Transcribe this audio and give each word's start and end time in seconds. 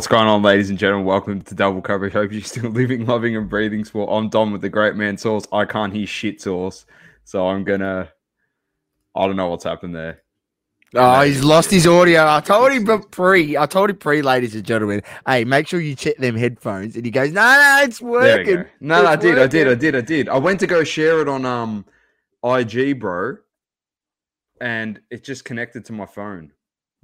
What's 0.00 0.08
going 0.08 0.28
on, 0.28 0.40
ladies 0.40 0.70
and 0.70 0.78
gentlemen? 0.78 1.04
Welcome 1.04 1.42
to 1.42 1.54
Double 1.54 1.82
Coverage. 1.82 2.14
Hope 2.14 2.32
you're 2.32 2.40
still 2.40 2.70
living, 2.70 3.04
loving, 3.04 3.36
and 3.36 3.50
breathing 3.50 3.84
sport. 3.84 4.08
I'm 4.10 4.30
Dom 4.30 4.50
with 4.50 4.62
the 4.62 4.70
Great 4.70 4.96
Man 4.96 5.18
Source. 5.18 5.44
I 5.52 5.66
can't 5.66 5.92
hear 5.92 6.06
shit 6.06 6.40
source, 6.40 6.86
so 7.24 7.46
I'm 7.46 7.64
gonna. 7.64 8.08
I 9.14 9.26
don't 9.26 9.36
know 9.36 9.50
what's 9.50 9.64
happened 9.64 9.94
there. 9.94 10.22
Oh, 10.94 11.20
he's 11.20 11.44
lost 11.44 11.70
his 11.70 11.86
audio. 11.86 12.26
I 12.26 12.40
told 12.40 12.72
him 12.72 12.86
pre. 13.10 13.58
I 13.58 13.66
told 13.66 13.90
him 13.90 13.98
pre, 13.98 14.22
ladies 14.22 14.54
and 14.54 14.64
gentlemen. 14.64 15.02
Hey, 15.26 15.44
make 15.44 15.68
sure 15.68 15.82
you 15.82 15.94
check 15.94 16.16
them 16.16 16.34
headphones. 16.34 16.96
And 16.96 17.04
he 17.04 17.10
goes, 17.10 17.30
"No, 17.32 17.42
no, 17.42 17.80
it's 17.84 18.00
working." 18.00 18.64
No, 18.80 19.02
no, 19.02 19.06
I 19.06 19.16
did, 19.16 19.38
I 19.38 19.48
did, 19.48 19.68
I 19.68 19.74
did, 19.74 19.94
I 19.94 20.00
did. 20.00 20.30
I 20.30 20.38
went 20.38 20.60
to 20.60 20.66
go 20.66 20.82
share 20.82 21.20
it 21.20 21.28
on 21.28 21.44
um, 21.44 21.84
IG, 22.42 22.98
bro, 22.98 23.36
and 24.62 24.98
it 25.10 25.24
just 25.24 25.44
connected 25.44 25.84
to 25.84 25.92
my 25.92 26.06
phone. 26.06 26.52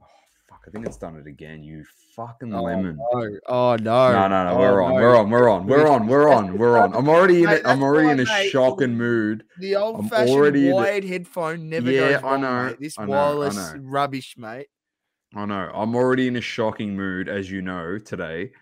Oh, 0.01 0.07
fuck! 0.49 0.63
I 0.67 0.71
think 0.71 0.87
it's 0.87 0.97
done 0.97 1.17
it 1.17 1.27
again. 1.27 1.63
You 1.63 1.85
fucking 2.17 2.53
Oh, 2.55 2.63
lemon. 2.63 2.97
no. 2.97 3.31
Oh 3.47 3.77
no! 3.77 4.13
No, 4.13 4.29
no, 4.29 4.45
no. 4.45 4.51
Oh, 4.51 4.59
We're 4.59 4.83
on. 4.83 4.95
no. 4.95 5.01
We're 5.01 5.17
on. 5.17 5.31
We're 5.31 5.49
on. 5.51 5.67
We're 5.67 5.89
on. 5.89 6.07
We're 6.09 6.29
on. 6.33 6.59
We're 6.59 6.79
on. 6.79 6.95
I'm 6.97 7.09
already 7.09 7.43
in. 7.45 7.49
A, 7.51 7.61
I'm 7.65 7.83
already 7.83 8.09
in 8.09 8.21
a 8.21 8.27
shocking 8.49 8.97
mood. 8.97 9.45
The 9.59 9.77
I'm 9.77 9.83
old-fashioned 9.83 10.31
already 10.31 10.67
in 10.67 10.73
a- 10.73 10.77
wired 10.77 11.05
headphone 11.05 11.69
never 11.69 11.91
Yeah, 11.91 12.15
goes 12.15 12.23
I 12.25 12.33
wrong, 12.33 12.41
know, 12.41 12.65
mate. 12.67 12.77
This 12.81 12.99
I 12.99 13.05
know, 13.05 13.13
I 13.13 13.17
wireless 13.17 13.57
know. 13.57 13.81
rubbish, 13.83 14.35
mate. 14.39 14.67
I 15.35 15.45
know. 15.45 15.71
I'm 15.75 15.95
already 15.95 16.29
in 16.29 16.37
a 16.37 16.41
shocking 16.41 16.97
mood, 16.97 17.29
as 17.29 17.51
you 17.51 17.61
know, 17.63 17.99
today 17.99 18.53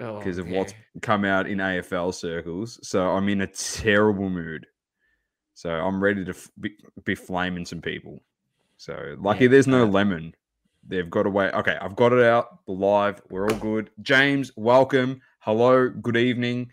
Oh, 0.00 0.18
because 0.18 0.38
of 0.38 0.48
yeah. 0.48 0.58
what's 0.58 0.74
come 1.00 1.24
out 1.24 1.48
in 1.48 1.58
AFL 1.58 2.12
circles. 2.14 2.78
So 2.86 3.08
I'm 3.08 3.28
in 3.28 3.40
a 3.40 3.46
terrible 3.46 4.28
mood. 4.28 4.66
So 5.54 5.70
I'm 5.70 6.02
ready 6.02 6.24
to 6.24 6.30
f- 6.30 6.50
be, 6.60 6.70
be 7.04 7.14
flaming 7.14 7.64
some 7.64 7.80
people. 7.80 8.22
So 8.76 9.16
lucky 9.18 9.44
Yeah, 9.44 9.50
there's 9.50 9.66
no 9.66 9.86
lemon. 9.86 10.34
They've 10.88 11.08
got 11.08 11.26
away. 11.26 11.50
Okay, 11.50 11.76
I've 11.80 11.94
got 11.96 12.14
it 12.14 12.24
out 12.24 12.60
live. 12.66 13.20
We're 13.28 13.46
all 13.46 13.58
good. 13.58 13.90
James, 14.00 14.50
welcome. 14.56 15.20
Hello. 15.40 15.90
Good 15.90 16.16
evening. 16.16 16.70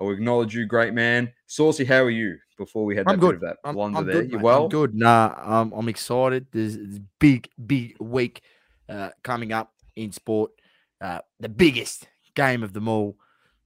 I'll 0.00 0.10
acknowledge 0.10 0.54
you, 0.54 0.64
great 0.64 0.94
man. 0.94 1.30
Saucy, 1.46 1.84
how 1.84 2.02
are 2.02 2.10
you? 2.10 2.38
Before 2.56 2.86
we 2.86 2.96
had 2.96 3.06
that 3.06 3.12
I'm 3.12 3.20
bit 3.20 3.26
good. 3.26 3.34
of 3.34 3.40
that 3.42 3.56
I'm, 3.64 3.74
blunder 3.74 3.98
I'm 3.98 4.06
there, 4.06 4.22
good. 4.22 4.30
you 4.32 4.38
mate. 4.38 4.44
well? 4.44 4.64
I'm 4.64 4.68
good. 4.70 4.94
Nah, 4.94 5.34
um, 5.44 5.74
I'm 5.76 5.88
excited. 5.90 6.46
There's, 6.50 6.76
there's 6.78 7.00
big, 7.18 7.50
big 7.66 7.96
week 8.00 8.40
uh, 8.88 9.10
coming 9.22 9.52
up 9.52 9.74
in 9.94 10.12
sport. 10.12 10.52
Uh, 10.98 11.18
the 11.38 11.50
biggest 11.50 12.08
game 12.34 12.62
of 12.62 12.72
them 12.72 12.88
all, 12.88 13.18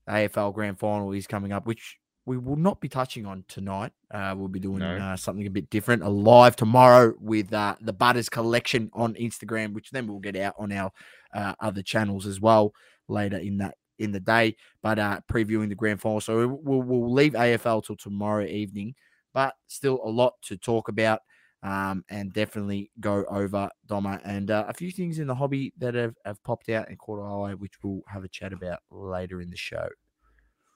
AFL 0.09 0.53
Grand 0.53 0.77
Final, 0.77 1.13
is 1.13 1.27
coming 1.27 1.53
up, 1.53 1.65
which 1.65 1.97
we 2.31 2.37
will 2.37 2.55
not 2.55 2.79
be 2.79 2.87
touching 2.87 3.25
on 3.25 3.43
tonight. 3.49 3.91
Uh, 4.09 4.33
we'll 4.37 4.47
be 4.47 4.59
doing 4.59 4.79
No. 4.79 4.95
uh, 4.95 5.17
something 5.17 5.45
a 5.45 5.49
bit 5.49 5.69
different, 5.69 6.01
a 6.01 6.07
live 6.09 6.55
tomorrow 6.55 7.13
with 7.19 7.51
uh, 7.53 7.75
the 7.81 7.91
Butters 7.91 8.29
Collection 8.29 8.89
on 8.93 9.15
Instagram, 9.15 9.73
which 9.73 9.91
then 9.91 10.07
we'll 10.07 10.19
get 10.19 10.37
out 10.37 10.55
on 10.57 10.71
our 10.71 10.91
uh, 11.33 11.53
other 11.59 11.81
channels 11.81 12.25
as 12.25 12.39
well 12.39 12.73
later 13.09 13.37
in 13.37 13.57
that 13.57 13.75
in 13.99 14.13
the 14.13 14.19
day. 14.21 14.55
But 14.81 14.97
uh, 14.97 15.19
previewing 15.29 15.67
the 15.67 15.75
grand 15.75 15.99
final, 15.99 16.21
so 16.21 16.47
we'll, 16.47 16.81
we'll 16.83 17.11
leave 17.13 17.33
AFL 17.33 17.85
till 17.85 17.97
tomorrow 17.97 18.45
evening 18.45 18.95
but 19.33 19.55
still 19.67 19.99
a 20.03 20.09
lot 20.09 20.33
to 20.43 20.57
talk 20.57 20.89
about 20.89 21.21
um, 21.63 22.03
and 22.09 22.33
definitely 22.33 22.91
go 22.99 23.23
over 23.29 23.69
Doma 23.89 24.19
and 24.23 24.49
uh, 24.49 24.65
a 24.67 24.73
few 24.73 24.91
things 24.91 25.19
in 25.19 25.27
the 25.27 25.35
hobby 25.35 25.73
that 25.77 25.93
have, 25.93 26.15
have 26.25 26.43
popped 26.43 26.69
out 26.69 26.89
and 26.89 26.97
caught 26.97 27.19
our 27.19 27.49
eye, 27.49 27.53
which 27.53 27.73
we'll 27.83 28.01
have 28.07 28.23
a 28.23 28.29
chat 28.29 28.51
about 28.51 28.79
later 28.89 29.41
in 29.41 29.49
the 29.49 29.57
show. 29.57 29.87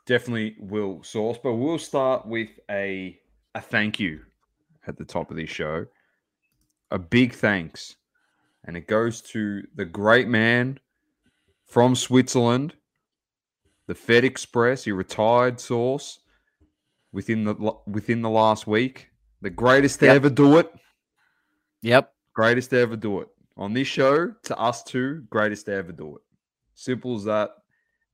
Definitely 0.06 0.56
will 0.60 1.04
source, 1.04 1.38
but 1.42 1.54
we'll 1.54 1.80
start 1.80 2.26
with 2.26 2.50
a 2.70 3.20
a 3.54 3.62
thank 3.62 4.00
you 4.00 4.22
at 4.88 4.98
the 4.98 5.06
top 5.06 5.32
of 5.32 5.38
this 5.38 5.50
show. 5.50 5.86
A 6.92 7.00
big 7.00 7.34
thanks, 7.34 7.96
and 8.66 8.78
it 8.78 8.88
goes 8.88 9.22
to 9.22 9.64
the 9.76 9.86
great 9.86 10.28
man 10.28 10.80
from 11.66 11.96
Switzerland, 11.96 12.76
the 13.88 13.96
Fed 13.96 14.24
Express. 14.24 14.84
He 14.84 14.92
retired 14.92 15.60
source 15.60 16.20
within 17.12 17.44
the 17.44 17.54
within 17.88 18.22
the 18.22 18.30
last 18.30 18.68
week. 18.68 19.10
The 19.42 19.50
greatest 19.50 20.00
to 20.00 20.06
Yep. 20.08 20.16
ever 20.16 20.30
do 20.30 20.58
it. 20.58 20.72
Yep. 21.82 22.12
Greatest 22.34 22.72
to 22.72 22.80
ever 22.80 22.96
do 22.96 23.22
it 23.22 23.28
on 23.58 23.74
this 23.74 23.88
show. 23.88 24.34
To 24.44 24.58
us 24.58 24.84
two, 24.84 25.22
greatest 25.30 25.66
to 25.68 25.74
ever 25.74 25.92
do 25.92 26.18
it. 26.18 26.22
Simple 26.74 27.16
as 27.16 27.24
that. 27.26 27.52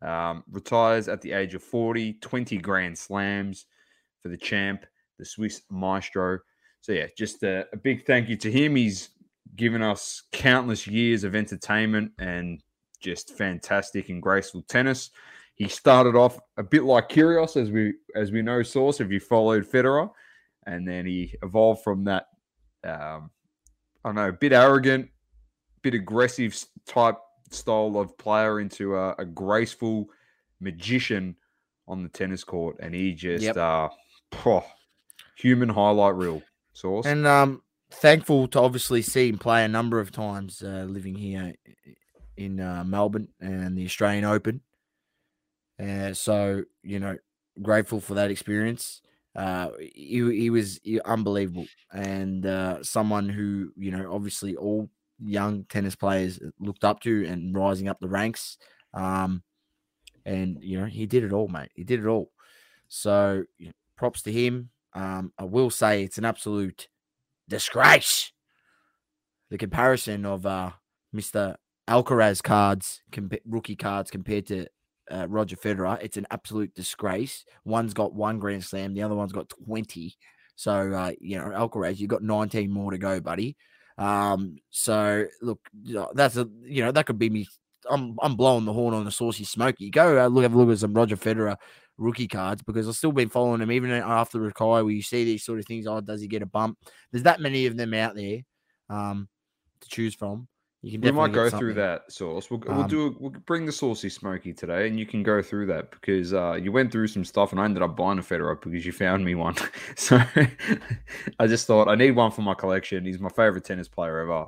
Um, 0.01 0.43
retires 0.49 1.07
at 1.07 1.21
the 1.21 1.31
age 1.31 1.53
of 1.53 1.61
40, 1.61 2.13
20 2.13 2.57
grand 2.57 2.97
slams 2.97 3.67
for 4.19 4.29
the 4.29 4.37
champ, 4.37 4.85
the 5.19 5.25
Swiss 5.25 5.61
maestro. 5.69 6.39
So, 6.81 6.93
yeah, 6.93 7.07
just 7.15 7.43
a, 7.43 7.67
a 7.71 7.77
big 7.77 8.05
thank 8.05 8.27
you 8.27 8.35
to 8.37 8.51
him. 8.51 8.75
He's 8.75 9.09
given 9.55 9.81
us 9.81 10.23
countless 10.31 10.87
years 10.87 11.23
of 11.23 11.35
entertainment 11.35 12.11
and 12.17 12.61
just 12.99 13.37
fantastic 13.37 14.09
and 14.09 14.21
graceful 14.21 14.63
tennis. 14.67 15.11
He 15.55 15.67
started 15.67 16.15
off 16.15 16.39
a 16.57 16.63
bit 16.63 16.83
like 16.83 17.09
Kyrgios, 17.09 17.55
as 17.55 17.69
we 17.69 17.93
as 18.15 18.31
we 18.31 18.41
know, 18.41 18.63
source. 18.63 18.99
If 18.99 19.11
you 19.11 19.19
followed 19.19 19.69
Federer, 19.69 20.09
and 20.65 20.87
then 20.87 21.05
he 21.05 21.35
evolved 21.43 21.83
from 21.83 22.05
that. 22.05 22.27
Um, 22.83 23.29
I 24.03 24.09
don't 24.09 24.15
know, 24.15 24.29
a 24.29 24.33
bit 24.33 24.53
arrogant, 24.53 25.09
bit 25.83 25.93
aggressive 25.93 26.57
type 26.87 27.17
style 27.51 27.97
of 27.97 28.17
player 28.17 28.59
into 28.59 28.95
a, 28.95 29.13
a 29.19 29.25
graceful 29.25 30.09
magician 30.59 31.35
on 31.87 32.03
the 32.03 32.09
tennis 32.09 32.43
court, 32.43 32.77
and 32.79 32.95
he 32.95 33.13
just 33.13 33.43
Yep. 33.43 33.57
uh, 33.57 33.89
phew, 34.31 34.61
human 35.35 35.69
highlight 35.69 36.15
reel 36.15 36.41
source. 36.73 37.05
And 37.05 37.27
um, 37.27 37.61
thankful 37.91 38.47
to 38.49 38.59
obviously 38.59 39.01
see 39.01 39.29
him 39.29 39.37
play 39.37 39.65
a 39.65 39.67
number 39.67 39.99
of 39.99 40.11
times 40.11 40.61
uh, 40.63 40.85
living 40.87 41.15
here 41.15 41.53
in 42.37 42.59
uh, 42.59 42.83
Melbourne 42.85 43.27
and 43.39 43.77
the 43.77 43.85
Australian 43.85 44.23
Open. 44.23 44.61
Uh, 45.79 46.13
so, 46.13 46.63
you 46.83 46.99
know, 46.99 47.17
grateful 47.61 47.99
for 47.99 48.13
that 48.13 48.31
experience. 48.31 49.01
Uh, 49.35 49.69
he, 49.79 50.41
he 50.41 50.49
was 50.49 50.79
unbelievable 51.05 51.65
and 51.91 52.45
uh, 52.45 52.83
someone 52.83 53.29
who, 53.29 53.71
you 53.77 53.91
know, 53.91 54.13
obviously 54.13 54.55
all 54.55 54.89
young 55.23 55.65
tennis 55.65 55.95
players 55.95 56.39
looked 56.59 56.83
up 56.83 56.99
to 57.01 57.25
and 57.25 57.55
rising 57.55 57.87
up 57.87 57.99
the 57.99 58.07
ranks. 58.07 58.57
Um, 58.93 59.43
and, 60.25 60.57
you 60.61 60.79
know, 60.79 60.85
he 60.85 61.05
did 61.05 61.23
it 61.23 61.33
all, 61.33 61.47
mate. 61.47 61.71
He 61.75 61.83
did 61.83 61.99
it 61.99 62.07
all. 62.07 62.31
So, 62.87 63.43
you 63.57 63.67
know, 63.67 63.73
props 63.95 64.21
to 64.23 64.31
him. 64.31 64.69
Um, 64.93 65.31
I 65.37 65.45
will 65.45 65.69
say 65.69 66.03
it's 66.03 66.17
an 66.17 66.25
absolute 66.25 66.87
disgrace. 67.47 68.31
The 69.49 69.57
comparison 69.57 70.25
of 70.25 70.45
uh, 70.45 70.71
Mr. 71.15 71.55
Alcaraz 71.89 72.41
cards, 72.41 73.01
compa- 73.11 73.41
rookie 73.45 73.75
cards 73.75 74.11
compared 74.11 74.47
to 74.47 74.67
uh, 75.09 75.27
Roger 75.27 75.55
Federer, 75.55 76.01
it's 76.01 76.17
an 76.17 76.27
absolute 76.31 76.73
disgrace. 76.73 77.45
One's 77.65 77.93
got 77.93 78.13
one 78.13 78.39
Grand 78.39 78.63
Slam, 78.63 78.93
the 78.93 79.03
other 79.03 79.15
one's 79.15 79.33
got 79.33 79.51
20. 79.65 80.15
So, 80.55 80.93
uh, 80.93 81.11
you 81.19 81.37
know, 81.37 81.45
Alcaraz, 81.45 81.99
you've 81.99 82.09
got 82.09 82.23
19 82.23 82.71
more 82.71 82.91
to 82.91 82.97
go, 82.97 83.19
buddy. 83.19 83.57
Um, 84.01 84.57
so 84.71 85.25
look, 85.41 85.59
you 85.83 85.93
know, 85.93 86.11
that's 86.15 86.35
a 86.35 86.49
you 86.63 86.83
know, 86.83 86.91
that 86.91 87.05
could 87.05 87.19
be 87.19 87.29
me. 87.29 87.47
I'm 87.89 88.17
I'm 88.21 88.35
blowing 88.35 88.65
the 88.65 88.73
horn 88.73 88.95
on 88.95 89.05
the 89.05 89.11
saucy 89.11 89.43
smoky. 89.43 89.91
Go 89.91 90.23
uh, 90.23 90.27
look 90.27 90.43
have 90.43 90.53
a 90.53 90.57
look 90.57 90.71
at 90.71 90.79
some 90.79 90.93
Roger 90.93 91.17
Federer 91.17 91.57
rookie 91.97 92.27
cards 92.27 92.63
because 92.63 92.87
I've 92.87 92.95
still 92.95 93.11
been 93.11 93.29
following 93.29 93.61
him 93.61 93.71
even 93.71 93.91
after 93.91 94.39
retire 94.39 94.83
where 94.83 94.89
you 94.89 95.03
see 95.03 95.23
these 95.23 95.43
sort 95.43 95.59
of 95.59 95.65
things. 95.65 95.85
Oh, 95.85 96.01
does 96.01 96.19
he 96.19 96.27
get 96.27 96.41
a 96.41 96.47
bump? 96.47 96.79
There's 97.11 97.23
that 97.23 97.41
many 97.41 97.67
of 97.67 97.77
them 97.77 97.93
out 97.93 98.15
there 98.15 98.39
um, 98.89 99.29
to 99.81 99.89
choose 99.89 100.15
from. 100.15 100.47
You 100.83 100.93
can 100.93 101.01
we 101.01 101.11
might 101.11 101.31
go 101.31 101.47
through 101.49 101.75
that 101.75 102.11
source. 102.11 102.49
We'll, 102.49 102.59
we'll 102.59 102.81
Um, 102.81 102.87
do. 102.87 103.07
A, 103.07 103.09
we'll 103.19 103.31
bring 103.45 103.65
the 103.65 103.71
saucy 103.71 104.09
smoky 104.09 104.51
today, 104.51 104.87
and 104.87 104.99
you 104.99 105.05
can 105.05 105.21
go 105.21 105.41
through 105.41 105.67
that 105.67 105.91
because 105.91 106.33
uh, 106.33 106.53
you 106.53 106.71
went 106.71 106.91
through 106.91 107.07
some 107.07 107.23
stuff, 107.23 107.51
and 107.51 107.61
I 107.61 107.65
ended 107.65 107.83
up 107.83 107.95
buying 107.95 108.17
a 108.17 108.23
Federer 108.23 108.59
because 108.59 108.83
you 108.83 108.91
found 108.91 109.23
me 109.23 109.35
one. 109.35 109.55
so 109.95 110.19
I 111.39 111.47
just 111.47 111.67
thought 111.67 111.87
I 111.87 111.93
need 111.93 112.11
one 112.11 112.31
for 112.31 112.41
my 112.41 112.55
collection. 112.55 113.05
He's 113.05 113.19
my 113.19 113.29
favorite 113.29 113.63
tennis 113.63 113.87
player 113.87 114.19
ever. 114.21 114.47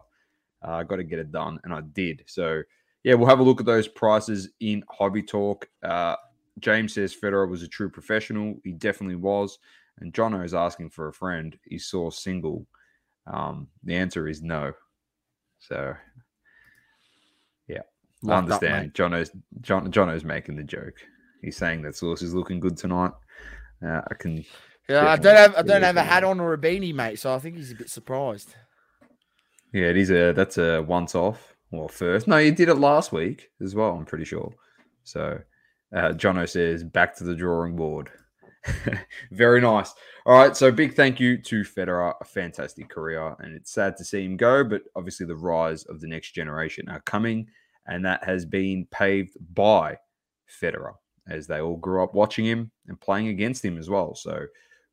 Uh, 0.66 0.72
I 0.72 0.84
got 0.84 0.96
to 0.96 1.04
get 1.04 1.20
it 1.20 1.32
done, 1.32 1.60
and 1.64 1.74
I 1.74 1.82
did. 1.82 2.24
So 2.26 2.64
yeah, 3.04 3.14
we'll 3.14 3.30
have 3.30 3.40
a 3.40 3.44
look 3.44 3.60
at 3.60 3.68
those 3.68 3.88
prices 3.88 4.50
in 4.60 4.84
Hobby 4.90 5.22
Talk. 5.22 5.70
Uh, 5.84 6.16
James 6.60 6.94
says 6.94 7.16
Federer 7.16 7.48
was 7.48 7.62
a 7.62 7.68
true 7.68 7.90
professional. 7.90 8.56
He 8.64 8.72
definitely 8.72 9.18
was. 9.18 9.60
And 10.00 10.12
Jono 10.14 10.44
is 10.44 10.56
asking 10.56 10.90
for 10.90 11.10
a 11.10 11.14
friend. 11.14 11.56
He 11.66 11.78
saw 11.78 12.10
single. 12.10 12.66
Um, 13.28 13.68
the 13.84 13.96
answer 13.96 14.28
is 14.28 14.42
no. 14.42 14.74
So 15.60 15.96
I 18.26 18.30
Locked 18.30 18.52
up, 18.52 18.64
understand. 18.64 18.94
Jono's 18.94 19.32
John 19.62 19.92
Jono's 19.92 20.24
making 20.24 20.56
the 20.56 20.64
joke. 20.64 20.96
He's 21.42 21.58
saying 21.58 21.82
that 21.82 21.96
sauce 21.96 22.22
is 22.22 22.34
looking 22.34 22.60
good 22.60 22.78
tonight. 22.78 23.12
Uh, 23.86 24.02
I 24.10 24.14
can. 24.18 24.46
Yeah, 24.88 25.08
I 25.08 25.18
don't 25.18 25.36
have 25.36 25.56
I 25.56 25.62
don't 25.62 25.84
have 25.84 25.98
a 25.98 26.04
hat 26.04 26.24
on 26.24 26.40
or 26.40 26.54
a 26.54 26.58
beanie, 26.58 26.94
mate. 26.94 27.20
So 27.20 27.34
I 27.34 27.40
think 27.40 27.58
he's 27.58 27.72
a 27.72 27.76
bit 27.76 27.90
surprised. 27.90 28.56
Yeah, 29.74 29.88
it 29.88 29.98
is 29.98 30.12
a 30.12 30.34
that's 30.34 30.58
a 30.58 30.82
once 30.82 31.16
off. 31.16 31.56
Well, 31.72 31.88
first, 31.88 32.28
no, 32.28 32.38
you 32.38 32.52
did 32.52 32.70
it 32.70 32.76
last 32.76 33.12
week 33.12 33.50
as 33.60 33.74
well. 33.74 33.96
I'm 33.96 34.06
pretty 34.06 34.26
sure. 34.26 34.54
So, 35.04 35.40
uh, 35.96 36.10
Jono 36.10 36.48
says 36.48 36.84
back 36.84 37.16
to 37.18 37.24
the 37.24 37.36
drawing 37.36 37.76
board. 37.76 38.12
Very 39.32 39.60
nice. 39.60 39.92
All 40.26 40.38
right, 40.38 40.56
so 40.56 40.72
big 40.72 40.96
thank 40.96 41.20
you 41.20 41.42
to 41.42 41.64
Federer, 41.64 42.14
a 42.22 42.26
fantastic 42.26 42.90
career, 42.90 43.36
and 43.40 43.54
it's 43.56 43.74
sad 43.74 43.98
to 43.98 44.06
see 44.06 44.24
him 44.24 44.38
go, 44.38 44.64
but 44.64 44.84
obviously 44.96 45.26
the 45.26 45.36
rise 45.36 45.84
of 45.86 46.00
the 46.00 46.08
next 46.08 46.32
generation 46.32 46.88
are 46.88 47.02
coming 47.02 47.48
and 47.88 48.06
that 48.06 48.24
has 48.24 48.46
been 48.46 48.88
paved 48.92 49.38
by 49.54 49.98
Federer, 50.62 50.94
as 51.28 51.48
they 51.48 51.62
all 51.62 51.78
grew 51.78 52.04
up 52.04 52.14
watching 52.14 52.46
him 52.46 52.72
and 52.88 53.00
playing 53.00 53.28
against 53.28 53.64
him 53.64 53.78
as 53.78 53.90
well. 53.90 54.16
So 54.16 54.46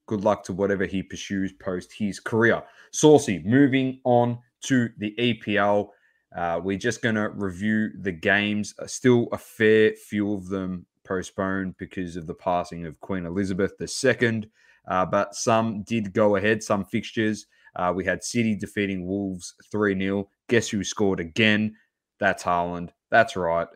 good 0.06 0.24
luck 0.24 0.42
to 0.44 0.52
whatever 0.52 0.86
he 0.86 1.02
pursues 1.02 1.52
post 1.52 1.92
his 1.92 2.18
career. 2.18 2.62
Saucy, 2.92 3.42
moving 3.44 4.00
on 4.04 4.38
to 4.62 4.88
the 4.98 5.14
EPL. 5.18 5.88
Uh, 6.34 6.60
we're 6.62 6.78
just 6.78 7.02
going 7.02 7.14
to 7.14 7.30
review 7.30 7.90
the 8.00 8.12
games. 8.12 8.74
Uh, 8.78 8.86
still 8.86 9.28
a 9.32 9.38
fair 9.38 9.92
few 9.92 10.32
of 10.32 10.48
them 10.48 10.86
postponed 11.04 11.76
because 11.78 12.16
of 12.16 12.26
the 12.26 12.34
passing 12.34 12.86
of 12.86 13.00
Queen 13.00 13.26
Elizabeth 13.26 13.72
II, 13.80 14.48
uh, 14.88 15.06
but 15.06 15.34
some 15.34 15.82
did 15.82 16.12
go 16.12 16.36
ahead, 16.36 16.62
some 16.62 16.84
fixtures. 16.84 17.46
Uh, 17.76 17.92
we 17.94 18.04
had 18.04 18.22
City 18.22 18.54
defeating 18.54 19.06
Wolves 19.06 19.54
3 19.70 19.98
0. 19.98 20.28
Guess 20.48 20.68
who 20.68 20.82
scored 20.82 21.20
again? 21.20 21.74
That's 22.20 22.42
Haaland. 22.44 22.90
That's 23.10 23.34
right. 23.34 23.68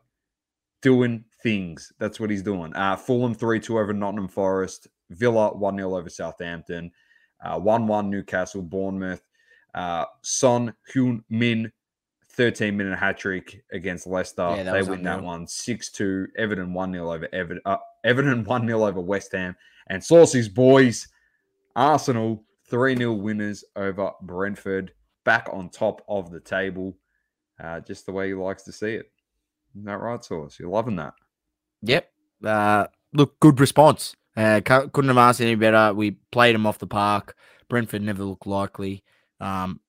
Doing 0.82 1.25
things. 1.43 1.93
That's 1.99 2.20
what 2.20 2.31
he's 2.31 2.43
doing. 2.43 2.75
Uh, 2.75 2.96
Fulham 2.96 3.35
3 3.35 3.58
2 3.58 3.79
over 3.79 3.93
Nottingham 3.93 4.29
Forest. 4.29 4.88
Villa 5.11 5.56
1 5.56 5.76
0 5.76 5.96
over 5.96 6.08
Southampton. 6.08 6.93
1 7.43 7.82
uh, 7.82 7.87
1 7.87 8.11
Newcastle, 8.11 8.62
Bournemouth. 8.62 9.23
Uh, 9.75 10.05
Son 10.23 10.73
Heung 10.94 11.23
Min 11.29 11.73
13 12.35 12.76
minute 12.76 12.99
hat 12.99 13.19
trick 13.19 13.64
against 13.73 14.06
Leicester. 14.06 14.55
Yeah, 14.56 14.64
they 14.64 14.82
win 14.82 15.00
unreal. 15.00 15.05
that 15.05 15.23
one 15.23 15.46
6 15.46 15.91
2. 15.91 16.29
Everton 16.37 16.73
1 16.73 16.93
0 16.93 17.12
over 17.12 17.29
Everton. 17.32 17.62
Uh, 17.64 17.76
Everton 18.05 18.44
1 18.44 18.67
0 18.67 18.87
over 18.87 19.00
West 19.00 19.32
Ham. 19.32 19.56
And 19.88 20.02
Saucy's 20.02 20.49
boys, 20.49 21.08
Arsenal 21.76 22.44
3 22.69 22.96
0 22.96 23.12
winners 23.14 23.64
over 23.76 24.12
Brentford. 24.23 24.93
Back 25.25 25.49
on 25.52 25.70
top 25.70 26.02
of 26.08 26.31
the 26.31 26.41
table. 26.41 26.96
Uh, 27.62 27.80
just 27.80 28.06
the 28.06 28.12
way 28.12 28.28
he 28.28 28.34
likes 28.34 28.62
to 28.64 28.72
see 28.72 28.94
it. 28.94 29.10
Isn't 29.74 29.86
that 29.86 30.00
right, 30.00 30.24
Sauce? 30.24 30.58
You're 30.58 30.68
loving 30.68 30.96
that. 30.96 31.14
Yep. 31.82 32.10
Uh, 32.44 32.86
look, 33.12 33.38
good 33.40 33.60
response. 33.60 34.16
Uh, 34.36 34.60
couldn't 34.64 35.08
have 35.08 35.18
asked 35.18 35.40
any 35.40 35.54
better. 35.54 35.94
We 35.94 36.12
played 36.32 36.54
him 36.54 36.66
off 36.66 36.78
the 36.78 36.86
park. 36.86 37.36
Brentford 37.68 38.02
never 38.02 38.24
looked 38.24 38.46
likely. 38.46 39.04
Um, 39.40 39.80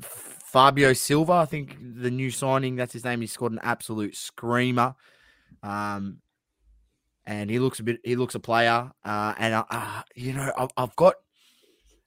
Fabio 0.00 0.92
Silva, 0.92 1.32
I 1.32 1.44
think 1.46 1.78
the 1.80 2.10
new 2.10 2.30
signing, 2.30 2.76
that's 2.76 2.92
his 2.92 3.04
name. 3.04 3.20
He 3.20 3.26
scored 3.26 3.52
an 3.52 3.60
absolute 3.62 4.16
screamer. 4.16 4.94
Um, 5.62 6.18
and 7.24 7.48
he 7.48 7.58
looks 7.58 7.78
a 7.80 7.84
bit, 7.84 8.00
he 8.04 8.16
looks 8.16 8.34
a 8.34 8.40
player. 8.40 8.90
Uh, 9.04 9.34
and, 9.38 9.64
uh, 9.70 10.02
you 10.14 10.32
know, 10.32 10.52
I've, 10.56 10.70
I've, 10.76 10.96
got, 10.96 11.14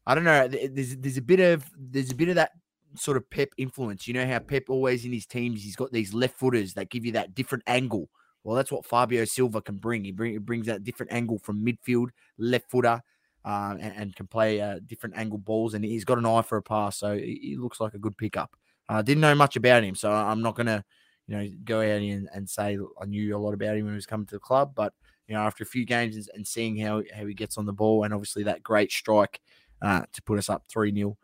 I 0.06 0.14
don't 0.14 0.26
know, 0.26 0.48
there's, 0.48 0.98
there's 0.98 1.18
a 1.18 1.22
bit 1.22 1.40
of, 1.40 1.70
there's 1.78 2.12
a 2.12 2.16
bit 2.16 2.30
of 2.30 2.36
that 2.36 2.52
sort 2.98 3.18
of 3.18 3.30
Pep 3.30 3.50
influence. 3.58 4.08
You 4.08 4.14
know 4.14 4.26
how 4.26 4.40
Pep 4.40 4.64
always 4.70 5.06
in 5.06 5.14
his 5.14 5.26
teams, 5.26 5.64
he's 5.64 5.76
got 5.76 5.92
these 5.92 6.14
left 6.14 6.38
footers 6.38 6.74
that 6.74 6.90
give 6.90 7.06
you 7.06 7.14
that 7.14 7.36
different 7.36 7.64
angle. 7.68 8.10
Well, 8.44 8.56
that's 8.56 8.72
what 8.72 8.86
Fabio 8.86 9.26
Silva 9.26 9.62
can 9.62 9.78
bring. 9.78 10.04
He, 10.04 10.12
bring, 10.12 10.34
he 10.34 10.38
brings 10.38 10.68
that 10.68 10.84
different 10.84 11.12
angle 11.12 11.40
from 11.40 11.66
midfield, 11.66 12.10
left 12.38 12.70
footer 12.70 13.02
um, 13.44 13.78
and, 13.82 13.94
and, 13.96 14.16
can 14.16 14.28
play 14.28 14.62
uh, 14.62 14.80
different 14.86 15.18
angle 15.18 15.40
balls. 15.40 15.74
And 15.74 15.84
he's 15.84 16.06
got 16.06 16.20
an 16.20 16.26
eye 16.26 16.44
for 16.44 16.58
a 16.58 16.62
pass, 16.62 16.98
so 16.98 17.16
he 17.16 17.56
looks 17.58 17.80
like 17.80 17.94
a 17.94 18.00
good 18.00 18.18
pickup. 18.18 18.56
I 18.88 19.00
uh, 19.00 19.02
didn't 19.02 19.22
know 19.22 19.34
much 19.34 19.56
about 19.56 19.84
him, 19.84 19.96
so 19.96 20.12
I'm 20.12 20.44
not 20.44 20.56
going 20.56 20.68
to, 20.68 20.84
you 21.28 21.38
know, 21.38 21.50
go 21.64 21.80
out 21.80 22.02
and, 22.02 22.30
and 22.34 22.48
say 22.48 22.78
I 23.02 23.06
knew 23.06 23.36
a 23.36 23.40
lot 23.40 23.56
about 23.56 23.78
him 23.78 23.86
when 23.86 23.94
he 23.94 23.98
was 23.98 24.06
coming 24.06 24.28
to 24.28 24.36
the 24.36 24.40
club. 24.40 24.74
But 24.76 24.94
you 25.28 25.34
know, 25.34 25.42
after 25.42 25.64
a 25.64 25.68
few 25.68 25.86
games 25.86 26.30
and 26.34 26.46
seeing 26.46 26.78
how 26.78 27.02
how 27.16 27.26
he 27.26 27.34
gets 27.34 27.58
on 27.58 27.66
the 27.66 27.74
ball, 27.74 28.04
and 28.04 28.14
obviously 28.14 28.44
that 28.44 28.62
great 28.62 28.92
strike 28.92 29.42
uh, 29.82 30.04
to 30.14 30.22
put 30.22 30.38
us 30.38 30.50
up 30.50 30.66
three 30.70 30.94
0 30.94 31.18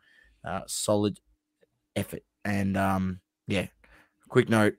uh, 0.44 0.62
solid 0.66 1.20
effort. 1.96 2.22
And 2.44 2.76
um, 2.76 3.20
yeah, 3.46 3.66
quick 4.28 4.48
note: 4.48 4.74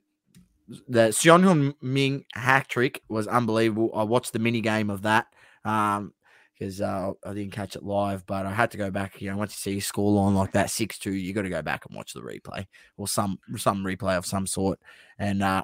the 0.88 1.12
Son 1.12 1.44
Heung-min 1.44 2.25
hat 2.33 2.68
trick 2.68 3.01
was 3.10 3.27
unbelievable. 3.27 3.92
I 3.94 4.04
watched 4.04 4.33
the 4.33 4.39
mini 4.39 4.62
game 4.62 4.89
of 4.89 5.04
that. 5.04 5.27
Um, 5.65 6.13
because 6.57 6.81
uh, 6.81 7.12
I 7.25 7.33
didn't 7.33 7.51
catch 7.51 7.75
it 7.75 7.83
live, 7.83 8.25
but 8.27 8.45
I 8.45 8.54
had 8.54 8.71
to 8.71 8.77
go 8.77 8.92
back. 8.92 9.19
You 9.19 9.31
know, 9.31 9.38
once 9.38 9.54
you 9.54 9.71
see 9.71 9.77
a 9.80 9.81
score 9.81 10.12
line 10.12 10.36
like 10.36 10.51
that, 10.51 10.69
six 10.69 11.00
two, 11.00 11.12
you 11.12 11.33
got 11.33 11.42
to 11.42 11.50
go 11.50 11.63
back 11.63 11.86
and 11.86 11.95
watch 11.95 12.13
the 12.13 12.21
replay 12.21 12.68
or 12.95 13.07
some 13.07 13.39
some 13.57 13.83
replay 13.83 14.18
of 14.18 14.25
some 14.25 14.45
sort. 14.45 14.80
And 15.18 15.42
uh, 15.42 15.63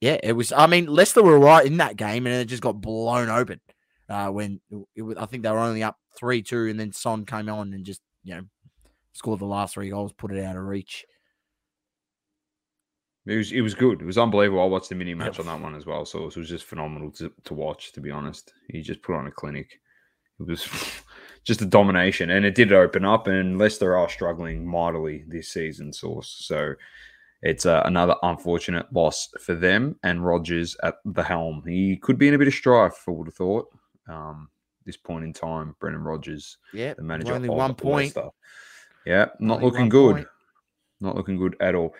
yeah, 0.00 0.18
it 0.22 0.32
was. 0.32 0.52
I 0.52 0.66
mean, 0.66 0.86
Leicester 0.86 1.22
were 1.22 1.38
right 1.38 1.64
in 1.64 1.78
that 1.78 1.96
game, 1.96 2.26
and 2.26 2.34
it 2.34 2.46
just 2.46 2.62
got 2.62 2.80
blown 2.80 3.30
open 3.30 3.60
uh, 4.08 4.28
when 4.28 4.60
was, 4.96 5.16
I 5.16 5.26
think 5.26 5.42
they 5.42 5.50
were 5.50 5.58
only 5.58 5.82
up 5.82 5.96
three 6.16 6.42
two, 6.42 6.66
and 6.66 6.78
then 6.78 6.92
Son 6.92 7.24
came 7.24 7.48
on 7.48 7.72
and 7.72 7.84
just 7.84 8.00
you 8.24 8.34
know 8.34 8.42
scored 9.12 9.40
the 9.40 9.46
last 9.46 9.74
three 9.74 9.90
goals, 9.90 10.12
put 10.12 10.32
it 10.32 10.44
out 10.44 10.56
of 10.56 10.64
reach. 10.64 11.04
It 13.26 13.36
was 13.36 13.52
it 13.52 13.60
was 13.60 13.74
good. 13.74 14.00
It 14.00 14.06
was 14.06 14.16
unbelievable. 14.16 14.62
I 14.62 14.66
watched 14.66 14.88
the 14.88 14.94
mini 14.94 15.14
match 15.14 15.38
on 15.38 15.46
that 15.46 15.60
one 15.60 15.74
as 15.74 15.84
well, 15.84 16.06
so 16.06 16.26
it 16.26 16.36
was 16.36 16.48
just 16.48 16.64
phenomenal 16.64 17.10
to, 17.12 17.30
to 17.44 17.54
watch. 17.54 17.92
To 17.92 18.00
be 18.00 18.10
honest, 18.10 18.54
he 18.68 18.80
just 18.80 19.02
put 19.02 19.16
on 19.16 19.26
a 19.26 19.30
clinic. 19.30 19.80
It 20.40 20.46
was 20.46 20.66
just 21.44 21.60
a 21.60 21.66
domination, 21.66 22.30
and 22.30 22.46
it 22.46 22.54
did 22.54 22.72
open 22.72 23.04
up. 23.04 23.26
And 23.26 23.58
Leicester 23.58 23.96
are 23.98 24.08
struggling 24.08 24.66
mightily 24.66 25.24
this 25.28 25.50
season, 25.50 25.92
source. 25.92 26.36
So 26.40 26.74
it's 27.42 27.66
uh, 27.66 27.82
another 27.84 28.16
unfortunate 28.22 28.90
loss 28.94 29.28
for 29.40 29.54
them. 29.54 29.96
And 30.02 30.24
Rodgers 30.24 30.74
at 30.82 30.94
the 31.04 31.22
helm, 31.22 31.62
he 31.66 31.98
could 31.98 32.18
be 32.18 32.28
in 32.28 32.34
a 32.34 32.38
bit 32.38 32.48
of 32.48 32.54
strife. 32.54 33.04
I 33.06 33.10
would 33.10 33.28
have 33.28 33.34
thought. 33.34 33.66
Um, 34.08 34.48
this 34.86 34.96
point 34.96 35.24
in 35.24 35.34
time, 35.34 35.76
Brendan 35.80 36.02
Rodgers, 36.02 36.56
yeah, 36.72 36.94
the 36.94 37.02
manager, 37.02 37.34
only 37.34 37.50
one 37.50 37.74
point. 37.74 38.16
Leicester. 38.16 38.30
Yeah, 39.08 39.28
not 39.40 39.62
looking 39.62 39.88
good. 39.88 40.16
Point. 40.16 40.28
Not 41.00 41.16
looking 41.16 41.38
good 41.38 41.56
at 41.60 41.74
all. 41.74 41.94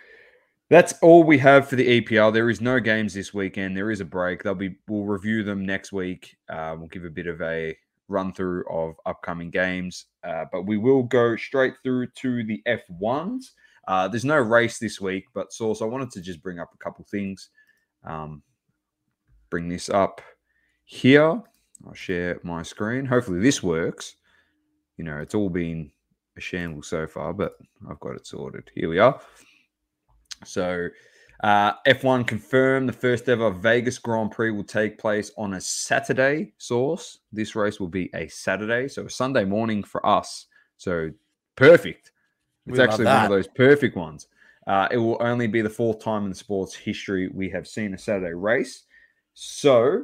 That's 0.69 0.93
all 1.01 1.23
we 1.23 1.39
have 1.39 1.67
for 1.67 1.75
the 1.75 2.01
EPL. 2.01 2.31
There 2.31 2.51
is 2.51 2.61
no 2.61 2.79
games 2.79 3.15
this 3.15 3.33
weekend. 3.33 3.75
There 3.75 3.89
is 3.89 3.99
a 3.99 4.05
break. 4.05 4.43
They'll 4.43 4.53
be. 4.53 4.75
We'll 4.87 5.05
review 5.05 5.41
them 5.41 5.65
next 5.65 5.91
week. 5.91 6.37
Uh, 6.47 6.75
we'll 6.77 6.87
give 6.87 7.05
a 7.05 7.09
bit 7.09 7.25
of 7.25 7.41
a 7.41 7.75
run 8.09 8.31
through 8.31 8.63
of 8.69 8.93
upcoming 9.07 9.49
games. 9.49 10.05
Uh, 10.23 10.45
but 10.51 10.67
we 10.67 10.77
will 10.77 11.01
go 11.01 11.35
straight 11.35 11.73
through 11.81 12.09
to 12.17 12.43
the 12.43 12.61
F1s. 12.67 13.53
Uh, 13.87 14.07
there's 14.07 14.23
no 14.23 14.37
race 14.37 14.77
this 14.77 15.01
week, 15.01 15.25
but 15.33 15.51
Source, 15.51 15.81
I 15.81 15.85
wanted 15.85 16.11
to 16.11 16.21
just 16.21 16.43
bring 16.43 16.59
up 16.59 16.69
a 16.75 16.77
couple 16.77 17.03
things. 17.09 17.49
Um, 18.03 18.43
bring 19.49 19.67
this 19.67 19.89
up 19.89 20.21
here. 20.85 21.41
I'll 21.87 21.93
share 21.95 22.39
my 22.43 22.61
screen. 22.61 23.07
Hopefully, 23.07 23.39
this 23.39 23.63
works. 23.63 24.15
You 24.97 25.05
know, 25.05 25.17
it's 25.17 25.33
all 25.33 25.49
been 25.49 25.89
a 26.39 26.41
shambles 26.41 26.87
so 26.87 27.05
far, 27.05 27.33
but 27.33 27.53
I've 27.89 27.99
got 27.99 28.15
it 28.15 28.25
sorted. 28.25 28.71
Here 28.73 28.89
we 28.89 28.97
are. 28.97 29.19
So, 30.45 30.89
uh, 31.43 31.73
F1 31.87 32.27
confirmed 32.27 32.89
the 32.89 32.93
first 32.93 33.29
ever 33.29 33.49
Vegas 33.51 33.97
Grand 33.97 34.31
Prix 34.31 34.51
will 34.51 34.63
take 34.63 34.97
place 34.97 35.31
on 35.37 35.53
a 35.53 35.61
Saturday 35.61 36.53
source. 36.57 37.19
This 37.31 37.55
race 37.55 37.79
will 37.79 37.87
be 37.87 38.09
a 38.13 38.27
Saturday, 38.27 38.87
so 38.87 39.05
a 39.05 39.09
Sunday 39.09 39.45
morning 39.45 39.83
for 39.83 40.05
us. 40.05 40.47
So 40.77 41.11
perfect. 41.55 42.11
It's 42.65 42.77
we 42.77 42.83
actually 42.83 43.05
one 43.05 43.23
of 43.25 43.29
those 43.29 43.47
perfect 43.47 43.95
ones. 43.95 44.27
Uh, 44.67 44.87
it 44.91 44.97
will 44.97 45.17
only 45.21 45.47
be 45.47 45.61
the 45.61 45.69
fourth 45.69 45.99
time 45.99 46.25
in 46.25 46.33
sports 46.33 46.75
history 46.75 47.29
we 47.29 47.49
have 47.49 47.67
seen 47.67 47.93
a 47.93 47.97
Saturday 47.97 48.33
race. 48.33 48.83
So 49.33 50.03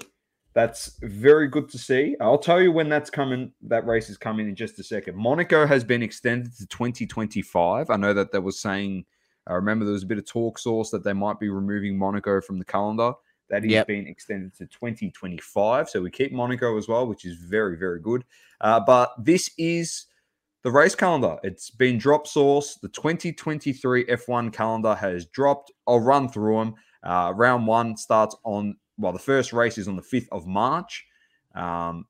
that's 0.55 0.97
very 1.01 1.47
good 1.47 1.69
to 1.69 1.77
see. 1.77 2.15
I'll 2.19 2.37
tell 2.37 2.61
you 2.61 2.71
when 2.71 2.89
that's 2.89 3.09
coming. 3.09 3.51
That 3.61 3.85
race 3.85 4.09
is 4.09 4.17
coming 4.17 4.47
in 4.47 4.55
just 4.55 4.79
a 4.79 4.83
second. 4.83 5.15
Monaco 5.15 5.67
has 5.67 5.83
been 5.83 6.01
extended 6.01 6.57
to 6.57 6.65
2025. 6.67 7.89
I 7.89 7.95
know 7.97 8.13
that 8.13 8.31
that 8.31 8.41
was 8.41 8.59
saying 8.59 9.05
I 9.47 9.53
remember 9.53 9.85
there 9.85 9.93
was 9.93 10.03
a 10.03 10.07
bit 10.07 10.17
of 10.17 10.25
talk 10.25 10.57
source 10.57 10.89
that 10.89 11.03
they 11.03 11.13
might 11.13 11.39
be 11.39 11.49
removing 11.49 11.97
Monaco 11.97 12.41
from 12.41 12.57
the 12.57 12.65
calendar. 12.65 13.13
That 13.49 13.63
is 13.63 13.71
yep. 13.71 13.87
being 13.87 14.07
extended 14.07 14.55
to 14.55 14.65
2025. 14.65 15.89
So 15.89 16.01
we 16.01 16.09
keep 16.09 16.31
Monaco 16.31 16.77
as 16.77 16.87
well, 16.87 17.05
which 17.05 17.25
is 17.25 17.35
very, 17.35 17.77
very 17.77 17.99
good. 17.99 18.25
Uh, 18.59 18.79
but 18.79 19.13
this 19.19 19.51
is 19.59 20.05
the 20.63 20.71
race 20.71 20.95
calendar. 20.95 21.37
It's 21.43 21.69
been 21.69 21.99
drop 21.99 22.25
source. 22.25 22.79
The 22.81 22.89
2023 22.89 24.05
F1 24.05 24.51
calendar 24.51 24.95
has 24.95 25.27
dropped. 25.27 25.71
I'll 25.85 25.99
run 25.99 26.27
through 26.27 26.57
them. 26.57 26.73
Uh, 27.03 27.33
round 27.35 27.67
one 27.67 27.95
starts 27.97 28.35
on, 28.43 28.75
well, 28.97 29.11
the 29.11 29.19
first 29.19 29.53
race 29.53 29.77
is 29.77 29.87
on 29.87 29.95
the 29.95 30.01
5th 30.01 30.27
of 30.31 30.47
March. 30.47 31.05
Um, 31.55 32.05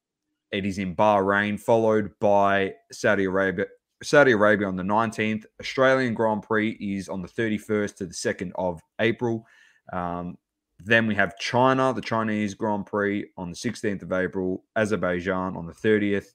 it 0.51 0.65
is 0.65 0.77
in 0.77 0.96
Bahrain, 0.96 1.60
followed 1.60 2.12
by 2.20 2.74
Saudi 2.92 3.25
Arabia, 3.25 3.65
Saudi 4.04 4.32
Arabia 4.32 4.68
on 4.68 4.75
the 4.75 4.84
19th. 4.84 5.46
Australian 5.60 6.13
Grand 6.13 6.44
Prix 6.44 6.72
is 6.80 7.10
on 7.10 7.22
the 7.22 7.27
31st 7.27 7.96
to 7.98 8.06
the 8.06 8.13
2nd 8.13 8.51
of 8.56 8.82
April. 9.00 9.46
Um, 9.92 10.38
then 10.80 11.08
we 11.08 11.15
have 11.15 11.38
China, 11.38 11.94
the 11.94 12.01
Chinese 12.01 12.54
Grand 12.54 12.86
Prix 12.86 13.25
on 13.38 13.50
the 13.50 13.56
16th 13.56 14.04
of 14.04 14.12
April, 14.12 14.63
Azerbaijan 14.75 15.56
on 15.56 15.65
the 15.65 15.74
30th. 15.74 16.27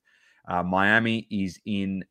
Uh, 0.49 0.63
Miami 0.63 1.27
is 1.31 1.61
in 1.67 2.05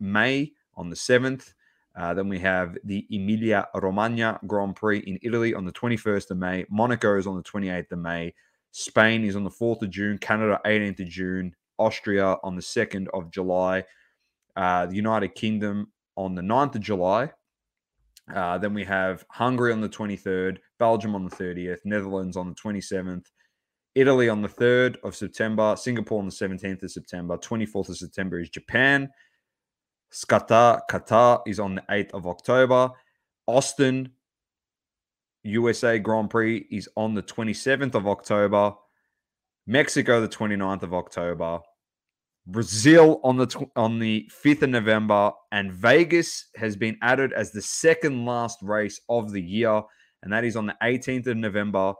May 0.00 0.52
on 0.74 0.90
the 0.90 0.96
7th. 0.96 1.54
Uh, 1.98 2.12
then 2.12 2.28
we 2.28 2.38
have 2.38 2.76
the 2.84 3.06
Emilia 3.10 3.66
Romagna 3.74 4.38
Grand 4.46 4.76
Prix 4.76 4.98
in 4.98 5.18
Italy 5.22 5.54
on 5.54 5.64
the 5.64 5.72
21st 5.72 6.30
of 6.30 6.36
May. 6.36 6.66
Monaco 6.70 7.18
is 7.18 7.26
on 7.26 7.36
the 7.36 7.42
28th 7.42 7.92
of 7.92 7.98
May. 7.98 8.34
Spain 8.72 9.24
is 9.24 9.34
on 9.36 9.44
the 9.44 9.50
4th 9.50 9.82
of 9.82 9.90
June. 9.90 10.18
Canada, 10.18 10.60
18th 10.66 11.00
of 11.00 11.08
June. 11.08 11.54
Austria 11.78 12.36
on 12.42 12.56
the 12.56 12.62
2nd 12.62 13.06
of 13.12 13.30
July 13.30 13.84
uh, 14.56 14.86
the 14.86 14.96
United 14.96 15.34
Kingdom 15.34 15.92
on 16.16 16.34
the 16.34 16.42
9th 16.42 16.74
of 16.74 16.80
July, 16.80 17.30
Uh, 18.34 18.58
then 18.58 18.74
we 18.74 18.82
have 18.82 19.24
Hungary 19.30 19.72
on 19.72 19.80
the 19.80 19.88
23rd, 19.88 20.58
Belgium 20.80 21.14
on 21.14 21.24
the 21.24 21.36
30th, 21.36 21.78
Netherlands 21.84 22.36
on 22.36 22.48
the 22.48 22.56
27th, 22.56 23.26
Italy 23.94 24.28
on 24.28 24.42
the 24.42 24.48
3rd 24.48 24.96
of 25.04 25.14
September, 25.14 25.76
Singapore 25.76 26.18
on 26.18 26.26
the 26.26 26.32
17th 26.32 26.82
of 26.82 26.90
September, 26.90 27.38
24th 27.38 27.88
of 27.88 27.96
September 27.96 28.40
is 28.40 28.50
Japan. 28.50 29.08
Qatar, 30.12 30.80
Qatar 30.90 31.42
is 31.46 31.60
on 31.60 31.76
the 31.76 31.82
8th 31.90 32.12
of 32.12 32.26
October. 32.26 32.90
Austin, 33.46 34.10
USA 35.42 35.98
Grand 35.98 36.30
Prix 36.30 36.66
is 36.70 36.88
on 36.96 37.14
the 37.14 37.22
27th 37.22 37.94
of 37.94 38.06
October. 38.06 38.74
Mexico, 39.66 40.20
the 40.20 40.28
29th 40.28 40.82
of 40.82 40.94
October. 40.94 41.60
Brazil 42.46 43.20
on 43.24 43.36
the 43.36 43.46
tw- 43.46 43.70
on 43.74 43.98
the 43.98 44.28
5th 44.44 44.62
of 44.62 44.70
November, 44.70 45.32
and 45.50 45.72
Vegas 45.72 46.46
has 46.54 46.76
been 46.76 46.96
added 47.02 47.32
as 47.32 47.50
the 47.50 47.62
second 47.62 48.24
last 48.24 48.58
race 48.62 49.00
of 49.08 49.32
the 49.32 49.42
year, 49.42 49.82
and 50.22 50.32
that 50.32 50.44
is 50.44 50.56
on 50.56 50.66
the 50.66 50.76
18th 50.82 51.26
of 51.26 51.36
November. 51.36 51.94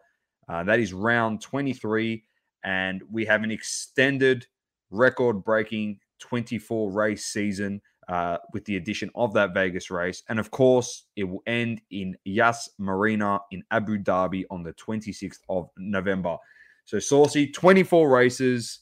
Uh, 0.48 0.62
that 0.62 0.78
is 0.78 0.92
round 0.92 1.40
23, 1.42 2.22
and 2.62 3.02
we 3.10 3.24
have 3.24 3.42
an 3.42 3.50
extended 3.50 4.46
record-breaking 4.90 5.98
24 6.20 6.92
race 6.92 7.24
season 7.24 7.80
uh, 8.08 8.38
with 8.52 8.64
the 8.64 8.76
addition 8.76 9.10
of 9.14 9.32
that 9.34 9.52
Vegas 9.52 9.90
race, 9.90 10.22
and 10.28 10.38
of 10.38 10.50
course, 10.50 11.06
it 11.16 11.24
will 11.24 11.42
end 11.46 11.80
in 11.90 12.16
Yas 12.24 12.68
Marina 12.78 13.40
in 13.50 13.64
Abu 13.70 13.98
Dhabi 13.98 14.44
on 14.50 14.62
the 14.62 14.72
26th 14.74 15.40
of 15.48 15.68
November. 15.76 16.36
So, 16.84 16.98
Saucy, 16.98 17.48
24 17.48 18.08
races. 18.08 18.80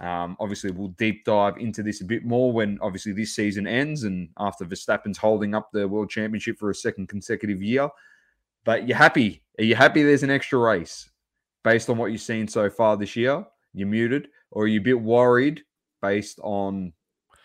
Um, 0.00 0.36
obviously, 0.40 0.72
we'll 0.72 0.88
deep 0.88 1.24
dive 1.24 1.56
into 1.58 1.84
this 1.84 2.00
a 2.00 2.04
bit 2.04 2.24
more 2.24 2.52
when 2.52 2.78
obviously 2.82 3.12
this 3.12 3.36
season 3.36 3.68
ends 3.68 4.02
and 4.02 4.28
after 4.38 4.64
Verstappen's 4.64 5.18
holding 5.18 5.54
up 5.54 5.70
the 5.72 5.86
world 5.86 6.10
championship 6.10 6.58
for 6.58 6.70
a 6.70 6.74
second 6.74 7.08
consecutive 7.08 7.62
year. 7.62 7.88
But 8.64 8.88
you're 8.88 8.96
happy. 8.98 9.44
Are 9.58 9.64
you 9.64 9.76
happy 9.76 10.02
there's 10.02 10.24
an 10.24 10.30
extra 10.30 10.58
race 10.58 11.08
based 11.62 11.88
on 11.88 11.96
what 11.96 12.10
you've 12.10 12.20
seen 12.20 12.48
so 12.48 12.68
far 12.68 12.96
this 12.96 13.14
year? 13.14 13.46
You're 13.72 13.86
muted, 13.86 14.28
or 14.50 14.64
are 14.64 14.66
you 14.66 14.80
a 14.80 14.82
bit 14.82 15.00
worried 15.00 15.62
based 16.02 16.40
on 16.42 16.92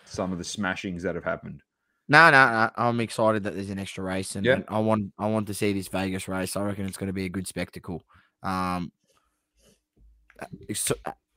some 0.10 0.32
of 0.32 0.38
the 0.38 0.44
smashings 0.44 1.01
that 1.04 1.16
have 1.16 1.24
happened? 1.24 1.62
No, 2.08 2.32
no, 2.32 2.50
no, 2.51 2.70
I'm 2.75 3.00
excited 3.01 3.44
that 3.44 3.54
there's 3.56 3.70
an 3.70 3.78
extra 3.80 4.04
race, 4.04 4.36
and, 4.36 4.46
Yeah. 4.46 4.62
I 4.68 4.80
want 4.80 5.13
I 5.20 5.28
want 5.28 5.48
to 5.48 5.54
see 5.54 5.74
this 5.74 5.88
Vegas 5.89 6.28
race. 6.28 6.56
I 6.56 6.63
reckon 6.63 6.86
it's 6.88 6.98
going 6.98 7.08
to 7.08 7.13
be 7.13 7.25
a 7.25 7.30
good 7.30 7.48
spectacle. 7.48 8.04
Um, 8.42 8.92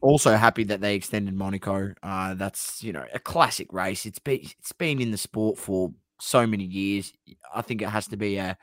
also 0.01 0.35
happy 0.37 0.65
that 0.65 0.81
they 0.81 0.95
extended 0.95 1.35
Monaco. 1.35 1.93
Uh, 2.03 2.35
that's 2.35 2.83
you 2.83 2.93
know 2.93 3.05
a 3.13 3.19
classic 3.19 3.73
race. 3.73 4.07
It's 4.07 4.19
been 4.19 4.41
it's 4.59 4.73
been 4.73 5.01
in 5.01 5.11
the 5.11 5.19
sport 5.19 5.59
for 5.59 5.93
so 6.21 6.47
many 6.47 6.65
years. 6.65 7.13
I 7.55 7.63
think 7.63 7.83
it 7.83 7.89
has 7.89 8.07
to 8.09 8.17
be 8.17 8.37
a 8.39 8.57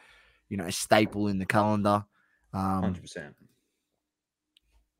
you 0.49 0.57
know 0.57 0.65
a 0.65 0.71
staple 0.71 1.27
in 1.27 1.37
the 1.39 1.45
calendar. 1.45 2.05
Um, 2.53 2.95
100%. 2.95 3.33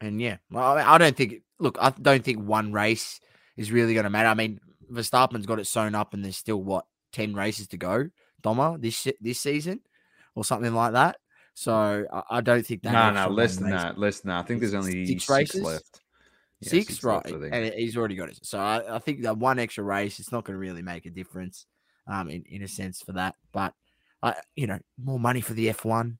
and 0.01 0.21
yeah, 0.21 0.37
well, 0.51 0.77
I 0.77 0.95
I 0.95 0.97
don't 0.97 1.15
think. 1.15 1.41
Look, 1.61 1.77
I 1.81 1.89
don't 1.89 2.23
think 2.23 2.39
one 2.41 2.71
race 2.71 3.19
is 3.57 3.71
really 3.71 3.93
going 3.93 4.05
to 4.05 4.09
matter. 4.09 4.29
I 4.29 4.33
mean, 4.33 4.59
Verstappen's 4.91 5.45
got 5.45 5.59
it 5.59 5.67
sewn 5.67 5.95
up, 5.95 6.13
and 6.13 6.23
there's 6.23 6.37
still 6.37 6.61
what 6.61 6.85
ten 7.11 7.33
races 7.33 7.67
to 7.67 7.77
go, 7.77 8.09
Doma, 8.43 8.81
this 8.81 9.07
this 9.21 9.39
season, 9.39 9.81
or 10.35 10.43
something 10.43 10.73
like 10.73 10.93
that. 10.93 11.17
So 11.53 12.05
I, 12.11 12.23
I 12.29 12.41
don't 12.41 12.65
think 12.65 12.83
that. 12.83 12.93
No, 12.93 13.11
no, 13.11 13.29
less 13.29 13.57
than 13.57 13.69
that. 13.71 13.97
Less 13.97 14.21
than 14.21 14.29
that. 14.29 14.39
I 14.39 14.43
think 14.43 14.61
there's 14.61 14.73
only 14.73 15.05
six 15.05 15.25
six, 15.25 15.29
races? 15.29 15.61
left. 15.61 16.01
Yeah, 16.61 16.69
Six, 16.69 17.03
right? 17.03 17.25
left, 17.25 17.53
and 17.53 17.73
he's 17.73 17.95
already 17.95 18.15
got 18.15 18.29
it. 18.29 18.39
So 18.43 18.59
I, 18.59 18.95
I 18.95 18.99
think 18.99 19.21
that 19.21 19.37
one 19.37 19.59
extra 19.59 19.83
race, 19.83 20.19
it's 20.19 20.31
not 20.31 20.43
going 20.43 20.55
to 20.55 20.59
really 20.59 20.81
make 20.81 21.05
a 21.05 21.09
difference, 21.09 21.65
um, 22.05 22.29
in, 22.29 22.43
in 22.49 22.63
a 22.63 22.67
sense 22.67 23.01
for 23.01 23.13
that. 23.13 23.35
But 23.53 23.73
I, 24.21 24.35
you 24.55 24.67
know, 24.67 24.79
more 25.01 25.19
money 25.19 25.39
for 25.39 25.53
the 25.53 25.69
F 25.69 25.85
one, 25.85 26.17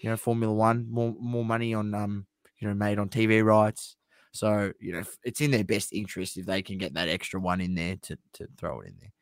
you 0.00 0.08
know, 0.08 0.16
Formula 0.16 0.52
One, 0.52 0.86
more 0.90 1.14
more 1.18 1.44
money 1.44 1.74
on 1.74 1.94
um, 1.94 2.26
you 2.58 2.68
know, 2.68 2.74
made 2.74 2.98
on 2.98 3.08
TV 3.08 3.44
rights. 3.44 3.96
So 4.32 4.72
you 4.80 4.92
know, 4.92 5.02
it's 5.24 5.40
in 5.40 5.50
their 5.50 5.64
best 5.64 5.92
interest 5.92 6.36
if 6.36 6.46
they 6.46 6.62
can 6.62 6.78
get 6.78 6.94
that 6.94 7.08
extra 7.08 7.40
one 7.40 7.60
in 7.60 7.74
there 7.74 7.96
to 8.02 8.18
to 8.34 8.48
throw 8.56 8.80
it 8.80 8.88
in 8.88 8.94
there. 9.00 9.12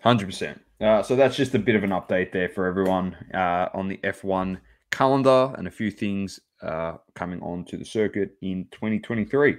Hundred 0.00 0.26
percent. 0.26 0.60
Uh, 0.80 1.02
so 1.02 1.14
that's 1.14 1.36
just 1.36 1.54
a 1.54 1.58
bit 1.58 1.76
of 1.76 1.84
an 1.84 1.90
update 1.90 2.32
there 2.32 2.48
for 2.48 2.66
everyone 2.66 3.16
uh, 3.34 3.68
on 3.72 3.86
the 3.86 3.98
F1 3.98 4.60
calendar 4.90 5.54
and 5.56 5.68
a 5.68 5.70
few 5.70 5.92
things 5.92 6.40
uh, 6.60 6.94
coming 7.14 7.40
on 7.40 7.64
to 7.66 7.76
the 7.76 7.84
circuit 7.84 8.36
in 8.42 8.66
2023. 8.72 9.56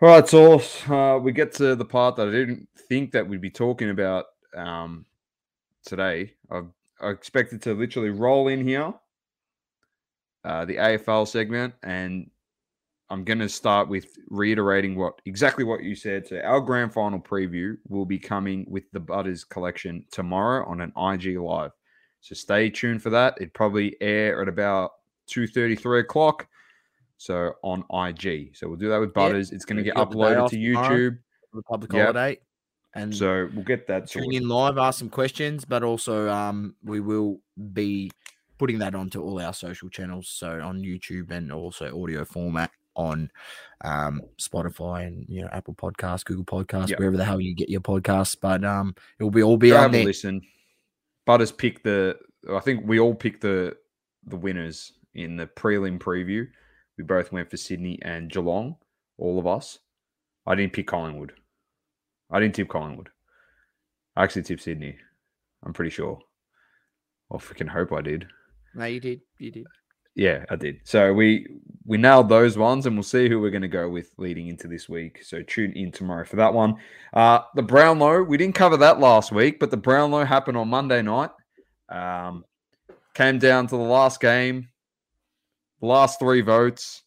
All 0.00 0.08
right, 0.08 0.26
so 0.26 0.60
uh, 0.88 1.18
we 1.18 1.30
get 1.30 1.52
to 1.54 1.76
the 1.76 1.84
part 1.84 2.16
that 2.16 2.26
I 2.26 2.30
didn't 2.30 2.68
think 2.88 3.12
that 3.12 3.28
we'd 3.28 3.40
be 3.40 3.50
talking 3.50 3.90
about 3.90 4.24
um, 4.56 5.04
today. 5.84 6.32
I, 6.50 6.62
I 7.00 7.10
expected 7.10 7.62
to 7.62 7.74
literally 7.74 8.10
roll 8.10 8.48
in 8.48 8.66
here, 8.66 8.94
uh, 10.44 10.64
the 10.64 10.76
AFL 10.76 11.28
segment, 11.28 11.74
and 11.82 12.30
I'm 13.12 13.24
going 13.24 13.40
to 13.40 13.48
start 13.48 13.90
with 13.90 14.06
reiterating 14.30 14.96
what 14.96 15.20
exactly 15.26 15.64
what 15.64 15.82
you 15.82 15.94
said. 15.94 16.26
So 16.26 16.40
our 16.40 16.62
grand 16.62 16.94
final 16.94 17.20
preview 17.20 17.76
will 17.86 18.06
be 18.06 18.18
coming 18.18 18.64
with 18.70 18.90
the 18.92 19.00
Butters 19.00 19.44
collection 19.44 20.06
tomorrow 20.10 20.66
on 20.66 20.80
an 20.80 20.94
IG 20.96 21.38
live. 21.38 21.72
So 22.22 22.34
stay 22.34 22.70
tuned 22.70 23.02
for 23.02 23.10
that. 23.10 23.34
It 23.38 23.52
probably 23.52 23.98
air 24.00 24.40
at 24.40 24.48
about 24.48 24.92
2:33 25.28 26.00
o'clock. 26.00 26.48
So 27.18 27.52
on 27.62 27.84
IG. 27.92 28.56
So 28.56 28.66
we'll 28.66 28.78
do 28.78 28.88
that 28.88 28.98
with 28.98 29.12
Butters. 29.12 29.52
It's 29.52 29.66
going 29.66 29.76
to 29.76 29.82
get 29.82 29.94
the 29.94 30.06
uploaded 30.06 30.48
to. 30.48 30.56
YouTube. 30.56 31.18
Republic 31.52 31.92
Yep. 31.92 32.02
holiday, 32.14 32.40
and 32.94 33.14
So 33.14 33.50
we'll 33.52 33.62
get 33.62 33.86
that 33.88 34.08
tune 34.08 34.32
in 34.32 34.48
live, 34.48 34.78
ask 34.78 34.98
some 34.98 35.10
questions, 35.10 35.66
but 35.66 35.82
also 35.82 36.30
um, 36.30 36.76
we 36.82 37.00
will 37.00 37.42
be 37.74 38.10
putting 38.56 38.78
that 38.78 38.94
onto 38.94 39.22
all 39.22 39.38
our 39.38 39.52
social 39.52 39.90
channels, 39.90 40.28
so 40.28 40.62
on 40.62 40.80
YouTube 40.80 41.30
and 41.30 41.52
also 41.52 42.02
audio 42.02 42.24
format 42.24 42.70
on 42.94 43.30
um, 43.84 44.20
Spotify 44.40 45.06
and 45.06 45.24
you 45.28 45.42
know 45.42 45.48
Apple 45.52 45.74
Podcasts, 45.74 46.24
Google 46.24 46.44
Podcasts, 46.44 46.88
Yep. 46.90 46.98
wherever 46.98 47.16
the 47.16 47.24
hell 47.24 47.40
you 47.40 47.54
get 47.54 47.68
your 47.68 47.80
podcasts. 47.80 48.36
But 48.40 48.64
um, 48.64 48.94
it 49.18 49.24
will 49.24 49.30
be 49.30 49.42
all 49.42 49.56
be 49.56 49.70
Go 49.70 49.78
on 49.78 49.92
there. 49.92 50.04
listen. 50.04 50.42
Butters 51.26 51.52
picked 51.52 51.84
the. 51.84 52.16
I 52.52 52.60
think 52.60 52.84
we 52.86 52.98
all 52.98 53.14
picked 53.14 53.42
the 53.42 53.76
the 54.26 54.36
winners 54.36 54.92
in 55.14 55.36
the 55.36 55.46
prelim 55.46 55.98
preview. 55.98 56.46
We 56.98 57.04
both 57.04 57.32
went 57.32 57.50
for 57.50 57.56
Sydney 57.56 57.98
and 58.02 58.30
Geelong. 58.30 58.76
All 59.18 59.38
of 59.38 59.46
us. 59.46 59.78
I 60.46 60.54
didn't 60.56 60.72
pick 60.72 60.88
Collingwood. 60.88 61.32
I 62.30 62.40
didn't 62.40 62.54
tip 62.56 62.68
Collingwood. 62.68 63.08
I 64.16 64.24
actually 64.24 64.42
tipped 64.42 64.62
Sydney. 64.62 64.96
I'm 65.64 65.72
pretty 65.72 65.90
sure. 65.90 66.18
I 67.32 67.36
freaking 67.36 67.68
hope 67.68 67.92
I 67.92 68.00
did. 68.02 68.26
No, 68.74 68.84
you 68.86 69.00
did, 69.00 69.20
you 69.38 69.50
did. 69.52 69.66
Yeah, 70.14 70.44
I 70.50 70.56
did. 70.56 70.80
So 70.84 71.12
we 71.12 71.46
we 71.84 71.98
nailed 71.98 72.28
those 72.28 72.56
ones, 72.56 72.86
and 72.86 72.94
we'll 72.96 73.02
see 73.02 73.28
who 73.28 73.40
we're 73.40 73.50
going 73.50 73.62
to 73.62 73.68
go 73.68 73.88
with 73.88 74.12
leading 74.18 74.48
into 74.48 74.68
this 74.68 74.88
week. 74.88 75.22
So 75.24 75.42
tune 75.42 75.72
in 75.72 75.90
tomorrow 75.90 76.24
for 76.24 76.36
that 76.36 76.52
one. 76.52 76.76
Uh, 77.12 77.40
the 77.54 77.62
Brownlow, 77.62 78.22
we 78.22 78.36
didn't 78.36 78.54
cover 78.54 78.76
that 78.76 79.00
last 79.00 79.32
week, 79.32 79.58
but 79.58 79.70
the 79.70 79.76
Brownlow 79.76 80.24
happened 80.24 80.56
on 80.56 80.68
Monday 80.68 81.02
night. 81.02 81.30
Um, 81.88 82.44
came 83.14 83.38
down 83.38 83.66
to 83.66 83.76
the 83.76 83.82
last 83.82 84.20
game, 84.20 84.68
last 85.80 86.18
three 86.18 86.40
votes, 86.40 87.02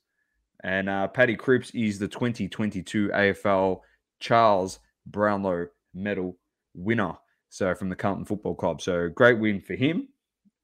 and 0.63 0.89
uh, 0.89 1.07
Paddy 1.07 1.35
Cripps 1.35 1.71
is 1.71 1.99
the 1.99 2.07
2022 2.07 3.09
AFL 3.09 3.81
Charles 4.19 4.79
Brownlow 5.05 5.67
Medal 5.93 6.37
winner. 6.73 7.13
So 7.49 7.73
from 7.73 7.89
the 7.89 7.95
Carlton 7.95 8.25
Football 8.25 8.55
Club. 8.55 8.81
So 8.81 9.09
great 9.09 9.39
win 9.39 9.61
for 9.61 9.75
him. 9.75 10.09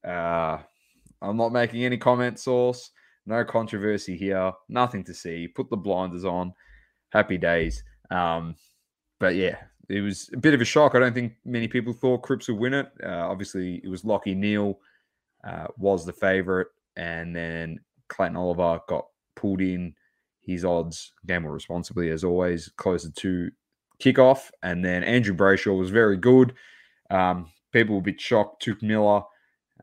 Uh, 0.06 0.58
I'm 1.22 1.38
not 1.38 1.52
making 1.52 1.84
any 1.84 1.98
comment 1.98 2.40
source. 2.40 2.92
No 3.26 3.46
controversy 3.46 4.18
here. 4.18 4.52
Nothing 4.70 5.04
to 5.06 5.14
see. 5.14 5.48
Put 5.48 5.70
the 5.70 5.78
blinders 5.78 6.26
on. 6.26 6.54
Happy 7.10 7.38
days. 7.38 7.84
Um, 8.10 8.56
but 9.20 9.36
yeah, 9.36 9.58
it 9.90 10.02
was 10.02 10.30
a 10.34 10.38
bit 10.38 10.54
of 10.54 10.62
a 10.62 10.66
shock. 10.66 10.96
I 10.96 11.00
don't 11.00 11.14
think 11.14 11.34
many 11.46 11.68
people 11.68 11.94
thought 11.94 12.24
Cripps 12.24 12.48
would 12.48 12.58
win 12.58 12.74
it. 12.74 12.92
Uh, 13.04 13.28
obviously, 13.30 13.82
it 13.84 13.90
was 13.90 14.04
Lachie 14.04 14.36
Neale 14.36 14.80
uh, 15.44 15.68
was 15.78 16.06
the 16.06 16.14
favourite, 16.14 16.68
and 16.96 17.36
then 17.36 17.80
Clayton 18.08 18.38
Oliver 18.38 18.80
got 18.88 19.06
pulled 19.36 19.62
in. 19.62 19.94
His 20.44 20.66
odds 20.66 21.14
gamble 21.28 21.52
responsibly 21.52 22.10
as 22.10 22.24
always, 22.24 22.68
closer 22.76 23.12
to 23.12 23.52
kickoff, 24.02 24.50
and 24.64 24.84
then 24.84 25.04
Andrew 25.04 25.36
Brayshaw 25.36 25.78
was 25.78 25.92
very 25.92 26.18
good. 26.18 26.54
Um, 27.12 27.52
people 27.72 27.96
were 27.96 28.02
a 28.02 28.04
bit 28.04 28.20
shocked. 28.20 28.66
Touk 28.66 28.82
Miller 28.82 29.22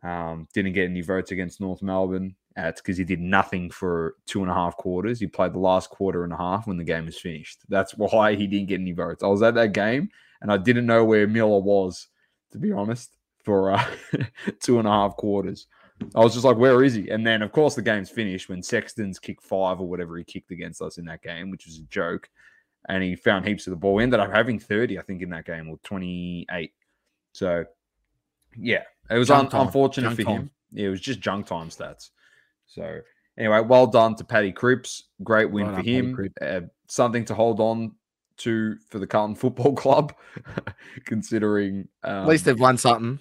um, 0.02 0.46
didn't 0.54 0.72
get 0.72 0.88
any 0.88 1.00
votes 1.00 1.30
against 1.30 1.60
North 1.60 1.82
Melbourne. 1.82 2.34
Uh, 2.56 2.72
because 2.72 2.98
he 2.98 3.04
did 3.04 3.20
nothing 3.20 3.70
for 3.70 4.16
two 4.26 4.42
and 4.42 4.50
a 4.50 4.54
half 4.54 4.76
quarters. 4.76 5.20
He 5.20 5.28
played 5.28 5.52
the 5.52 5.60
last 5.60 5.90
quarter 5.90 6.24
and 6.24 6.32
a 6.32 6.36
half 6.36 6.66
when 6.66 6.76
the 6.76 6.82
game 6.82 7.06
was 7.06 7.16
finished. 7.16 7.60
That's 7.68 7.92
why 7.92 8.34
he 8.34 8.48
didn't 8.48 8.66
get 8.66 8.80
any 8.80 8.90
votes. 8.90 9.22
I 9.22 9.28
was 9.28 9.42
at 9.42 9.54
that 9.54 9.72
game 9.72 10.10
and 10.42 10.50
I 10.50 10.56
didn't 10.56 10.86
know 10.86 11.04
where 11.04 11.28
Miller 11.28 11.60
was, 11.60 12.08
to 12.50 12.58
be 12.58 12.72
honest, 12.72 13.16
for 13.44 13.72
uh, 13.72 13.84
two 14.60 14.80
and 14.80 14.88
a 14.88 14.90
half 14.90 15.16
quarters. 15.16 15.68
I 16.14 16.20
was 16.20 16.32
just 16.32 16.44
like, 16.44 16.56
where 16.56 16.82
is 16.84 16.94
he? 16.94 17.10
And 17.10 17.26
then, 17.26 17.42
of 17.42 17.52
course, 17.52 17.74
the 17.74 17.82
game's 17.82 18.10
finished 18.10 18.48
when 18.48 18.62
Sexton's 18.62 19.18
kicked 19.18 19.42
five 19.42 19.80
or 19.80 19.88
whatever 19.88 20.16
he 20.16 20.24
kicked 20.24 20.50
against 20.50 20.82
us 20.82 20.98
in 20.98 21.04
that 21.06 21.22
game, 21.22 21.50
which 21.50 21.66
was 21.66 21.78
a 21.78 21.82
joke. 21.84 22.28
And 22.88 23.02
he 23.02 23.16
found 23.16 23.46
heaps 23.46 23.66
of 23.66 23.72
the 23.72 23.76
ball. 23.76 24.00
Ended 24.00 24.20
up 24.20 24.32
having 24.32 24.58
30, 24.58 24.98
I 24.98 25.02
think, 25.02 25.22
in 25.22 25.30
that 25.30 25.44
game, 25.44 25.68
or 25.68 25.78
28. 25.84 26.72
So, 27.32 27.64
yeah, 28.56 28.84
It 29.10 29.18
was 29.18 29.30
un- 29.30 29.48
unfortunate 29.52 30.08
Junk 30.08 30.16
for 30.18 30.24
time. 30.24 30.34
him. 30.34 30.50
Yeah, 30.72 30.86
it 30.86 30.90
was 30.90 31.00
just 31.00 31.20
junk 31.20 31.46
time 31.46 31.70
stats. 31.70 32.10
So 32.66 33.00
anyway, 33.38 33.60
well 33.60 33.86
done 33.86 34.14
to 34.16 34.24
Paddy 34.24 34.52
Cripps. 34.52 35.04
Great 35.22 35.50
win 35.50 35.66
Well 35.68 35.76
for 35.76 35.82
him. 35.82 36.30
Uh, 36.40 36.60
something 36.88 37.24
to 37.26 37.34
hold 37.34 37.60
on 37.60 37.92
to 38.38 38.76
for 38.90 38.98
the 38.98 39.06
Carlton 39.06 39.34
Football 39.36 39.72
Club, 39.76 40.14
considering. 41.04 41.88
Um, 42.04 42.14
At 42.22 42.26
least 42.28 42.44
they've 42.44 42.58
won 42.58 42.76
something. 42.78 43.18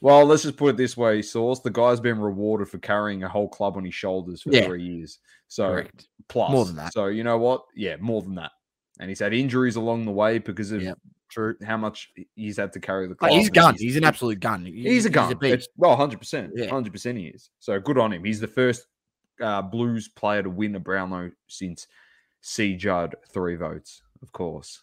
well, 0.00 0.24
let's 0.26 0.42
just 0.42 0.56
put 0.56 0.68
it 0.70 0.76
this 0.76 0.96
way, 0.96 1.22
Source. 1.22 1.60
The 1.60 1.70
guy's 1.70 2.00
been 2.00 2.18
rewarded 2.18 2.68
for 2.68 2.78
carrying 2.78 3.22
a 3.22 3.28
whole 3.28 3.48
club 3.48 3.76
on 3.76 3.84
his 3.84 3.94
shoulders 3.94 4.42
for 4.42 4.50
Yeah. 4.50 4.66
three 4.66 4.82
years. 4.82 5.18
So 5.48 5.68
Correct. 5.68 6.08
plus 6.28 6.50
More 6.50 6.64
than 6.64 6.76
that. 6.76 6.92
So 6.92 7.06
you 7.06 7.24
know 7.24 7.38
what? 7.38 7.62
Yeah, 7.76 7.96
more 8.00 8.22
than 8.22 8.34
that. 8.36 8.52
And 8.98 9.08
he's 9.08 9.20
had 9.20 9.32
injuries 9.32 9.76
along 9.76 10.04
the 10.04 10.12
way 10.12 10.38
because 10.38 10.72
of 10.72 10.82
Yep. 10.82 10.98
True. 11.32 11.56
how 11.66 11.76
much 11.76 12.10
he's 12.36 12.58
had 12.58 12.72
to 12.74 12.80
carry 12.80 13.08
the 13.08 13.14
club. 13.14 13.30
Like, 13.30 13.38
he's 13.38 13.46
and 13.48 13.54
gun. 13.54 13.74
He's 13.78 13.96
an 13.96 14.04
absolute 14.04 14.38
gun. 14.40 14.66
He's 14.66 15.06
a 15.06 15.10
gun. 15.10 15.36
beast. 15.38 15.52
It's- 15.54 15.68
well, 15.76 15.96
hundred 15.96 16.18
percent, 16.20 16.52
Yeah. 16.54 16.68
hundred 16.68 16.92
percent. 16.92 17.16
He 17.18 17.26
is. 17.28 17.50
So 17.58 17.80
good 17.80 17.98
on 17.98 18.12
him. 18.12 18.22
He's 18.24 18.40
the 18.40 18.46
first 18.48 18.86
uh, 19.40 19.62
Blues 19.62 20.08
player 20.08 20.42
to 20.42 20.50
win 20.50 20.74
a 20.76 20.80
Brownlow 20.80 21.30
since 21.48 21.86
C. 22.42 22.76
Judd 22.76 23.14
three 23.32 23.56
votes, 23.56 24.02
of 24.22 24.30
course. 24.32 24.82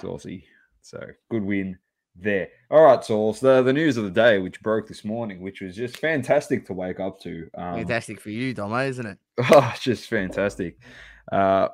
Saucy. 0.00 0.44
So 0.82 1.04
good 1.30 1.42
win 1.44 1.78
there. 2.16 2.48
All 2.70 2.82
right, 2.84 3.02
Sauce. 3.04 3.40
The 3.40 3.62
the 3.62 3.72
news 3.72 3.96
of 3.96 4.04
the 4.04 4.10
day, 4.10 4.38
which 4.38 4.60
broke 4.62 4.86
this 4.88 5.04
morning, 5.04 5.40
which 5.40 5.60
was 5.60 5.76
just 5.76 5.96
fantastic 5.98 6.66
to 6.66 6.72
wake 6.72 7.00
up 7.00 7.20
to. 7.20 7.48
Um, 7.56 7.76
Fantastic 7.76 8.20
for 8.20 8.30
you, 8.30 8.52
Domo, 8.54 8.86
isn't 8.86 9.06
it? 9.06 9.18
Oh, 9.50 9.74
just 9.80 10.08
fantastic. 10.08 10.78
Uh, 11.32 11.68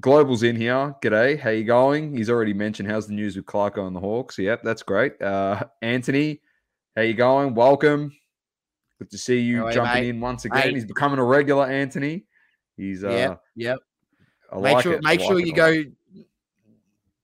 Global's 0.00 0.42
in 0.42 0.56
here. 0.56 0.94
G'day. 1.02 1.38
How 1.38 1.50
you 1.50 1.64
going? 1.64 2.16
He's 2.16 2.30
already 2.30 2.54
mentioned 2.54 2.90
how's 2.90 3.06
the 3.06 3.14
news 3.14 3.36
with 3.36 3.46
Clarko 3.46 3.86
and 3.86 3.94
the 3.94 4.00
Hawks. 4.00 4.38
Yep, 4.38 4.62
that's 4.62 4.82
great. 4.82 5.20
Uh, 5.20 5.64
Anthony, 5.82 6.40
how 6.96 7.02
you 7.02 7.14
going? 7.14 7.54
Welcome. 7.54 8.12
Good 8.98 9.10
to 9.10 9.18
see 9.18 9.40
you 9.40 9.66
you, 9.66 9.72
jumping 9.72 10.02
mate? 10.02 10.08
in 10.08 10.20
once 10.20 10.44
again. 10.44 10.66
Mate. 10.66 10.74
He's 10.74 10.84
becoming 10.84 11.18
a 11.18 11.24
regular, 11.24 11.66
Anthony. 11.66 12.24
He's 12.76 13.04
uh, 13.04 13.10
yep. 13.10 13.42
Yep. 13.56 13.78
I 14.52 14.56
make 14.56 14.74
like 14.74 14.82
sure 14.82 14.92
it. 14.94 15.02
Make 15.02 15.20
sure 15.20 15.34
like 15.34 15.46
you 15.46 15.52
it 15.52 15.58
a 15.58 15.84
go 15.84 15.90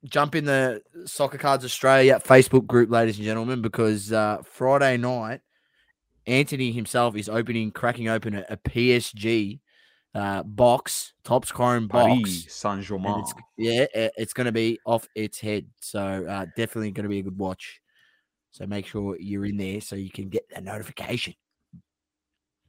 jump 0.04 0.34
in 0.34 0.44
the 0.44 0.82
Soccer 1.06 1.38
Cards 1.38 1.64
Australia 1.64 2.20
Facebook 2.24 2.66
group, 2.66 2.90
ladies 2.90 3.16
and 3.16 3.24
gentlemen, 3.24 3.62
because 3.62 4.12
uh, 4.12 4.38
Friday 4.44 4.96
night, 4.96 5.40
Anthony 6.26 6.72
himself 6.72 7.16
is 7.16 7.28
opening, 7.28 7.70
cracking 7.70 8.08
open 8.08 8.34
a, 8.34 8.44
a 8.50 8.56
PSG 8.56 9.60
uh, 10.14 10.42
box, 10.42 11.12
Chrome 11.52 11.88
Paris 11.88 12.18
box. 12.44 12.54
Saint 12.54 12.82
Germain. 12.82 13.24
yeah, 13.56 13.82
i- 13.94 14.10
it's 14.16 14.32
going 14.32 14.46
to 14.46 14.52
be 14.52 14.78
off 14.86 15.06
its 15.14 15.38
head. 15.40 15.66
So 15.80 16.00
uh, 16.28 16.46
definitely 16.56 16.90
going 16.92 17.04
to 17.04 17.08
be 17.10 17.18
a 17.20 17.22
good 17.22 17.38
watch. 17.38 17.80
So 18.50 18.66
make 18.66 18.86
sure 18.86 19.16
you're 19.20 19.44
in 19.46 19.56
there 19.58 19.80
so 19.80 19.94
you 19.96 20.10
can 20.10 20.28
get 20.28 20.44
a 20.56 20.60
notification. 20.60 21.34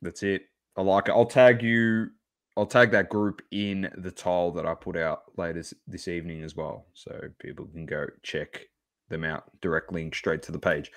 That's 0.02 0.24
it. 0.24 0.44
I 0.78 0.82
like 0.82 1.08
it. 1.08 1.12
I'll 1.12 1.26
tag 1.26 1.62
you. 1.64 2.10
I'll 2.58 2.66
tag 2.66 2.92
that 2.92 3.10
group 3.10 3.42
in 3.52 3.90
the 3.98 4.12
tile 4.12 4.52
that 4.52 4.66
I 4.66 4.74
put 4.74 4.98
out 4.98 5.24
later 5.38 5.64
this 5.88 6.08
evening 6.08 6.44
as 6.44 6.56
well, 6.56 6.88
so 6.94 7.18
people 7.40 7.66
can 7.68 7.86
go 7.86 8.06
check 8.22 8.66
them 9.10 9.24
out. 9.24 9.46
Direct 9.62 9.92
link 9.94 10.14
straight 10.14 10.42
to 10.44 10.52
the 10.52 10.60
page. 10.60 10.92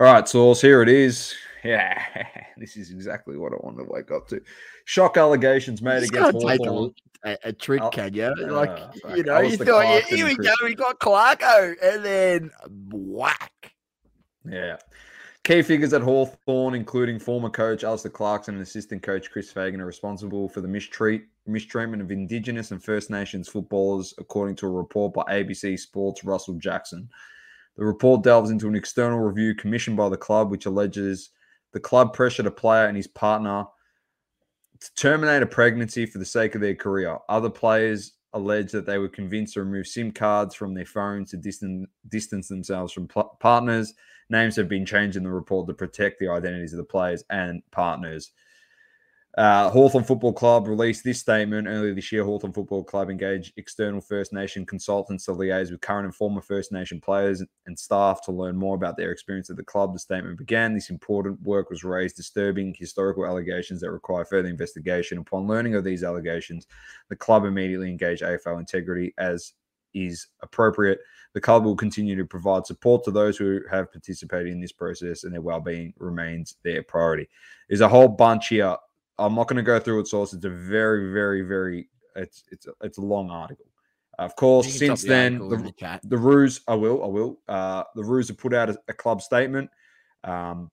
All 0.00 0.06
right, 0.12 0.28
source. 0.28 0.60
Here 0.60 0.80
it 0.82 0.88
is. 0.88 1.34
Yeah, 1.64 2.00
this 2.56 2.76
is 2.76 2.90
exactly 2.90 3.36
what 3.36 3.52
I 3.52 3.56
wanted 3.60 3.78
to 3.84 3.90
wake 3.90 4.12
up 4.12 4.28
to. 4.28 4.40
Shock 4.84 5.16
allegations 5.16 5.82
made 5.82 6.00
Just 6.00 6.12
against 6.12 6.40
take 6.40 6.60
a, 6.60 6.64
Hawthorn. 6.64 6.94
a, 7.42 7.52
trick, 7.52 7.80
I'll- 7.82 7.90
can 7.90 8.14
you? 8.14 8.32
Like, 8.46 8.68
uh, 8.70 9.14
you 9.14 9.24
know, 9.24 9.40
you 9.40 9.56
thought, 9.56 9.84
yeah, 9.84 10.00
here 10.00 10.26
we 10.26 10.36
Chris- 10.36 10.46
go, 10.46 10.52
we 10.66 10.74
got 10.76 11.00
Clarko, 11.00 11.74
and 11.82 12.04
then 12.04 12.50
whack. 12.92 13.72
Yeah. 14.48 14.76
Key 15.42 15.62
figures 15.62 15.92
at 15.94 16.02
Hawthorn, 16.02 16.74
including 16.74 17.18
former 17.18 17.50
coach 17.50 17.82
Alastair 17.82 18.12
Clarkson 18.12 18.54
and 18.54 18.62
assistant 18.62 19.02
coach 19.02 19.30
Chris 19.30 19.50
Fagan, 19.50 19.80
are 19.80 19.86
responsible 19.86 20.48
for 20.48 20.60
the 20.60 20.68
mistreat, 20.68 21.24
mistreatment 21.46 22.02
of 22.02 22.12
Indigenous 22.12 22.70
and 22.70 22.82
First 22.82 23.10
Nations 23.10 23.48
footballers, 23.48 24.14
according 24.18 24.54
to 24.56 24.66
a 24.66 24.70
report 24.70 25.12
by 25.14 25.22
ABC 25.24 25.76
Sports' 25.78 26.22
Russell 26.22 26.54
Jackson. 26.54 27.08
The 27.78 27.84
report 27.84 28.24
delves 28.24 28.50
into 28.50 28.66
an 28.66 28.74
external 28.74 29.20
review 29.20 29.54
commissioned 29.54 29.96
by 29.96 30.08
the 30.08 30.16
club, 30.16 30.50
which 30.50 30.66
alleges 30.66 31.30
the 31.72 31.78
club 31.78 32.12
pressured 32.12 32.46
a 32.46 32.50
player 32.50 32.86
and 32.86 32.96
his 32.96 33.06
partner 33.06 33.66
to 34.80 34.94
terminate 34.94 35.42
a 35.42 35.46
pregnancy 35.46 36.04
for 36.04 36.18
the 36.18 36.24
sake 36.24 36.56
of 36.56 36.60
their 36.60 36.74
career. 36.74 37.18
Other 37.28 37.48
players 37.48 38.14
allege 38.32 38.72
that 38.72 38.84
they 38.84 38.98
were 38.98 39.08
convinced 39.08 39.54
to 39.54 39.62
remove 39.62 39.86
SIM 39.86 40.10
cards 40.10 40.56
from 40.56 40.74
their 40.74 40.84
phones 40.84 41.30
to 41.30 41.36
distan- 41.36 41.86
distance 42.08 42.48
themselves 42.48 42.92
from 42.92 43.06
pl- 43.06 43.36
partners. 43.38 43.94
Names 44.28 44.56
have 44.56 44.68
been 44.68 44.84
changed 44.84 45.16
in 45.16 45.22
the 45.22 45.30
report 45.30 45.68
to 45.68 45.74
protect 45.74 46.18
the 46.18 46.28
identities 46.28 46.72
of 46.72 46.78
the 46.78 46.84
players 46.84 47.22
and 47.30 47.62
partners. 47.70 48.32
Uh, 49.36 49.70
Hawthorn 49.70 50.04
Football 50.04 50.32
Club 50.32 50.66
released 50.66 51.04
this 51.04 51.20
statement 51.20 51.68
earlier 51.68 51.94
this 51.94 52.10
year. 52.10 52.24
Hawthorn 52.24 52.52
Football 52.52 52.82
Club 52.82 53.10
engaged 53.10 53.52
external 53.56 54.00
First 54.00 54.32
Nation 54.32 54.64
consultants 54.64 55.26
to 55.26 55.32
liaise 55.32 55.70
with 55.70 55.80
current 55.80 56.06
and 56.06 56.14
former 56.14 56.40
First 56.40 56.72
Nation 56.72 57.00
players 57.00 57.42
and 57.66 57.78
staff 57.78 58.20
to 58.24 58.32
learn 58.32 58.56
more 58.56 58.74
about 58.74 58.96
their 58.96 59.12
experience 59.12 59.50
at 59.50 59.56
the 59.56 59.62
club. 59.62 59.92
The 59.92 59.98
statement 59.98 60.38
began. 60.38 60.74
This 60.74 60.90
important 60.90 61.40
work 61.42 61.70
was 61.70 61.84
raised, 61.84 62.16
disturbing 62.16 62.74
historical 62.76 63.26
allegations 63.26 63.80
that 63.82 63.92
require 63.92 64.24
further 64.24 64.48
investigation. 64.48 65.18
Upon 65.18 65.46
learning 65.46 65.74
of 65.74 65.84
these 65.84 66.02
allegations, 66.02 66.66
the 67.08 67.16
club 67.16 67.44
immediately 67.44 67.90
engaged 67.90 68.22
AFL 68.22 68.58
Integrity 68.58 69.14
as 69.18 69.52
is 69.94 70.26
appropriate. 70.40 70.98
The 71.34 71.40
club 71.40 71.64
will 71.64 71.76
continue 71.76 72.16
to 72.16 72.24
provide 72.24 72.66
support 72.66 73.04
to 73.04 73.10
those 73.10 73.36
who 73.36 73.60
have 73.70 73.92
participated 73.92 74.52
in 74.52 74.60
this 74.60 74.72
process, 74.72 75.24
and 75.24 75.32
their 75.32 75.42
well-being 75.42 75.92
remains 75.98 76.56
their 76.64 76.82
priority. 76.82 77.28
There's 77.68 77.82
a 77.82 77.88
whole 77.88 78.08
bunch 78.08 78.48
here. 78.48 78.76
I'm 79.18 79.34
not 79.34 79.48
going 79.48 79.56
to 79.56 79.62
go 79.62 79.78
through 79.78 80.00
its 80.00 80.10
source. 80.10 80.32
It's 80.32 80.44
a 80.44 80.50
very, 80.50 81.12
very, 81.12 81.42
very. 81.42 81.88
It's 82.16 82.44
it's 82.50 82.66
it's 82.82 82.98
a 82.98 83.02
long 83.02 83.30
article. 83.30 83.66
Of 84.18 84.34
course, 84.34 84.66
You 84.66 84.72
can 84.78 84.86
drop 84.88 84.98
since 84.98 85.02
the 85.02 85.08
then, 85.08 85.38
the, 85.48 85.56
the 85.56 85.72
chat. 85.72 86.00
the 86.02 86.18
Roos, 86.18 86.60
I 86.66 86.74
will, 86.74 87.04
I 87.04 87.06
will. 87.06 87.38
Uh, 87.46 87.84
the 87.94 88.02
Roos 88.02 88.26
have 88.28 88.38
put 88.38 88.52
out 88.52 88.68
a, 88.68 88.76
a 88.88 88.92
club 88.92 89.22
statement. 89.22 89.70
Um, 90.24 90.70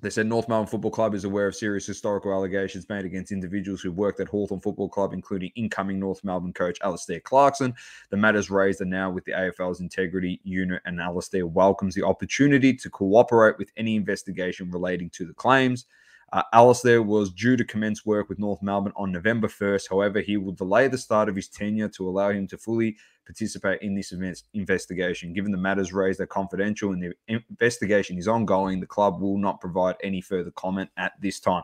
they 0.00 0.10
said 0.10 0.26
North 0.26 0.46
Melbourne 0.46 0.66
Football 0.66 0.90
Club 0.90 1.14
is 1.14 1.24
aware 1.24 1.46
of 1.46 1.56
serious 1.56 1.86
historical 1.86 2.30
allegations 2.30 2.86
made 2.90 3.06
against 3.06 3.32
individuals 3.32 3.80
who 3.80 3.90
worked 3.90 4.20
at 4.20 4.28
Hawthorn 4.28 4.60
Football 4.60 4.90
Club, 4.90 5.14
including 5.14 5.50
incoming 5.56 5.98
North 5.98 6.22
Melbourne 6.22 6.52
coach 6.52 6.78
Alastair 6.82 7.18
Clarkson. 7.20 7.74
The 8.10 8.16
matters 8.18 8.50
raised 8.50 8.82
are 8.82 8.84
now 8.84 9.08
with 9.10 9.24
the 9.24 9.32
AFL's 9.32 9.80
integrity 9.80 10.38
unit, 10.44 10.82
and 10.84 11.00
Alastair 11.00 11.46
welcomes 11.46 11.94
the 11.94 12.02
opportunity 12.02 12.74
to 12.74 12.90
cooperate 12.90 13.56
with 13.56 13.72
any 13.78 13.96
investigation 13.96 14.70
relating 14.70 15.08
to 15.10 15.26
the 15.26 15.32
claims. 15.32 15.86
Uh, 16.32 16.42
Alastair 16.52 17.02
was 17.02 17.30
due 17.30 17.56
to 17.56 17.64
commence 17.64 18.04
work 18.04 18.28
with 18.28 18.38
North 18.38 18.60
Melbourne 18.60 18.92
on 18.96 19.12
November 19.12 19.46
1st. 19.46 19.88
However, 19.88 20.20
he 20.20 20.36
will 20.36 20.52
delay 20.52 20.88
the 20.88 20.98
start 20.98 21.28
of 21.28 21.36
his 21.36 21.48
tenure 21.48 21.88
to 21.90 22.08
allow 22.08 22.30
him 22.30 22.46
to 22.48 22.58
fully 22.58 22.96
participate 23.24 23.80
in 23.82 23.94
this 23.94 24.12
investigation. 24.54 25.32
Given 25.32 25.52
the 25.52 25.58
matters 25.58 25.92
raised 25.92 26.20
are 26.20 26.26
confidential 26.26 26.92
and 26.92 27.02
the 27.02 27.40
investigation 27.50 28.18
is 28.18 28.28
ongoing, 28.28 28.80
the 28.80 28.86
club 28.86 29.20
will 29.20 29.38
not 29.38 29.60
provide 29.60 29.96
any 30.02 30.20
further 30.20 30.50
comment 30.52 30.90
at 30.96 31.12
this 31.20 31.38
time. 31.40 31.62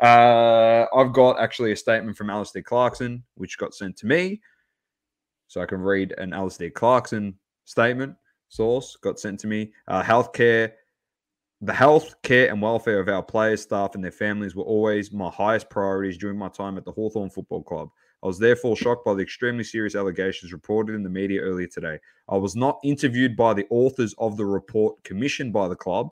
Uh, 0.00 0.86
I've 0.94 1.12
got 1.12 1.40
actually 1.40 1.72
a 1.72 1.76
statement 1.76 2.16
from 2.16 2.30
Alastair 2.30 2.62
Clarkson, 2.62 3.22
which 3.34 3.58
got 3.58 3.74
sent 3.74 3.96
to 3.98 4.06
me. 4.06 4.40
So 5.48 5.60
I 5.60 5.66
can 5.66 5.80
read 5.80 6.14
an 6.18 6.32
Alastair 6.32 6.70
Clarkson 6.70 7.38
statement. 7.64 8.16
Source 8.48 8.96
got 8.96 9.18
sent 9.18 9.40
to 9.40 9.46
me. 9.46 9.72
Uh, 9.88 10.02
healthcare 10.02 10.72
the 11.64 11.72
health, 11.72 12.14
care, 12.22 12.50
and 12.50 12.60
welfare 12.60 13.00
of 13.00 13.08
our 13.08 13.22
players, 13.22 13.62
staff, 13.62 13.94
and 13.94 14.04
their 14.04 14.10
families 14.10 14.54
were 14.54 14.64
always 14.64 15.10
my 15.12 15.30
highest 15.30 15.70
priorities 15.70 16.18
during 16.18 16.36
my 16.36 16.48
time 16.48 16.76
at 16.76 16.84
the 16.84 16.92
Hawthorn 16.92 17.30
Football 17.30 17.62
Club. 17.62 17.88
I 18.22 18.26
was 18.26 18.38
therefore 18.38 18.76
shocked 18.76 19.04
by 19.04 19.14
the 19.14 19.22
extremely 19.22 19.64
serious 19.64 19.94
allegations 19.94 20.52
reported 20.52 20.94
in 20.94 21.02
the 21.02 21.08
media 21.08 21.40
earlier 21.40 21.66
today. 21.66 22.00
I 22.28 22.36
was 22.36 22.54
not 22.54 22.80
interviewed 22.84 23.34
by 23.34 23.54
the 23.54 23.66
authors 23.70 24.14
of 24.18 24.36
the 24.36 24.44
report 24.44 25.02
commissioned 25.04 25.54
by 25.54 25.68
the 25.68 25.76
club, 25.76 26.10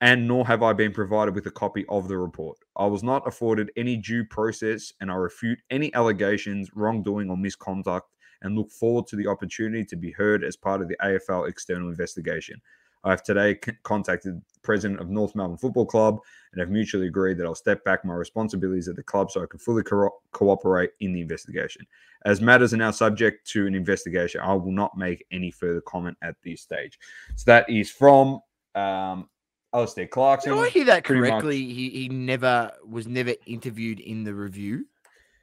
and 0.00 0.26
nor 0.26 0.46
have 0.46 0.62
I 0.62 0.72
been 0.72 0.92
provided 0.92 1.34
with 1.34 1.46
a 1.46 1.50
copy 1.50 1.84
of 1.90 2.08
the 2.08 2.16
report. 2.16 2.56
I 2.74 2.86
was 2.86 3.02
not 3.02 3.28
afforded 3.28 3.70
any 3.76 3.98
due 3.98 4.24
process, 4.24 4.90
and 5.02 5.10
I 5.10 5.16
refute 5.16 5.58
any 5.70 5.92
allegations, 5.94 6.70
wrongdoing, 6.74 7.28
or 7.28 7.36
misconduct, 7.36 8.08
and 8.40 8.56
look 8.56 8.70
forward 8.70 9.06
to 9.08 9.16
the 9.16 9.26
opportunity 9.26 9.84
to 9.84 9.96
be 9.96 10.12
heard 10.12 10.42
as 10.42 10.56
part 10.56 10.80
of 10.80 10.88
the 10.88 10.96
AFL 11.02 11.46
external 11.46 11.90
investigation. 11.90 12.60
I 13.04 13.10
have 13.10 13.22
today 13.22 13.58
c- 13.64 13.72
contacted 13.82 14.36
the 14.40 14.60
president 14.62 15.00
of 15.00 15.10
North 15.10 15.34
Melbourne 15.34 15.56
Football 15.56 15.86
Club 15.86 16.20
and 16.52 16.60
have 16.60 16.70
mutually 16.70 17.06
agreed 17.08 17.36
that 17.38 17.46
I'll 17.46 17.54
step 17.54 17.82
back 17.84 18.04
my 18.04 18.14
responsibilities 18.14 18.88
at 18.88 18.96
the 18.96 19.02
club 19.02 19.30
so 19.30 19.42
I 19.42 19.46
can 19.46 19.58
fully 19.58 19.82
co- 19.82 20.14
cooperate 20.32 20.90
in 21.00 21.12
the 21.12 21.20
investigation. 21.20 21.84
As 22.24 22.40
matters 22.40 22.72
are 22.72 22.76
now 22.76 22.92
subject 22.92 23.46
to 23.50 23.66
an 23.66 23.74
investigation, 23.74 24.40
I 24.40 24.54
will 24.54 24.70
not 24.70 24.96
make 24.96 25.24
any 25.32 25.50
further 25.50 25.80
comment 25.80 26.16
at 26.22 26.36
this 26.44 26.60
stage. 26.62 26.98
So 27.34 27.44
that 27.46 27.68
is 27.68 27.90
from 27.90 28.40
um, 28.76 29.28
Alastair 29.74 30.06
Clarkson. 30.06 30.54
Did 30.54 30.62
I 30.62 30.68
hear 30.68 30.84
that 30.84 31.04
pretty 31.04 31.22
much- 31.22 31.30
correctly? 31.30 31.64
He 31.64 31.90
he 31.90 32.08
never 32.08 32.70
was 32.86 33.08
never 33.08 33.34
interviewed 33.46 33.98
in 33.98 34.22
the 34.22 34.34
review 34.34 34.86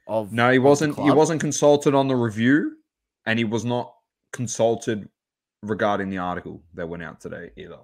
of 0.06 0.32
No, 0.32 0.50
he 0.50 0.58
wasn't. 0.58 0.98
He 0.98 1.10
wasn't 1.10 1.40
consulted 1.40 1.94
on 1.94 2.08
the 2.08 2.16
review, 2.16 2.76
and 3.26 3.38
he 3.38 3.44
was 3.44 3.64
not 3.66 3.92
consulted 4.32 5.08
regarding 5.62 6.10
the 6.10 6.18
article 6.18 6.62
that 6.74 6.88
went 6.88 7.02
out 7.02 7.20
today 7.20 7.50
either. 7.56 7.78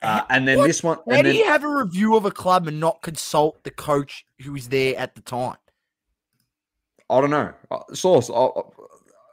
Uh, 0.00 0.22
and 0.30 0.46
then 0.46 0.58
What? 0.58 0.66
this 0.68 0.82
one, 0.82 0.98
How 1.10 1.16
do 1.16 1.22
then 1.24 1.34
you 1.34 1.44
have 1.46 1.64
a 1.64 1.68
review 1.68 2.14
of 2.16 2.24
a 2.24 2.30
club 2.30 2.68
and 2.68 2.78
not 2.78 3.02
consult 3.02 3.62
the 3.64 3.70
coach 3.70 4.24
who 4.44 4.52
was 4.52 4.68
there 4.68 4.96
at 4.96 5.14
the 5.16 5.20
time? 5.20 5.56
I 7.10 7.20
don't 7.20 7.30
know. 7.30 7.52
Uh, 7.70 7.80
Source, 7.94 8.30
I- 8.30 8.34
I- 8.34 8.62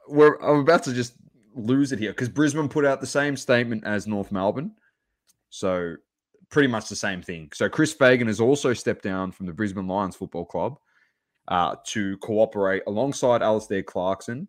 we're 0.07 0.35
I'm 0.37 0.59
about 0.59 0.83
to 0.83 0.93
just 0.93 1.13
lose 1.55 1.91
it 1.91 1.99
here 1.99 2.11
because 2.11 2.29
Brisbane 2.29 2.69
put 2.69 2.85
out 2.85 2.99
the 3.01 3.07
same 3.07 3.37
statement 3.37 3.85
as 3.85 4.07
North 4.07 4.31
Melbourne, 4.31 4.75
so 5.49 5.95
pretty 6.49 6.67
much 6.67 6.89
the 6.89 6.95
same 6.95 7.21
thing. 7.21 7.51
So 7.53 7.69
Chris 7.69 7.93
Fagan 7.93 8.27
has 8.27 8.39
also 8.39 8.73
stepped 8.73 9.03
down 9.03 9.31
from 9.31 9.45
the 9.45 9.53
Brisbane 9.53 9.87
Lions 9.87 10.15
Football 10.15 10.45
Club 10.45 10.79
uh, 11.47 11.75
to 11.87 12.17
cooperate 12.17 12.83
alongside 12.87 13.41
Alastair 13.43 13.83
Clarkson 13.83 14.47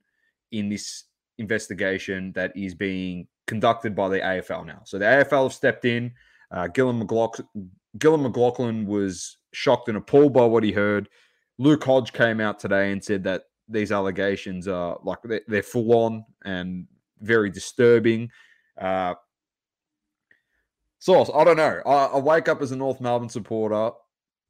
in 0.52 0.68
this 0.68 1.04
investigation 1.38 2.32
that 2.32 2.56
is 2.56 2.74
being 2.74 3.26
conducted 3.46 3.94
by 3.94 4.08
the 4.08 4.18
AFL 4.18 4.66
now. 4.66 4.80
So 4.84 4.98
the 4.98 5.04
AFL 5.04 5.44
have 5.44 5.52
stepped 5.52 5.84
in. 5.84 6.12
Uh, 6.50 6.68
Gillon 6.68 7.02
McLachlan, 7.02 7.46
Gillon 7.98 8.20
McLachlan 8.20 8.86
was 8.86 9.38
shocked 9.52 9.88
and 9.88 9.96
appalled 9.96 10.32
by 10.32 10.44
what 10.44 10.62
he 10.62 10.72
heard. 10.72 11.08
Luke 11.58 11.82
Hodge 11.84 12.12
came 12.12 12.40
out 12.40 12.58
today 12.58 12.92
and 12.92 13.02
said 13.02 13.24
that 13.24 13.44
these 13.68 13.90
allegations 13.90 14.68
are 14.68 14.98
like 15.02 15.18
they're, 15.24 15.40
they're 15.48 15.62
full 15.62 15.92
on 15.92 16.24
and 16.44 16.86
very 17.20 17.50
disturbing. 17.50 18.30
Uh, 18.80 19.14
source, 20.98 21.30
I 21.34 21.44
don't 21.44 21.56
know. 21.56 21.80
I, 21.86 22.06
I 22.06 22.18
wake 22.18 22.48
up 22.48 22.62
as 22.62 22.72
a 22.72 22.76
North 22.76 23.00
Melbourne 23.00 23.28
supporter 23.28 23.90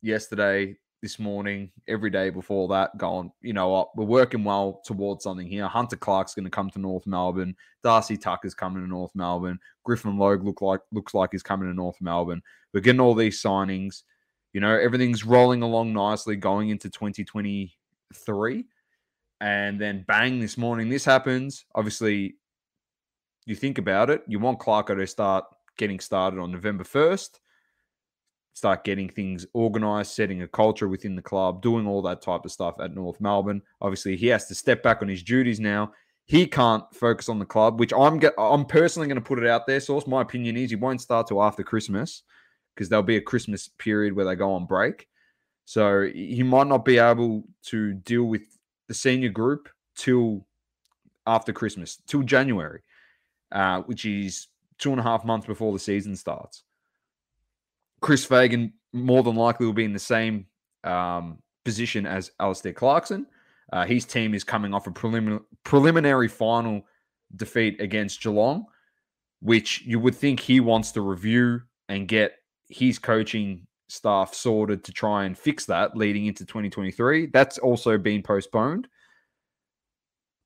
yesterday, 0.02 0.76
this 1.02 1.18
morning, 1.18 1.70
every 1.88 2.10
day 2.10 2.30
before 2.30 2.68
that, 2.68 2.96
going, 2.98 3.30
you 3.42 3.52
know 3.52 3.68
what, 3.68 3.96
we're 3.96 4.04
working 4.04 4.44
well 4.44 4.80
towards 4.84 5.24
something 5.24 5.46
here. 5.46 5.66
Hunter 5.66 5.96
Clark's 5.96 6.34
going 6.34 6.44
to 6.44 6.50
come 6.50 6.70
to 6.70 6.78
North 6.78 7.06
Melbourne. 7.06 7.54
Darcy 7.82 8.16
Tucker's 8.16 8.54
coming 8.54 8.82
to 8.82 8.88
North 8.88 9.12
Melbourne. 9.14 9.58
Griffin 9.84 10.18
Logue 10.18 10.44
look 10.44 10.62
like 10.62 10.80
looks 10.92 11.14
like 11.14 11.30
he's 11.32 11.42
coming 11.42 11.68
to 11.68 11.74
North 11.74 12.00
Melbourne. 12.00 12.42
We're 12.72 12.80
getting 12.80 13.00
all 13.00 13.14
these 13.14 13.42
signings. 13.42 14.02
You 14.52 14.60
know, 14.60 14.76
everything's 14.76 15.24
rolling 15.24 15.62
along 15.62 15.92
nicely 15.92 16.36
going 16.36 16.70
into 16.70 16.88
2023. 16.88 18.66
And 19.40 19.80
then 19.80 20.04
bang, 20.08 20.40
this 20.40 20.56
morning 20.56 20.88
this 20.88 21.04
happens. 21.04 21.66
Obviously, 21.74 22.36
you 23.44 23.54
think 23.54 23.78
about 23.78 24.10
it, 24.10 24.22
you 24.26 24.38
want 24.38 24.58
Clarko 24.58 24.96
to 24.96 25.06
start 25.06 25.44
getting 25.78 26.00
started 26.00 26.40
on 26.40 26.50
November 26.50 26.84
1st, 26.84 27.38
start 28.56 28.84
getting 28.84 29.06
things 29.06 29.46
organized, 29.52 30.12
setting 30.12 30.40
a 30.40 30.48
culture 30.48 30.88
within 30.88 31.14
the 31.14 31.20
club, 31.20 31.60
doing 31.60 31.86
all 31.86 32.00
that 32.00 32.22
type 32.22 32.42
of 32.42 32.50
stuff 32.50 32.76
at 32.80 32.94
North 32.94 33.20
Melbourne. 33.20 33.60
Obviously, 33.82 34.16
he 34.16 34.28
has 34.28 34.46
to 34.46 34.54
step 34.54 34.82
back 34.82 35.02
on 35.02 35.08
his 35.08 35.22
duties 35.22 35.60
now. 35.60 35.92
He 36.24 36.46
can't 36.46 36.82
focus 36.94 37.28
on 37.28 37.38
the 37.38 37.44
club, 37.44 37.78
which 37.78 37.92
I'm 37.92 38.18
I'm 38.38 38.64
personally 38.64 39.08
going 39.08 39.16
to 39.16 39.20
put 39.20 39.38
it 39.38 39.46
out 39.46 39.66
there. 39.66 39.78
Source, 39.78 40.06
my 40.06 40.22
opinion 40.22 40.56
is 40.56 40.70
he 40.70 40.76
won't 40.76 41.02
start 41.02 41.26
till 41.26 41.42
after 41.42 41.62
Christmas 41.62 42.22
because 42.74 42.88
there'll 42.88 43.02
be 43.02 43.18
a 43.18 43.20
Christmas 43.20 43.68
period 43.68 44.16
where 44.16 44.24
they 44.24 44.34
go 44.34 44.54
on 44.54 44.64
break. 44.64 45.06
So 45.66 46.08
he 46.12 46.42
might 46.42 46.66
not 46.66 46.86
be 46.86 46.96
able 46.96 47.44
to 47.64 47.92
deal 47.92 48.24
with 48.24 48.42
the 48.88 48.94
senior 48.94 49.28
group 49.28 49.68
till 49.96 50.46
after 51.26 51.52
Christmas, 51.52 51.98
till 52.06 52.22
January, 52.22 52.80
uh, 53.52 53.82
which 53.82 54.06
is 54.06 54.46
two 54.78 54.92
and 54.92 55.00
a 55.00 55.02
half 55.02 55.26
months 55.26 55.46
before 55.46 55.74
the 55.74 55.78
season 55.78 56.16
starts. 56.16 56.62
Chris 58.00 58.24
Fagan 58.24 58.72
more 58.92 59.22
than 59.22 59.36
likely 59.36 59.66
will 59.66 59.72
be 59.72 59.84
in 59.84 59.92
the 59.92 59.98
same 59.98 60.46
um, 60.84 61.38
position 61.64 62.06
as 62.06 62.30
Alastair 62.40 62.72
Clarkson. 62.72 63.26
Uh, 63.72 63.84
his 63.84 64.04
team 64.04 64.34
is 64.34 64.44
coming 64.44 64.72
off 64.72 64.86
a 64.86 64.90
prelimin- 64.90 65.42
preliminary 65.64 66.28
final 66.28 66.82
defeat 67.34 67.80
against 67.80 68.22
Geelong, 68.22 68.66
which 69.40 69.82
you 69.82 69.98
would 69.98 70.14
think 70.14 70.40
he 70.40 70.60
wants 70.60 70.92
to 70.92 71.00
review 71.00 71.62
and 71.88 72.06
get 72.06 72.36
his 72.68 72.98
coaching 72.98 73.66
staff 73.88 74.34
sorted 74.34 74.84
to 74.84 74.92
try 74.92 75.24
and 75.24 75.38
fix 75.38 75.64
that 75.66 75.96
leading 75.96 76.26
into 76.26 76.44
2023. 76.44 77.26
That's 77.26 77.58
also 77.58 77.98
been 77.98 78.22
postponed 78.22 78.88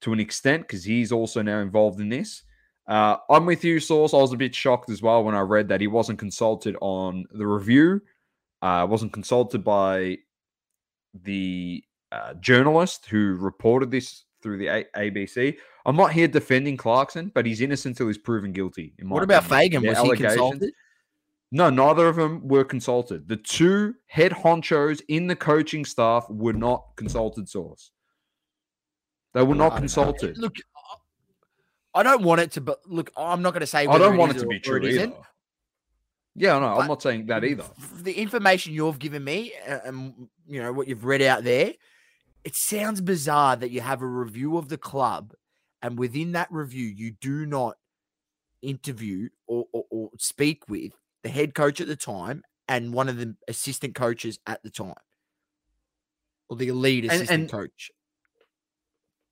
to 0.02 0.12
an 0.12 0.20
extent 0.20 0.62
because 0.62 0.84
he's 0.84 1.12
also 1.12 1.42
now 1.42 1.60
involved 1.60 2.00
in 2.00 2.08
this. 2.08 2.42
Uh, 2.90 3.16
I'm 3.31 3.46
with 3.46 3.62
you, 3.62 3.79
Source. 3.79 4.12
I 4.12 4.16
was 4.16 4.33
a 4.33 4.37
bit 4.37 4.53
shocked 4.53 4.90
as 4.90 5.00
well 5.00 5.22
when 5.22 5.37
I 5.37 5.40
read 5.40 5.68
that 5.68 5.81
he 5.81 5.87
wasn't 5.87 6.18
consulted 6.18 6.76
on 6.81 7.24
the 7.31 7.46
review, 7.46 8.03
uh, 8.62 8.85
wasn't 8.90 9.12
consulted 9.12 9.62
by 9.62 10.18
the 11.14 11.85
uh, 12.11 12.35
journalist 12.35 13.07
who 13.07 13.37
reported 13.37 13.92
this 13.92 14.24
through 14.42 14.59
the 14.59 14.66
A- 14.66 14.85
ABC. 14.96 15.57
I'm 15.87 15.94
not 15.94 16.12
here 16.12 16.26
defending 16.26 16.76
Clarkson, 16.76 17.31
but 17.33 17.46
he's 17.46 17.61
innocent 17.61 17.92
until 17.94 18.09
he's 18.09 18.18
proven 18.18 18.50
guilty. 18.53 18.92
In 18.98 19.07
my 19.07 19.14
What 19.14 19.22
about 19.22 19.44
opinion. 19.46 19.61
Fagan? 19.61 19.83
Their 19.83 20.03
Was 20.03 20.11
he 20.18 20.24
consulted? 20.24 20.72
No, 21.53 21.70
neither 21.70 22.09
of 22.09 22.16
them 22.16 22.46
were 22.46 22.64
consulted. 22.64 23.29
The 23.29 23.37
two 23.37 23.94
head 24.07 24.33
honchos 24.33 25.00
in 25.09 25.29
the 25.29 25.37
coaching 25.37 25.85
staff 25.85 26.26
were 26.29 26.53
not 26.53 26.85
consulted. 26.96 27.48
Source. 27.48 27.92
They 29.33 29.42
were 29.42 29.55
not 29.55 29.70
don't 29.70 29.74
know. 29.74 29.79
consulted. 29.81 30.38
Look, 30.38 30.57
I 31.94 32.03
don't 32.03 32.22
want 32.22 32.40
it 32.40 32.53
to, 32.53 32.61
but 32.61 32.79
look, 32.87 33.11
I'm 33.16 33.42
not 33.42 33.53
going 33.53 33.61
to 33.61 33.66
say. 33.66 33.87
I 33.87 33.98
don't 33.98 34.16
want 34.16 34.37
it 34.37 34.40
to 34.40 34.46
be 34.46 34.61
true 34.61 34.81
either. 34.85 35.12
Yeah, 36.37 36.59
no, 36.61 36.74
But 36.76 36.83
I'm 36.83 36.88
not 36.88 37.03
saying 37.03 37.26
that 37.26 37.44
either. 37.44 37.64
The 38.03 38.12
information 38.12 38.72
you've 38.72 39.00
given 39.00 39.24
me, 39.24 39.53
and 39.66 40.29
you 40.46 40.62
know 40.62 40.72
what 40.72 40.87
you've 40.87 41.05
read 41.05 41.22
out 41.22 41.42
there, 41.42 41.72
it 42.44 42.55
sounds 42.55 43.00
bizarre 43.00 43.57
that 43.57 43.70
you 43.70 43.81
have 43.81 44.00
a 44.00 44.07
review 44.07 44.57
of 44.57 44.68
the 44.68 44.79
club, 44.79 45.35
and 45.83 45.98
within 45.98 46.33
that 46.33 46.46
review, 46.53 46.87
you 46.87 47.11
do 47.11 47.44
not 47.46 47.76
interview 48.62 49.29
or, 49.48 49.64
or, 49.72 49.85
or 49.90 50.11
speak 50.18 50.68
with 50.68 50.92
the 51.24 51.29
head 51.29 51.55
coach 51.55 51.81
at 51.81 51.88
the 51.88 51.96
time 51.96 52.42
and 52.68 52.92
one 52.94 53.09
of 53.09 53.16
the 53.16 53.35
assistant 53.48 53.94
coaches 53.96 54.38
at 54.46 54.62
the 54.62 54.70
time, 54.70 54.94
or 56.48 56.57
the 56.57 56.70
lead 56.70 57.05
And- 57.05 57.12
assistant 57.12 57.40
and- 57.42 57.50
coach. 57.50 57.90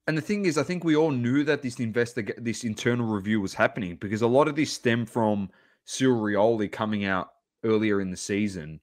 And 0.09 0.17
the 0.17 0.23
thing 0.23 0.47
is, 0.47 0.57
I 0.57 0.63
think 0.63 0.85
we 0.85 0.97
all 0.97 1.11
knew 1.11 1.45
that 1.45 1.61
this 1.61 1.77
investig- 1.77 2.43
this 2.43 2.65
internal 2.65 3.07
review 3.07 3.43
was 3.43 3.53
happening 3.53 3.97
because 3.97 4.23
a 4.23 4.27
lot 4.27 4.49
of 4.49 4.57
this 4.57 4.73
stemmed 4.73 5.11
from 5.11 5.51
Cyril 5.85 6.21
Rioli 6.21 6.73
coming 6.73 7.05
out 7.05 7.29
earlier 7.63 8.01
in 8.01 8.11
the 8.11 8.17
season 8.17 8.81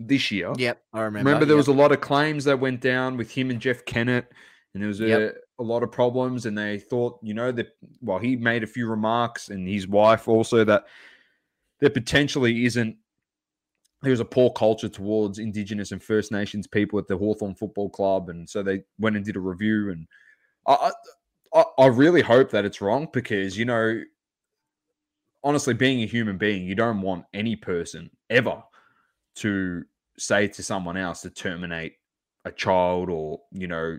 this 0.00 0.30
year. 0.30 0.54
Yep, 0.56 0.82
I 0.94 1.00
remember. 1.02 1.28
Remember, 1.28 1.44
there 1.44 1.56
yep. 1.56 1.66
was 1.66 1.68
a 1.68 1.78
lot 1.78 1.92
of 1.92 2.00
claims 2.00 2.44
that 2.44 2.58
went 2.58 2.80
down 2.80 3.18
with 3.18 3.30
him 3.30 3.50
and 3.50 3.60
Jeff 3.60 3.84
Kennett, 3.84 4.32
and 4.72 4.82
there 4.82 4.88
was 4.88 5.02
a, 5.02 5.06
Yep. 5.06 5.36
a 5.58 5.62
lot 5.62 5.82
of 5.82 5.92
problems. 5.92 6.46
And 6.46 6.56
they 6.56 6.78
thought, 6.78 7.18
you 7.22 7.34
know, 7.34 7.52
that 7.52 7.76
well, 8.00 8.18
he 8.18 8.36
made 8.36 8.62
a 8.62 8.66
few 8.66 8.88
remarks, 8.88 9.50
and 9.50 9.68
his 9.68 9.86
wife 9.86 10.28
also 10.28 10.64
that 10.64 10.86
there 11.80 11.90
potentially 11.90 12.64
isn't. 12.64 12.96
There's 14.04 14.20
a 14.20 14.24
poor 14.24 14.50
culture 14.50 14.88
towards 14.88 15.38
Indigenous 15.38 15.90
and 15.92 16.02
First 16.02 16.30
Nations 16.30 16.66
people 16.66 16.98
at 16.98 17.08
the 17.08 17.16
Hawthorn 17.16 17.54
Football 17.54 17.88
Club, 17.90 18.28
and 18.28 18.48
so 18.48 18.62
they 18.62 18.82
went 18.98 19.16
and 19.16 19.24
did 19.24 19.36
a 19.36 19.40
review. 19.40 19.90
And 19.90 20.06
I, 20.66 20.74
I, 20.74 21.60
I- 21.60 21.84
I 21.84 21.86
really 21.86 22.22
hope 22.22 22.50
that 22.50 22.64
it's 22.64 22.80
wrong 22.80 23.08
because 23.12 23.56
you 23.56 23.64
know, 23.64 24.02
honestly, 25.42 25.74
being 25.74 26.02
a 26.02 26.06
human 26.06 26.36
being, 26.38 26.66
you 26.66 26.74
don't 26.74 27.00
want 27.00 27.24
any 27.32 27.56
person 27.56 28.10
ever 28.30 28.62
to 29.36 29.84
say 30.18 30.48
to 30.48 30.62
someone 30.62 30.96
else 30.96 31.22
to 31.22 31.30
terminate 31.30 31.94
a 32.44 32.52
child 32.52 33.08
or 33.08 33.40
you 33.52 33.66
know 33.66 33.98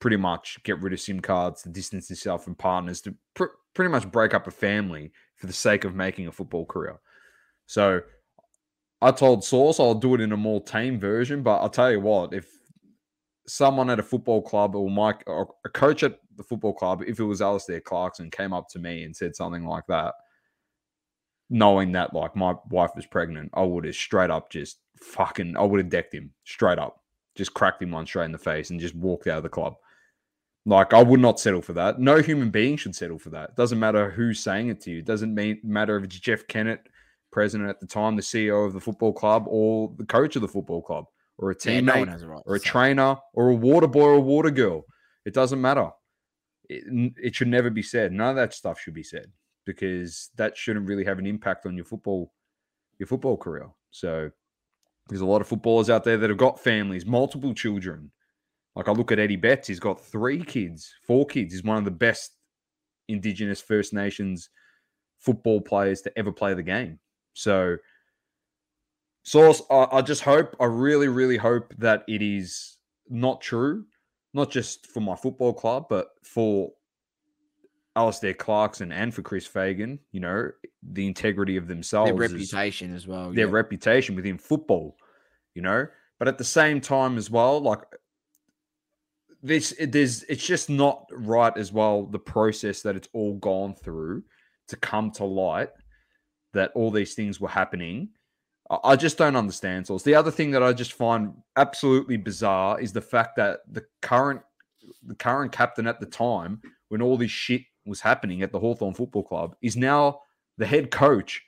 pretty 0.00 0.16
much 0.16 0.58
get 0.62 0.80
rid 0.80 0.92
of 0.92 1.00
sim 1.00 1.18
cards 1.18 1.62
to 1.62 1.68
distance 1.68 2.08
yourself 2.08 2.44
from 2.44 2.54
partners 2.54 3.00
to 3.00 3.14
pr- 3.34 3.46
pretty 3.74 3.90
much 3.90 4.08
break 4.10 4.32
up 4.34 4.46
a 4.46 4.50
family 4.50 5.10
for 5.36 5.46
the 5.48 5.52
sake 5.52 5.84
of 5.84 5.94
making 5.94 6.28
a 6.28 6.32
football 6.32 6.64
career 6.66 7.00
so 7.66 8.00
i 9.00 9.10
told 9.10 9.44
source 9.44 9.80
i'll 9.80 9.94
do 9.94 10.14
it 10.14 10.20
in 10.20 10.32
a 10.32 10.36
more 10.36 10.62
tame 10.62 10.98
version 10.98 11.42
but 11.42 11.58
i'll 11.58 11.68
tell 11.68 11.90
you 11.90 12.00
what 12.00 12.32
if 12.32 12.46
someone 13.46 13.88
at 13.90 13.98
a 13.98 14.02
football 14.02 14.42
club 14.42 14.74
or 14.74 14.90
mike 14.90 15.22
or 15.26 15.48
a 15.64 15.68
coach 15.68 16.02
at 16.02 16.18
the 16.36 16.42
football 16.42 16.74
club 16.74 17.02
if 17.06 17.18
it 17.18 17.24
was 17.24 17.42
Alastair 17.42 17.80
Clarkson 17.80 18.30
came 18.30 18.52
up 18.52 18.68
to 18.68 18.78
me 18.78 19.02
and 19.02 19.16
said 19.16 19.34
something 19.34 19.64
like 19.64 19.84
that 19.88 20.14
knowing 21.50 21.92
that 21.92 22.14
like 22.14 22.36
my 22.36 22.54
wife 22.70 22.90
was 22.94 23.06
pregnant, 23.06 23.50
I 23.54 23.62
would 23.62 23.84
have 23.84 23.94
straight 23.94 24.30
up 24.30 24.50
just 24.50 24.78
fucking 25.00 25.56
I 25.56 25.62
would 25.62 25.78
have 25.78 25.88
decked 25.88 26.14
him 26.14 26.32
straight 26.44 26.78
up, 26.78 27.02
just 27.36 27.54
cracked 27.54 27.82
him 27.82 27.92
one 27.92 28.06
straight 28.06 28.26
in 28.26 28.32
the 28.32 28.38
face 28.38 28.70
and 28.70 28.80
just 28.80 28.94
walked 28.94 29.26
out 29.26 29.38
of 29.38 29.42
the 29.42 29.48
club. 29.48 29.74
Like 30.66 30.92
I 30.92 31.02
would 31.02 31.20
not 31.20 31.40
settle 31.40 31.62
for 31.62 31.72
that. 31.74 31.98
No 31.98 32.20
human 32.20 32.50
being 32.50 32.76
should 32.76 32.94
settle 32.94 33.18
for 33.18 33.30
that. 33.30 33.56
Doesn't 33.56 33.78
matter 33.78 34.10
who's 34.10 34.40
saying 34.40 34.68
it 34.68 34.80
to 34.82 34.90
you. 34.90 34.98
It 34.98 35.06
doesn't 35.06 35.34
mean 35.34 35.60
matter 35.64 35.96
if 35.96 36.04
it's 36.04 36.18
Jeff 36.18 36.46
Kennett, 36.46 36.86
president 37.30 37.68
at 37.68 37.80
the 37.80 37.86
time, 37.86 38.16
the 38.16 38.22
CEO 38.22 38.66
of 38.66 38.72
the 38.72 38.80
football 38.80 39.12
club, 39.12 39.44
or 39.46 39.92
the 39.96 40.04
coach 40.06 40.36
of 40.36 40.42
the 40.42 40.48
football 40.48 40.82
club, 40.82 41.04
or 41.38 41.50
a 41.50 41.54
Yeah, 41.64 41.80
teammate, 41.80 42.06
no 42.06 42.12
has 42.12 42.22
a 42.22 42.28
right. 42.28 42.42
or 42.46 42.54
a 42.56 42.60
trainer, 42.60 43.16
or 43.34 43.50
a 43.50 43.54
water 43.54 43.86
boy 43.86 44.02
or 44.02 44.12
a 44.14 44.20
water 44.20 44.50
girl. 44.50 44.84
It 45.24 45.34
doesn't 45.34 45.60
matter. 45.60 45.90
It, 46.68 47.12
it 47.16 47.34
should 47.34 47.48
never 47.48 47.70
be 47.70 47.82
said. 47.82 48.12
None 48.12 48.30
of 48.30 48.36
that 48.36 48.54
stuff 48.54 48.80
should 48.80 48.94
be 48.94 49.02
said 49.02 49.30
because 49.64 50.30
that 50.36 50.56
shouldn't 50.56 50.86
really 50.88 51.04
have 51.04 51.18
an 51.18 51.26
impact 51.26 51.66
on 51.66 51.76
your 51.76 51.84
football 51.84 52.32
your 52.98 53.06
football 53.06 53.36
career. 53.36 53.68
So 53.90 54.30
there's 55.08 55.20
a 55.20 55.26
lot 55.26 55.40
of 55.40 55.46
footballers 55.48 55.88
out 55.88 56.04
there 56.04 56.16
that 56.18 56.28
have 56.30 56.38
got 56.38 56.58
families, 56.60 57.06
multiple 57.06 57.54
children. 57.54 58.10
Like 58.74 58.88
I 58.88 58.92
look 58.92 59.12
at 59.12 59.18
Eddie 59.18 59.36
Betts, 59.36 59.68
he's 59.68 59.80
got 59.80 60.00
three 60.04 60.42
kids, 60.42 60.92
four 61.06 61.26
kids. 61.26 61.52
He's 61.54 61.62
one 61.64 61.78
of 61.78 61.84
the 61.84 61.90
best 61.90 62.32
Indigenous 63.08 63.60
First 63.60 63.92
Nations 63.92 64.50
football 65.18 65.60
players 65.60 66.02
to 66.02 66.18
ever 66.18 66.32
play 66.32 66.54
the 66.54 66.62
game. 66.62 66.98
So, 67.38 67.76
Source, 69.22 69.62
I, 69.70 69.86
I 69.92 70.02
just 70.02 70.22
hope, 70.22 70.56
I 70.58 70.64
really, 70.64 71.06
really 71.06 71.36
hope 71.36 71.72
that 71.78 72.02
it 72.08 72.20
is 72.20 72.78
not 73.08 73.40
true, 73.40 73.84
not 74.34 74.50
just 74.50 74.88
for 74.88 74.98
my 74.98 75.14
football 75.14 75.52
club, 75.52 75.86
but 75.88 76.08
for 76.24 76.72
Alastair 77.94 78.34
Clarkson 78.34 78.90
and 78.90 79.14
for 79.14 79.22
Chris 79.22 79.46
Fagan, 79.46 80.00
you 80.10 80.18
know, 80.18 80.50
the 80.82 81.06
integrity 81.06 81.56
of 81.56 81.68
themselves, 81.68 82.08
their 82.08 82.16
reputation 82.16 82.92
as 82.92 83.06
well, 83.06 83.30
their 83.30 83.46
yeah. 83.46 83.52
reputation 83.52 84.16
within 84.16 84.36
football, 84.36 84.96
you 85.54 85.62
know. 85.62 85.86
But 86.18 86.26
at 86.26 86.38
the 86.38 86.44
same 86.44 86.80
time, 86.80 87.16
as 87.16 87.30
well, 87.30 87.60
like 87.60 87.82
this, 89.44 89.70
it, 89.78 89.92
there's 89.92 90.24
it's 90.24 90.44
just 90.44 90.68
not 90.68 91.06
right 91.12 91.56
as 91.56 91.72
well. 91.72 92.04
The 92.06 92.18
process 92.18 92.82
that 92.82 92.96
it's 92.96 93.08
all 93.12 93.34
gone 93.36 93.76
through 93.76 94.24
to 94.66 94.76
come 94.76 95.12
to 95.12 95.24
light 95.24 95.70
that 96.52 96.72
all 96.74 96.90
these 96.90 97.14
things 97.14 97.40
were 97.40 97.48
happening. 97.48 98.08
I, 98.84 98.96
just 98.96 99.16
don't 99.16 99.36
understand. 99.36 99.86
So 99.86 99.96
the 99.98 100.14
other 100.14 100.30
thing 100.30 100.50
that 100.50 100.62
I 100.62 100.72
just 100.72 100.92
find 100.92 101.32
absolutely 101.56 102.18
bizarre 102.18 102.78
is 102.80 102.92
the 102.92 103.00
fact 103.00 103.36
that 103.36 103.60
the 103.70 103.84
current 104.02 104.42
the 105.02 105.14
current 105.14 105.52
captain 105.52 105.86
at 105.86 106.00
the 106.00 106.06
time, 106.06 106.60
when 106.88 107.02
all 107.02 107.16
this 107.16 107.30
shit 107.30 107.62
was 107.86 108.00
happening 108.00 108.42
at 108.42 108.52
the 108.52 108.58
Hawthorn 108.58 108.94
Football 108.94 109.22
Club, 109.22 109.56
is 109.62 109.76
now 109.76 110.20
the 110.56 110.66
head 110.66 110.90
coach 110.90 111.42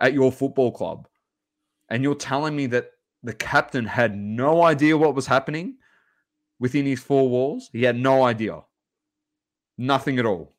at 0.00 0.12
your 0.12 0.32
football 0.32 0.72
club. 0.72 1.08
And 1.88 2.02
you're 2.02 2.14
telling 2.14 2.56
me 2.56 2.66
that 2.66 2.90
the 3.22 3.32
captain 3.32 3.84
had 3.84 4.16
no 4.16 4.62
idea 4.62 4.96
what 4.96 5.14
was 5.14 5.26
happening 5.26 5.76
within 6.58 6.86
his 6.86 7.00
four 7.00 7.28
walls? 7.28 7.70
He 7.72 7.82
had 7.84 7.96
no 7.96 8.24
idea. 8.24 8.60
Nothing 9.78 10.18
at 10.18 10.26
all. 10.26 10.54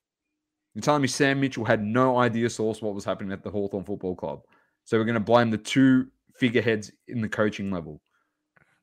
You're 0.74 0.82
telling 0.82 1.02
me 1.02 1.08
Sam 1.08 1.40
Mitchell 1.40 1.66
had 1.66 1.84
no 1.84 2.18
idea 2.18 2.50
source 2.50 2.82
what 2.82 2.96
was 2.96 3.06
happening 3.06 3.32
at 3.32 3.44
the 3.44 3.50
Hawthorn 3.50 3.84
Football 3.84 4.16
Club. 4.16 4.42
So 4.86 4.98
we're 4.98 5.06
going 5.06 5.14
to 5.14 5.20
blame 5.20 5.52
the 5.52 5.58
two 5.58 6.08
figureheads 6.36 6.92
in 7.08 7.22
the 7.22 7.30
coaching 7.30 7.72
level. 7.72 8.02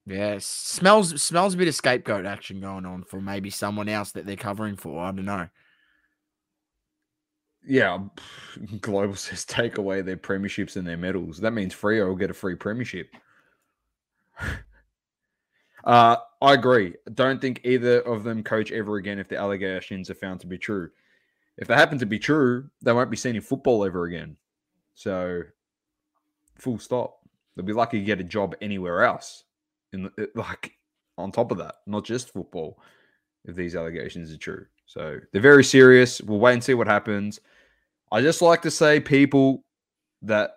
Yeah, 0.07 0.39
smells 0.41 1.21
smells 1.23 1.55
a 1.55 1.57
bit 1.57 1.69
of 1.69 1.75
scapegoat 1.75 2.25
action 2.25 2.61
going 2.61 2.87
on 2.87 3.05
for 3.05 3.21
maybe 3.21 3.51
someone 3.51 3.89
else 3.89 4.13
that 4.13 4.27
they're 4.27 4.37
covering 4.37 4.77
for. 4.77 5.01
I 5.01 5.13
don't 5.13 5.25
know. 5.25 5.49
Yeah, 7.67 7.99
Global 8.81 9.15
says 9.15 9.45
take 9.45 9.79
away 9.79 10.01
their 10.03 10.17
premierships 10.17 10.77
and 10.77 10.87
their 10.87 10.97
medals. 10.97 11.39
That 11.39 11.53
means 11.53 11.75
Freo 11.75 12.09
will 12.09 12.17
get 12.17 12.31
a 12.31 12.35
free 12.35 12.55
premiership. 12.55 13.15
uh, 15.85 16.17
I 16.41 16.55
agree. 16.55 16.95
Don't 17.13 17.41
think 17.41 17.61
either 17.65 18.01
of 18.01 18.25
them 18.25 18.43
coach 18.43 18.73
ever 18.73 18.97
again 18.97 19.19
if 19.19 19.29
the 19.29 19.37
allegations 19.37 20.09
are 20.09 20.15
found 20.15 20.41
to 20.41 20.47
be 20.47 20.57
true. 20.57 20.91
If 21.61 21.69
they 21.69 21.75
happen 21.75 21.99
to 21.99 22.07
be 22.07 22.19
true, 22.19 22.69
they 22.83 22.93
won't 22.93 23.11
be 23.11 23.17
seen 23.17 23.37
in 23.37 23.43
football 23.43 23.85
ever 23.85 24.05
again. 24.05 24.37
So, 24.95 25.43
full 26.59 26.79
stop. 26.79 27.21
They'll 27.55 27.67
be 27.67 27.73
lucky 27.75 27.99
to 27.99 28.05
get 28.05 28.21
a 28.21 28.25
job 28.25 28.57
anywhere 28.61 29.05
else. 29.05 29.45
In 29.93 30.05
the, 30.05 30.13
eh, 30.19 30.27
like 30.35 30.73
on 31.19 31.31
top 31.31 31.53
of 31.53 31.59
that, 31.59 31.77
not 31.87 32.05
just 32.05 32.33
football, 32.33 32.81
if 33.45 33.55
these 33.55 33.77
allegations 33.77 34.33
are 34.33 34.39
true. 34.39 34.67
So 34.87 35.21
they're 35.33 35.43
very 35.43 35.63
serious. 35.63 36.21
We'll 36.21 36.41
wait 36.41 36.55
and 36.55 36.65
see 36.65 36.75
what 36.75 36.87
happens. 36.87 37.41
I 38.11 38.23
just 38.23 38.43
like 38.43 38.63
to 38.63 38.71
say, 38.71 38.99
people, 38.99 39.65
that 40.23 40.53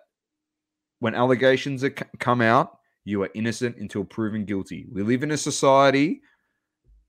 when 0.98 1.14
allegations 1.14 1.84
are, 1.84 1.90
come 1.90 2.40
out, 2.40 2.78
you 3.04 3.22
are 3.22 3.30
innocent 3.34 3.76
until 3.76 4.04
proven 4.04 4.44
guilty. 4.44 4.86
We 4.90 5.02
live 5.02 5.22
in 5.22 5.30
a 5.30 5.36
society 5.36 6.22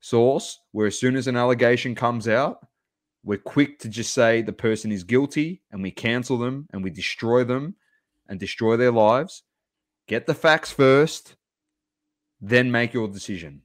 source 0.00 0.60
where 0.72 0.86
as 0.86 0.98
soon 0.98 1.16
as 1.16 1.26
an 1.26 1.36
allegation 1.36 1.94
comes 1.94 2.28
out, 2.28 2.66
we're 3.26 3.36
quick 3.36 3.78
to 3.80 3.90
just 3.90 4.14
say 4.14 4.40
the 4.40 4.54
person 4.54 4.90
is 4.90 5.04
guilty 5.04 5.60
and 5.70 5.82
we 5.82 5.90
cancel 5.90 6.38
them 6.38 6.66
and 6.72 6.82
we 6.82 6.88
destroy 6.88 7.44
them 7.44 7.74
and 8.26 8.40
destroy 8.40 8.78
their 8.78 8.92
lives. 8.92 9.42
Get 10.06 10.26
the 10.26 10.34
facts 10.34 10.72
first 10.72 11.36
then 12.40 12.70
make 12.70 12.92
your 12.92 13.08
decision. 13.08 13.62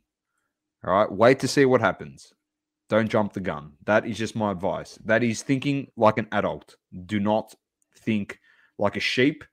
All 0.85 0.93
right. 0.93 1.11
Wait 1.11 1.39
to 1.39 1.47
see 1.47 1.65
what 1.65 1.81
happens. 1.81 2.33
Don't 2.89 3.09
jump 3.09 3.33
the 3.33 3.39
gun. 3.39 3.73
That 3.85 4.05
is 4.05 4.17
just 4.17 4.35
my 4.35 4.51
advice. 4.51 4.97
That 5.05 5.23
is 5.23 5.43
thinking 5.43 5.87
like 5.95 6.17
an 6.17 6.27
adult. 6.31 6.75
Do 7.05 7.19
not 7.19 7.53
think 7.99 8.39
like 8.77 8.97
a 8.97 9.01
sheep 9.01 9.43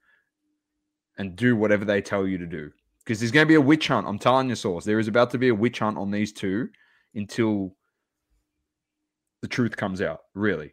and 1.19 1.37
do 1.37 1.57
whatever 1.57 1.85
they 1.85 2.01
tell 2.01 2.27
you 2.27 2.39
to 2.39 2.47
do. 2.47 2.71
Because 3.05 3.21
there's 3.21 3.33
going 3.33 3.47
to 3.47 3.49
be 3.49 3.55
a 3.55 3.61
witch 3.61 3.89
hunt. 3.89 4.07
I'm 4.07 4.19
telling 4.19 4.49
you, 4.49 4.55
source. 4.55 4.85
There 4.85 4.99
is 4.99 5.09
about 5.09 5.31
to 5.31 5.39
be 5.39 5.49
a 5.49 5.55
witch 5.55 5.79
hunt 5.79 5.99
on 5.99 6.11
these 6.11 6.33
two 6.33 6.69
until 7.15 7.75
the 9.41 9.49
truth 9.49 9.77
comes 9.77 10.01
out, 10.01 10.23
really. 10.35 10.73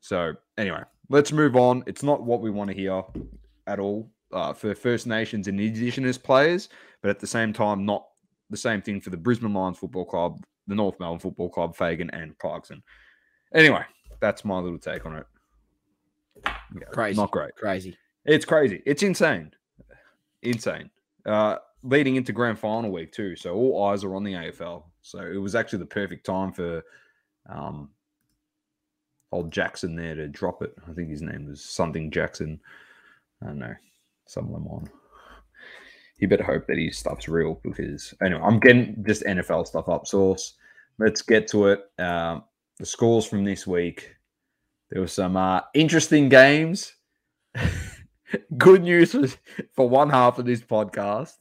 So, 0.00 0.34
anyway, 0.58 0.82
let's 1.08 1.32
move 1.32 1.56
on. 1.56 1.82
It's 1.86 2.02
not 2.02 2.22
what 2.22 2.40
we 2.40 2.50
want 2.50 2.70
to 2.70 2.76
hear 2.76 3.02
at 3.66 3.78
all 3.78 4.10
uh, 4.32 4.52
for 4.52 4.74
First 4.74 5.06
Nations 5.06 5.48
and 5.48 5.60
Indigenous 5.60 6.18
players 6.18 6.68
but 7.04 7.10
at 7.10 7.20
the 7.20 7.26
same 7.26 7.52
time, 7.52 7.84
not 7.84 8.06
the 8.48 8.56
same 8.56 8.80
thing 8.80 8.98
for 8.98 9.10
the 9.10 9.16
Brisbane 9.18 9.52
Lions 9.52 9.76
Football 9.76 10.06
Club, 10.06 10.42
the 10.66 10.74
North 10.74 10.98
Melbourne 10.98 11.18
Football 11.18 11.50
Club, 11.50 11.76
Fagan, 11.76 12.08
and 12.14 12.36
Clarkson. 12.38 12.82
Anyway, 13.54 13.84
that's 14.20 14.42
my 14.42 14.58
little 14.58 14.78
take 14.78 15.04
on 15.04 15.16
it. 15.16 15.26
Yeah, 16.46 16.86
crazy. 16.90 17.20
Not 17.20 17.30
great. 17.30 17.54
Crazy. 17.56 17.94
It's 18.24 18.46
crazy. 18.46 18.82
It's 18.86 19.02
insane. 19.02 19.50
Insane. 20.40 20.88
Uh, 21.26 21.56
leading 21.82 22.16
into 22.16 22.32
grand 22.32 22.58
final 22.58 22.90
week, 22.90 23.12
too. 23.12 23.36
So 23.36 23.54
all 23.54 23.84
eyes 23.84 24.02
are 24.02 24.16
on 24.16 24.24
the 24.24 24.32
AFL. 24.32 24.84
So 25.02 25.18
it 25.18 25.36
was 25.36 25.54
actually 25.54 25.80
the 25.80 25.86
perfect 25.86 26.24
time 26.24 26.54
for 26.54 26.82
um, 27.48 27.90
old 29.32 29.52
Jackson 29.52 29.96
there 29.96 30.14
to 30.14 30.28
drop 30.28 30.62
it. 30.62 30.74
I 30.88 30.92
think 30.92 31.10
his 31.10 31.22
name 31.22 31.46
was 31.46 31.64
something 31.64 32.10
Jackson. 32.10 32.60
I 33.42 33.46
don't 33.46 33.58
know. 33.58 33.74
Some 34.26 34.46
of 34.46 34.52
them 34.52 34.68
on 34.68 34.88
you 36.18 36.28
better 36.28 36.44
hope 36.44 36.66
that 36.66 36.78
his 36.78 36.98
stuff's 36.98 37.28
real 37.28 37.60
because 37.62 38.14
anyway, 38.22 38.40
I'm 38.42 38.60
getting 38.60 39.04
just 39.06 39.24
NFL 39.24 39.66
stuff 39.66 39.88
up 39.88 40.06
source. 40.06 40.54
Let's 40.98 41.22
get 41.22 41.48
to 41.48 41.68
it. 41.68 41.90
Um, 41.98 42.44
the 42.78 42.86
scores 42.86 43.26
from 43.26 43.44
this 43.44 43.66
week. 43.66 44.14
There 44.90 45.00
were 45.00 45.08
some 45.08 45.36
uh, 45.36 45.62
interesting 45.74 46.28
games. 46.28 46.94
Good 48.58 48.82
news 48.82 49.12
for, 49.12 49.26
for 49.74 49.88
one 49.88 50.10
half 50.10 50.38
of 50.38 50.46
this 50.46 50.60
podcast. 50.60 51.34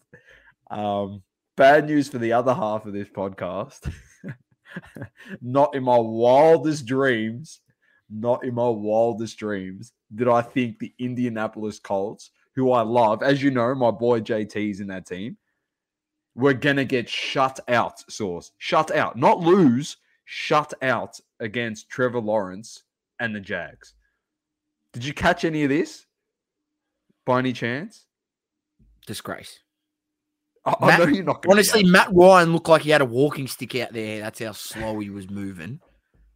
Um, 0.72 1.22
bad 1.56 1.86
news 1.86 2.10
for 2.10 2.18
the 2.18 2.34
other 2.34 2.54
half 2.54 2.86
of 2.86 2.94
this 2.94 3.10
podcast. 3.10 3.92
not 5.42 5.76
in 5.76 5.84
my 5.84 5.98
wildest 5.98 6.86
dreams, 6.86 7.62
not 8.10 8.44
in 8.44 8.54
my 8.54 8.68
wildest 8.68 9.38
dreams 9.38 9.94
did 10.16 10.28
I 10.28 10.42
think 10.42 10.80
the 10.80 10.94
Indianapolis 11.00 11.80
Colts 11.80 12.32
who 12.56 12.72
I 12.72 12.82
love, 12.82 13.24
as 13.24 13.42
you 13.42 13.50
know, 13.50 13.74
my 13.74 13.92
boy 13.92 14.20
JT's 14.20 14.80
in 14.80 14.88
that 14.88 15.08
team, 15.08 15.38
we're 16.36 16.54
going 16.54 16.76
to 16.76 16.86
get 16.86 17.10
shut 17.10 17.60
out, 17.68 18.00
Source. 18.12 18.52
Shut 18.58 18.92
out. 18.92 19.18
Not 19.18 19.40
lose, 19.40 19.98
shut 20.26 20.74
out 20.82 21.20
against 21.40 21.90
Trevor 21.90 22.20
Lawrence 22.20 22.84
and 23.20 23.36
the 23.36 23.40
Jags. 23.40 23.94
Did 24.94 25.04
you 25.04 25.14
catch 25.14 25.46
any 25.46 25.64
of 25.64 25.70
this 25.70 26.06
by 27.26 27.40
any 27.40 27.54
chance? 27.54 28.06
Disgrace. 29.08 29.60
I, 30.66 30.76
Matt, 30.86 31.00
I 31.00 31.04
know 31.04 31.12
you're 31.12 31.24
not 31.24 31.46
honestly, 31.50 31.84
Matt 31.84 32.10
Ryan 32.14 32.54
looked 32.54 32.70
like 32.70 32.84
he 32.84 32.90
had 32.90 33.02
a 33.02 33.06
walking 33.06 33.48
stick 33.48 33.76
out 33.76 33.92
there. 33.92 34.22
That's 34.22 34.40
how 34.40 34.54
slow 34.54 35.00
he 35.00 35.10
was 35.10 35.30
moving. 35.30 35.80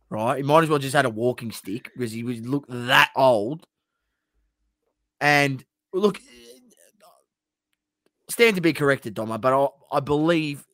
Right, 0.10 0.38
he 0.38 0.44
might 0.44 0.64
as 0.64 0.70
well 0.70 0.80
just 0.80 0.96
had 0.96 1.06
a 1.06 1.10
walking 1.10 1.52
stick 1.52 1.92
because 1.94 2.12
he 2.12 2.24
was 2.24 2.40
look 2.42 2.66
that 2.70 3.12
old. 3.16 3.68
And 5.20 5.64
look, 5.94 6.20
stand 8.30 8.56
to 8.56 8.62
be 8.62 8.74
corrected, 8.74 9.16
Doma, 9.16 9.40
but 9.40 9.54
I, 9.54 9.98
I 9.98 10.00
believe 10.00 10.66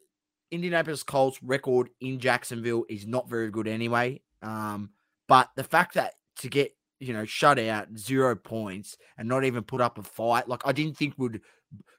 Indianapolis 0.52 1.04
Colts 1.04 1.42
record 1.42 1.90
in 2.00 2.20
Jacksonville 2.20 2.86
is 2.90 3.08
not 3.08 3.30
very 3.30 3.50
good 3.50 3.68
anyway. 3.68 4.22
Um, 4.42 4.92
but 5.28 5.50
the 5.56 5.64
fact 5.64 5.96
that 5.96 6.14
to 6.40 6.50
get 6.50 6.76
you 7.00 7.14
know 7.14 7.26
shut 7.26 7.60
out 7.60 7.88
zero 7.98 8.36
points 8.36 8.98
and 9.18 9.28
not 9.28 9.44
even 9.46 9.64
put 9.64 9.82
up 9.82 9.98
a 9.98 10.04
fight, 10.04 10.48
like 10.48 10.62
I 10.66 10.72
didn't 10.72 10.98
think 10.98 11.16
would, 11.18 11.42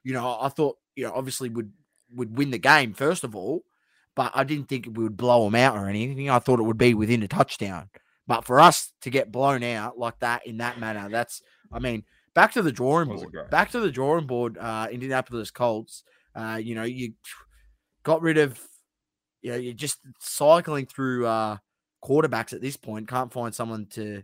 you 0.03 0.13
know, 0.13 0.37
I 0.39 0.49
thought 0.49 0.77
you 0.95 1.05
know 1.05 1.13
obviously 1.13 1.49
would 1.49 1.71
would 2.13 2.37
win 2.37 2.51
the 2.51 2.57
game 2.57 2.93
first 2.93 3.23
of 3.23 3.35
all, 3.35 3.63
but 4.15 4.31
I 4.33 4.43
didn't 4.43 4.69
think 4.69 4.85
we 4.85 5.03
would 5.03 5.17
blow 5.17 5.45
them 5.45 5.55
out 5.55 5.77
or 5.77 5.87
anything. 5.87 6.29
I 6.29 6.39
thought 6.39 6.59
it 6.59 6.63
would 6.63 6.77
be 6.77 6.93
within 6.93 7.23
a 7.23 7.27
touchdown. 7.27 7.89
But 8.27 8.45
for 8.45 8.59
us 8.59 8.91
to 9.01 9.09
get 9.09 9.31
blown 9.31 9.61
out 9.63 9.99
like 9.99 10.19
that 10.19 10.47
in 10.47 10.57
that 10.57 10.79
manner, 10.79 11.09
that's 11.09 11.41
I 11.71 11.79
mean, 11.79 12.03
back 12.33 12.53
to 12.53 12.61
the 12.61 12.71
drawing 12.71 13.09
board. 13.09 13.49
Back 13.51 13.71
to 13.71 13.79
the 13.79 13.91
drawing 13.91 14.25
board. 14.27 14.57
Uh, 14.57 14.87
Indianapolis 14.91 15.51
Colts. 15.51 16.03
Uh, 16.33 16.59
you 16.61 16.75
know, 16.75 16.83
you 16.83 17.13
got 18.03 18.21
rid 18.21 18.37
of. 18.37 18.59
You 19.41 19.51
know, 19.51 19.57
you're 19.57 19.73
just 19.73 19.99
cycling 20.19 20.87
through 20.87 21.27
uh, 21.27 21.57
quarterbacks 22.03 22.53
at 22.53 22.61
this 22.61 22.77
point. 22.77 23.07
Can't 23.07 23.31
find 23.31 23.53
someone 23.53 23.85
to. 23.91 24.23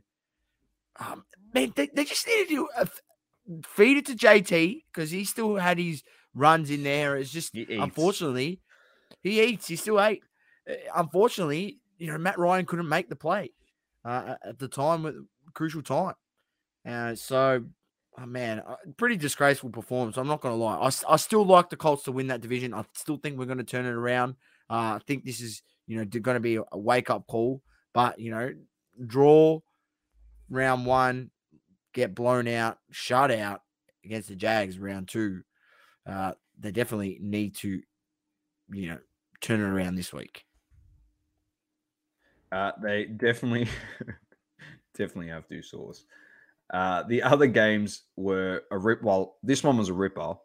Um, 1.00 1.26
man, 1.54 1.74
they, 1.76 1.90
they 1.94 2.06
just 2.06 2.28
need 2.28 2.48
to 2.48 2.50
do 2.50 2.70
a, 2.76 2.88
feed 3.65 3.97
it 3.97 4.06
to 4.08 4.15
JT 4.15 4.84
because 4.93 5.12
he 5.12 5.25
still 5.25 5.56
had 5.56 5.77
his 5.77 6.04
runs 6.34 6.69
in 6.69 6.84
there. 6.84 7.17
It's 7.17 7.32
just 7.32 7.56
unfortunately 7.56 8.62
he 9.21 9.41
eats. 9.41 9.67
He 9.67 9.75
still 9.75 10.01
ate. 10.01 10.23
Uh, 10.69 10.75
unfortunately, 10.95 11.80
you 11.97 12.08
know 12.08 12.17
Matt 12.17 12.39
Ryan 12.39 12.65
couldn't 12.65 12.89
make 12.89 13.10
the 13.10 13.15
play 13.15 13.51
uh, 14.06 14.36
at 14.43 14.60
the 14.60 14.67
time, 14.67 15.27
crucial 15.54 15.82
time. 15.82 16.15
Uh, 16.88 17.15
so, 17.15 17.63
oh 18.17 18.25
man, 18.25 18.60
uh, 18.60 18.75
pretty 18.97 19.17
disgraceful 19.17 19.69
performance. 19.69 20.17
I'm 20.17 20.27
not 20.27 20.41
going 20.41 20.54
to 20.54 20.63
lie. 20.63 20.77
I, 20.77 21.13
I 21.13 21.15
still 21.17 21.45
like 21.45 21.69
the 21.69 21.77
Colts 21.77 22.04
to 22.04 22.12
win 22.12 22.27
that 22.27 22.41
division. 22.41 22.73
I 22.73 22.86
still 22.93 23.17
think 23.17 23.38
we're 23.38 23.45
going 23.45 23.58
to 23.60 23.63
turn 23.63 23.86
it 23.86 23.89
around. 23.89 24.36
Uh, 24.69 24.97
I 24.97 24.99
think 25.06 25.25
this 25.25 25.41
is, 25.41 25.62
you 25.88 25.97
know, 25.97 26.06
going 26.06 26.36
to 26.36 26.39
be 26.39 26.56
a 26.56 26.77
wake 26.77 27.10
up 27.10 27.27
call. 27.27 27.62
But, 27.93 28.19
you 28.19 28.32
know, 28.32 28.54
draw 29.06 29.60
round 30.49 30.86
one, 30.86 31.30
get 31.93 32.15
blown 32.15 32.47
out, 32.47 32.77
shut 32.91 33.32
out 33.32 33.62
against 34.04 34.30
the 34.30 34.36
Jags 34.36 34.80
round 34.80 35.08
two. 35.08 35.41
Uh, 36.08 36.34
they 36.60 36.71
definitely 36.71 37.17
need 37.21 37.56
to, 37.58 37.82
you 38.71 38.89
know, 38.89 38.97
turn 39.41 39.60
it 39.60 39.63
around 39.63 39.95
this 39.95 40.13
week. 40.13 40.45
Uh, 42.51 42.71
they 42.82 43.06
definitely, 43.06 43.67
definitely 44.97 45.30
have 45.30 45.47
to 45.47 45.62
source. 45.62 46.06
Uh, 46.73 47.04
the 47.04 47.21
other 47.23 47.47
games 47.47 48.04
were 48.15 48.63
a 48.71 48.77
rip. 48.77 49.01
Well, 49.04 49.36
this 49.43 49.63
one 49.63 49.77
was 49.77 49.89
a 49.89 49.93
ripper. 49.93 50.36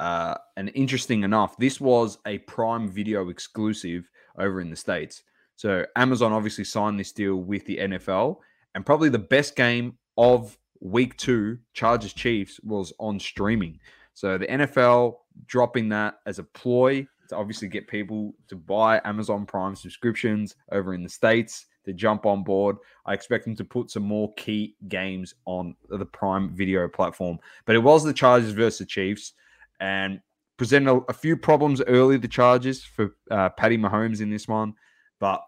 Uh, 0.00 0.34
and 0.56 0.72
interesting 0.74 1.22
enough, 1.22 1.56
this 1.56 1.80
was 1.80 2.18
a 2.26 2.38
Prime 2.38 2.88
Video 2.88 3.28
exclusive 3.28 4.08
over 4.38 4.60
in 4.60 4.70
the 4.70 4.76
States. 4.76 5.22
So 5.56 5.86
Amazon 5.94 6.32
obviously 6.32 6.64
signed 6.64 6.98
this 6.98 7.12
deal 7.12 7.36
with 7.36 7.64
the 7.66 7.78
NFL, 7.78 8.38
and 8.74 8.84
probably 8.84 9.08
the 9.08 9.18
best 9.20 9.54
game 9.54 9.98
of 10.18 10.58
week 10.84 11.16
two, 11.16 11.58
Chargers 11.72 12.12
Chiefs, 12.12 12.60
was 12.62 12.92
on 13.00 13.18
streaming. 13.18 13.80
So 14.12 14.38
the 14.38 14.46
NFL 14.46 15.16
dropping 15.46 15.88
that 15.88 16.20
as 16.26 16.38
a 16.38 16.44
ploy 16.44 17.06
to 17.28 17.36
obviously 17.36 17.68
get 17.68 17.88
people 17.88 18.34
to 18.48 18.54
buy 18.54 19.00
Amazon 19.04 19.46
Prime 19.46 19.74
subscriptions 19.74 20.54
over 20.70 20.94
in 20.94 21.02
the 21.02 21.08
States 21.08 21.66
to 21.84 21.92
jump 21.92 22.26
on 22.26 22.44
board. 22.44 22.76
I 23.06 23.14
expect 23.14 23.44
them 23.44 23.56
to 23.56 23.64
put 23.64 23.90
some 23.90 24.04
more 24.04 24.32
key 24.34 24.76
games 24.88 25.34
on 25.46 25.74
the 25.88 26.04
Prime 26.04 26.54
video 26.54 26.86
platform. 26.86 27.38
But 27.64 27.76
it 27.76 27.80
was 27.80 28.04
the 28.04 28.12
Chargers 28.12 28.52
versus 28.52 28.78
the 28.78 28.86
Chiefs 28.86 29.32
and 29.80 30.20
presented 30.56 30.90
a, 30.90 31.00
a 31.08 31.12
few 31.12 31.36
problems 31.36 31.82
early, 31.86 32.16
the 32.18 32.28
Chargers 32.28 32.84
for 32.84 33.16
uh, 33.30 33.48
Patty 33.50 33.78
Mahomes 33.78 34.20
in 34.20 34.30
this 34.30 34.46
one. 34.46 34.74
But 35.18 35.42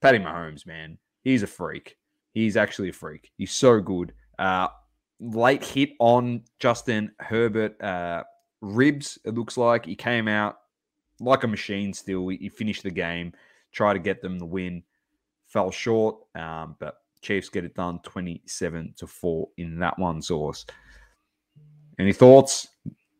Patty 0.00 0.18
Mahomes, 0.18 0.66
man, 0.66 0.98
he's 1.22 1.42
a 1.42 1.46
freak. 1.46 1.96
He's 2.32 2.56
actually 2.56 2.88
a 2.88 2.92
freak. 2.92 3.30
He's 3.36 3.52
so 3.52 3.80
good. 3.80 4.12
Uh, 4.38 4.68
late 5.20 5.64
hit 5.64 5.90
on 5.98 6.42
Justin 6.58 7.12
Herbert 7.20 7.80
uh, 7.82 8.24
ribs, 8.60 9.18
it 9.24 9.34
looks 9.34 9.56
like. 9.56 9.86
He 9.86 9.94
came 9.96 10.28
out 10.28 10.56
like 11.20 11.44
a 11.44 11.48
machine 11.48 11.92
still. 11.92 12.28
He, 12.28 12.36
he 12.38 12.48
finished 12.48 12.82
the 12.82 12.90
game, 12.90 13.32
tried 13.72 13.94
to 13.94 13.98
get 14.00 14.20
them 14.20 14.38
the 14.38 14.46
win, 14.46 14.82
fell 15.46 15.70
short, 15.70 16.16
um, 16.34 16.76
but 16.78 16.96
Chiefs 17.22 17.48
get 17.48 17.64
it 17.64 17.74
done 17.74 18.00
27 18.02 18.94
to 18.98 19.06
4 19.06 19.48
in 19.56 19.78
that 19.78 19.98
one 19.98 20.20
source. 20.20 20.66
Any 21.98 22.12
thoughts? 22.12 22.68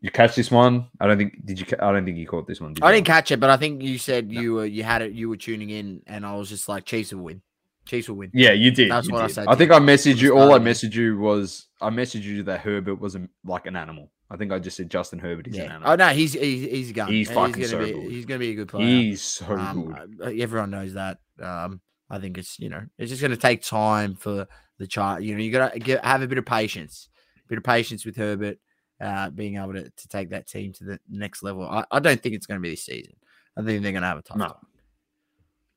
You 0.01 0.11
catch 0.11 0.35
this 0.35 0.51
one? 0.51 0.89
I 1.01 1.07
don't 1.07 1.17
think 1.17 1.47
did 1.47 1.59
you 1.59 1.67
I 1.81 1.91
don't 1.91 2.05
think 2.05 2.19
you 2.19 2.27
caught 2.27 2.47
this 2.47 2.61
one. 2.61 2.75
Did 2.75 2.85
I 2.85 2.91
you? 2.91 2.97
didn't 2.97 3.07
catch 3.07 3.31
it, 3.31 3.41
but 3.41 3.49
I 3.49 3.57
think 3.57 3.81
you 3.83 3.97
said 3.97 4.31
No. 4.31 4.39
you 4.41 4.53
were 4.55 4.67
you 4.67 4.83
had 4.83 5.01
it. 5.01 5.13
You 5.13 5.31
were 5.31 5.39
tuning 5.39 5.71
in, 5.71 6.03
and 6.07 6.27
I 6.27 6.35
was 6.35 6.51
just 6.51 6.69
like, 6.69 6.85
Chiefs 6.85 7.15
will 7.15 7.23
win. 7.23 7.41
Chiefs 7.87 8.09
will 8.09 8.17
win. 8.17 8.31
Yeah, 8.33 8.53
you 8.53 8.71
did. 8.71 8.91
That's 8.91 9.07
you 9.09 9.13
what 9.13 9.23
I 9.23 9.27
did. 9.27 9.35
said 9.35 9.47
I 9.49 9.55
think 9.55 9.71
I 9.73 9.79
messaged 9.79 10.21
you. 10.23 10.33
All 10.35 10.43
I 10.43 10.47
start 10.47 10.61
of 10.63 10.67
it. 10.67 10.71
messaged 10.71 10.95
you 10.95 11.19
was 11.19 11.67
I 11.81 11.91
messaged 11.91 12.23
you 12.23 12.43
that 12.45 12.61
Herbert 12.61 12.97
was 13.01 13.15
a, 13.15 13.29
like 13.45 13.67
an 13.67 13.77
animal. 13.77 14.11
I 14.31 14.37
think 14.37 14.53
I 14.53 14.59
just 14.59 14.77
said 14.77 14.91
Justin 14.91 15.19
Herbert 15.19 15.47
is 15.49 15.57
an 15.59 15.71
animal. 15.71 15.91
Oh 15.91 15.95
no, 15.97 16.09
he's 16.09 16.33
he's 16.33 16.63
he's 16.71 16.91
a 16.91 16.93
gun. 16.95 17.09
He's 17.09 17.31
fucking 17.31 17.53
gonna 17.53 17.69
so 17.69 17.79
be 17.85 17.93
good. 17.93 18.11
he's 18.11 18.25
gonna 18.25 18.39
be 18.39 18.51
a 18.51 18.55
good 18.55 18.69
player. 18.69 18.87
He's 18.87 19.23
so 19.23 19.47
Um, 19.53 19.87
good. 20.19 20.21
uh, 20.39 20.43
everyone 20.43 20.71
knows 20.71 20.95
that. 20.95 21.19
Um, 21.41 21.81
I 22.11 22.19
think 22.19 22.39
it's 22.39 22.59
you 22.59 22.69
know 22.71 22.83
it's 22.99 23.11
just 23.11 23.21
going 23.21 23.31
to 23.33 23.37
take 23.37 23.63
time 23.63 24.15
for 24.15 24.47
the 24.79 24.87
child. 24.87 25.25
You 25.25 25.35
know, 25.35 25.41
you 25.43 25.51
got 25.53 25.73
to 25.73 25.79
get, 25.79 26.05
have 26.05 26.23
a 26.23 26.27
bit 26.27 26.39
of 26.39 26.45
patience, 26.47 27.09
a 27.45 27.49
bit 27.49 27.59
of 27.59 27.65
patience 27.65 28.05
with 28.05 28.17
Herbert, 28.17 28.59
uh, 29.01 29.31
being 29.31 29.57
able 29.57 29.73
to, 29.75 29.85
to 29.91 30.09
take 30.09 30.31
that 30.31 30.47
team 30.47 30.73
to 30.75 30.85
the 30.85 31.01
next 31.09 31.43
level. 31.43 31.63
I, 31.69 31.85
I 31.91 32.01
don't 32.01 32.21
think 32.21 32.35
it's 32.35 32.47
going 32.47 32.59
to 32.59 32.63
be 32.63 32.71
this 32.71 32.85
season. 32.85 33.15
I 33.57 33.63
think 33.63 33.83
they're 33.83 33.93
going 33.93 34.03
to 34.03 34.09
have 34.09 34.19
a 34.19 34.23
tough 34.23 34.37
No. 34.37 34.47
time. 34.47 34.55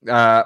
Uh, 0.07 0.43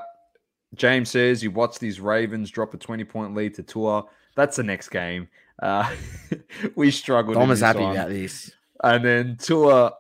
James 0.76 1.10
says 1.10 1.44
you 1.44 1.52
watched 1.52 1.80
these 1.80 2.00
Ravens 2.00 2.50
drop 2.50 2.74
a 2.74 2.78
20 2.78 3.04
point 3.04 3.36
lead 3.36 3.54
to 3.56 3.64
Tua. 3.64 4.06
That's 4.36 4.56
the 4.56 4.64
next 4.64 4.90
game. 4.90 5.28
Uh, 5.62 5.90
we 6.76 6.92
struggled. 6.92 7.36
Tom 7.36 7.52
is 7.52 7.60
happy 7.60 7.84
about 7.84 8.10
this. 8.10 8.52
And 8.84 9.04
then 9.04 9.38
Tua, 9.38 9.94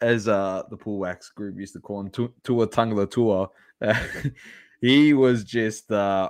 as 0.00 0.28
uh, 0.28 0.62
the 0.70 0.76
pool 0.76 0.98
wax 0.98 1.30
group 1.30 1.58
used 1.58 1.72
to 1.72 1.80
call 1.80 2.00
him, 2.00 2.10
Tu- 2.10 2.32
Tua 2.42 2.68
Tungla 2.68 3.10
Tua, 3.10 3.48
uh, 3.80 3.94
he 4.80 5.14
was 5.14 5.44
just, 5.44 5.90
uh, 5.90 6.28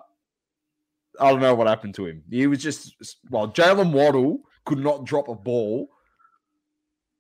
I 1.20 1.30
don't 1.30 1.40
know 1.40 1.54
what 1.54 1.66
happened 1.66 1.94
to 1.96 2.06
him. 2.06 2.22
He 2.30 2.46
was 2.46 2.62
just, 2.62 2.94
well, 3.30 3.48
Jaylen 3.48 3.92
Waddle 3.92 4.40
could 4.64 4.78
not 4.78 5.04
drop 5.04 5.28
a 5.28 5.34
ball. 5.34 5.88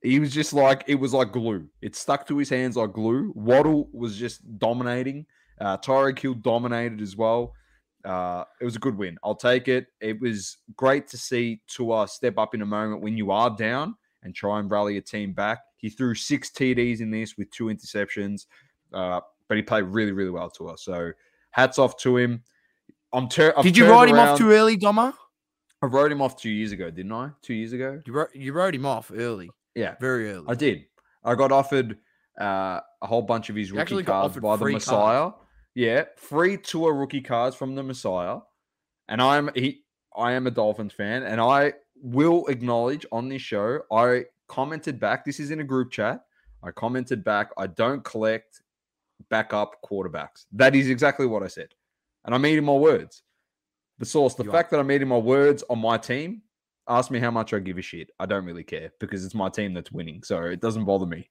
He 0.02 0.20
was 0.20 0.32
just 0.32 0.52
like, 0.52 0.84
it 0.86 0.96
was 0.96 1.12
like 1.14 1.32
glue. 1.32 1.66
It 1.80 1.96
stuck 1.96 2.26
to 2.28 2.36
his 2.38 2.50
hands 2.50 2.76
like 2.76 2.92
glue. 2.92 3.32
Waddle 3.34 3.88
was 3.92 4.16
just 4.16 4.58
dominating. 4.58 5.26
Uh, 5.60 5.78
Tyreek 5.78 6.18
Hill 6.18 6.34
dominated 6.34 7.00
as 7.00 7.16
well. 7.16 7.54
Uh, 8.04 8.44
it 8.60 8.64
was 8.64 8.76
a 8.76 8.78
good 8.78 8.96
win. 8.96 9.16
I'll 9.24 9.34
take 9.34 9.68
it. 9.68 9.86
It 10.00 10.20
was 10.20 10.58
great 10.76 11.08
to 11.08 11.16
see 11.16 11.62
Tua 11.66 12.06
step 12.06 12.38
up 12.38 12.54
in 12.54 12.62
a 12.62 12.66
moment 12.66 13.00
when 13.00 13.16
you 13.16 13.30
are 13.30 13.50
down 13.50 13.94
and 14.22 14.34
try 14.34 14.58
and 14.58 14.70
rally 14.70 14.98
a 14.98 15.00
team 15.00 15.32
back. 15.32 15.60
He 15.76 15.88
threw 15.88 16.14
six 16.14 16.50
TDs 16.50 17.00
in 17.00 17.10
this 17.10 17.36
with 17.36 17.50
two 17.50 17.66
interceptions, 17.66 18.46
uh, 18.92 19.20
but 19.48 19.56
he 19.56 19.62
played 19.62 19.84
really, 19.84 20.12
really 20.12 20.30
well 20.30 20.50
to 20.50 20.68
us. 20.68 20.82
So 20.82 21.12
hats 21.50 21.78
off 21.78 21.96
to 21.98 22.16
him. 22.16 22.42
I'm 23.12 23.28
ter- 23.28 23.54
Did 23.62 23.76
you 23.76 23.88
write 23.88 24.08
him 24.08 24.16
off 24.18 24.38
too 24.38 24.50
early, 24.50 24.76
Doma? 24.76 25.14
I 25.82 25.86
wrote 25.86 26.10
him 26.10 26.20
off 26.22 26.36
two 26.40 26.50
years 26.50 26.72
ago, 26.72 26.90
didn't 26.90 27.12
I? 27.12 27.30
Two 27.42 27.54
years 27.54 27.72
ago. 27.72 28.00
You 28.06 28.12
wrote 28.12 28.34
you 28.34 28.52
wrote 28.52 28.74
him 28.74 28.86
off 28.86 29.12
early, 29.14 29.50
Yeah, 29.74 29.94
very 30.00 30.32
early. 30.32 30.46
I 30.48 30.54
did. 30.54 30.86
I 31.22 31.34
got 31.34 31.52
offered 31.52 31.98
uh, 32.40 32.80
a 33.02 33.06
whole 33.06 33.22
bunch 33.22 33.50
of 33.50 33.56
his 33.56 33.70
You 33.70 33.76
rookie 33.76 34.02
cards 34.02 34.36
by 34.38 34.56
the 34.56 34.64
Messiah. 34.64 35.30
Yeah, 35.74 36.04
free 36.16 36.56
Tua 36.56 36.92
rookie 36.92 37.20
cards 37.20 37.56
from 37.56 37.74
the 37.74 37.82
Messiah. 37.82 38.38
And 39.08 39.20
I'm 39.20 39.50
he 39.54 39.82
I 40.16 40.32
am 40.32 40.46
a 40.46 40.50
Dolphins 40.50 40.92
fan, 40.92 41.24
and 41.24 41.40
I 41.40 41.74
will 42.00 42.46
acknowledge 42.46 43.04
on 43.10 43.28
this 43.28 43.42
show, 43.42 43.80
I 43.90 44.24
commented 44.48 45.00
back. 45.00 45.24
This 45.24 45.40
is 45.40 45.50
in 45.50 45.60
a 45.60 45.64
group 45.64 45.90
chat. 45.90 46.24
I 46.62 46.70
commented 46.70 47.24
back, 47.24 47.50
I 47.58 47.66
don't 47.66 48.02
collect 48.04 48.62
backup 49.28 49.76
quarterbacks. 49.82 50.46
That 50.52 50.74
is 50.74 50.88
exactly 50.88 51.26
what 51.26 51.42
I 51.42 51.48
said. 51.48 51.68
And 52.24 52.34
I'm 52.34 52.46
eating 52.46 52.64
my 52.64 52.72
words. 52.72 53.22
The 53.98 54.06
source, 54.06 54.34
the 54.34 54.44
You 54.44 54.50
are. 54.50 54.52
fact 54.52 54.70
that 54.70 54.80
I'm 54.80 54.90
eating 54.90 55.08
my 55.08 55.18
words 55.18 55.62
on 55.68 55.78
my 55.78 55.98
team, 55.98 56.42
ask 56.88 57.10
me 57.10 57.18
how 57.18 57.30
much 57.30 57.52
I 57.52 57.58
give 57.58 57.78
a 57.78 57.82
shit. 57.82 58.10
I 58.18 58.26
don't 58.26 58.44
really 58.44 58.64
care 58.64 58.92
because 58.98 59.24
it's 59.24 59.34
my 59.34 59.48
team 59.48 59.74
that's 59.74 59.92
winning. 59.92 60.22
So 60.22 60.42
it 60.44 60.60
doesn't 60.60 60.84
bother 60.84 61.06
me. 61.06 61.28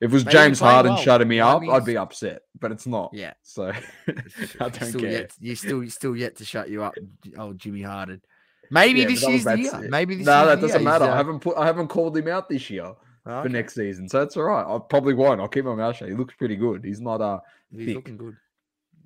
If 0.00 0.10
it 0.10 0.14
was 0.14 0.24
you 0.24 0.30
James 0.30 0.60
Harden 0.60 0.94
well. 0.94 1.02
shutting 1.02 1.28
me 1.28 1.40
up, 1.40 1.62
I'd 1.62 1.84
be 1.84 1.96
upset, 1.96 2.42
but 2.58 2.72
it's 2.72 2.86
not. 2.86 3.10
Yeah. 3.12 3.34
So 3.42 3.70
I 4.08 4.68
don't 4.68 4.74
still 4.74 5.00
care. 5.00 5.10
Yet, 5.10 5.34
you 5.38 5.54
still 5.54 5.88
still 5.90 6.16
yet 6.16 6.36
to 6.36 6.44
shut 6.44 6.70
you 6.70 6.82
up, 6.82 6.94
old 7.38 7.58
Jimmy 7.58 7.82
Harden. 7.82 8.22
Maybe 8.70 9.00
Yeah, 9.00 9.08
this 9.08 9.26
year's 9.26 9.44
the 9.44 9.58
year. 9.58 9.88
Maybe 9.90 10.14
this 10.14 10.26
year. 10.26 10.34
no, 10.36 10.46
that 10.46 10.60
doesn't 10.60 10.84
matter. 10.84 11.04
I 11.04 11.10
uh, 11.10 11.16
haven't 11.16 11.40
put 11.40 11.56
I 11.58 11.66
haven't 11.66 11.88
called 11.88 12.16
him 12.16 12.28
out 12.28 12.48
this 12.48 12.70
year 12.70 12.94
for 13.24 13.48
next 13.48 13.74
season, 13.74 14.08
so 14.08 14.20
that's 14.20 14.36
all 14.36 14.44
right. 14.44 14.64
I 14.64 14.78
probably 14.78 15.14
won't. 15.14 15.40
I'll 15.40 15.48
keep 15.48 15.66
my 15.66 15.74
mouth 15.74 15.96
shut. 15.96 16.08
He 16.08 16.14
looks 16.14 16.34
pretty 16.34 16.56
good. 16.56 16.84
He's 16.84 17.00
not 17.00 17.20
uh 17.20 17.40
He's 17.70 17.86
thick. 17.86 17.96
looking 17.96 18.16
good. 18.16 18.36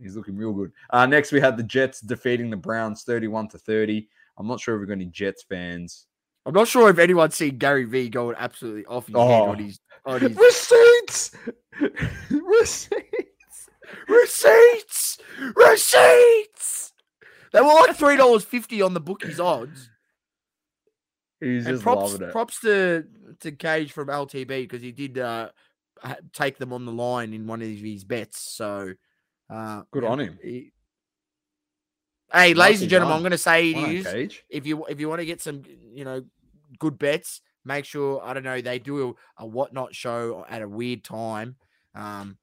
He's 0.01 0.17
looking 0.17 0.37
real 0.37 0.53
good. 0.53 0.73
Uh, 0.91 1.07
next, 1.07 1.33
we 1.33 1.41
had 1.41 1.57
the 1.57 1.63
Jets 1.63 2.01
defeating 2.01 2.51
the 2.51 2.57
Browns 2.57 3.05
31 3.05 3.49
to 3.49 3.59
30. 3.59 4.09
I'm 4.37 4.47
not 4.47 4.61
sure 4.61 4.75
if 4.75 4.81
we've 4.81 4.89
got 4.89 4.95
any 4.95 5.07
Jets 5.07 5.45
fans. 5.45 6.07
I'm 6.47 6.53
not 6.55 6.69
sure 6.69 6.91
if 6.91 6.99
anyone's 6.99 7.35
seen 7.35 7.57
Gary 7.59 7.85
V 7.85 8.09
going 8.11 8.37
absolutely 8.39 8.85
off 8.87 9.07
his 9.07 9.17
head 9.17 9.23
Oh. 9.23 9.51
on 9.51 9.59
his 9.59 9.81
on 10.07 10.21
his 10.21 10.37
Receipts! 10.37 11.31
Receipts! 12.31 13.69
receipts, 14.09 15.19
receipts. 15.55 16.93
They 17.53 17.61
were 17.61 17.67
like 17.69 17.95
three 17.97 18.17
dollars 18.17 18.45
fifty 18.45 18.83
on 18.83 18.93
the 18.95 19.01
bookies 19.01 19.39
odds. 19.41 19.89
He's 21.41 21.67
And 21.67 21.75
just 21.75 21.83
props 21.83 22.13
loving 22.13 22.29
it. 22.29 22.33
props 22.33 22.61
to 22.61 23.05
to 23.41 23.53
Cage 23.53 23.93
from 23.93 24.09
LTB 24.09 24.47
because 24.49 24.83
he 24.83 24.93
did 24.93 25.19
uh, 25.19 25.51
take 26.33 26.59
them 26.59 26.73
on 26.73 26.85
the 26.87 26.93
line 26.93 27.33
in 27.33 27.47
one 27.47 27.63
of 27.63 27.69
his 27.69 28.05
bets. 28.05 28.41
So 28.41 28.93
uh, 29.51 29.83
Good 29.93 30.05
on 30.05 30.21
him. 30.21 30.39
he- 30.43 30.73
Hey, 32.35 32.53
ladies 32.55 32.83
and 32.83 32.91
gentlemen. 32.91 33.17
I'm 33.17 33.23
going 33.23 33.31
to 33.33 33.39
say 33.39 33.71
it 33.71 33.77
is 33.77 34.05
if 34.51 34.67
you 34.67 34.85
if 34.87 34.99
you 34.99 35.09
want 35.09 35.21
to 35.21 35.27
get 35.27 35.41
some 35.41 35.63
you 35.93 36.05
know 36.05 36.25
good 36.79 36.99
bets, 36.99 37.41
make 37.65 37.85
sure 37.85 38.21
I 38.25 38.35
don't 38.35 38.43
know 38.43 38.61
they 38.61 38.79
do 38.81 39.11
a, 39.39 39.45
a 39.45 39.47
whatnot 39.47 39.95
show 39.95 40.45
at 40.49 40.61
a 40.61 40.69
weird 40.69 41.05
time 41.05 41.57
um 41.95 42.37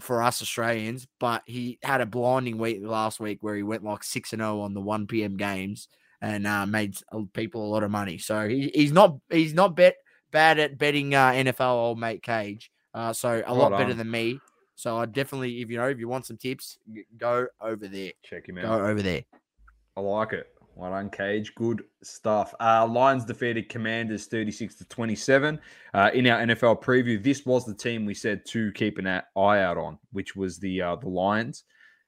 for 0.00 0.22
us 0.22 0.40
Australians. 0.40 1.06
But 1.20 1.42
he 1.44 1.78
had 1.82 2.00
a 2.00 2.06
blinding 2.06 2.58
week 2.58 2.80
last 2.82 3.20
week 3.20 3.42
where 3.42 3.54
he 3.54 3.62
went 3.62 3.84
like 3.84 4.02
six 4.02 4.32
and 4.32 4.40
zero 4.40 4.60
on 4.62 4.72
the 4.72 4.80
one 4.80 5.06
p.m. 5.06 5.36
games 5.36 5.88
and 6.20 6.46
uh, 6.46 6.66
made 6.66 6.96
uh, 7.12 7.20
people 7.32 7.64
a 7.64 7.70
lot 7.70 7.82
of 7.82 7.90
money. 7.90 8.18
So 8.18 8.48
he, 8.48 8.70
he's 8.74 8.92
not 8.92 9.18
he's 9.30 9.54
not 9.54 9.76
bet 9.76 9.96
bad 10.30 10.58
at 10.58 10.78
betting 10.78 11.14
uh, 11.14 11.32
NFL 11.32 11.74
old 11.74 11.98
mate 11.98 12.22
Cage. 12.22 12.70
Uh, 12.94 13.12
so 13.12 13.42
a 13.46 13.54
lot 13.54 13.72
better 13.72 13.94
than 13.94 14.10
me. 14.10 14.40
So 14.78 14.96
I 14.96 15.06
definitely, 15.06 15.60
if 15.60 15.70
you 15.70 15.76
know, 15.76 15.88
if 15.88 15.98
you 15.98 16.06
want 16.06 16.24
some 16.24 16.36
tips, 16.36 16.78
go 17.16 17.48
over 17.60 17.88
there. 17.88 18.12
Check 18.22 18.48
him 18.48 18.58
out. 18.58 18.62
Go 18.62 18.86
over 18.86 19.02
there. 19.02 19.24
I 19.96 20.00
like 20.00 20.32
it. 20.32 20.46
Well 20.76 20.92
done, 20.92 21.10
Cage. 21.10 21.52
Good 21.56 21.82
stuff. 22.04 22.54
Uh, 22.60 22.86
Lions 22.86 23.24
defeated 23.24 23.68
Commanders 23.68 24.26
36 24.26 24.76
to 24.76 24.84
27. 24.84 25.58
Uh, 25.94 26.10
in 26.14 26.28
our 26.28 26.46
NFL 26.46 26.80
preview, 26.80 27.20
this 27.20 27.44
was 27.44 27.66
the 27.66 27.74
team 27.74 28.06
we 28.06 28.14
said 28.14 28.46
to 28.50 28.70
keep 28.70 28.98
an 28.98 29.08
eye 29.08 29.22
out 29.34 29.78
on, 29.78 29.98
which 30.12 30.36
was 30.36 30.60
the 30.60 30.80
uh, 30.80 30.94
the 30.94 31.08
Lions. 31.08 31.64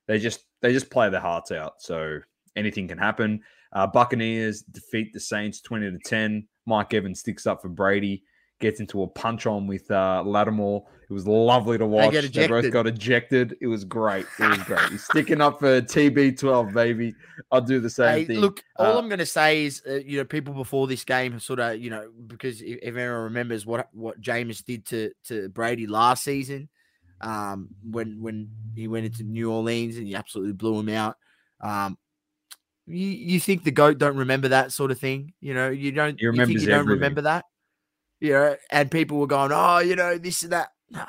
They 0.06 0.20
just 0.20 0.44
they 0.62 0.72
just 0.72 0.90
play 0.90 1.10
their 1.10 1.18
hearts 1.18 1.50
out, 1.50 1.82
so 1.82 2.20
anything 2.54 2.86
can 2.86 2.98
happen. 2.98 3.42
Uh, 3.72 3.88
Buccaneers 3.88 4.62
defeat 4.62 5.12
the 5.12 5.18
Saints 5.18 5.60
20 5.60 5.90
to 5.90 5.98
10. 5.98 6.46
Mike 6.66 6.94
Evans 6.94 7.18
sticks 7.18 7.48
up 7.48 7.62
for 7.62 7.68
Brady 7.68 8.22
gets 8.60 8.78
into 8.78 9.02
a 9.02 9.08
punch 9.08 9.46
on 9.46 9.66
with 9.66 9.90
uh, 9.90 10.22
Lattimore. 10.24 10.84
It 11.10 11.12
was 11.12 11.26
lovely 11.26 11.76
to 11.76 11.86
watch. 11.86 12.12
They, 12.12 12.20
they, 12.20 12.46
both 12.46 12.70
got 12.70 12.86
ejected. 12.86 13.56
It 13.60 13.66
was 13.66 13.84
great. 13.84 14.26
It 14.38 14.48
was 14.48 14.58
great. 14.58 14.90
He's 14.90 15.02
sticking 15.02 15.40
up 15.40 15.58
for 15.58 15.82
TB12, 15.82 16.72
baby. 16.72 17.16
I'll 17.50 17.60
do 17.60 17.80
the 17.80 17.90
same 17.90 18.18
hey, 18.18 18.24
thing. 18.26 18.38
Look, 18.38 18.62
all 18.76 18.94
uh, 18.94 18.98
I'm 18.98 19.08
going 19.08 19.18
to 19.18 19.26
say 19.26 19.64
is, 19.64 19.82
uh, 19.88 19.94
you 19.94 20.18
know, 20.18 20.24
people 20.24 20.54
before 20.54 20.86
this 20.86 21.02
game 21.04 21.32
have 21.32 21.42
sort 21.42 21.58
of, 21.58 21.80
you 21.80 21.90
know, 21.90 22.10
because 22.28 22.62
if, 22.62 22.78
if 22.80 22.88
everyone 22.96 23.24
remembers 23.24 23.66
what 23.66 23.88
what 23.92 24.20
Jameis 24.20 24.64
did 24.64 24.86
to 24.86 25.10
to 25.24 25.48
Brady 25.48 25.88
last 25.88 26.22
season, 26.22 26.68
um, 27.20 27.70
when 27.82 28.22
when 28.22 28.50
he 28.76 28.86
went 28.86 29.06
into 29.06 29.24
New 29.24 29.50
Orleans 29.50 29.96
and 29.96 30.06
he 30.06 30.14
absolutely 30.14 30.52
blew 30.52 30.78
him 30.78 30.90
out. 30.90 31.16
Um, 31.60 31.98
you, 32.86 33.08
you 33.08 33.40
think 33.40 33.64
the 33.64 33.72
goat 33.72 33.98
don't 33.98 34.16
remember 34.16 34.48
that 34.48 34.70
sort 34.70 34.92
of 34.92 35.00
thing? 35.00 35.32
You 35.40 35.54
know, 35.54 35.70
you 35.70 35.90
don't. 35.90 36.20
He 36.20 36.26
you, 36.26 36.32
you 36.32 36.66
don't 36.66 36.86
remember 36.86 37.22
that 37.22 37.46
you 38.20 38.32
know, 38.32 38.56
and 38.70 38.90
people 38.90 39.18
were 39.18 39.26
going, 39.26 39.50
oh, 39.52 39.78
you 39.78 39.96
know, 39.96 40.18
this 40.18 40.42
and 40.42 40.52
that. 40.52 40.68
No, 40.90 41.04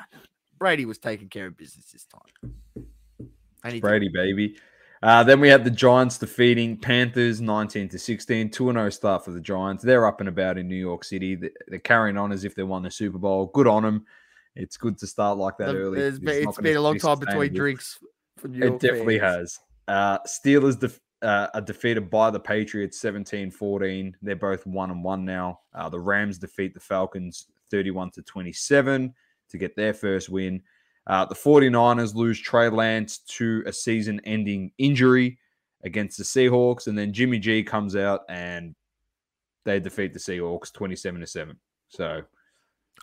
Brady 0.58 0.84
was 0.84 0.98
taking 0.98 1.28
care 1.28 1.46
of 1.46 1.56
business 1.56 1.86
this 1.90 2.04
time. 2.06 3.80
Brady, 3.80 4.08
baby. 4.08 4.56
Uh, 5.02 5.24
then 5.24 5.40
we 5.40 5.48
had 5.48 5.64
the 5.64 5.70
Giants 5.70 6.16
defeating 6.16 6.76
Panthers 6.76 7.40
19 7.40 7.88
to 7.88 7.98
16, 7.98 8.50
2 8.50 8.72
0 8.72 8.90
start 8.90 9.24
for 9.24 9.32
the 9.32 9.40
Giants. 9.40 9.82
They're 9.82 10.06
up 10.06 10.20
and 10.20 10.28
about 10.28 10.58
in 10.58 10.68
New 10.68 10.76
York 10.76 11.02
City. 11.02 11.36
They're 11.66 11.80
carrying 11.80 12.16
on 12.16 12.30
as 12.30 12.44
if 12.44 12.54
they 12.54 12.62
won 12.62 12.82
the 12.82 12.90
Super 12.90 13.18
Bowl. 13.18 13.46
Good 13.52 13.66
on 13.66 13.82
them. 13.82 14.06
It's 14.54 14.76
good 14.76 14.98
to 14.98 15.06
start 15.06 15.38
like 15.38 15.56
that 15.58 15.74
early. 15.74 16.00
it's, 16.00 16.18
been, 16.18 16.48
it's 16.48 16.58
been 16.58 16.76
a 16.76 16.80
long 16.80 16.98
time 16.98 17.18
between 17.18 17.52
drinks. 17.52 17.98
it 18.44 18.78
definitely 18.78 19.18
fans. 19.18 19.58
has. 19.88 19.88
Uh, 19.88 20.18
Steelers 20.20 20.78
def- 20.78 21.00
uh, 21.22 21.48
are 21.54 21.60
defeated 21.60 22.08
by 22.08 22.30
the 22.30 22.38
Patriots 22.38 23.00
17 23.00 23.50
14. 23.50 24.16
They're 24.22 24.36
both 24.36 24.64
1 24.66 24.90
and 24.90 25.02
1 25.02 25.24
now. 25.24 25.60
Uh, 25.74 25.88
the 25.88 25.98
Rams 25.98 26.38
defeat 26.38 26.74
the 26.74 26.80
Falcons 26.80 27.46
31 27.70 28.10
to 28.12 28.22
27 28.22 29.12
to 29.52 29.58
get 29.58 29.76
their 29.76 29.94
first 29.94 30.28
win. 30.28 30.62
Uh, 31.06 31.24
the 31.24 31.34
49ers 31.34 32.14
lose 32.14 32.40
Trey 32.40 32.68
Lance 32.68 33.18
to 33.18 33.62
a 33.66 33.72
season 33.72 34.20
ending 34.24 34.72
injury 34.78 35.38
against 35.84 36.18
the 36.18 36.24
Seahawks. 36.24 36.86
And 36.86 36.96
then 36.96 37.12
Jimmy 37.12 37.38
G 37.38 37.62
comes 37.62 37.96
out 37.96 38.22
and 38.28 38.74
they 39.64 39.80
defeat 39.80 40.12
the 40.12 40.20
Seahawks 40.20 40.72
27 40.72 41.20
to 41.20 41.26
7. 41.26 41.56
So 41.88 42.22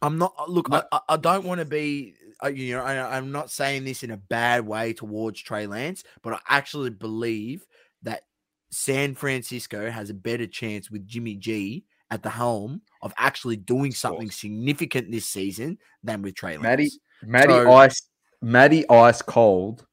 I'm 0.02 0.18
not, 0.18 0.50
look, 0.50 0.68
I, 0.72 0.84
I 1.10 1.18
don't 1.18 1.45
want 1.45 1.60
to 1.60 1.66
be 1.66 2.16
you 2.47 2.78
know, 2.78 2.84
I, 2.84 3.18
am 3.18 3.32
not 3.32 3.52
saying 3.52 3.84
this 3.84 4.04
in 4.04 4.12
a 4.12 4.18
bad 4.18 4.66
way 4.66 4.93
towards 4.93 5.41
Trey 5.41 5.68
Lance, 5.68 6.04
but 6.24 6.34
I 6.34 6.39
actually 6.47 6.89
believe 6.89 7.66
that 8.04 8.24
San 8.72 9.14
Francisco 9.16 9.91
has 9.91 10.10
a 10.10 10.14
better 10.14 10.47
chance 10.47 10.89
with 10.89 11.08
Jimmy 11.08 11.36
G 11.36 11.86
at 12.12 12.24
the 12.24 12.30
helm 12.30 12.82
of 13.01 13.14
actually 13.18 13.55
doing 13.55 13.91
something 13.91 14.32
significant 14.32 15.12
this 15.12 15.26
season 15.26 15.78
than 16.03 16.22
with 16.22 16.36
Trey 16.36 16.57
Lance. 16.57 16.64
Matty, 16.64 16.89
Matty 17.24 17.53
so, 17.53 17.72
Ice, 17.72 18.01
Matty 18.41 18.89
Ice 18.89 19.22
cold 19.22 19.86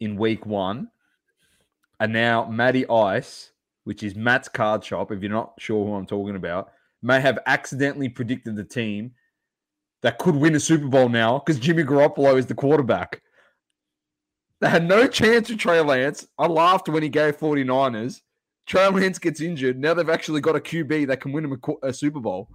in 0.00 0.16
week 0.16 0.46
one, 0.46 0.88
and 2.00 2.12
now 2.12 2.48
Matty 2.48 2.88
Ice, 2.88 3.52
which 3.84 4.02
is 4.02 4.14
Matt's 4.14 4.48
card 4.48 4.84
shop. 4.84 5.10
If 5.10 5.22
you're 5.22 5.30
not 5.30 5.54
sure 5.58 5.84
who 5.84 5.94
I'm 5.94 6.06
talking 6.06 6.36
about, 6.36 6.72
may 7.02 7.20
have 7.20 7.38
accidentally 7.46 8.08
predicted 8.08 8.56
the 8.56 8.64
team 8.64 9.12
that 10.02 10.18
could 10.18 10.34
win 10.34 10.54
a 10.54 10.60
Super 10.60 10.86
Bowl 10.86 11.08
now 11.08 11.38
because 11.38 11.60
Jimmy 11.60 11.84
Garoppolo 11.84 12.36
is 12.36 12.46
the 12.46 12.54
quarterback. 12.54 13.22
They 14.60 14.68
had 14.68 14.86
no 14.86 15.08
chance 15.08 15.48
with 15.48 15.58
Trey 15.58 15.80
Lance. 15.80 16.26
I 16.38 16.46
laughed 16.46 16.88
when 16.88 17.02
he 17.02 17.08
gave 17.08 17.38
49ers. 17.38 18.20
Trey 18.66 18.88
Lance 18.88 19.18
gets 19.18 19.40
injured. 19.40 19.78
Now 19.78 19.94
they've 19.94 20.08
actually 20.08 20.40
got 20.40 20.56
a 20.56 20.60
QB 20.60 21.08
that 21.08 21.20
can 21.20 21.32
win 21.32 21.44
him 21.44 21.52
a, 21.52 21.88
a 21.88 21.92
Super 21.92 22.20
Bowl. 22.20 22.48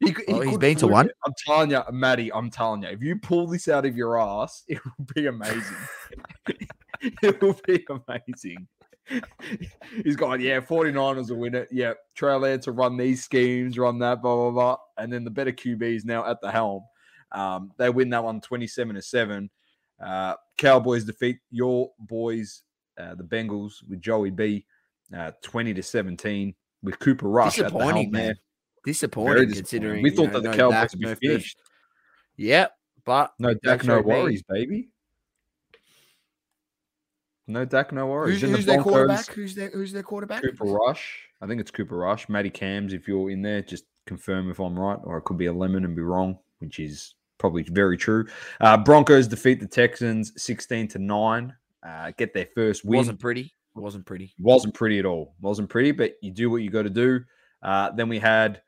He, 0.00 0.10
he 0.10 0.32
oh, 0.32 0.40
he's 0.40 0.58
been 0.58 0.76
to 0.78 0.86
one. 0.86 1.06
It. 1.06 1.16
I'm 1.26 1.32
telling 1.44 1.70
you, 1.70 1.82
Maddie, 1.90 2.32
I'm 2.32 2.50
telling 2.50 2.82
you, 2.82 2.88
if 2.88 3.02
you 3.02 3.16
pull 3.16 3.48
this 3.48 3.66
out 3.68 3.84
of 3.84 3.96
your 3.96 4.20
ass, 4.20 4.64
it 4.68 4.80
will 4.84 5.06
be 5.14 5.26
amazing. 5.26 5.76
it 7.02 7.42
will 7.42 7.58
be 7.66 7.84
amazing. 7.88 8.68
He's 10.04 10.16
gone, 10.16 10.40
yeah, 10.40 10.60
49ers 10.60 11.30
will 11.30 11.38
win 11.38 11.54
it. 11.54 11.68
Yeah, 11.70 11.94
Trey 12.14 12.34
Lance 12.34 12.66
will 12.66 12.74
run 12.74 12.96
these 12.96 13.24
schemes, 13.24 13.78
run 13.78 13.98
that, 14.00 14.22
blah, 14.22 14.34
blah, 14.34 14.50
blah. 14.50 14.76
And 14.98 15.12
then 15.12 15.24
the 15.24 15.30
better 15.30 15.52
QB 15.52 15.82
is 15.82 16.04
now 16.04 16.26
at 16.26 16.40
the 16.40 16.50
helm. 16.50 16.82
Um, 17.32 17.72
they 17.78 17.90
win 17.90 18.10
that 18.10 18.24
one 18.24 18.40
27 18.40 18.96
to 18.96 19.02
7. 19.02 19.50
Uh, 20.04 20.34
Cowboys 20.56 21.04
defeat 21.04 21.38
your 21.50 21.90
boys, 21.98 22.62
uh, 22.98 23.14
the 23.14 23.24
Bengals, 23.24 23.76
with 23.88 24.00
Joey 24.00 24.30
B, 24.30 24.66
uh, 25.16 25.32
twenty 25.42 25.74
to 25.74 25.82
seventeen, 25.82 26.54
with 26.82 26.98
Cooper 26.98 27.28
Rush 27.28 27.56
disappointing, 27.56 28.10
man. 28.10 28.34
Disappointing, 28.84 29.52
considering 29.52 30.02
we 30.02 30.10
thought 30.10 30.32
know, 30.32 30.40
that 30.40 30.42
the 30.42 30.50
no 30.50 30.56
Cowboys 30.56 30.72
Dak, 30.72 30.90
would 30.92 31.00
be 31.00 31.06
no 31.06 31.14
finished. 31.16 31.58
Yep, 32.36 32.72
but 33.04 33.32
no 33.38 33.54
Dak, 33.54 33.84
no 33.84 34.00
worries, 34.00 34.44
me. 34.48 34.58
baby. 34.60 34.88
No 37.46 37.64
Dak, 37.64 37.92
no 37.92 38.06
worries. 38.06 38.40
Who's, 38.40 38.50
who's 38.50 38.66
the 38.66 38.72
their 38.72 38.82
quarterback? 38.82 39.26
Who's 39.32 39.54
their 39.54 39.70
Who's 39.70 39.92
their 39.92 40.02
quarterback? 40.02 40.42
Cooper 40.42 40.64
Rush. 40.64 41.28
I 41.40 41.46
think 41.46 41.60
it's 41.60 41.70
Cooper 41.70 41.96
Rush. 41.96 42.28
Matty 42.28 42.50
Cams, 42.50 42.92
if 42.92 43.08
you're 43.08 43.30
in 43.30 43.42
there, 43.42 43.62
just 43.62 43.84
confirm 44.06 44.50
if 44.50 44.58
I'm 44.58 44.78
right, 44.78 44.98
or 45.04 45.18
it 45.18 45.22
could 45.22 45.38
be 45.38 45.46
a 45.46 45.52
lemon 45.52 45.84
and 45.84 45.96
be 45.96 46.02
wrong, 46.02 46.38
which 46.58 46.78
is 46.78 47.14
probably 47.38 47.62
very 47.62 47.96
true. 47.96 48.26
Uh, 48.60 48.76
Broncos 48.76 49.28
defeat 49.28 49.60
the 49.60 49.66
Texans 49.66 50.32
16 50.36 50.88
to 50.88 50.98
9. 50.98 51.54
Uh, 51.86 52.12
get 52.16 52.34
their 52.34 52.48
first 52.54 52.84
win. 52.84 52.98
Wasn't 52.98 53.20
pretty. 53.20 53.54
Wasn't 53.80 54.06
pretty. 54.06 54.34
Wasn't 54.38 54.74
pretty 54.74 54.98
at 54.98 55.06
all. 55.06 55.34
Wasn't 55.40 55.68
pretty, 55.68 55.92
but 55.92 56.14
you 56.22 56.30
do 56.30 56.50
what 56.50 56.62
you 56.62 56.70
got 56.70 56.82
to 56.82 56.90
do. 56.90 57.20
Uh, 57.62 57.90
then 57.92 58.08
we 58.08 58.18
had 58.18 58.62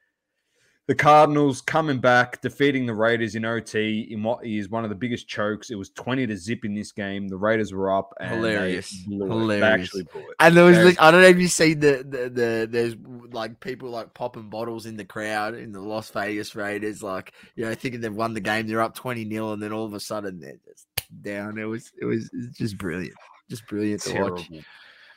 the 0.90 0.94
Cardinals 0.96 1.61
coming 1.61 2.00
back, 2.00 2.40
defeating 2.40 2.84
the 2.84 2.94
Raiders 2.94 3.36
in 3.36 3.44
OT 3.44 4.08
in 4.11 4.24
what 4.24 4.44
is 4.44 4.70
one 4.70 4.82
of 4.82 4.90
the 4.90 4.96
biggest 4.96 5.28
chokes. 5.28 5.70
It 5.70 5.76
was 5.76 5.90
20 5.90 6.26
to 6.26 6.36
zip 6.36 6.64
in 6.64 6.74
this 6.74 6.90
game. 6.90 7.28
The 7.28 7.36
Raiders 7.36 7.72
were 7.72 7.96
up. 7.96 8.12
Hilarious. 8.20 9.04
Hilarious. 9.08 9.94
And 10.40 10.56
there 10.56 10.64
was, 10.64 10.78
like, 10.78 11.00
I 11.00 11.12
don't 11.12 11.20
know 11.20 11.28
if 11.28 11.38
you 11.38 11.46
see 11.46 11.74
the, 11.74 12.04
the, 12.04 12.28
the, 12.28 12.68
there's 12.68 12.96
like 13.30 13.61
people 13.61 13.88
like 13.90 14.14
popping 14.14 14.50
bottles 14.50 14.86
in 14.86 14.96
the 14.96 15.04
crowd 15.04 15.54
in 15.54 15.70
the 15.70 15.80
Las 15.80 16.11
Vegas 16.11 16.56
Raiders, 16.56 17.04
like, 17.04 17.34
you 17.54 17.64
know, 17.64 17.72
thinking 17.72 18.00
they've 18.00 18.12
won 18.12 18.34
the 18.34 18.40
game. 18.40 18.66
They're 18.66 18.82
up 18.82 18.96
20 18.96 19.24
nil, 19.26 19.52
and 19.52 19.62
then 19.62 19.72
all 19.72 19.84
of 19.84 19.94
a 19.94 20.00
sudden 20.00 20.40
they're 20.40 20.58
just 20.66 20.88
down. 21.22 21.56
It 21.56 21.66
was, 21.66 21.92
it 22.00 22.04
was 22.04 22.28
just 22.58 22.76
brilliant. 22.78 23.14
Just 23.48 23.64
brilliant 23.68 24.02
to 24.02 24.12
Terrible. 24.12 24.36
watch. 24.38 24.50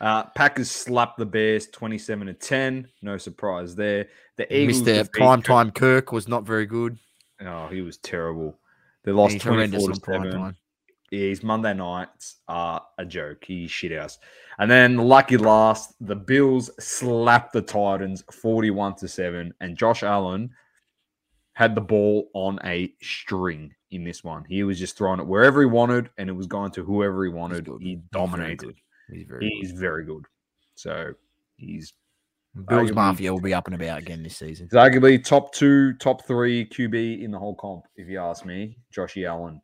Uh, 0.04 0.26
Packers 0.36 0.70
slapped 0.70 1.18
the 1.18 1.26
Bears 1.26 1.68
27 1.68 2.28
to 2.28 2.34
10. 2.34 2.90
No 3.02 3.18
surprise 3.18 3.74
there. 3.74 4.10
The 4.36 4.54
Eagles. 4.54 4.82
Mr. 4.82 5.10
Prime 5.14 5.42
Time 5.42 5.72
Kirk 5.72 6.12
was 6.12 6.28
not 6.28 6.44
very 6.44 6.66
good. 6.66 6.98
Oh, 7.40 7.68
he 7.68 7.82
was 7.82 8.00
terrible. 8.00 8.60
They 9.06 9.14
lost 9.14 9.40
24 9.40 9.92
to 9.92 9.96
7. 9.96 10.56
Yeah, 11.10 11.20
his 11.30 11.42
Monday 11.42 11.74
nights 11.74 12.42
are 12.50 12.86
a 12.98 13.06
joke. 13.06 13.46
He's 13.46 13.72
shit 13.72 13.98
house. 13.98 14.20
And 14.60 14.70
then 14.70 14.98
lucky 14.98 15.38
last, 15.38 15.94
the 16.02 16.18
Bills 16.18 16.70
slapped 16.80 17.54
the 17.54 17.62
Titans 17.62 18.26
41 18.30 18.96
to 18.96 19.08
7. 19.08 19.54
And 19.62 19.78
Josh 19.78 20.04
Allen 20.04 20.50
had 21.54 21.76
the 21.76 21.82
ball 21.82 22.30
on 22.34 22.60
a 22.66 22.94
string 23.02 23.74
in 23.92 24.04
this 24.04 24.22
one. 24.22 24.44
He 24.50 24.64
was 24.64 24.78
just 24.78 24.98
throwing 24.98 25.22
it 25.22 25.28
wherever 25.28 25.62
he 25.62 25.68
wanted, 25.68 26.10
and 26.18 26.28
it 26.28 26.34
was 26.34 26.48
going 26.48 26.72
to 26.72 26.84
whoever 26.84 27.24
he 27.24 27.32
wanted. 27.32 27.70
He 27.80 28.02
dominated. 28.12 28.76
He's 29.14 29.28
very 29.28 29.50
he's 29.60 29.72
good. 29.72 29.80
very 29.80 30.06
good. 30.06 30.24
So 30.76 31.14
he's 31.58 31.94
Bills 32.68 32.92
Mafia 32.92 33.34
will 33.34 33.42
be 33.42 33.54
up 33.54 33.66
and 33.66 33.76
about 33.76 34.00
again 34.00 34.22
this 34.22 34.38
season. 34.38 34.68
He's 34.72 34.78
arguably 34.78 35.24
top 35.24 35.54
two, 35.54 35.94
top 35.94 36.26
three 36.28 36.66
QB 36.66 37.24
in 37.24 37.32
the 37.32 37.40
whole 37.40 37.56
comp, 37.56 37.86
if 37.96 38.08
you 38.08 38.20
ask 38.20 38.46
me, 38.46 38.78
Joshy 38.96 39.28
Allen. 39.28 39.60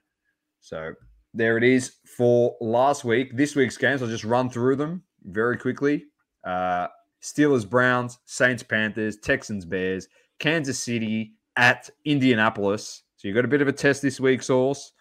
So 0.61 0.93
there 1.33 1.57
it 1.57 1.63
is 1.63 1.97
for 2.17 2.55
last 2.61 3.05
week. 3.05 3.37
This 3.37 3.55
week's 3.55 3.77
games, 3.77 4.01
I'll 4.01 4.07
just 4.07 4.23
run 4.23 4.49
through 4.49 4.77
them 4.77 5.03
very 5.23 5.57
quickly. 5.57 6.05
Uh, 6.43 6.87
Steelers, 7.21 7.69
Browns, 7.69 8.17
Saints, 8.25 8.63
Panthers, 8.63 9.17
Texans, 9.17 9.65
Bears, 9.65 10.07
Kansas 10.39 10.79
City 10.79 11.33
at 11.57 11.89
Indianapolis. 12.05 13.03
So 13.17 13.27
you've 13.27 13.35
got 13.35 13.45
a 13.45 13.49
bit 13.49 13.61
of 13.61 13.67
a 13.67 13.73
test 13.73 14.01
this 14.01 14.19
week, 14.19 14.41
Source. 14.41 14.93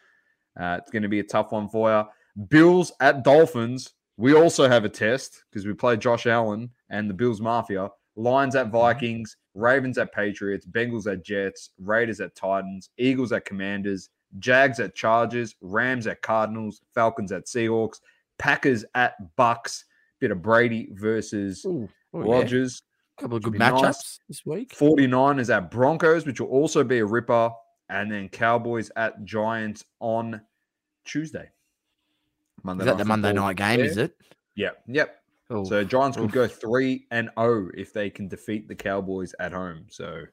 Uh, 0.61 0.79
it's 0.81 0.91
going 0.91 1.05
to 1.05 1.09
be 1.09 1.21
a 1.21 1.25
tough 1.25 1.53
one 1.53 1.69
for 1.69 1.91
you. 1.91 2.45
Bills 2.49 2.93
at 3.01 3.23
Dolphins. 3.23 3.95
We 4.19 4.35
also 4.35 4.69
have 4.69 4.85
a 4.85 4.89
test 4.89 5.45
because 5.51 5.65
we 5.67 5.73
played 5.73 6.01
Josh 6.01 6.27
Allen 6.27 6.71
and 6.91 7.09
the 7.09 7.15
Bills 7.15 7.41
Mafia. 7.41 7.89
Lions 8.17 8.57
at. 8.57 8.69
Vikings, 8.73 9.37
Ravens 9.55 9.97
at 9.97 10.13
Patriots, 10.13 10.67
Bengals 10.67 11.11
at 11.11 11.25
Jets, 11.25 11.71
Raiders 11.79 12.21
at 12.21 12.35
Titans, 12.35 12.91
Eagles 12.99 13.31
at 13.31 13.45
Commanders, 13.45 14.11
Jags 14.41 14.81
at 14.81 14.97
Chargers, 14.97 15.55
Rams 15.61 16.09
at 16.09 16.21
Cardinals, 16.21 16.83
Falcons 16.95 17.31
at 17.31 17.47
Seahawks, 17.47 18.01
Packers 18.39 18.85
at 18.97 19.15
Bucks. 19.37 19.85
Bit 20.21 20.33
of 20.33 20.43
Brady 20.43 20.89
versus 20.95 21.65
Oh, 21.65 21.89
yeah. 22.13 22.21
Rodgers. 22.21 22.83
couple 23.21 23.37
of 23.37 23.43
good 23.45 23.53
be 23.53 23.59
nice. 23.61 23.71
matchups 23.73 24.19
this 24.29 24.45
week. 24.45 24.75
49 24.75 25.39
is 25.39 25.49
at 25.49 25.71
Broncos, 25.71 26.27
which 26.27 26.41
will 26.41 26.49
also 26.49 26.83
be 26.83 26.99
a 26.99 27.07
ripper. 27.07 27.51
And 27.89 28.11
then 28.11 28.29
Cowboys 28.29 28.91
at 28.97 29.25
Giants 29.25 29.85
on 30.01 30.41
Tuesday. 31.05 31.49
Monday 32.63 32.83
Is 32.83 32.87
that 32.87 32.99
the 32.99 33.05
Monday 33.05 33.33
night 33.33 33.57
game? 33.57 33.81
Is 33.81 33.97
it? 33.97 34.17
Yep. 34.57 34.83
Yep. 34.89 35.23
Oh, 35.51 35.65
So 35.65 35.85
Giants 35.85 36.17
could 36.17 36.27
Oof. 36.27 36.33
go 36.33 36.47
three 36.47 37.07
and 37.11 37.31
zero 37.39 37.71
if 37.75 37.93
they 37.93 38.11
can 38.11 38.29
defeat 38.29 38.69
the 38.69 38.75
Cowboys 38.75 39.35
at 39.41 39.53
home. 39.53 39.87
So 39.89 40.25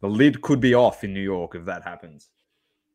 the 0.00 0.08
lid 0.08 0.42
could 0.42 0.60
be 0.60 0.74
off 0.74 1.04
in 1.04 1.14
New 1.14 1.20
York 1.20 1.54
if 1.54 1.64
that 1.66 1.82
happens. 1.82 2.30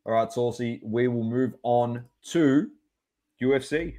All 0.06 0.14
right, 0.14 0.32
Saucy, 0.32 0.80
we 0.84 1.08
will 1.08 1.24
move 1.24 1.54
on 1.64 2.04
to 2.32 2.70
UFC. 3.42 3.96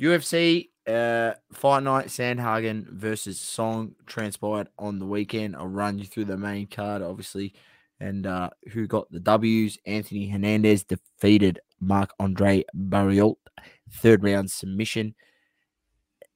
UFC 0.00 0.68
uh, 0.86 1.34
fight 1.52 1.82
night 1.82 2.06
Sandhagen 2.06 2.86
versus 2.88 3.40
Song 3.40 3.94
transpired 4.06 4.68
on 4.78 4.98
the 4.98 5.06
weekend. 5.06 5.56
I'll 5.56 5.66
run 5.66 5.98
you 5.98 6.04
through 6.04 6.26
the 6.26 6.36
main 6.36 6.66
card, 6.66 7.02
obviously, 7.02 7.54
and 8.00 8.26
uh, 8.26 8.50
who 8.72 8.86
got 8.86 9.10
the 9.10 9.20
W's. 9.20 9.78
Anthony 9.86 10.28
Hernandez 10.28 10.84
defeated 10.84 11.60
Mark 11.86 12.10
Andre 12.18 12.64
Barriot, 12.74 13.36
third 13.90 14.22
round 14.22 14.50
submission. 14.50 15.14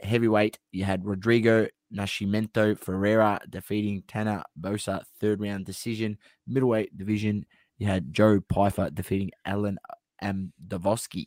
Heavyweight, 0.00 0.58
you 0.70 0.84
had 0.84 1.04
Rodrigo 1.04 1.66
Nascimento 1.94 2.78
Ferreira 2.78 3.40
defeating 3.48 4.02
Tanner 4.06 4.42
Boser, 4.60 5.02
third 5.20 5.40
round 5.40 5.64
decision. 5.64 6.18
Middleweight 6.46 6.96
division, 6.96 7.46
you 7.78 7.86
had 7.86 8.12
Joe 8.12 8.40
Pyfer 8.40 8.90
defeating 8.90 9.30
Alen 9.46 9.76
Amedovski 10.22 11.26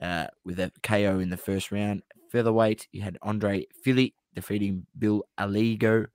uh, 0.00 0.26
with 0.44 0.58
a 0.60 0.72
KO 0.82 1.18
in 1.20 1.30
the 1.30 1.36
first 1.36 1.70
round. 1.72 2.02
Featherweight, 2.30 2.88
you 2.92 3.02
had 3.02 3.18
Andre 3.22 3.66
Fili 3.82 4.14
defeating 4.34 4.86
Bill 4.98 5.24
Algeo, 5.38 6.06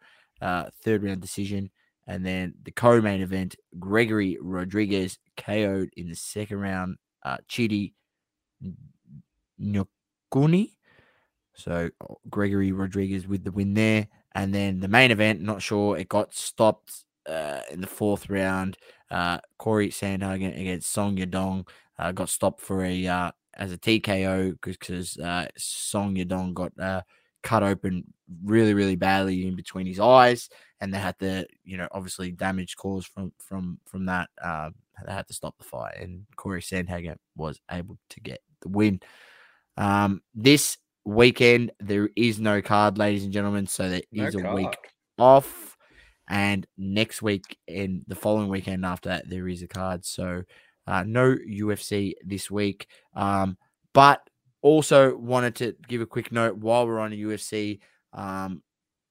uh, 0.42 0.66
third 0.84 1.04
round 1.04 1.22
decision. 1.22 1.72
And 2.08 2.26
then 2.26 2.56
the 2.64 2.72
co 2.72 3.00
main 3.00 3.22
event, 3.22 3.56
Gregory 3.80 4.38
Rodrigues 4.42 5.18
KO'd 5.38 5.92
in 5.96 6.10
the 6.10 6.16
second 6.16 6.60
round, 6.60 6.98
uh, 7.24 7.38
Chidi 7.50 7.94
Njokuani. 9.62 10.72
So 11.54 11.90
uh, 12.02 12.14
Gregory 12.30 12.72
Rodrigues 12.72 13.28
with 13.28 13.44
the 13.44 13.52
win 13.52 13.74
there. 13.74 14.08
And 14.34 14.54
then 14.54 14.80
the 14.80 14.88
main 14.88 15.12
event, 15.12 15.42
not 15.42 15.62
sure, 15.62 15.98
it 15.98 16.08
got 16.08 16.34
stopped 16.34 17.04
uh, 17.28 17.62
in 17.70 17.82
the 17.82 17.88
fourth 17.88 18.30
round. 18.30 18.78
Uh, 19.10 19.40
Cory 19.58 19.90
Sandhagen 19.90 20.60
against 20.60 20.92
Song 20.92 21.18
Yadong 21.18 21.68
uh, 22.00 22.12
got 22.12 22.30
stopped 22.30 22.62
for 22.62 22.84
a 22.84 23.06
uh, 23.08 23.32
as 23.56 23.74
a 23.74 23.78
TKO 23.78 24.58
because 24.62 25.18
uh, 25.18 25.48
Song 25.58 26.16
Yadong 26.16 26.54
got 26.54 26.72
uh, 26.80 27.02
cut 27.44 27.64
open 27.64 28.06
really 28.46 28.74
really 28.74 28.96
badly 28.96 29.48
in 29.48 29.56
between 29.56 29.86
his 29.86 30.00
eyes, 30.00 30.50
and 30.80 30.94
they 30.94 30.98
had 30.98 31.16
the 31.20 31.46
you 31.66 31.78
know 31.78 31.90
obviously 31.92 32.32
damage 32.32 32.78
caused 32.78 33.08
from 33.08 33.34
from 33.40 33.80
from 33.86 34.06
that. 34.06 34.30
They 35.06 35.12
had 35.12 35.28
to 35.28 35.34
stop 35.34 35.58
the 35.58 35.64
fight, 35.64 35.98
and 36.00 36.26
Cory 36.36 36.62
Sandhagen 36.62 37.18
was 37.36 37.60
able 37.70 37.98
to 38.10 38.20
get 38.20 38.42
the 38.62 38.70
win. 38.70 39.00
Um, 39.78 40.22
this 40.36 40.78
weekend 41.06 41.72
there 41.80 42.10
is 42.16 42.40
no 42.40 42.62
card, 42.62 42.98
ladies 42.98 43.24
and 43.24 43.34
gentlemen, 43.34 43.68
so 43.68 43.90
there 43.90 44.02
is 44.12 44.36
a 44.36 44.54
week 44.54 44.76
off. 45.18 45.78
And 46.30 46.66
next 46.78 47.22
week 47.22 47.58
and 47.68 48.04
the 48.08 48.16
following 48.16 48.48
weekend 48.48 48.86
after 48.86 49.10
that, 49.10 49.30
there 49.30 49.50
is 49.50 49.64
a 49.64 49.68
card. 49.68 50.06
So 50.06 50.44
uh, 50.88 51.04
no 51.06 51.36
UFC 51.36 52.14
this 52.24 52.50
week. 52.50 52.88
Um, 53.16 53.58
but 53.94 54.22
also 54.62 55.16
wanted 55.18 55.56
to 55.56 55.76
give 55.88 56.02
a 56.02 56.06
quick 56.06 56.32
note 56.32 56.56
while 56.56 56.88
we're 56.88 57.00
on 57.00 57.12
the 57.12 57.22
UFC. 57.22 57.80
Um, 58.14 58.62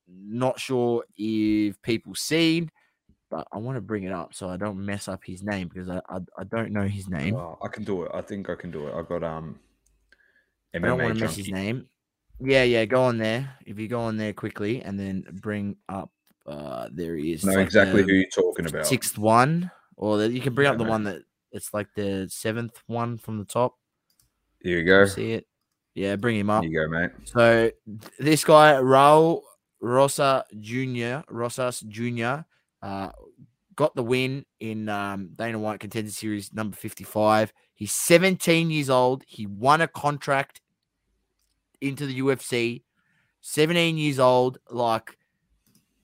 not 0.09 0.59
sure 0.59 1.05
if 1.17 1.81
people 1.83 2.15
seen, 2.15 2.71
but 3.31 3.47
I 3.53 3.59
want 3.59 3.77
to 3.77 3.81
bring 3.81 4.05
it 4.05 4.13
up 4.13 4.35
so 4.35 4.49
I 4.49 4.57
don't 4.57 4.85
mess 4.85 5.09
up 5.09 5.23
his 5.25 5.43
name 5.43 5.69
because 5.69 5.89
I 5.89 6.01
I, 6.09 6.19
I 6.39 6.45
don't 6.45 6.73
know 6.73 6.87
his 6.87 7.09
name. 7.09 7.37
Oh, 7.37 7.59
I 7.63 7.69
can 7.69 7.85
do 7.85 8.03
it. 8.03 8.11
I 8.13 8.21
think 8.21 8.51
I 8.51 8.55
can 8.55 8.71
do 8.71 8.89
it. 8.89 8.95
I've 8.95 9.09
got 9.09 9.23
um 9.23 9.59
I 10.75 10.79
don't 10.79 10.99
want 10.99 11.15
MMA 11.15 11.19
to 11.19 11.25
mess 11.25 11.37
his 11.37 11.49
name. 11.51 11.87
Yeah, 12.43 12.65
yeah, 12.65 12.85
go 12.85 13.03
on 13.03 13.19
there. 13.19 13.57
If 13.67 13.79
you 13.79 13.89
go 13.89 14.01
on 14.01 14.17
there 14.17 14.33
quickly 14.33 14.83
and 14.83 14.99
then 14.99 15.25
bring 15.33 15.77
up, 15.89 16.11
uh, 16.47 16.89
there 16.91 17.15
he 17.17 17.33
is. 17.33 17.45
Know 17.45 17.53
like 17.53 17.67
exactly 17.67 18.03
who 18.03 18.13
you're 18.13 18.31
talking 18.31 18.67
about. 18.67 18.87
Sixth 18.87 19.19
one, 19.19 19.71
or 19.97 20.17
the, 20.17 20.31
you 20.31 20.41
can 20.41 20.55
bring 20.55 20.67
up 20.67 20.79
the 20.79 20.85
one 20.85 21.05
that 21.05 21.23
it's 21.53 21.75
like 21.75 21.89
the 21.95 22.29
seventh 22.31 22.83
one 22.87 23.19
from 23.19 23.39
the 23.39 23.45
top. 23.45 23.77
Here 24.63 24.79
you 24.79 24.85
go. 24.85 25.05
See 25.07 25.33
it? 25.33 25.47
Yeah, 25.95 26.17
bring 26.17 26.39
him 26.39 26.49
up. 26.49 26.63
Here 26.63 26.73
you 26.73 26.81
go, 26.81 26.89
mate. 26.89 27.11
So 27.25 27.71
th- 27.87 28.13
this 28.19 28.45
guy, 28.45 28.75
Raul 28.75 29.43
Rosa 29.81 30.45
Jr., 30.59 31.21
Rosas 31.29 31.81
Jr., 31.81 32.41
uh, 32.83 33.11
got 33.77 33.95
the 33.95 34.03
win 34.03 34.45
in 34.61 34.89
um, 34.89 35.31
Dana 35.37 35.59
White 35.59 35.81
Contender 35.81 36.11
Series 36.11 36.53
number 36.53 36.77
55. 36.77 37.53
He's 37.75 37.93
17 37.93 38.71
years 38.71 38.91
old. 38.91 39.25
He 39.27 39.47
won 39.47 39.81
a 39.81 39.89
contract 39.89 40.61
into 41.81 42.07
the 42.07 42.21
UFC. 42.21 42.83
17 43.41 43.97
years 43.97 44.19
old. 44.19 44.59
Like, 44.71 45.17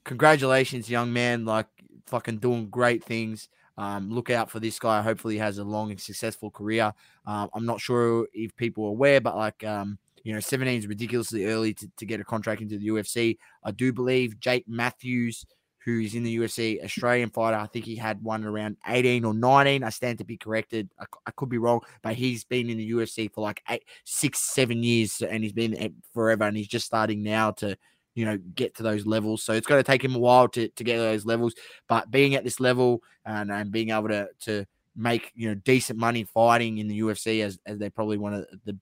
congratulations, 0.05 0.89
young 0.89 1.13
man. 1.13 1.45
Like, 1.45 1.67
fucking 2.07 2.39
doing 2.39 2.71
great 2.71 3.05
things. 3.05 3.49
Um, 3.79 4.11
look 4.11 4.31
out 4.31 4.51
for 4.51 4.59
this 4.59 4.79
guy. 4.79 5.03
Hopefully, 5.03 5.35
he 5.35 5.41
has 5.41 5.59
a 5.59 5.65
long 5.65 5.91
and 5.91 6.01
successful 6.01 6.51
career. 6.51 6.93
Um, 7.27 7.51
I'm 7.53 7.67
not 7.67 7.81
sure 7.81 8.27
if 8.33 8.57
people 8.57 8.87
are 8.87 8.91
aware, 8.91 9.21
but 9.21 9.37
like, 9.37 9.63
um, 9.65 9.99
you 10.25 10.33
know, 10.33 10.41
17 10.41 10.79
is 10.79 10.87
ridiculously 10.87 11.45
early 11.47 11.75
to, 11.75 11.89
to 11.99 12.07
get 12.07 12.21
a 12.21 12.25
contract 12.25 12.63
into 12.63 12.79
the 12.79 12.89
UFC. 12.89 13.37
I 13.63 13.71
do 13.71 13.93
believe 13.93 14.41
Jake 14.41 14.65
Matthews, 14.67 15.45
who's 15.87 16.17
in 16.17 16.25
the 16.25 16.37
UFC, 16.37 16.83
Australian 16.85 17.31
fighter, 17.31 17.57
I 17.57 17.67
think 17.67 17.85
he 17.85 17.95
had 17.95 18.21
one 18.21 18.45
around 18.45 18.77
18 18.89 19.25
or 19.25 19.33
19. 19.33 19.85
I 19.85 19.89
stand 19.91 20.19
to 20.19 20.25
be 20.25 20.37
corrected. 20.37 20.91
I 20.99 21.31
could 21.31 21.49
be 21.49 21.59
wrong, 21.59 21.81
but 22.03 22.15
he's 22.15 22.43
been 22.43 22.69
in 22.69 22.77
the 22.77 22.91
UFC 22.91 23.33
for 23.33 23.41
like 23.41 23.63
eight, 23.71 23.85
six, 24.05 24.41
seven 24.41 24.83
years, 24.83 25.23
and 25.23 25.45
he's 25.45 25.53
been 25.53 25.79
eh, 25.79 25.89
forever, 26.13 26.43
and 26.43 26.57
he's 26.57 26.67
just 26.67 26.87
starting 26.87 27.23
now 27.23 27.53
to, 27.53 27.79
you 28.17 28.25
know, 28.25 28.37
get 28.37 28.75
to 28.75 28.83
those 28.83 29.07
levels. 29.07 29.45
So 29.45 29.53
it's 29.53 29.69
going 29.69 29.79
to 29.79 29.87
take 29.87 30.05
him 30.05 30.17
a 30.17 30.19
while 30.19 30.49
to, 30.49 30.69
to 30.69 30.85
get 30.85 30.97
to 30.97 31.03
those 31.03 31.25
levels. 31.25 31.55
But 31.89 32.11
being 32.11 32.35
at 32.35 32.43
this 32.43 32.59
level 32.59 33.01
and, 33.25 33.53
and 33.53 33.71
being 33.71 33.91
able 33.91 34.09
to 34.09 34.29
to 34.41 34.67
make 34.97 35.31
you 35.37 35.49
know 35.49 35.55
decent 35.55 35.99
money 35.99 36.25
fighting 36.25 36.79
in 36.79 36.89
the 36.89 36.99
UFC 36.99 37.45
as 37.45 37.61
as 37.65 37.79
they're 37.79 37.91
probably 37.91 38.19
one 38.19 38.35
of 38.35 38.47
the 38.65 38.77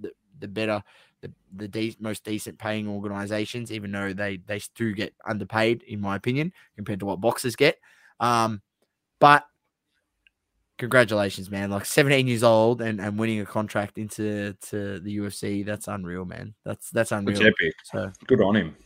the, 0.00 0.12
the 0.38 0.48
better 0.48 0.82
the, 1.20 1.32
the 1.56 1.68
de- 1.68 1.96
most 2.00 2.24
decent 2.24 2.58
paying 2.58 2.88
organizations, 2.88 3.72
even 3.72 3.92
though 3.92 4.12
they 4.12 4.38
they 4.46 4.60
do 4.74 4.92
get 4.92 5.14
underpaid 5.26 5.82
in 5.82 6.00
my 6.00 6.16
opinion 6.16 6.52
compared 6.76 7.00
to 7.00 7.06
what 7.06 7.20
boxers 7.20 7.56
get. 7.56 7.78
Um, 8.20 8.62
but 9.18 9.44
congratulations, 10.78 11.50
man! 11.50 11.70
Like 11.70 11.84
17 11.84 12.26
years 12.26 12.42
old 12.42 12.80
and, 12.80 13.00
and 13.00 13.18
winning 13.18 13.40
a 13.40 13.46
contract 13.46 13.98
into 13.98 14.54
to 14.68 15.00
the 15.00 15.18
UFC, 15.18 15.64
that's 15.64 15.88
unreal, 15.88 16.24
man. 16.24 16.54
That's 16.64 16.90
that's 16.90 17.10
That's 17.10 17.20
unreal. 17.20 17.42
epic. 17.42 17.74
So 17.84 18.12
Good 18.26 18.40
on 18.40 18.56
him. 18.56 18.76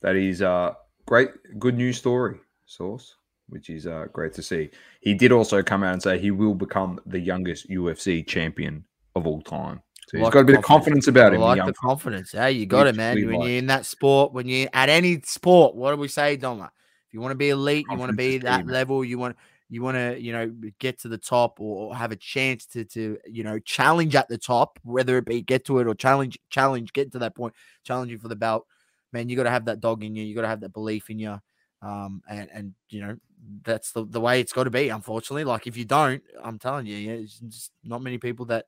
That 0.00 0.16
is 0.16 0.42
uh 0.42 0.74
great 1.06 1.30
good 1.58 1.76
news 1.76 1.98
story, 1.98 2.38
source, 2.66 3.16
which 3.48 3.70
is 3.70 3.86
uh 3.86 4.06
great 4.12 4.32
to 4.34 4.42
see. 4.42 4.70
He 5.00 5.14
did 5.14 5.32
also 5.32 5.62
come 5.62 5.82
out 5.82 5.92
and 5.92 6.02
say 6.02 6.18
he 6.18 6.30
will 6.30 6.54
become 6.54 7.00
the 7.06 7.20
youngest 7.20 7.68
UFC 7.68 8.26
champion 8.26 8.84
of 9.14 9.26
all 9.26 9.42
time. 9.42 9.82
So 10.08 10.16
he's 10.16 10.24
Like 10.24 10.32
got 10.32 10.40
a 10.40 10.42
the 10.44 10.52
bit 10.52 10.58
of 10.58 10.64
confidence 10.64 11.06
about 11.06 11.32
I 11.32 11.34
him. 11.36 11.42
like 11.42 11.66
the 11.66 11.74
confidence. 11.74 12.32
Hey, 12.32 12.52
you 12.52 12.64
got 12.64 12.86
it, 12.86 12.96
man. 12.96 13.14
When 13.26 13.34
like. 13.36 13.48
you're 13.48 13.58
in 13.58 13.66
that 13.66 13.84
sport, 13.84 14.32
when 14.32 14.48
you're 14.48 14.68
at 14.72 14.88
any 14.88 15.20
sport, 15.20 15.74
what 15.74 15.90
do 15.90 15.98
we 15.98 16.08
say, 16.08 16.38
Doma? 16.38 16.70
If 17.06 17.12
you 17.12 17.20
want 17.20 17.32
to 17.32 17.36
be 17.36 17.50
elite, 17.50 17.86
you 17.90 17.98
want 17.98 18.10
to 18.10 18.16
be 18.16 18.36
is 18.36 18.40
key, 18.40 18.46
that 18.46 18.66
level, 18.66 19.04
you 19.04 19.18
want 19.18 19.36
you 19.68 19.82
want 19.82 19.96
to, 19.96 20.18
you 20.18 20.32
know, 20.32 20.50
get 20.78 20.98
to 21.00 21.08
the 21.08 21.18
top 21.18 21.60
or, 21.60 21.94
have 21.94 22.10
a 22.10 22.16
chance 22.16 22.64
to 22.66 22.84
to, 22.86 23.18
you 23.26 23.44
know, 23.44 23.58
challenge 23.58 24.14
at 24.14 24.28
the 24.28 24.38
top, 24.38 24.78
whether 24.82 25.18
it 25.18 25.26
be 25.26 25.42
get 25.42 25.66
to 25.66 25.78
it 25.78 25.86
or 25.86 25.94
challenge, 25.94 26.38
challenge, 26.48 26.94
get 26.94 27.12
to 27.12 27.18
that 27.18 27.36
point, 27.36 27.52
challenging 27.84 28.18
for 28.18 28.28
the 28.28 28.36
belt. 28.36 28.66
Man, 29.12 29.28
you 29.28 29.36
got 29.36 29.42
to 29.42 29.50
have 29.50 29.66
that 29.66 29.80
dog 29.80 30.02
in 30.02 30.16
you. 30.16 30.24
You 30.24 30.34
got 30.34 30.42
to 30.42 30.48
have 30.48 30.60
that 30.60 30.72
belief 30.72 31.10
in 31.10 31.18
you. 31.18 31.38
Um, 31.82 32.22
and 32.28 32.48
and 32.50 32.74
you 32.88 33.02
know, 33.02 33.16
that's 33.62 33.92
the, 33.92 34.06
the 34.06 34.20
way 34.20 34.40
it's 34.40 34.54
got 34.54 34.64
to 34.64 34.70
be, 34.70 34.88
unfortunately. 34.88 35.44
Like 35.44 35.66
if 35.66 35.76
you 35.76 35.84
don't, 35.84 36.22
I'm 36.42 36.58
telling 36.58 36.86
you, 36.86 36.96
yeah, 36.96 37.12
it's 37.12 37.38
just 37.38 37.72
not 37.84 38.02
many 38.02 38.16
people 38.16 38.46
that 38.46 38.66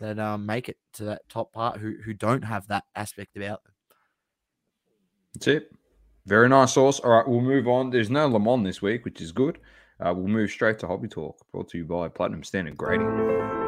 that 0.00 0.18
um 0.18 0.46
make 0.46 0.68
it 0.68 0.76
to 0.94 1.04
that 1.04 1.22
top 1.28 1.52
part 1.52 1.78
who 1.78 1.94
who 2.04 2.14
don't 2.14 2.42
have 2.42 2.66
that 2.68 2.84
aspect 2.94 3.36
about 3.36 3.62
them. 3.64 3.72
That's 5.34 5.46
it. 5.48 5.70
Very 6.26 6.48
nice 6.48 6.72
sauce. 6.72 7.00
All 7.00 7.10
right, 7.10 7.28
we'll 7.28 7.40
move 7.40 7.68
on. 7.68 7.90
There's 7.90 8.10
no 8.10 8.26
Le 8.26 8.40
Mans 8.40 8.64
this 8.64 8.80
week, 8.80 9.04
which 9.04 9.20
is 9.20 9.32
good. 9.32 9.58
Uh, 10.00 10.12
we'll 10.14 10.26
move 10.26 10.50
straight 10.50 10.78
to 10.80 10.86
Hobby 10.86 11.08
Talk, 11.08 11.36
brought 11.52 11.68
to 11.70 11.78
you 11.78 11.84
by 11.84 12.08
Platinum 12.08 12.42
Standard 12.42 12.76
Grading. 12.76 13.63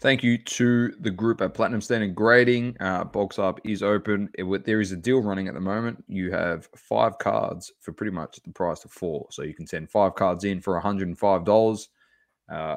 Thank 0.00 0.22
you 0.22 0.38
to 0.38 0.92
the 1.00 1.10
group 1.10 1.42
at 1.42 1.52
Platinum 1.52 1.82
Standard 1.82 2.14
Grading. 2.14 2.74
Uh, 2.80 3.04
Box 3.04 3.38
Up 3.38 3.60
is 3.64 3.82
open. 3.82 4.30
It, 4.38 4.64
there 4.64 4.80
is 4.80 4.92
a 4.92 4.96
deal 4.96 5.20
running 5.20 5.46
at 5.46 5.52
the 5.52 5.60
moment. 5.60 6.02
You 6.08 6.30
have 6.32 6.68
five 6.74 7.18
cards 7.18 7.70
for 7.80 7.92
pretty 7.92 8.12
much 8.12 8.40
the 8.42 8.50
price 8.50 8.82
of 8.86 8.92
four. 8.92 9.26
So 9.30 9.42
you 9.42 9.52
can 9.52 9.66
send 9.66 9.90
five 9.90 10.14
cards 10.14 10.44
in 10.44 10.62
for 10.62 10.80
$105. 10.80 11.88
Uh, 12.50 12.76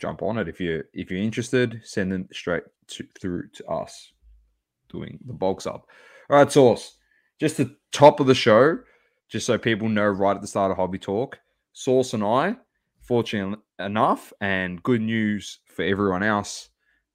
jump 0.00 0.22
on 0.22 0.38
it 0.38 0.48
if 0.48 0.60
you're 0.60 0.84
if 0.94 1.10
you're 1.10 1.20
interested. 1.20 1.80
Send 1.82 2.12
them 2.12 2.28
straight 2.32 2.62
to, 2.88 3.04
through 3.20 3.48
to 3.54 3.66
us 3.66 4.12
doing 4.90 5.18
the 5.26 5.32
Box 5.32 5.66
Up. 5.66 5.86
All 6.30 6.36
right, 6.36 6.50
Source. 6.50 6.98
Just 7.40 7.56
the 7.56 7.74
top 7.90 8.20
of 8.20 8.28
the 8.28 8.34
show, 8.34 8.78
just 9.28 9.46
so 9.46 9.58
people 9.58 9.88
know 9.88 10.06
right 10.06 10.36
at 10.36 10.40
the 10.40 10.46
start 10.46 10.70
of 10.70 10.76
Hobby 10.76 10.98
Talk. 10.98 11.38
Source 11.72 12.14
and 12.14 12.22
I, 12.22 12.56
fortunate 13.10 13.58
enough, 13.80 14.32
and 14.40 14.80
good 14.84 15.00
news 15.00 15.58
for 15.64 15.82
everyone 15.82 16.22
else 16.22 16.68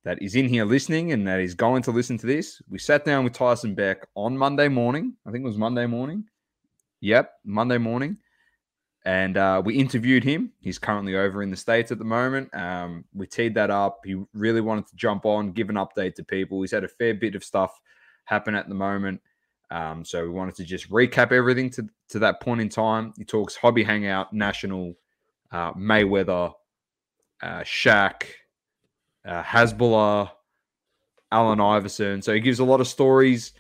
that 0.04 0.22
is 0.22 0.36
in 0.36 0.50
here 0.50 0.66
listening 0.66 1.14
and 1.14 1.26
that 1.26 1.40
is 1.40 1.54
going 1.54 1.82
to 1.82 1.92
listen 1.92 2.18
to 2.18 2.28
this. 2.28 2.62
We 2.70 2.80
sat 2.80 3.06
down 3.06 3.24
with 3.24 3.32
Tyson 3.32 3.74
Beck 3.74 4.06
on 4.14 4.38
Monday 4.38 4.68
morning. 4.68 5.14
I 5.26 5.32
think 5.32 5.46
it 5.46 5.48
was 5.48 5.58
Monday 5.58 5.86
morning. 5.86 6.26
Yep, 7.00 7.32
Monday 7.46 7.78
morning. 7.78 8.18
And 9.06 9.38
uh, 9.38 9.62
we 9.64 9.76
interviewed 9.76 10.26
him. 10.26 10.52
He's 10.60 10.78
currently 10.78 11.16
over 11.16 11.42
in 11.42 11.50
the 11.50 11.56
States 11.56 11.94
at 11.94 11.98
the 11.98 12.04
moment. 12.04 12.54
Um, 12.54 13.06
we 13.14 13.26
teed 13.26 13.56
that 13.56 13.70
up. 13.70 14.02
He 14.04 14.22
really 14.34 14.60
wanted 14.60 14.88
to 14.88 14.98
jump 14.98 15.26
on, 15.26 15.54
give 15.54 15.70
an 15.70 15.78
update 15.78 16.16
to 16.16 16.26
people. 16.26 16.60
He's 16.60 16.72
had 16.72 16.84
a 16.84 16.90
fair 16.90 17.14
bit 17.14 17.36
of 17.36 17.44
stuff 17.46 17.80
happen 18.26 18.54
at 18.54 18.68
the 18.68 18.76
moment. 18.76 19.22
Um, 19.72 20.04
so 20.04 20.24
we 20.24 20.30
wanted 20.30 20.56
to 20.56 20.66
just 20.66 20.90
recap 20.90 21.32
everything 21.32 21.70
to, 21.70 21.88
to 22.10 22.20
that 22.20 22.42
point 22.42 22.60
in 22.60 22.68
time. 22.68 23.14
He 23.18 23.24
talks 23.24 23.56
Hobby 23.56 23.86
Hangout, 23.86 24.34
National, 24.34 24.94
uh, 25.56 25.74
Mayweather, 25.74 26.52
uh, 27.42 27.62
Shaq, 27.62 28.24
uh, 29.26 30.26
Allen 31.32 31.62
Iverson. 31.62 32.22
So 32.22 32.34
he 32.34 32.42
gives 32.42 32.60
a 32.60 32.66
lot 32.66 32.82
of 32.82 32.88
stories 32.88 33.54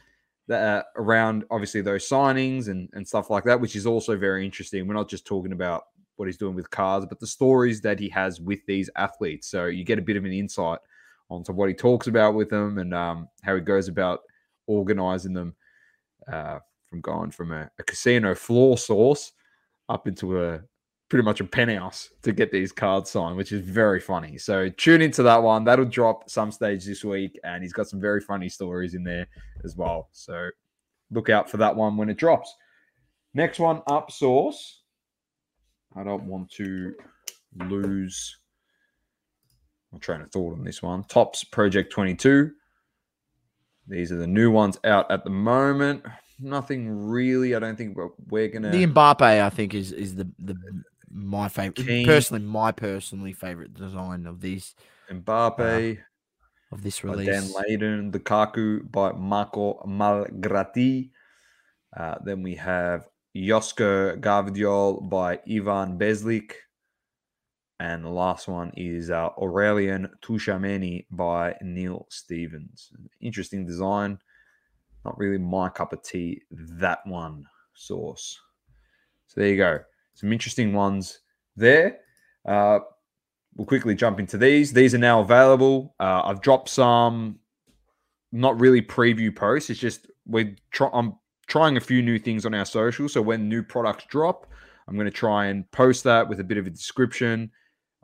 that 0.47 0.87
around 0.97 1.45
obviously 1.49 1.81
those 1.81 2.07
signings 2.07 2.67
and, 2.67 2.89
and 2.93 3.07
stuff 3.07 3.29
like 3.29 3.45
that, 3.45 3.59
which 3.59 3.75
is 3.77 3.85
also 3.85 4.17
very 4.17 4.45
interesting. 4.45 4.85
We're 4.87 4.93
not 4.93 5.09
just 5.09 5.25
talking 5.25 5.53
about 5.53 5.85
what 6.17 6.25
he's 6.25 6.37
doing 6.37 6.53
with 6.53 6.69
cars, 6.69 7.05
but 7.05 7.19
the 7.19 7.27
stories 7.27 7.79
that 7.81 7.99
he 7.99 8.09
has 8.09 8.41
with 8.41 8.59
these 8.67 8.89
athletes. 8.97 9.47
So 9.47 9.65
you 9.65 9.85
get 9.85 9.97
a 9.97 10.03
bit 10.03 10.17
of 10.17 10.25
an 10.25 10.33
insight 10.33 10.79
onto 11.29 11.53
what 11.53 11.69
he 11.69 11.75
talks 11.75 12.07
about 12.07 12.35
with 12.35 12.49
them 12.49 12.77
and 12.77 12.93
um, 12.93 13.29
how 13.41 13.55
he 13.55 13.61
goes 13.61 13.87
about 13.87 14.19
organizing 14.67 15.33
them 15.33 15.55
uh, 16.31 16.59
from 16.89 16.99
going 16.99 17.31
from 17.31 17.53
a, 17.53 17.69
a 17.79 17.83
casino 17.83 18.35
floor 18.35 18.77
source 18.77 19.31
up 19.87 20.07
into 20.07 20.43
a 20.43 20.61
pretty 21.10 21.24
much 21.24 21.39
a 21.39 21.43
penthouse 21.43 22.10
to 22.24 22.32
get 22.32 22.51
these 22.51 22.72
cards 22.72 23.12
signed, 23.12 23.38
which 23.38 23.51
is 23.51 23.62
very 23.62 23.99
funny. 23.99 24.38
So 24.38 24.70
tune 24.70 25.01
into 25.01 25.24
that 25.24 25.41
one. 25.41 25.64
That'll 25.64 25.86
drop 25.86 26.30
some 26.30 26.51
stage 26.51 26.86
this 26.86 27.03
week, 27.03 27.39
and 27.43 27.62
he's 27.64 27.74
got 27.74 27.88
some 27.88 28.01
very 28.01 28.22
funny 28.22 28.49
stories 28.49 28.95
in 28.95 29.03
there 29.03 29.28
as 29.64 29.76
well. 29.76 30.10
So 30.12 30.49
look 31.12 31.30
out 31.30 31.49
for 31.49 31.58
that 31.58 31.76
one 31.76 31.97
when 31.97 32.10
it 32.10 32.18
drops. 32.18 32.53
Next 33.34 33.60
one 33.60 33.82
up, 33.88 34.12
source. 34.12 34.82
I 35.95 36.03
don't 36.03 36.24
want 36.24 36.51
to 36.53 36.93
lose 37.58 38.38
my 39.91 39.99
train 39.99 40.22
of 40.22 40.32
thought 40.32 40.53
on 40.53 40.64
this 40.64 40.82
one. 40.82 41.03
Topps 41.03 41.43
Project 41.43 41.91
22. 41.91 42.51
These 43.88 44.12
are 44.12 44.18
the 44.18 44.28
new 44.28 44.51
ones 44.51 44.80
out 44.84 45.10
at 45.12 45.24
the 45.24 45.30
moment. 45.30 46.03
Nothing 46.39 46.89
really. 46.89 47.56
I 47.56 47.60
don't 47.60 47.78
think 47.78 47.95
we're, 47.95 48.10
we're 48.28 48.47
gonna. 48.49 48.72
The 48.72 48.88
Mbappe, 48.88 49.22
I 49.22 49.49
think, 49.49 49.74
is 49.74 49.91
is 49.91 50.16
the 50.16 50.28
the 50.39 50.56
my 51.16 51.47
favorite. 51.47 51.88
King. 51.88 52.05
Personally, 52.05 52.43
my 52.43 52.72
personally 52.72 53.34
favorite 53.34 53.74
design 53.74 54.28
of 54.28 54.41
these. 54.41 54.76
Mbappe. 55.09 55.97
Uh, 55.97 56.01
of 56.72 56.84
this 56.84 57.03
release. 57.03 57.28
Dan 57.28 57.43
Layden, 57.43 58.11
the 58.11 58.20
Kaku 58.20 58.89
by 58.91 59.11
Marco 59.13 59.82
Malgrati. 59.88 61.09
Uh, 61.95 62.16
then 62.24 62.43
we 62.43 62.55
have 62.55 63.07
Josko 63.36 64.20
Gvardiol 64.20 65.09
by 65.09 65.39
Ivan 65.49 65.97
Beslik. 65.97 66.53
And 67.80 68.05
the 68.05 68.09
last 68.09 68.47
one 68.47 68.72
is 68.76 69.09
uh, 69.09 69.30
Aurélien 69.38 70.09
Tchouameni 70.22 71.05
by 71.11 71.55
Neil 71.61 72.07
Stevens. 72.09 72.91
Interesting 73.22 73.66
design. 73.66 74.18
Not 75.03 75.18
really 75.18 75.38
my 75.38 75.70
cup 75.70 75.93
of 75.93 76.01
tea, 76.01 76.41
that 76.51 76.99
one 77.05 77.45
sauce. 77.74 78.39
So 79.28 79.41
there 79.41 79.49
you 79.49 79.57
go. 79.57 79.80
Some 80.16 80.34
interesting 80.34 80.74
ones 80.74 81.20
there. 81.55 81.99
Uh, 82.45 82.80
we'll 83.55 83.68
quickly 83.68 83.95
jump 83.95 84.20
into 84.20 84.38
these. 84.38 84.74
These 84.74 84.95
are 84.95 84.99
now 84.99 85.22
available. 85.22 85.95
Uh, 85.99 86.24
I've 86.26 86.41
dropped 86.41 86.70
some, 86.70 87.39
not 88.32 88.59
really 88.59 88.82
preview 88.82 89.34
posts. 89.36 89.70
It's 89.70 89.80
just 89.80 90.07
we're 90.26 90.55
I'm 90.93 91.16
trying 91.47 91.78
a 91.78 91.82
few 91.82 92.01
new 92.01 92.18
things 92.18 92.45
on 92.45 92.53
our 92.53 92.66
social. 92.66 93.07
So 93.07 93.22
when 93.22 93.47
new 93.47 93.61
products 93.61 94.05
drop, 94.09 94.47
I'm 94.88 94.95
going 94.95 95.05
to 95.05 95.11
try 95.11 95.45
and 95.45 95.70
post 95.72 96.03
that 96.05 96.28
with 96.28 96.39
a 96.39 96.43
bit 96.43 96.57
of 96.57 96.66
a 96.66 96.72
description 96.72 97.51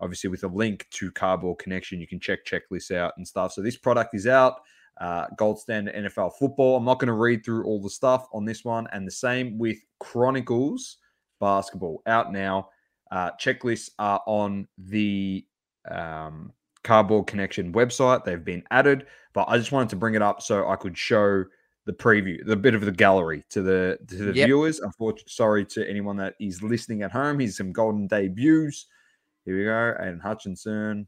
obviously 0.02 0.30
with 0.30 0.44
a 0.44 0.48
link 0.48 0.88
to 0.92 1.12
Cardboard 1.12 1.60
Connection. 1.60 2.02
You 2.02 2.08
can 2.08 2.20
check 2.20 2.40
checklists 2.46 2.92
out 2.92 3.14
and 3.18 3.28
stuff. 3.28 3.54
So 3.54 3.62
this 3.62 3.78
product 3.78 4.16
is 4.16 4.28
out. 4.28 4.56
Uh, 5.00 5.26
gold 5.38 5.60
standard 5.60 5.96
NFL 5.96 6.34
football. 6.38 6.76
I'm 6.76 6.86
not 6.86 7.00
going 7.00 7.08
to 7.08 7.14
read 7.14 7.46
through 7.46 7.64
all 7.66 7.82
the 7.82 7.90
stuff 7.90 8.28
on 8.34 8.46
this 8.46 8.66
one, 8.66 8.88
and 8.92 9.08
the 9.08 9.12
same 9.12 9.58
with 9.58 9.78
Chronicles 10.00 10.98
basketball 11.42 12.02
out 12.06 12.32
now. 12.32 12.70
Uh, 13.12 13.32
checklists 13.42 13.90
are 14.00 14.22
on 14.26 14.66
the 14.78 15.46
um, 15.90 16.54
Cardboard 16.86 17.28
Connection 17.28 17.74
website. 17.74 18.24
They've 18.24 18.44
been 18.44 18.64
added, 18.72 19.08
but 19.34 19.50
I 19.50 19.58
just 19.58 19.74
wanted 19.74 19.90
to 19.90 19.98
bring 19.98 20.16
it 20.16 20.22
up 20.22 20.42
so 20.42 20.70
I 20.70 20.78
could 20.78 20.98
show 20.98 21.44
the 21.86 21.94
preview, 21.94 22.38
the 22.46 22.56
bit 22.56 22.76
of 22.76 22.86
the 22.86 22.92
gallery 22.92 23.44
to 23.50 23.62
the 23.62 23.98
to 24.08 24.16
the 24.16 24.34
yep. 24.34 24.46
viewers. 24.46 24.80
Unfortunately, 24.80 25.30
sorry 25.30 25.66
to 25.66 25.90
anyone 25.90 26.16
that 26.18 26.36
is 26.40 26.64
listening 26.64 27.02
at 27.02 27.12
home. 27.12 27.40
Here's 27.40 27.58
some 27.58 27.74
golden 27.74 28.08
debuts. 28.08 28.86
Here 29.46 29.58
we 29.58 29.64
go. 29.66 29.96
And 30.00 30.22
Hutchinson. 30.22 31.08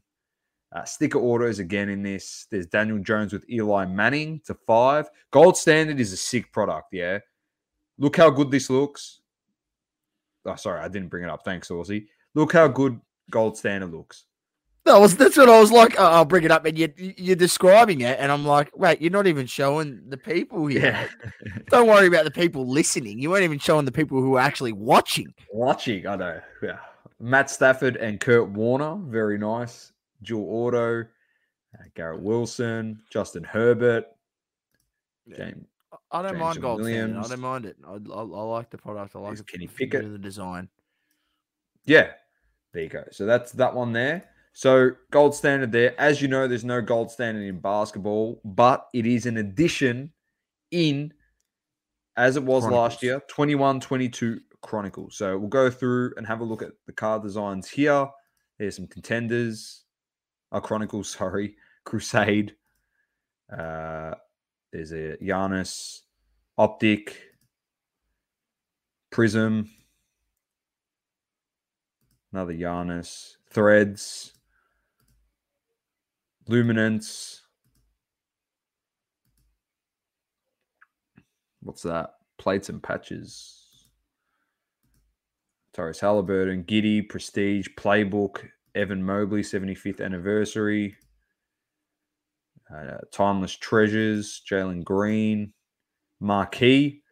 Uh, 0.74 0.84
sticker 0.84 1.20
autos 1.20 1.60
again 1.60 1.88
in 1.88 2.02
this. 2.02 2.48
There's 2.50 2.66
Daniel 2.66 2.98
Jones 2.98 3.32
with 3.32 3.48
Eli 3.48 3.84
Manning 3.84 4.40
to 4.46 4.54
five. 4.66 5.08
Gold 5.30 5.56
Standard 5.56 6.00
is 6.00 6.12
a 6.12 6.16
sick 6.16 6.52
product. 6.52 6.88
Yeah. 6.90 7.20
Look 7.96 8.16
how 8.16 8.28
good 8.30 8.50
this 8.50 8.68
looks. 8.68 9.20
Oh, 10.46 10.56
sorry, 10.56 10.80
I 10.80 10.88
didn't 10.88 11.08
bring 11.08 11.24
it 11.24 11.30
up. 11.30 11.44
Thanks, 11.44 11.68
Aussie. 11.68 12.06
Look 12.34 12.52
how 12.52 12.68
good 12.68 13.00
Gold 13.30 13.56
Standard 13.56 13.92
looks. 13.92 14.24
That 14.84 15.00
was 15.00 15.16
that's 15.16 15.38
what 15.38 15.48
I 15.48 15.58
was 15.58 15.72
like. 15.72 15.98
Oh, 15.98 16.04
I'll 16.04 16.26
bring 16.26 16.44
it 16.44 16.50
up, 16.50 16.66
and 16.66 16.78
you 16.78 16.92
you're 16.96 17.36
describing 17.36 18.02
it, 18.02 18.18
and 18.20 18.30
I'm 18.30 18.44
like, 18.44 18.70
wait, 18.76 19.00
you're 19.00 19.10
not 19.10 19.26
even 19.26 19.46
showing 19.46 20.02
the 20.08 20.18
people 20.18 20.66
here. 20.66 21.08
Yeah. 21.42 21.58
Don't 21.70 21.88
worry 21.88 22.06
about 22.06 22.24
the 22.24 22.30
people 22.30 22.66
listening. 22.68 23.18
You 23.18 23.30
weren't 23.30 23.44
even 23.44 23.58
showing 23.58 23.86
the 23.86 23.92
people 23.92 24.20
who 24.20 24.36
are 24.36 24.40
actually 24.40 24.72
watching. 24.72 25.32
Watching, 25.50 26.06
I 26.06 26.16
know. 26.16 26.40
Yeah. 26.62 26.78
Matt 27.18 27.48
Stafford 27.48 27.96
and 27.96 28.20
Kurt 28.20 28.50
Warner, 28.50 28.96
very 29.08 29.38
nice. 29.38 29.92
Dual 30.22 30.44
auto. 30.44 31.00
Uh, 31.00 31.84
Garrett 31.94 32.20
Wilson, 32.20 33.00
Justin 33.10 33.44
Herbert. 33.44 34.04
James, 35.34 35.66
I 36.14 36.22
don't 36.22 36.32
James 36.32 36.40
mind 36.40 36.60
Gold 36.62 36.80
Williams. 36.80 37.26
I 37.26 37.28
don't 37.28 37.40
mind 37.40 37.66
it. 37.66 37.76
I, 37.84 37.94
I, 37.94 38.20
I, 38.20 38.22
like 38.22 38.70
the 38.70 38.78
product. 38.78 39.16
I 39.16 39.18
like 39.18 39.36
the, 39.36 39.42
Kenny 39.42 39.66
Pickett. 39.66 40.12
the 40.12 40.16
design. 40.18 40.68
Yeah, 41.86 42.10
there 42.72 42.84
you 42.84 42.88
go. 42.88 43.02
So 43.10 43.26
that's 43.26 43.50
that 43.52 43.74
one 43.74 43.92
there. 43.92 44.24
So 44.52 44.92
gold 45.10 45.34
standard 45.34 45.72
there. 45.72 46.00
As 46.00 46.22
you 46.22 46.28
know, 46.28 46.46
there's 46.46 46.64
no 46.64 46.80
gold 46.80 47.10
standard 47.10 47.42
in 47.42 47.58
basketball, 47.58 48.40
but 48.44 48.86
it 48.94 49.06
is 49.06 49.26
an 49.26 49.38
addition 49.38 50.12
in 50.70 51.12
as 52.16 52.36
it 52.36 52.44
was 52.44 52.62
Chronicles. 52.62 52.92
last 52.92 53.02
year, 53.02 53.20
21 53.26 53.80
22 53.80 54.40
Chronicles. 54.62 55.16
So 55.16 55.36
we'll 55.36 55.48
go 55.48 55.68
through 55.68 56.14
and 56.16 56.24
have 56.28 56.40
a 56.40 56.44
look 56.44 56.62
at 56.62 56.70
the 56.86 56.92
card 56.92 57.24
designs 57.24 57.68
here. 57.68 58.06
There's 58.60 58.76
some 58.76 58.86
contenders. 58.86 59.82
Uh, 60.52 60.60
Chronicles, 60.60 61.08
sorry. 61.18 61.56
Crusade. 61.84 62.54
Uh, 63.52 64.14
there's 64.72 64.92
a 64.92 65.16
Giannis, 65.22 66.00
Optic, 66.56 67.20
Prism, 69.10 69.70
another 72.32 72.52
Giannis, 72.52 73.36
Threads, 73.50 74.34
Luminance. 76.46 77.40
What's 81.62 81.82
that? 81.82 82.10
Plates 82.38 82.68
and 82.68 82.82
patches. 82.82 83.64
Tyrese 85.74 86.00
Halliburton, 86.00 86.64
Giddey, 86.64 87.08
Prestige, 87.08 87.68
Playbook, 87.76 88.48
Evan 88.74 89.02
Mobley, 89.02 89.42
75th 89.42 90.04
anniversary, 90.04 90.96
uh, 92.72 92.98
Timeless 93.10 93.56
Treasures, 93.56 94.42
Jalen 94.48 94.84
Green, 94.84 95.53
Marquee, 96.24 97.02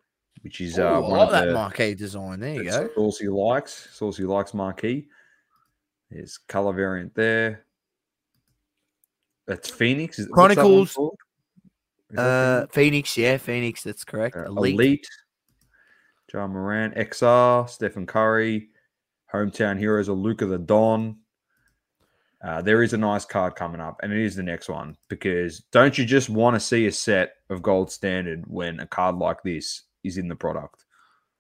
which 0.41 0.61
is 0.61 0.79
uh, 0.79 0.99
Ooh, 0.99 1.11
one 1.11 1.21
of 1.21 1.31
that 1.31 1.47
the, 1.47 1.53
Marquee 1.53 1.95
design. 1.95 2.41
There 2.41 2.55
you 2.55 2.65
go. 2.65 2.89
Saucy 2.95 3.29
likes. 3.29 3.89
Saucy 3.93 4.25
likes 4.25 4.55
Marquee. 4.55 5.07
There's 6.11 6.39
color 6.39 6.73
variant 6.73 7.15
there. 7.15 7.67
That's 9.47 9.71
Phoenix. 9.71 10.19
Is, 10.19 10.29
what's 10.31 10.55
that 10.55 10.65
one 10.65 10.87
Chronicles, 10.87 11.15
Uh, 12.17 12.67
Phoenix? 12.67 12.75
Phoenix, 12.75 13.17
yeah, 13.19 13.37
Phoenix. 13.37 13.83
That's 13.83 14.05
correct. 14.05 14.37
Uh, 14.37 14.45
Elite. 14.45 14.75
Elite. 14.75 15.09
Ja 16.33 16.47
Morant, 16.47 16.95
XR, 16.95 17.69
Stephen 17.69 18.07
Curry, 18.07 18.71
hometown 19.33 19.79
heroes 19.79 20.09
of 20.09 20.17
Luka 20.17 20.47
the 20.47 20.59
Don. 20.59 21.19
Uh, 22.45 22.61
there 22.61 22.83
is 22.83 22.93
a 22.93 22.99
nice 22.99 23.25
card 23.25 23.55
coming 23.55 23.81
up, 23.81 24.01
and 24.03 24.13
it 24.13 24.19
is 24.19 24.35
the 24.35 24.43
next 24.43 24.69
one 24.69 24.97
because 25.09 25.61
don't 25.71 25.97
you 25.97 26.05
just 26.05 26.29
want 26.29 26.55
to 26.55 26.61
see 26.61 26.87
a 26.87 26.93
set 26.93 27.35
of 27.51 27.63
gold 27.63 27.91
standard 27.91 28.43
when 28.49 28.81
a 28.81 28.87
card 28.87 29.15
like 29.17 29.41
this 29.45 29.83
is 30.03 30.19
in 30.19 30.27
the 30.27 30.35
product? 30.35 30.85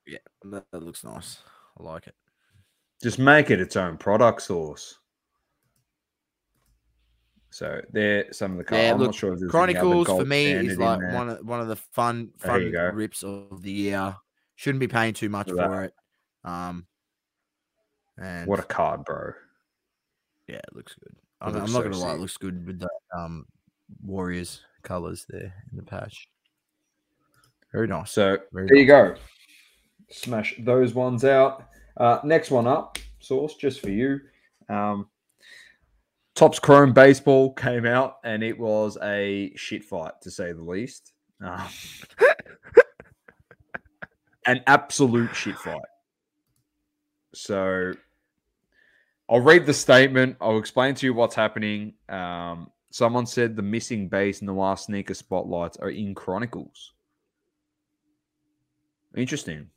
Yeah, 0.07 0.19
that, 0.45 0.65
that 0.71 0.83
looks 0.83 1.03
nice. 1.03 1.39
I 1.79 1.83
like 1.83 2.07
it. 2.07 2.15
Just 3.03 3.19
make 3.19 3.51
it 3.51 3.61
its 3.61 3.77
own 3.77 3.97
product 3.97 4.43
source. 4.43 4.99
So 7.51 7.81
there, 7.93 8.33
some 8.33 8.53
of 8.53 8.59
the 8.59 8.65
cards. 8.65 8.83
Yeah, 8.83 8.93
I'm 8.93 8.99
look, 8.99 9.09
not 9.09 9.15
sure 9.15 9.33
if 9.35 9.41
there's 9.41 9.51
Chronicles 9.51 10.07
for 10.07 10.25
me 10.25 10.53
is 10.53 10.79
like 10.79 11.01
one 11.13 11.29
of 11.29 11.45
one 11.47 11.61
of 11.61 11.69
the 11.69 11.77
fun 11.77 12.31
Oh, 12.45 12.47
fun 12.47 12.73
go. 12.73 12.91
rips 12.95 13.23
of 13.23 13.61
the 13.63 13.71
year. 13.73 14.17
Shouldn't 14.55 14.81
be 14.81 14.89
paying 14.89 15.15
too 15.15 15.29
much 15.29 15.51
for 15.51 15.85
it. 15.85 15.95
Um, 16.45 16.87
and 18.17 18.47
What 18.47 18.61
a 18.61 18.63
card, 18.63 19.05
bro! 19.05 19.33
Yeah, 20.53 20.59
it 20.59 20.77
looks 20.77 20.95
good. 20.95 21.17
I'm, 21.41 21.55
looks 21.55 21.67
I'm 21.67 21.73
not 21.73 21.79
so 21.79 21.91
gonna 21.91 22.05
lie, 22.05 22.15
it 22.15 22.21
looks 22.21 22.37
good 22.37 22.67
with 22.67 22.79
the 22.79 22.91
um 23.17 23.47
Warriors 24.05 24.63
colors 24.83 25.27
there 25.29 25.55
in 25.71 25.77
the 25.77 25.83
patch. 25.83 26.29
Very 27.73 27.87
nice. 27.87 28.13
So 28.13 28.39
Very 28.53 28.69
there 28.69 28.77
you 28.77 28.87
go. 28.87 29.15
Smash 30.11 30.55
those 30.61 30.95
ones 30.95 31.25
out. 31.25 31.69
Uh, 31.97 32.19
next 32.23 32.51
one 32.51 32.67
up, 32.67 32.99
source 33.21 33.55
just 33.55 33.81
for 33.81 33.91
you. 33.91 34.21
Um, 34.69 35.09
Topps 36.35 36.59
Chrome 36.59 36.93
Baseball 36.93 37.53
came 37.55 37.87
out, 37.87 38.17
and 38.25 38.43
it 38.43 38.59
was 38.59 38.99
a 39.03 39.53
shit 39.57 39.85
fight 39.85 40.13
to 40.23 40.31
say 40.31 40.53
the 40.53 40.63
least. 40.63 41.13
Um, 41.43 41.67
an 44.47 44.61
absolute 44.67 45.35
shit 45.35 45.57
fight. 45.57 45.81
So 47.35 47.93
I'll 49.33 49.41
read 49.41 49.65
the 49.65 49.73
statement. 49.73 50.37
I'll 50.43 50.59
explain 50.59 50.95
to 50.97 51.07
you 51.07 51.15
what's 51.15 51.35
happening. 51.35 51.95
Um, 52.11 52.71
someone 52.91 53.25
said 53.25 53.57
the 53.57 53.63
missing 53.63 54.09
base 54.09 54.43
noir 54.43 54.77
sneaker 54.77 55.15
spotlights 55.15 55.79
are 55.79 55.89
in 55.89 56.15
Chronicles. 56.15 56.93
Interesting. 59.17 59.71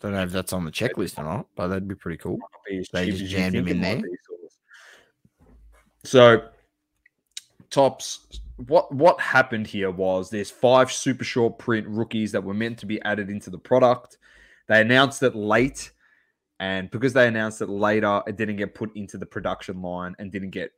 Don't 0.00 0.10
know 0.10 0.24
if 0.24 0.32
that's 0.32 0.52
on 0.52 0.64
the 0.64 0.72
checklist 0.72 1.20
or 1.20 1.22
not, 1.22 1.46
but 1.54 1.68
that'd 1.68 1.86
be 1.86 1.94
pretty 1.94 2.18
cool. 2.18 2.40
be 2.68 2.84
They 2.92 3.12
just 3.12 3.26
jammed 3.26 3.54
him 3.54 3.68
in 3.68 3.80
there. 3.80 3.96
be, 3.96 4.08
sort 4.26 4.40
of. 4.44 4.50
So, 6.02 6.48
Topps. 7.70 8.40
What 8.66 8.92
what 8.92 9.20
happened 9.20 9.68
here 9.68 9.90
was 9.90 10.30
there's 10.30 10.50
five 10.50 10.90
super 10.90 11.24
short 11.24 11.58
print 11.58 11.86
rookies 11.86 12.32
that 12.32 12.42
were 12.42 12.54
meant 12.54 12.78
to 12.78 12.86
be 12.86 13.00
added 13.02 13.30
into 13.30 13.50
the 13.50 13.58
product. 13.58 14.18
They 14.66 14.80
announced 14.80 15.22
it 15.22 15.36
late, 15.36 15.92
and 16.62 16.88
because 16.92 17.12
they 17.12 17.26
announced 17.26 17.60
it 17.60 17.68
later, 17.68 18.22
it 18.24 18.36
didn't 18.36 18.54
get 18.54 18.76
put 18.76 18.94
into 18.94 19.18
the 19.18 19.26
production 19.26 19.82
line 19.82 20.14
and 20.20 20.30
didn't 20.30 20.50
get 20.50 20.70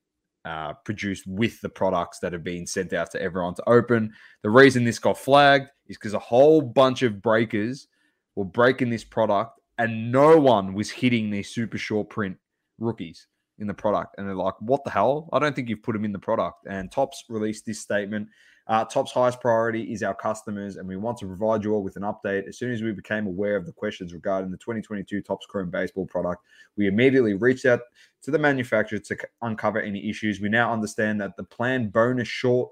uh, 0.46 0.72
produced 0.72 1.26
with 1.26 1.60
the 1.60 1.68
products 1.68 2.20
that 2.20 2.32
have 2.32 2.42
been 2.42 2.66
sent 2.66 2.94
out 2.94 3.10
to 3.10 3.20
everyone 3.20 3.54
to 3.56 3.68
open. 3.68 4.10
The 4.42 4.48
reason 4.48 4.84
this 4.84 4.98
got 4.98 5.18
flagged 5.18 5.68
is 5.86 5.98
because 5.98 6.14
a 6.14 6.18
whole 6.18 6.62
bunch 6.62 7.02
of 7.02 7.20
breakers 7.20 7.86
were 8.34 8.46
breaking 8.46 8.88
this 8.88 9.04
product, 9.04 9.60
and 9.76 10.10
no 10.10 10.38
one 10.38 10.72
was 10.72 10.90
hitting 10.90 11.28
these 11.28 11.50
super 11.50 11.76
short 11.76 12.08
print 12.08 12.38
rookies 12.78 13.26
in 13.58 13.66
the 13.66 13.74
product. 13.74 14.14
And 14.16 14.26
they're 14.26 14.34
like, 14.34 14.54
what 14.60 14.84
the 14.84 14.90
hell? 14.90 15.28
I 15.34 15.38
don't 15.38 15.54
think 15.54 15.68
you've 15.68 15.82
put 15.82 15.92
them 15.92 16.06
in 16.06 16.12
the 16.12 16.18
product. 16.18 16.66
And 16.66 16.90
Topps 16.90 17.24
released 17.28 17.66
this 17.66 17.80
statement. 17.80 18.28
Uh, 18.66 18.84
Top's 18.84 19.12
highest 19.12 19.40
priority 19.42 19.92
is 19.92 20.02
our 20.02 20.14
customers, 20.14 20.76
and 20.76 20.88
we 20.88 20.96
want 20.96 21.18
to 21.18 21.26
provide 21.26 21.62
you 21.62 21.74
all 21.74 21.82
with 21.82 21.96
an 21.96 22.02
update. 22.02 22.48
As 22.48 22.56
soon 22.56 22.72
as 22.72 22.80
we 22.80 22.92
became 22.92 23.26
aware 23.26 23.56
of 23.56 23.66
the 23.66 23.72
questions 23.72 24.14
regarding 24.14 24.50
the 24.50 24.56
2022 24.56 25.20
Topps 25.20 25.44
Chrome 25.44 25.70
Baseball 25.70 26.06
product, 26.06 26.42
we 26.76 26.86
immediately 26.86 27.34
reached 27.34 27.66
out 27.66 27.80
to 28.22 28.30
the 28.30 28.38
manufacturer 28.38 28.98
to 28.98 29.18
uncover 29.42 29.82
any 29.82 30.08
issues. 30.08 30.40
We 30.40 30.48
now 30.48 30.72
understand 30.72 31.20
that 31.20 31.36
the 31.36 31.44
planned 31.44 31.92
bonus 31.92 32.28
short 32.28 32.70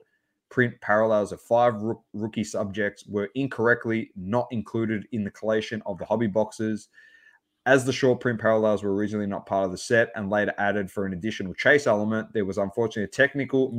print 0.49 0.81
parallels 0.81 1.33
of 1.33 1.43
five 1.43 1.75
roo- 1.83 2.03
rookie 2.15 2.45
subjects 2.45 3.07
were 3.07 3.29
incorrectly 3.35 4.13
not 4.17 4.47
included 4.51 5.07
in 5.13 5.25
the 5.25 5.31
collation 5.31 5.83
of 5.85 5.99
the 5.99 6.07
hobby 6.07 6.27
boxes. 6.27 6.89
As 7.67 7.85
the 7.85 7.93
short 7.93 8.21
print 8.21 8.41
parallels 8.41 8.83
were 8.83 8.95
originally 8.95 9.27
not 9.27 9.47
part 9.47 9.67
of 9.67 9.71
the 9.71 9.79
set 9.79 10.11
and 10.17 10.31
later 10.31 10.55
added 10.57 10.91
for 10.91 11.05
an 11.05 11.13
additional 11.13 11.55
chase 11.55 11.87
element, 11.87 12.33
there 12.33 12.47
was 12.47 12.59
unfortunately 12.59 13.05
a 13.05 13.09
technical 13.09 13.73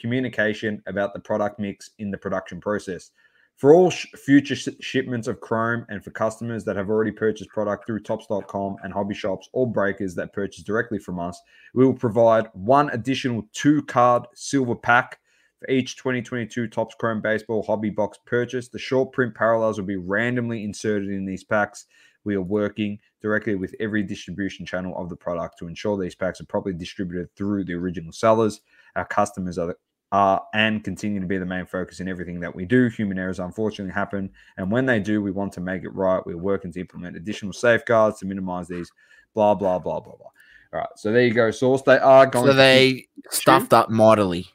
miscommunication 0.00 0.82
about 0.86 1.12
the 1.14 1.20
product 1.20 1.58
mix 1.58 1.90
in 1.98 2.10
the 2.10 2.18
production 2.18 2.60
process. 2.60 3.10
For 3.56 3.74
all 3.74 3.90
sh- 3.90 4.06
future 4.16 4.56
sh- 4.56 4.68
shipments 4.80 5.28
of 5.28 5.40
Chrome 5.40 5.84
and 5.90 6.02
for 6.02 6.10
customers 6.12 6.64
that 6.64 6.76
have 6.76 6.88
already 6.88 7.10
purchased 7.10 7.50
product 7.50 7.86
through 7.86 8.00
Topps.com 8.00 8.76
and 8.82 8.92
hobby 8.92 9.14
shops 9.14 9.50
or 9.52 9.70
breakers 9.70 10.14
that 10.14 10.32
purchase 10.32 10.64
directly 10.64 10.98
from 10.98 11.20
us, 11.20 11.38
we 11.74 11.84
will 11.84 11.92
provide 11.92 12.46
one 12.54 12.88
additional 12.90 13.46
two 13.52 13.82
card 13.82 14.26
silver 14.34 14.74
pack 14.74 15.18
for 15.58 15.70
each 15.70 15.96
2022 15.96 16.68
Tops 16.68 16.94
Chrome 16.94 17.20
Baseball 17.20 17.62
hobby 17.62 17.90
box 17.90 18.18
purchase. 18.24 18.68
The 18.68 18.78
short 18.78 19.12
print 19.12 19.34
parallels 19.34 19.78
will 19.78 19.86
be 19.86 19.96
randomly 19.96 20.64
inserted 20.64 21.10
in 21.10 21.26
these 21.26 21.44
packs. 21.44 21.84
We 22.24 22.36
are 22.36 22.42
working 22.42 22.98
directly 23.20 23.56
with 23.56 23.74
every 23.78 24.02
distribution 24.02 24.64
channel 24.64 24.96
of 24.96 25.10
the 25.10 25.16
product 25.16 25.58
to 25.58 25.68
ensure 25.68 25.98
these 25.98 26.14
packs 26.14 26.40
are 26.40 26.46
properly 26.46 26.74
distributed 26.74 27.34
through 27.36 27.64
the 27.64 27.74
original 27.74 28.12
sellers. 28.12 28.62
Our 28.96 29.04
customers 29.04 29.58
are, 29.58 29.76
are 30.12 30.42
and 30.54 30.82
continue 30.82 31.20
to 31.20 31.26
be 31.26 31.38
the 31.38 31.46
main 31.46 31.66
focus 31.66 32.00
in 32.00 32.08
everything 32.08 32.40
that 32.40 32.54
we 32.54 32.64
do. 32.64 32.88
Human 32.88 33.18
errors 33.18 33.38
unfortunately 33.38 33.92
happen, 33.92 34.30
and 34.56 34.70
when 34.70 34.86
they 34.86 34.98
do, 35.00 35.22
we 35.22 35.30
want 35.30 35.52
to 35.54 35.60
make 35.60 35.84
it 35.84 35.94
right. 35.94 36.24
We're 36.26 36.36
working 36.36 36.72
to 36.72 36.80
implement 36.80 37.16
additional 37.16 37.52
safeguards 37.52 38.18
to 38.20 38.26
minimize 38.26 38.68
these. 38.68 38.90
Blah 39.34 39.54
blah 39.54 39.78
blah 39.78 40.00
blah 40.00 40.16
blah. 40.16 40.30
All 40.72 40.80
right, 40.80 40.88
so 40.96 41.12
there 41.12 41.24
you 41.24 41.34
go, 41.34 41.50
source. 41.50 41.82
They 41.82 41.98
are 41.98 42.26
going. 42.26 42.46
So 42.46 42.52
to 42.52 42.56
they 42.56 43.06
stuffed 43.30 43.72
up 43.72 43.90
mightily. 43.90 44.46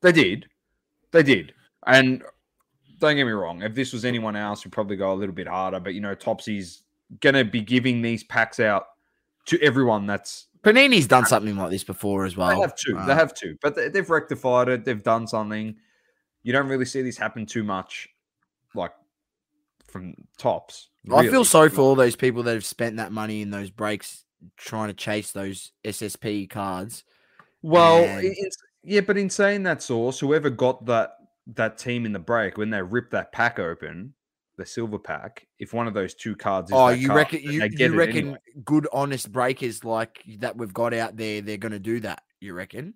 They 0.00 0.12
did. 0.12 0.46
They 1.12 1.22
did. 1.22 1.54
And 1.86 2.22
don't 2.98 3.16
get 3.16 3.24
me 3.24 3.32
wrong, 3.32 3.62
if 3.62 3.74
this 3.74 3.92
was 3.92 4.04
anyone 4.04 4.36
else, 4.36 4.64
we'd 4.64 4.72
probably 4.72 4.96
go 4.96 5.12
a 5.12 5.14
little 5.14 5.34
bit 5.34 5.48
harder. 5.48 5.80
But 5.80 5.94
you 5.94 6.00
know, 6.00 6.14
Topsy's 6.14 6.82
gonna 7.20 7.44
be 7.44 7.60
giving 7.60 8.00
these 8.00 8.22
packs 8.22 8.60
out 8.60 8.86
to 9.46 9.60
everyone 9.60 10.06
that's 10.06 10.46
Panini's 10.62 11.06
done 11.06 11.26
something 11.26 11.56
like 11.56 11.70
this 11.70 11.84
before 11.84 12.24
as 12.24 12.36
well. 12.36 12.50
they 12.50 12.60
have 12.60 12.74
to. 12.76 12.94
They 13.06 13.14
have 13.14 13.34
to. 13.34 13.56
But 13.60 13.74
they, 13.74 13.88
they've 13.88 14.08
rectified 14.08 14.68
it. 14.68 14.84
They've 14.84 15.02
done 15.02 15.26
something. 15.26 15.76
You 16.42 16.52
don't 16.52 16.68
really 16.68 16.84
see 16.84 17.02
this 17.02 17.16
happen 17.16 17.46
too 17.46 17.62
much, 17.64 18.08
like 18.74 18.92
from 19.88 20.14
Topps. 20.38 20.88
I 21.08 21.22
feel 21.22 21.32
really. 21.32 21.44
sorry 21.44 21.68
for 21.68 21.80
all 21.80 21.94
those 21.94 22.16
people 22.16 22.42
that 22.44 22.54
have 22.54 22.64
spent 22.64 22.96
that 22.96 23.12
money 23.12 23.42
in 23.42 23.50
those 23.50 23.70
breaks 23.70 24.24
trying 24.56 24.88
to 24.88 24.94
chase 24.94 25.32
those 25.32 25.72
SSP 25.84 26.48
cards. 26.48 27.04
Well, 27.62 28.04
And- 28.04 28.24
in- 28.24 28.34
yeah, 28.84 29.00
but 29.00 29.16
in 29.16 29.30
saying 29.30 29.62
that 29.64 29.82
source, 29.82 30.18
whoever 30.20 30.50
got 30.50 30.86
that 30.86 31.12
that 31.54 31.76
team 31.76 32.06
in 32.06 32.12
the 32.12 32.18
break 32.20 32.56
when 32.56 32.70
they 32.70 32.80
ripped 32.82 33.10
that 33.10 33.32
pack 33.32 33.58
open, 33.58 34.14
the 34.62 34.66
silver 34.66 34.98
pack, 34.98 35.46
if 35.58 35.72
one 35.74 35.88
of 35.88 35.94
those 35.94 36.14
two 36.14 36.36
cards 36.36 36.70
is 36.70 36.76
Oh, 36.76 36.88
you 36.90 37.08
card, 37.08 37.16
reckon 37.16 37.40
you, 37.42 37.64
you 37.64 37.94
reckon 37.94 38.16
anyway. 38.18 38.38
good 38.64 38.86
honest 38.92 39.32
breakers 39.32 39.84
like 39.84 40.22
that 40.38 40.56
we've 40.56 40.72
got 40.72 40.94
out 40.94 41.16
there, 41.16 41.40
they're 41.40 41.56
gonna 41.56 41.78
do 41.80 41.98
that, 42.00 42.22
you 42.40 42.54
reckon? 42.54 42.94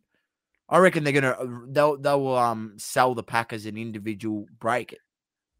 I 0.68 0.78
reckon 0.78 1.02
they're 1.04 1.12
gonna 1.12 1.30
uh, 1.30 1.46
they'll 1.68 1.96
they'll 1.96 2.28
um 2.28 2.74
sell 2.76 3.14
the 3.14 3.22
pack 3.22 3.52
as 3.52 3.66
an 3.66 3.76
individual 3.76 4.46
break 4.60 4.96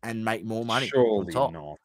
and 0.02 0.24
make 0.24 0.44
more 0.44 0.64
money. 0.64 0.86
Surely 0.88 1.32
not. 1.34 1.78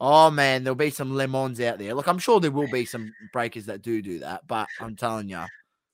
Oh 0.00 0.30
man, 0.30 0.64
there'll 0.64 0.74
be 0.74 0.90
some 0.90 1.14
lemons 1.14 1.60
out 1.60 1.78
there. 1.78 1.94
Look, 1.94 2.08
I'm 2.08 2.18
sure 2.18 2.40
there 2.40 2.50
will 2.50 2.68
be 2.68 2.84
some 2.94 3.12
breakers 3.32 3.66
that 3.66 3.82
do 3.82 4.00
do 4.02 4.18
that, 4.20 4.46
but 4.46 4.66
I'm 4.80 4.96
telling 4.96 5.28
you, 5.28 5.44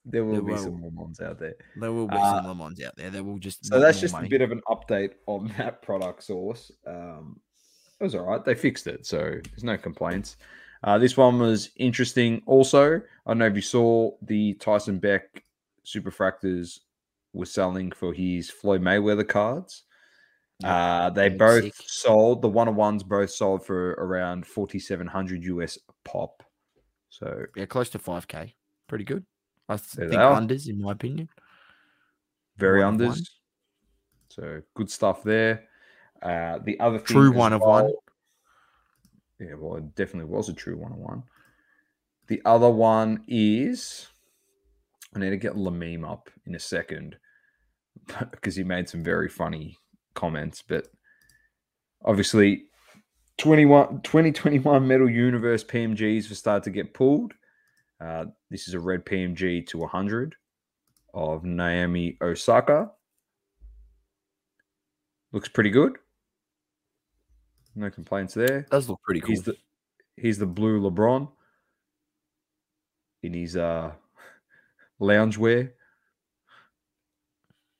There 0.05 0.25
will 0.25 0.33
There 0.33 0.41
be 0.41 0.51
will. 0.53 0.63
some 0.63 0.95
ones 0.95 1.19
out 1.21 1.39
there. 1.39 1.55
there 1.75 1.91
will 1.91 2.07
be 2.07 2.15
Uh, 2.15 2.37
some 2.37 2.47
lemons 2.47 2.81
out 2.81 2.95
there. 2.97 3.09
There 3.11 3.23
will 3.23 3.37
just 3.37 3.65
So 3.65 3.79
that's 3.79 3.99
just 4.01 4.13
money. 4.13 4.27
a 4.27 4.29
bit 4.29 4.41
of 4.41 4.51
an 4.51 4.61
update 4.67 5.13
on 5.27 5.47
that 5.57 5.81
product 5.81 6.23
source. 6.23 6.71
Um, 6.87 7.39
it 7.99 8.03
was 8.03 8.15
all 8.15 8.23
right. 8.25 8.43
They 8.43 8.55
fixed 8.55 8.87
it, 8.87 9.05
so 9.05 9.19
there's 9.19 9.63
no 9.63 9.77
complaints. 9.77 10.37
Uh, 10.83 10.97
this 10.97 11.17
one 11.17 11.39
was 11.39 11.71
interesting. 11.75 12.41
Also, 12.45 12.95
I 12.95 13.01
don't 13.27 13.39
know 13.39 13.47
if 13.47 13.55
you 13.55 13.61
saw 13.61 14.11
the 14.21 14.53
Tyson 14.55 14.97
Beck 14.99 15.43
Superfractors 15.85 16.79
were 17.33 17.45
selling 17.45 17.91
for 17.91 18.13
his 18.13 18.49
Floyd 18.49 18.81
Mayweather 18.81 19.27
cards. 19.27 19.83
Uh, 20.63 21.09
they 21.09 21.29
both 21.29 21.63
sick. 21.63 21.73
sold. 21.85 22.41
The 22.41 22.49
one 22.49 22.67
on 22.67 22.75
ones 22.75 23.03
both 23.03 23.31
sold 23.31 23.65
for 23.65 23.91
around 23.91 24.45
forty 24.45 24.79
seven 24.79 25.07
hundred 25.07 25.43
US 25.45 25.77
pop. 26.03 26.43
So 27.09 27.45
yeah, 27.55 27.65
close 27.65 27.89
to 27.91 27.99
five 27.99 28.27
k. 28.27 28.55
Pretty 28.87 29.05
good. 29.05 29.25
I 29.67 29.77
th- 29.77 30.09
think 30.09 30.13
unders, 30.13 30.67
in 30.67 30.81
my 30.81 30.91
opinion. 30.91 31.29
very 32.57 32.83
One 32.83 32.97
unders. 32.97 33.07
one. 33.07 33.17
So 34.29 34.61
good 34.75 34.89
stuff 34.89 35.23
there. 35.23 35.65
Uh, 36.21 36.59
the 36.63 36.79
other 36.79 36.97
thing 36.97 37.07
True 37.07 37.31
one 37.31 37.53
of 37.53 37.61
one. 37.61 37.91
Yeah, 39.39 39.53
well, 39.57 39.77
it 39.77 39.95
definitely 39.95 40.29
was 40.29 40.49
a 40.49 40.53
true 40.53 40.77
one 40.77 40.91
of 40.91 40.97
one. 40.97 41.23
The 42.27 42.41
other 42.45 42.69
one 42.69 43.23
is 43.27 44.07
I 45.15 45.19
need 45.19 45.29
to 45.29 45.37
get 45.37 45.55
Lameme 45.55 46.09
up 46.09 46.29
in 46.45 46.55
a 46.55 46.59
second 46.59 47.17
because 48.31 48.55
he 48.55 48.63
made 48.63 48.89
some 48.89 49.03
very 49.03 49.29
funny 49.29 49.77
comments. 50.13 50.61
But 50.67 50.87
obviously, 52.03 52.65
21, 53.37 54.01
2021 54.01 54.87
Metal 54.87 55.09
Universe 55.09 55.63
PMGs 55.63 56.27
have 56.27 56.37
started 56.37 56.63
to 56.65 56.71
get 56.71 56.93
pulled. 56.93 57.33
Uh, 58.01 58.25
this 58.49 58.67
is 58.67 58.73
a 58.73 58.79
red 58.79 59.05
PMG 59.05 59.65
to 59.67 59.77
100 59.77 60.35
of 61.13 61.43
Naomi 61.43 62.17
Osaka. 62.21 62.91
Looks 65.31 65.49
pretty 65.49 65.69
good. 65.69 65.97
No 67.79 67.89
complaints 67.89 68.33
there. 68.33 68.65
Does 68.69 68.89
look 68.89 69.01
pretty 69.03 69.21
cool. 69.21 69.29
He's 69.29 69.43
the 69.43 69.55
he's 70.17 70.37
the 70.37 70.45
blue 70.45 70.81
LeBron 70.81 71.29
in 73.23 73.33
his 73.33 73.55
uh 73.55 73.93
loungewear. 74.99 75.71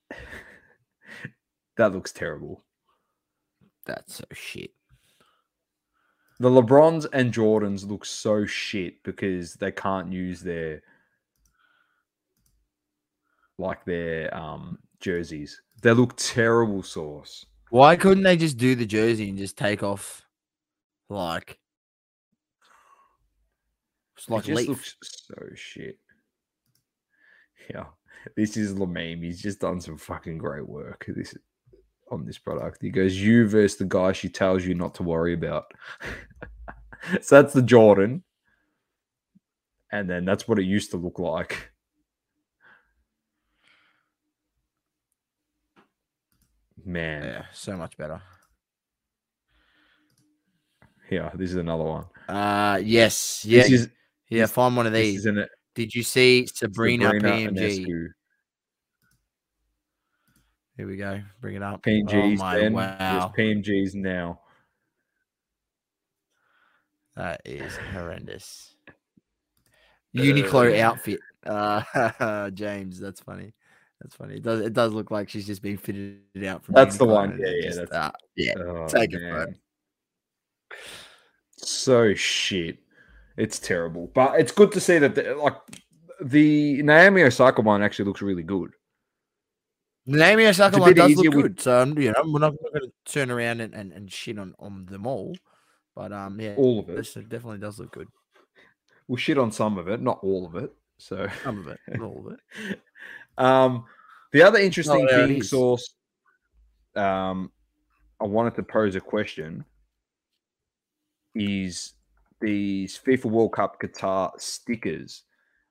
that 1.75 1.91
looks 1.91 2.13
terrible. 2.13 2.63
That's 3.85 4.15
so 4.15 4.23
shit. 4.31 4.71
The 6.39 6.49
LeBrons 6.49 7.05
and 7.11 7.33
Jordans 7.33 7.85
look 7.85 8.05
so 8.05 8.45
shit 8.45 9.03
because 9.03 9.55
they 9.55 9.73
can't 9.73 10.13
use 10.13 10.39
their 10.39 10.81
like 13.57 13.83
their 13.83 14.33
um 14.33 14.79
jerseys. 15.01 15.61
They 15.81 15.91
look 15.91 16.15
terrible 16.15 16.83
sauce. 16.83 17.45
Why 17.69 17.95
couldn't 17.95 18.23
they 18.23 18.37
just 18.37 18.57
do 18.57 18.75
the 18.75 18.85
jersey 18.85 19.29
and 19.29 19.37
just 19.37 19.57
take 19.57 19.83
off 19.83 20.23
like 21.09 21.59
it's 24.17 24.29
like 24.29 24.43
it 24.43 24.47
just 24.47 24.57
leaf? 24.57 24.67
looks 24.69 24.95
so 25.01 25.35
shit. 25.55 25.97
Yeah, 27.69 27.85
this 28.35 28.57
is 28.57 28.73
Lameme. 28.73 29.23
He's 29.23 29.41
just 29.41 29.59
done 29.59 29.79
some 29.79 29.97
fucking 29.97 30.39
great 30.39 30.67
work. 30.67 31.05
This 31.07 31.35
on 32.11 32.25
this 32.25 32.39
product. 32.39 32.81
He 32.81 32.89
goes, 32.89 33.15
"You 33.15 33.47
versus 33.47 33.77
the 33.77 33.85
guy 33.85 34.11
she 34.11 34.29
tells 34.29 34.65
you 34.65 34.73
not 34.73 34.95
to 34.95 35.03
worry 35.03 35.33
about." 35.33 35.71
so 37.21 37.41
that's 37.41 37.53
the 37.53 37.61
Jordan, 37.61 38.23
and 39.91 40.09
then 40.09 40.25
that's 40.25 40.47
what 40.47 40.59
it 40.59 40.65
used 40.65 40.91
to 40.91 40.97
look 40.97 41.19
like. 41.19 41.71
Man, 46.89 47.23
Yeah, 47.23 47.45
so 47.53 47.77
much 47.77 47.95
better. 47.97 48.19
yeah, 51.11 51.29
this 51.35 51.51
is 51.51 51.55
another 51.57 51.83
one. 51.83 52.05
Uh 52.27 52.79
yes, 52.83 53.45
yeah, 53.45 53.61
is 53.61 53.89
yeah. 54.29 54.41
this- 54.43 54.51
Find 54.51 54.75
one 54.75 54.87
of 54.87 54.93
this 54.93 55.05
these. 55.05 55.25
an 55.27 55.45
Did 55.75 55.93
you 55.93 56.01
see 56.01 56.47
Sabrina, 56.47 57.11
PMG? 57.13 57.49
Ionescu. 57.51 58.07
Here 60.77 60.87
we 60.87 60.97
go. 60.97 61.21
Bring 61.41 61.55
it 61.57 61.61
up. 61.63 61.83
PMGs. 61.83 62.13
Oh 62.13 62.43
my 62.43 62.57
then. 62.57 62.73
wow, 62.73 63.33
PMGs 63.37 63.93
now. 63.95 64.39
that 67.15 67.41
is 67.45 67.75
horrendous. 67.93 68.73
Uniqlo 70.15 70.75
Uh, 70.79 70.83
outfit. 70.85 71.19
Uh, 71.45 72.49
James, 72.51 72.99
that's 72.99 73.21
funny. 73.21 73.53
That's 74.01 74.15
funny. 74.15 74.35
It 74.35 74.43
does. 74.43 74.61
It 74.61 74.73
does 74.73 74.93
look 74.93 75.11
like 75.11 75.29
she's 75.29 75.45
just 75.45 75.61
been 75.61 75.77
fitted 75.77 76.19
out 76.45 76.63
from. 76.63 76.75
That's 76.75 76.97
the 76.97 77.05
one. 77.05 77.37
Yeah, 77.39 77.47
yeah, 77.49 77.61
just, 77.63 77.77
that's- 77.79 78.07
uh, 78.07 78.11
yeah. 78.35 78.53
Oh, 78.57 78.87
Take 78.87 79.13
it, 79.13 79.19
bro. 79.29 79.45
So 81.57 82.13
shit. 82.13 82.79
It's 83.37 83.59
terrible. 83.59 84.09
But 84.13 84.39
it's 84.39 84.51
good 84.51 84.71
to 84.73 84.79
see 84.81 84.97
that 84.99 85.15
the, 85.15 85.35
like 85.35 85.55
the 86.21 86.81
Naomi 86.83 87.23
Osaka 87.23 87.61
one 87.61 87.81
actually 87.81 88.05
looks 88.05 88.21
really 88.21 88.43
good. 88.43 88.71
Naomi 90.05 90.47
Osaka 90.47 90.79
one 90.79 90.93
does 90.93 91.15
look 91.15 91.33
with- 91.35 91.43
good. 91.43 91.61
So 91.61 91.81
um, 91.81 91.97
you 91.97 92.11
know, 92.11 92.23
we're 92.25 92.39
not 92.39 92.53
going 92.61 92.81
to 92.89 92.91
turn 93.05 93.31
around 93.31 93.61
and, 93.61 93.73
and, 93.73 93.91
and 93.93 94.11
shit 94.11 94.39
on, 94.39 94.55
on 94.59 94.85
them 94.85 95.05
all. 95.07 95.35
But 95.95 96.11
um, 96.13 96.39
yeah, 96.39 96.55
All 96.57 96.79
of 96.79 96.89
it. 96.89 96.95
this 96.95 97.13
definitely 97.13 97.57
does 97.57 97.79
look 97.79 97.91
good. 97.91 98.07
We'll 99.07 99.17
shit 99.17 99.37
on 99.37 99.51
some 99.51 99.77
of 99.77 99.87
it, 99.89 100.01
not 100.01 100.19
all 100.23 100.45
of 100.45 100.55
it. 100.55 100.71
So 100.97 101.27
Some 101.43 101.59
of 101.59 101.67
it, 101.67 101.79
not 101.89 102.01
all 102.01 102.27
of 102.27 102.33
it. 102.33 102.79
um 103.39 103.85
the 104.31 104.43
other 104.43 104.59
interesting 104.59 105.07
it 105.09 105.27
thing 105.27 105.41
source 105.41 105.95
um 106.95 107.51
I 108.21 108.25
wanted 108.25 108.55
to 108.55 108.63
pose 108.63 108.95
a 108.95 109.01
question 109.01 109.63
is 111.35 111.93
these 112.41 112.99
FIFA 113.05 113.25
World 113.25 113.53
Cup 113.53 113.79
Qatar 113.81 114.31
stickers. 114.39 115.23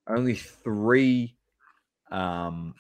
Only 0.08 0.34
three 0.34 1.36
um 2.10 2.74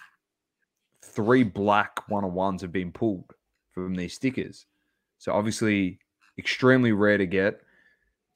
three 1.04 1.42
black 1.42 2.08
one 2.08 2.24
on 2.24 2.32
ones 2.32 2.62
have 2.62 2.72
been 2.72 2.92
pulled 2.92 3.32
from 3.72 3.94
these 3.94 4.14
stickers. 4.14 4.66
So 5.18 5.32
obviously 5.32 5.98
extremely 6.38 6.92
rare 6.92 7.18
to 7.18 7.26
get. 7.26 7.60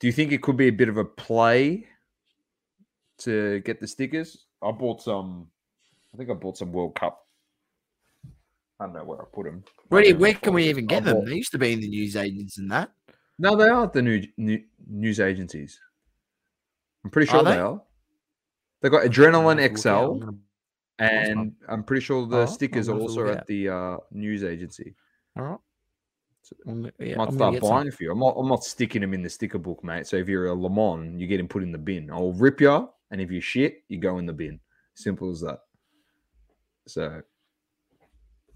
Do 0.00 0.06
you 0.06 0.12
think 0.12 0.32
it 0.32 0.42
could 0.42 0.56
be 0.56 0.68
a 0.68 0.72
bit 0.72 0.88
of 0.88 0.96
a 0.96 1.04
play 1.04 1.86
to 3.18 3.60
get 3.60 3.80
the 3.80 3.86
stickers? 3.86 4.46
I 4.62 4.72
bought 4.72 5.02
some 5.02 5.46
I 6.12 6.16
think 6.16 6.30
I 6.30 6.34
bought 6.34 6.58
some 6.58 6.72
World 6.72 6.94
Cup. 6.94 7.18
I 8.80 8.86
don't 8.86 8.94
know 8.94 9.04
where 9.04 9.22
I 9.22 9.24
put 9.32 9.44
them. 9.44 9.64
Where, 9.88 10.04
you- 10.04 10.16
where 10.16 10.34
can 10.34 10.54
we 10.54 10.64
even 10.68 10.86
get 10.86 11.04
them? 11.04 11.24
They 11.24 11.36
used 11.36 11.52
to 11.52 11.58
be 11.58 11.72
in 11.72 11.80
the 11.80 11.88
news 11.88 12.16
agents 12.16 12.58
and 12.58 12.70
that. 12.70 12.90
No, 13.38 13.56
they 13.56 13.68
are 13.68 13.84
at 13.84 13.92
the 13.92 14.02
new, 14.02 14.22
new 14.36 14.62
news 14.86 15.20
agencies. 15.20 15.78
I'm 17.04 17.10
pretty 17.10 17.30
sure 17.30 17.40
Are 17.40 17.44
they? 17.44 17.52
they? 17.52 17.58
are. 17.58 17.80
They've 18.80 18.90
got 18.92 19.04
Adrenaline 19.04 19.60
have 19.60 19.74
to 19.74 19.76
look 19.76 19.86
out. 19.86 20.28
I'm 20.28 20.40
XL, 20.98 21.04
and 21.04 21.52
I'm 21.68 21.82
pretty 21.84 22.02
sure 22.04 22.26
the 22.26 22.46
stickers 22.46 22.88
are 22.88 22.92
gonna 22.92 23.02
have 23.04 23.14
to 23.14 23.20
also 23.20 23.32
at 23.32 23.46
the 23.46 23.68
uh, 23.68 23.96
news 24.10 24.44
agency. 24.44 24.94
All 25.36 25.44
right. 25.44 25.58
So- 26.42 26.56
I'm 26.66 26.90
yeah, 26.98 27.16
Might 27.16 27.28
I'm 27.28 27.34
start 27.34 27.54
get 27.54 27.62
some. 27.62 27.70
buying 27.70 27.88
a 27.88 27.92
few. 27.92 28.10
I'm 28.12 28.18
not, 28.18 28.34
I'm 28.36 28.48
not 28.48 28.64
sticking 28.64 29.00
them 29.00 29.14
in 29.14 29.22
the 29.22 29.30
sticker 29.30 29.58
book, 29.58 29.82
mate. 29.84 30.06
So 30.06 30.16
if 30.16 30.28
you're 30.28 30.46
a 30.46 30.54
Le 30.54 30.68
Mans, 30.68 31.20
you 31.20 31.26
get 31.26 31.40
him 31.40 31.48
put 31.48 31.62
in 31.62 31.72
the 31.72 31.78
bin. 31.78 32.10
I'll 32.10 32.32
rip 32.32 32.60
you, 32.60 32.88
and 33.10 33.20
if 33.20 33.30
you 33.30 33.40
shit, 33.40 33.82
you 33.88 33.98
go 33.98 34.18
in 34.18 34.26
the 34.26 34.32
bin. 34.32 34.60
Simple 34.94 35.30
as 35.30 35.40
that. 35.40 35.60
So 36.86 37.22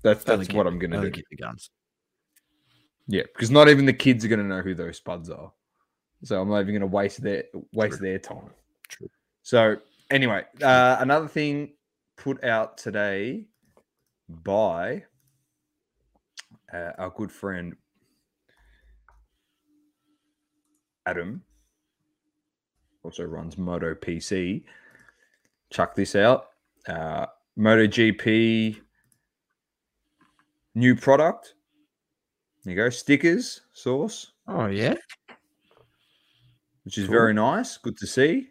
that's 0.03 0.25
that's 0.25 0.53
what 0.53 0.67
I'm 0.67 0.79
gonna 0.79 1.01
do. 1.01 1.11
keep 1.11 1.29
the 1.31 1.37
guns. 1.37 1.71
Yeah, 3.09 3.23
because 3.23 3.51
not 3.51 3.69
even 3.69 3.87
the 3.87 3.93
kids 3.93 4.25
are 4.25 4.29
going 4.29 4.41
to 4.41 4.45
know 4.45 4.63
who 4.63 4.75
those 4.75 4.97
spuds 4.97 5.31
are. 5.31 5.53
So 6.25 6.41
I'm 6.41 6.49
not 6.49 6.61
even 6.61 6.75
going 6.75 6.81
to 6.81 6.87
waste 6.89 7.23
their 7.23 7.45
waste 7.73 7.99
True. 7.99 8.09
their 8.09 8.19
time. 8.19 8.51
True. 8.89 9.09
So 9.43 9.77
anyway, 10.11 10.45
uh, 10.61 10.97
another 10.99 11.29
thing 11.29 11.75
put 12.17 12.43
out 12.43 12.79
today 12.79 13.47
by 14.29 15.05
uh, 16.73 16.93
our 16.99 17.11
good 17.11 17.31
friend 17.31 17.77
Adam, 21.07 21.43
also 23.05 23.23
runs 23.23 23.57
Moto 23.57 23.95
PC. 23.95 24.65
Chuck 25.71 25.95
this 25.95 26.17
out. 26.17 26.49
Uh, 26.89 27.27
MotoGP 27.59 28.81
new 30.75 30.95
product. 30.95 31.55
There 32.65 32.75
you 32.75 32.81
go. 32.83 32.91
Stickers 32.91 33.63
source, 33.73 34.33
Oh 34.49 34.67
yeah. 34.67 34.95
which 36.85 36.99
is 36.99 37.07
Cool. 37.07 37.13
very 37.15 37.35
nice. 37.35 37.79
Good 37.79 37.97
to 37.99 38.07
see. 38.07 38.49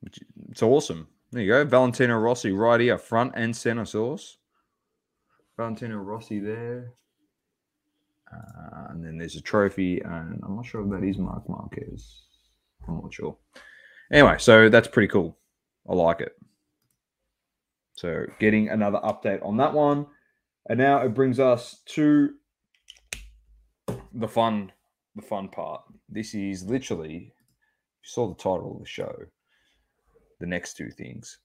Which, 0.00 0.20
it's 0.50 0.62
awesome. 0.62 1.08
There 1.32 1.42
you 1.42 1.48
go. 1.50 1.64
Valentino 1.64 2.18
Rossi 2.18 2.52
right 2.52 2.80
here, 2.80 2.98
front 2.98 3.32
and 3.34 3.56
center 3.56 3.84
source. 3.84 4.38
Valentino 5.56 5.96
Rossi 5.96 6.38
there. 6.40 6.92
Uh, 8.32 8.86
and 8.90 9.04
then 9.04 9.16
there's 9.18 9.36
a 9.36 9.40
trophy, 9.40 10.00
and 10.00 10.40
I'm 10.44 10.56
not 10.56 10.66
sure 10.66 10.82
if 10.84 10.90
that 10.90 11.06
is 11.06 11.18
Marc 11.18 11.48
Marquez. 11.48 12.22
I'm 12.88 13.00
not 13.00 13.14
sure. 13.14 13.36
Anyway, 14.12 14.36
so 14.38 14.68
that's 14.68 14.88
pretty 14.88 15.08
cool. 15.08 15.36
I 15.88 15.94
like 15.94 16.20
it. 16.20 16.32
So 17.94 18.26
getting 18.40 18.68
another 18.68 18.98
update 18.98 19.44
on 19.44 19.56
that 19.58 19.72
one. 19.72 20.06
And 20.68 20.78
now 20.78 20.98
it 20.98 21.14
brings 21.14 21.38
us 21.38 21.82
to 21.86 22.34
the 24.14 24.28
fun, 24.28 24.72
the 25.14 25.22
fun 25.22 25.48
part. 25.48 25.82
This 26.08 26.34
is 26.34 26.64
literally, 26.64 27.12
you 27.14 28.02
saw 28.02 28.28
the 28.28 28.34
title 28.34 28.72
of 28.74 28.80
the 28.80 28.86
show, 28.86 29.14
the 30.40 30.46
next 30.46 30.74
two 30.74 30.90
things. 30.90 31.38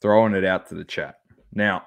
Throwing 0.00 0.34
it 0.34 0.44
out 0.44 0.68
to 0.68 0.74
the 0.74 0.84
chat. 0.84 1.16
Now, 1.52 1.86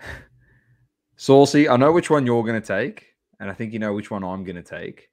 Saucy, 1.16 1.68
I 1.68 1.76
know 1.76 1.92
which 1.92 2.10
one 2.10 2.26
you're 2.26 2.44
going 2.44 2.60
to 2.60 2.66
take, 2.66 3.06
and 3.40 3.50
I 3.50 3.54
think 3.54 3.72
you 3.72 3.78
know 3.78 3.92
which 3.92 4.10
one 4.10 4.22
I'm 4.22 4.44
going 4.44 4.56
to 4.56 4.62
take. 4.62 5.09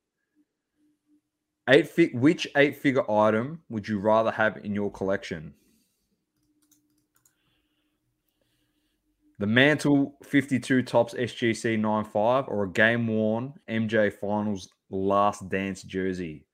Eight 1.69 1.89
fi- 1.89 2.11
which 2.13 2.47
eight 2.55 2.77
figure 2.77 3.09
item 3.11 3.61
would 3.69 3.87
you 3.87 3.99
rather 3.99 4.31
have 4.31 4.57
in 4.63 4.73
your 4.73 4.91
collection? 4.91 5.53
The 9.39 9.47
Mantle 9.47 10.17
52 10.23 10.81
Topps 10.81 11.13
SGC 11.13 11.77
95 11.77 12.45
or 12.47 12.63
a 12.63 12.71
game 12.71 13.05
worn 13.07 13.53
MJ 13.69 14.11
Finals 14.11 14.69
Last 14.89 15.47
Dance 15.49 15.83
jersey 15.83 16.45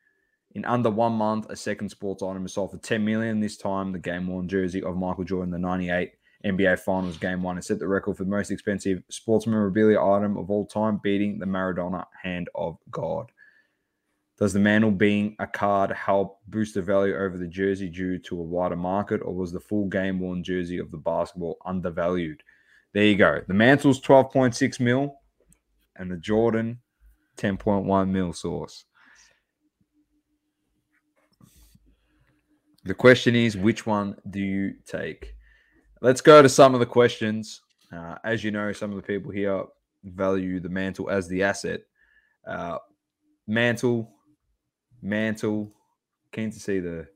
In 0.54 0.66
under 0.66 0.90
one 0.90 1.14
month, 1.14 1.50
a 1.50 1.56
second 1.56 1.90
sports 1.90 2.22
item 2.22 2.46
is 2.46 2.54
sold 2.54 2.72
for 2.72 2.78
10 2.78 3.06
million. 3.06 3.40
This 3.40 3.56
time, 3.56 3.92
the 3.92 4.00
game 4.00 4.28
worn 4.28 4.48
jersey 4.50 4.84
of 4.84 4.98
Michael 4.98 5.24
Jordan, 5.24 5.52
the 5.52 5.60
98 5.60 6.12
NBA 6.46 6.80
Finals 6.80 7.18
Game 7.18 7.42
One, 7.42 7.56
and 7.56 7.64
set 7.64 7.80
the 7.80 7.88
record 7.88 8.18
for 8.18 8.26
the 8.26 8.30
most 8.30 8.52
expensive 8.52 9.02
sports 9.10 9.48
memorabilia 9.48 10.02
item 10.04 10.38
of 10.38 10.50
all 10.50 10.66
time, 10.66 11.00
beating 11.02 11.40
the 11.40 11.46
Maradona 11.46 12.06
Hand 12.22 12.50
of 12.54 12.78
God. 12.92 13.32
Does 14.44 14.52
the 14.52 14.60
mantle 14.60 14.92
being 14.92 15.38
a 15.40 15.48
card 15.48 15.90
help 15.94 16.42
boost 16.50 16.74
the 16.74 16.82
value 16.82 17.16
over 17.16 17.38
the 17.38 17.48
jersey 17.48 17.88
due 17.88 18.20
to 18.20 18.38
a 18.38 18.44
wider 18.44 18.76
market, 18.76 19.22
or 19.24 19.34
was 19.34 19.54
the 19.54 19.60
full 19.62 19.88
game 19.88 20.20
worn 20.20 20.44
jersey 20.44 20.80
of 20.80 20.92
the 20.92 20.98
basketball 20.98 21.58
undervalued? 21.64 22.44
There 22.92 23.06
you 23.06 23.16
go. 23.16 23.40
The 23.48 23.54
mantle's 23.54 24.02
12.6 24.02 24.82
mil, 24.82 25.16
and 25.96 26.12
the 26.12 26.18
Jordan 26.18 26.82
10.1 27.38 28.10
mil 28.10 28.34
Sauce. 28.34 28.84
The 32.84 32.94
question 32.96 33.38
is, 33.38 33.56
which 33.56 33.86
one 33.86 34.18
do 34.30 34.42
you 34.42 34.74
take? 34.86 35.36
Let's 36.02 36.20
go 36.20 36.42
to 36.42 36.50
some 36.50 36.74
of 36.74 36.82
the 36.82 36.86
questions. 36.86 37.62
Uh, 37.94 38.16
as 38.26 38.44
you 38.44 38.52
know, 38.52 38.74
some 38.74 38.90
of 38.90 38.98
the 38.98 39.04
people 39.04 39.32
here 39.32 39.64
value 40.04 40.60
the 40.60 40.68
mantle 40.68 41.10
as 41.10 41.30
the 41.30 41.44
asset. 41.44 41.80
Uh, 42.46 42.80
mantle, 43.48 44.10
mantle. 45.04 45.72
Keen 46.32 46.50
to 46.52 46.60
see 46.60 46.80
the 46.80 47.08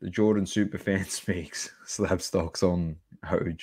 the 0.00 0.10
Jordan 0.10 0.46
super 0.46 0.78
fan 0.78 1.04
speaks. 1.08 1.70
Slab 1.86 2.22
stocks 2.22 2.62
on 2.62 2.96
Hoj. 3.24 3.60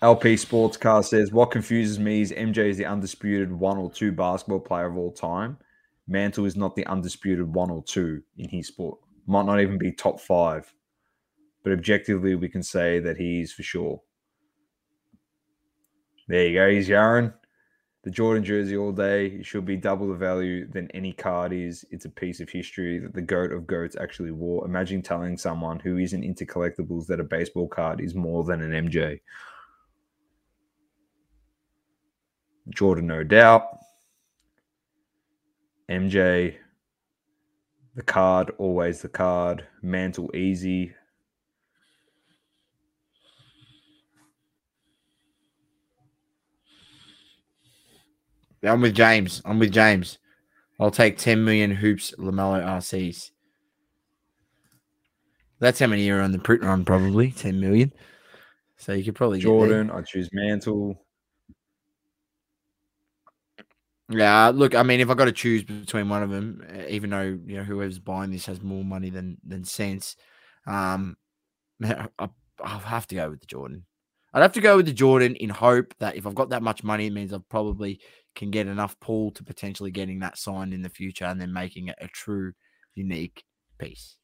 LP 0.00 0.36
Sports 0.36 0.76
Car 0.76 1.02
says, 1.02 1.30
What 1.30 1.52
confuses 1.52 1.98
me 1.98 2.22
is 2.22 2.32
MJ 2.32 2.68
is 2.68 2.76
the 2.76 2.86
undisputed 2.86 3.52
one 3.52 3.78
or 3.78 3.90
two 3.90 4.10
basketball 4.10 4.58
player 4.58 4.86
of 4.86 4.96
all 4.96 5.12
time. 5.12 5.56
Mantle 6.08 6.44
is 6.44 6.56
not 6.56 6.74
the 6.74 6.86
undisputed 6.86 7.54
one 7.54 7.70
or 7.70 7.84
two 7.84 8.22
in 8.36 8.48
his 8.48 8.66
sport. 8.66 8.98
Might 9.26 9.46
not 9.46 9.60
even 9.60 9.78
be 9.78 9.92
top 9.92 10.20
five. 10.20 10.72
But 11.62 11.72
objectively, 11.72 12.34
we 12.34 12.48
can 12.48 12.64
say 12.64 12.98
that 12.98 13.16
he's 13.16 13.52
for 13.52 13.62
sure. 13.62 14.02
There 16.26 16.48
you 16.48 16.54
go. 16.54 16.70
He's 16.70 16.88
Yaron. 16.88 17.32
The 18.04 18.10
Jordan 18.10 18.42
jersey 18.42 18.76
all 18.76 18.90
day. 18.90 19.26
It 19.26 19.46
should 19.46 19.64
be 19.64 19.76
double 19.76 20.08
the 20.08 20.14
value 20.14 20.66
than 20.66 20.90
any 20.90 21.12
card 21.12 21.52
is. 21.52 21.84
It's 21.90 22.04
a 22.04 22.10
piece 22.10 22.40
of 22.40 22.48
history 22.48 22.98
that 22.98 23.14
the 23.14 23.22
GOAT 23.22 23.52
of 23.52 23.66
GOATs 23.66 23.96
actually 23.96 24.32
wore. 24.32 24.64
Imagine 24.64 25.02
telling 25.02 25.36
someone 25.36 25.78
who 25.78 25.98
isn't 25.98 26.24
into 26.24 26.44
collectibles 26.44 27.06
that 27.06 27.20
a 27.20 27.24
baseball 27.24 27.68
card 27.68 28.00
is 28.00 28.14
more 28.14 28.42
than 28.42 28.60
an 28.60 28.88
MJ. 28.88 29.20
Jordan, 32.70 33.06
no 33.06 33.22
doubt. 33.22 33.78
MJ, 35.88 36.56
the 37.94 38.02
card, 38.02 38.50
always 38.58 39.02
the 39.02 39.08
card. 39.08 39.66
Mantle, 39.82 40.34
easy. 40.34 40.94
I'm 48.64 48.80
with 48.80 48.94
James. 48.94 49.42
I'm 49.44 49.58
with 49.58 49.72
James. 49.72 50.18
I'll 50.80 50.90
take 50.90 51.18
10 51.18 51.44
million 51.44 51.70
hoops 51.70 52.14
LaMelo 52.18 52.64
RCs. 52.64 53.30
That's 55.60 55.78
how 55.78 55.86
many 55.86 56.10
are 56.10 56.20
on 56.20 56.32
the 56.32 56.38
print 56.38 56.62
run, 56.62 56.84
probably 56.84 57.30
10 57.30 57.60
million. 57.60 57.92
So 58.78 58.92
you 58.92 59.04
could 59.04 59.14
probably 59.14 59.38
Jordan. 59.38 59.90
I 59.92 60.02
choose 60.02 60.28
Mantle. 60.32 61.00
Yeah, 64.08 64.48
look, 64.48 64.74
I 64.74 64.82
mean, 64.82 65.00
if 65.00 65.08
I 65.08 65.14
got 65.14 65.26
to 65.26 65.32
choose 65.32 65.62
between 65.62 66.08
one 66.08 66.22
of 66.22 66.30
them, 66.30 66.66
even 66.88 67.10
though 67.10 67.38
you 67.46 67.56
know 67.56 67.62
whoever's 67.62 68.00
buying 68.00 68.32
this 68.32 68.46
has 68.46 68.60
more 68.60 68.84
money 68.84 69.08
than 69.08 69.38
than 69.46 69.64
sense, 69.64 70.16
um, 70.66 71.16
I, 71.84 72.08
I'll 72.18 72.80
have 72.80 73.06
to 73.08 73.14
go 73.14 73.30
with 73.30 73.40
the 73.40 73.46
Jordan. 73.46 73.86
I'd 74.34 74.42
have 74.42 74.52
to 74.54 74.60
go 74.60 74.76
with 74.76 74.86
the 74.86 74.92
Jordan 74.92 75.36
in 75.36 75.50
hope 75.50 75.94
that 76.00 76.16
if 76.16 76.26
I've 76.26 76.34
got 76.34 76.50
that 76.50 76.62
much 76.62 76.82
money, 76.82 77.06
it 77.06 77.12
means 77.12 77.32
I've 77.32 77.48
probably 77.48 78.00
can 78.34 78.50
get 78.50 78.66
enough 78.66 78.98
pull 79.00 79.30
to 79.32 79.44
potentially 79.44 79.90
getting 79.90 80.20
that 80.20 80.38
signed 80.38 80.72
in 80.72 80.82
the 80.82 80.88
future 80.88 81.24
and 81.24 81.40
then 81.40 81.52
making 81.52 81.88
it 81.88 81.96
a 82.00 82.08
true 82.08 82.52
unique 82.94 83.44
piece. 83.78 84.16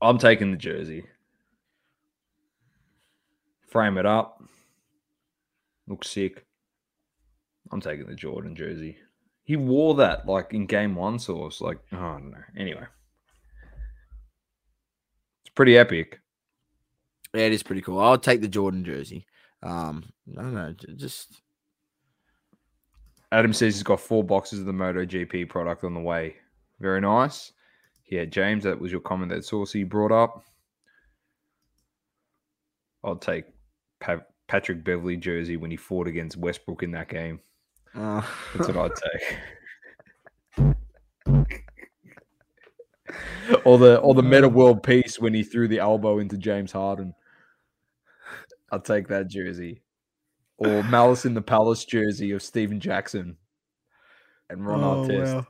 I'm 0.00 0.18
taking 0.18 0.50
the 0.50 0.56
jersey. 0.56 1.04
Frame 3.68 3.98
it 3.98 4.06
up. 4.06 4.42
Looks 5.88 6.10
sick. 6.10 6.44
I'm 7.70 7.80
taking 7.80 8.06
the 8.06 8.14
Jordan 8.14 8.54
jersey. 8.54 8.96
He 9.44 9.56
wore 9.56 9.94
that 9.96 10.26
like 10.26 10.54
in 10.54 10.66
game 10.66 10.94
one 10.94 11.18
Sauce. 11.18 11.60
Like, 11.60 11.78
oh, 11.92 11.96
I 11.96 12.12
don't 12.12 12.30
know. 12.30 12.38
Anyway. 12.56 12.84
It's 15.44 15.54
pretty 15.54 15.76
epic. 15.76 16.20
Yeah, 17.34 17.46
it 17.46 17.52
is 17.52 17.62
pretty 17.62 17.82
cool. 17.82 17.98
I'll 17.98 18.18
take 18.18 18.40
the 18.40 18.48
Jordan 18.48 18.84
jersey. 18.84 19.26
Um, 19.62 20.04
I 20.38 20.42
don't 20.42 20.54
know, 20.54 20.74
just 20.96 21.40
Adam 23.32 23.52
says 23.54 23.74
he's 23.74 23.82
got 23.82 23.98
four 23.98 24.22
boxes 24.22 24.60
of 24.60 24.66
the 24.66 24.72
MotoGP 24.72 25.48
product 25.48 25.84
on 25.84 25.94
the 25.94 26.00
way. 26.00 26.36
Very 26.80 27.00
nice. 27.00 27.52
Yeah, 28.10 28.26
James, 28.26 28.64
that 28.64 28.78
was 28.78 28.92
your 28.92 29.00
comment 29.00 29.30
that 29.30 29.44
Saucy 29.44 29.84
brought 29.84 30.12
up. 30.12 30.44
I'll 33.02 33.16
take 33.16 33.46
pa- 34.00 34.20
Patrick 34.48 34.84
Beverley 34.84 35.16
jersey 35.16 35.56
when 35.56 35.70
he 35.70 35.78
fought 35.78 36.06
against 36.06 36.36
Westbrook 36.36 36.82
in 36.82 36.90
that 36.90 37.08
game. 37.08 37.40
Uh. 37.94 38.20
That's 38.54 38.68
what 38.68 38.76
I'd 38.76 38.90
take. 40.56 40.58
or 43.64 43.78
the 43.78 43.98
or 44.00 44.14
the 44.14 44.22
Metta 44.22 44.48
World 44.48 44.82
Peace 44.82 45.18
when 45.18 45.32
he 45.32 45.42
threw 45.42 45.68
the 45.68 45.78
elbow 45.78 46.18
into 46.18 46.36
James 46.36 46.72
Harden. 46.72 47.14
I'll 48.70 48.80
take 48.80 49.08
that 49.08 49.28
jersey. 49.28 49.81
Or 50.64 50.82
Malice 50.84 51.24
in 51.24 51.34
the 51.34 51.42
Palace 51.42 51.84
jersey 51.84 52.30
of 52.32 52.42
Stephen 52.42 52.78
Jackson 52.78 53.36
and 54.48 54.66
Ron 54.66 54.84
oh, 54.84 55.04
Artest. 55.04 55.34
Wow. 55.34 55.46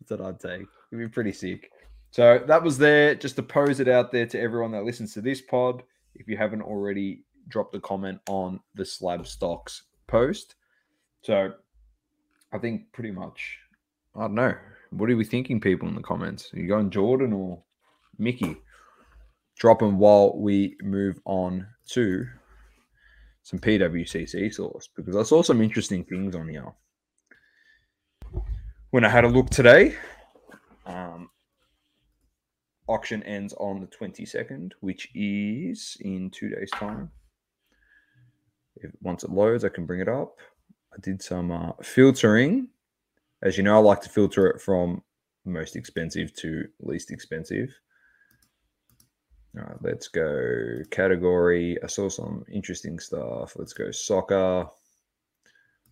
That's 0.00 0.20
what 0.20 0.28
I'd 0.28 0.40
take. 0.40 0.66
It'd 0.90 0.98
be 0.98 1.08
pretty 1.08 1.32
sick. 1.32 1.70
So 2.10 2.42
that 2.46 2.62
was 2.62 2.76
there 2.76 3.14
just 3.14 3.36
to 3.36 3.42
pose 3.42 3.80
it 3.80 3.88
out 3.88 4.10
there 4.10 4.26
to 4.26 4.40
everyone 4.40 4.72
that 4.72 4.84
listens 4.84 5.14
to 5.14 5.20
this 5.20 5.40
pod. 5.40 5.82
If 6.14 6.28
you 6.28 6.36
haven't 6.36 6.62
already 6.62 7.24
dropped 7.48 7.74
a 7.74 7.80
comment 7.80 8.20
on 8.28 8.60
the 8.74 8.84
slab 8.84 9.26
stocks 9.26 9.84
post. 10.06 10.56
So 11.22 11.52
I 12.52 12.58
think 12.58 12.92
pretty 12.92 13.10
much, 13.10 13.58
I 14.16 14.22
don't 14.22 14.34
know. 14.34 14.54
What 14.90 15.08
are 15.08 15.16
we 15.16 15.24
thinking, 15.24 15.60
people, 15.60 15.88
in 15.88 15.94
the 15.94 16.02
comments? 16.02 16.52
Are 16.52 16.58
you 16.58 16.68
going 16.68 16.90
Jordan 16.90 17.32
or 17.32 17.62
Mickey? 18.18 18.56
Drop 19.58 19.78
them 19.78 19.98
while 19.98 20.36
we 20.38 20.76
move 20.82 21.18
on 21.24 21.66
to 21.90 22.26
some 23.42 23.58
PWCC 23.58 24.52
Sauce 24.54 24.88
because 24.94 25.16
I 25.16 25.22
saw 25.22 25.42
some 25.42 25.60
interesting 25.60 26.04
things 26.04 26.34
on 26.34 26.48
here. 26.48 26.72
When 28.90 29.04
I 29.04 29.08
had 29.08 29.24
a 29.24 29.28
look 29.28 29.50
today, 29.50 29.96
um, 30.86 31.30
auction 32.86 33.22
ends 33.22 33.54
on 33.54 33.80
the 33.80 33.86
22nd, 33.86 34.72
which 34.80 35.08
is 35.14 35.96
in 36.00 36.30
two 36.30 36.50
days' 36.50 36.70
time. 36.72 37.10
If, 38.76 38.90
once 39.00 39.24
it 39.24 39.30
loads, 39.30 39.64
I 39.64 39.70
can 39.70 39.86
bring 39.86 40.00
it 40.00 40.08
up. 40.08 40.36
I 40.92 40.96
did 41.00 41.22
some 41.22 41.50
uh, 41.50 41.72
filtering. 41.82 42.68
As 43.42 43.56
you 43.56 43.62
know, 43.62 43.76
I 43.76 43.78
like 43.78 44.02
to 44.02 44.08
filter 44.08 44.46
it 44.48 44.60
from 44.60 45.02
most 45.44 45.74
expensive 45.74 46.32
to 46.36 46.64
least 46.80 47.10
expensive. 47.10 47.74
All 49.54 49.64
right, 49.64 49.76
let's 49.82 50.08
go 50.08 50.78
category. 50.90 51.76
I 51.82 51.86
saw 51.86 52.08
some 52.08 52.44
interesting 52.50 52.98
stuff. 52.98 53.54
Let's 53.56 53.74
go 53.74 53.90
soccer. 53.90 54.66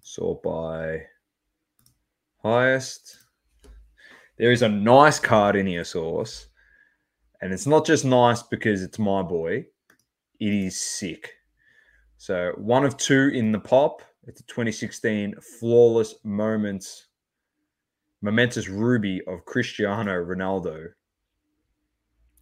Sort 0.01 0.43
by 0.43 1.03
highest. 2.43 3.19
There 4.39 4.51
is 4.51 4.63
a 4.63 4.69
nice 4.69 5.19
card 5.19 5.57
in 5.57 5.67
here, 5.67 5.85
Sauce. 5.85 6.47
And 7.43 7.53
it's 7.53 7.67
not 7.67 7.85
just 7.85 8.07
nice 8.07 8.43
because 8.43 8.83
it's 8.83 8.99
my 8.99 9.23
boy, 9.23 9.67
it 10.39 10.53
is 10.53 10.81
sick. 10.81 11.35
So, 12.17 12.53
one 12.57 12.85
of 12.85 12.97
two 12.97 13.31
in 13.35 13.53
the 13.53 13.59
pop. 13.59 14.03
It's 14.27 14.41
a 14.41 14.45
2016 14.45 15.35
flawless 15.59 16.15
moments, 16.23 17.07
momentous 18.21 18.69
ruby 18.69 19.23
of 19.27 19.45
Cristiano 19.47 20.13
Ronaldo. 20.13 20.89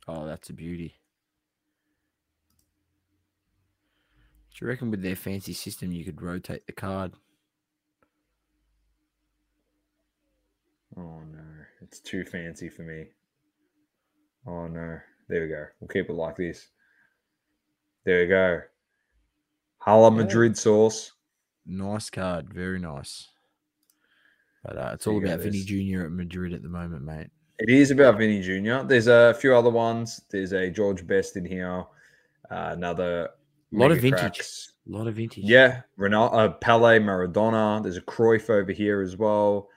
Oh, 0.08 0.26
that's 0.26 0.50
a 0.50 0.52
beauty. 0.52 0.97
Do 4.58 4.64
you 4.64 4.70
reckon 4.70 4.90
with 4.90 5.02
their 5.02 5.14
fancy 5.14 5.52
system 5.52 5.92
you 5.92 6.04
could 6.04 6.20
rotate 6.20 6.66
the 6.66 6.72
card? 6.72 7.12
Oh 10.96 11.20
no, 11.30 11.44
it's 11.80 12.00
too 12.00 12.24
fancy 12.24 12.68
for 12.68 12.82
me. 12.82 13.04
Oh 14.48 14.66
no. 14.66 14.98
There 15.28 15.42
we 15.42 15.48
go. 15.48 15.66
We'll 15.78 15.88
keep 15.88 16.08
it 16.08 16.14
like 16.14 16.36
this. 16.36 16.68
There 18.04 18.20
we 18.20 18.26
go. 18.26 18.62
Hala 19.78 20.10
Madrid 20.10 20.56
sauce. 20.56 21.12
nice 21.64 22.10
card, 22.10 22.52
very 22.52 22.80
nice. 22.80 23.28
But 24.64 24.76
uh, 24.76 24.90
it's 24.94 25.06
all 25.06 25.20
There 25.20 25.28
go, 25.28 25.34
about 25.34 25.44
Vinny 25.44 25.62
Junior 25.62 26.06
at 26.06 26.10
Madrid 26.10 26.52
at 26.52 26.62
the 26.62 26.68
moment, 26.68 27.04
mate. 27.04 27.28
It 27.60 27.68
is 27.68 27.92
about 27.92 28.18
Vinny 28.18 28.40
Jr. 28.40 28.86
There's 28.86 29.06
a 29.06 29.34
few 29.34 29.54
other 29.54 29.70
ones. 29.70 30.20
There's 30.30 30.52
a 30.52 30.68
George 30.68 31.06
Best 31.06 31.36
in 31.36 31.44
here. 31.44 31.84
Uh, 32.50 32.70
another 32.72 33.28
Lot 33.72 33.92
of 33.92 34.00
vintage. 34.00 34.20
Cracks. 34.20 34.72
A 34.88 34.96
lot 34.96 35.06
of 35.06 35.16
vintage. 35.16 35.44
Yeah, 35.44 35.82
Ronaldo, 35.98 36.34
uh, 36.34 36.48
Pele, 36.54 36.98
Maradona. 36.98 37.82
There's 37.82 37.98
a 37.98 38.02
Cruyff 38.02 38.48
over 38.48 38.72
here 38.72 39.02
as 39.02 39.16
well. 39.16 39.68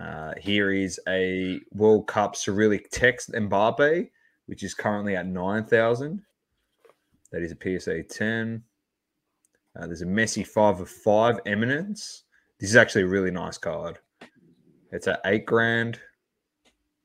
Uh, 0.00 0.32
here 0.40 0.72
is 0.72 0.98
a 1.08 1.60
World 1.72 2.06
Cup 2.06 2.34
Cyrillic 2.34 2.90
text 2.90 3.32
Mbappe, 3.32 4.08
which 4.46 4.62
is 4.62 4.74
currently 4.74 5.16
at 5.16 5.26
9,000. 5.26 6.22
That 7.30 7.42
is 7.42 7.52
a 7.52 7.78
PSA 7.78 8.02
10. 8.04 8.62
Uh, 9.78 9.86
there's 9.86 10.02
a 10.02 10.06
Messi 10.06 10.44
5 10.44 10.80
of 10.80 10.88
5 10.88 11.40
Eminence. 11.46 12.24
This 12.58 12.70
is 12.70 12.76
actually 12.76 13.02
a 13.02 13.08
really 13.08 13.30
nice 13.30 13.58
card. 13.58 13.98
It's 14.90 15.06
at 15.06 15.20
8 15.24 15.46
grand. 15.46 16.00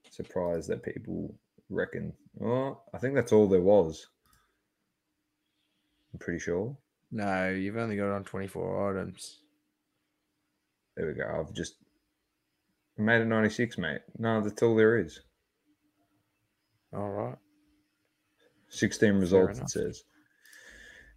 Surprised 0.09 0.69
that 0.69 0.81
people 0.81 1.36
reckon. 1.69 2.13
Oh, 2.43 2.81
I 2.93 2.97
think 2.97 3.13
that's 3.13 3.31
all 3.31 3.47
there 3.47 3.61
was. 3.61 4.07
I'm 6.16 6.20
pretty 6.20 6.39
sure. 6.39 6.78
No, 7.11 7.49
you've 7.49 7.76
only 7.76 7.97
got 7.97 8.09
on 8.09 8.24
24 8.24 8.97
items. 8.97 9.41
There 10.95 11.07
we 11.07 11.13
go. 11.13 11.26
I've 11.41 11.53
just 11.53 11.76
made 12.97 13.20
a 13.20 13.26
96, 13.26 13.78
mate. 13.78 13.99
No, 14.18 14.39
that's 14.39 14.63
all 14.63 14.78
there 14.78 14.97
is. 14.97 15.20
All 16.95 17.09
right. 17.09 17.36
16 18.70 19.13
results, 19.16 19.59
it 19.59 19.70
says. 19.70 20.03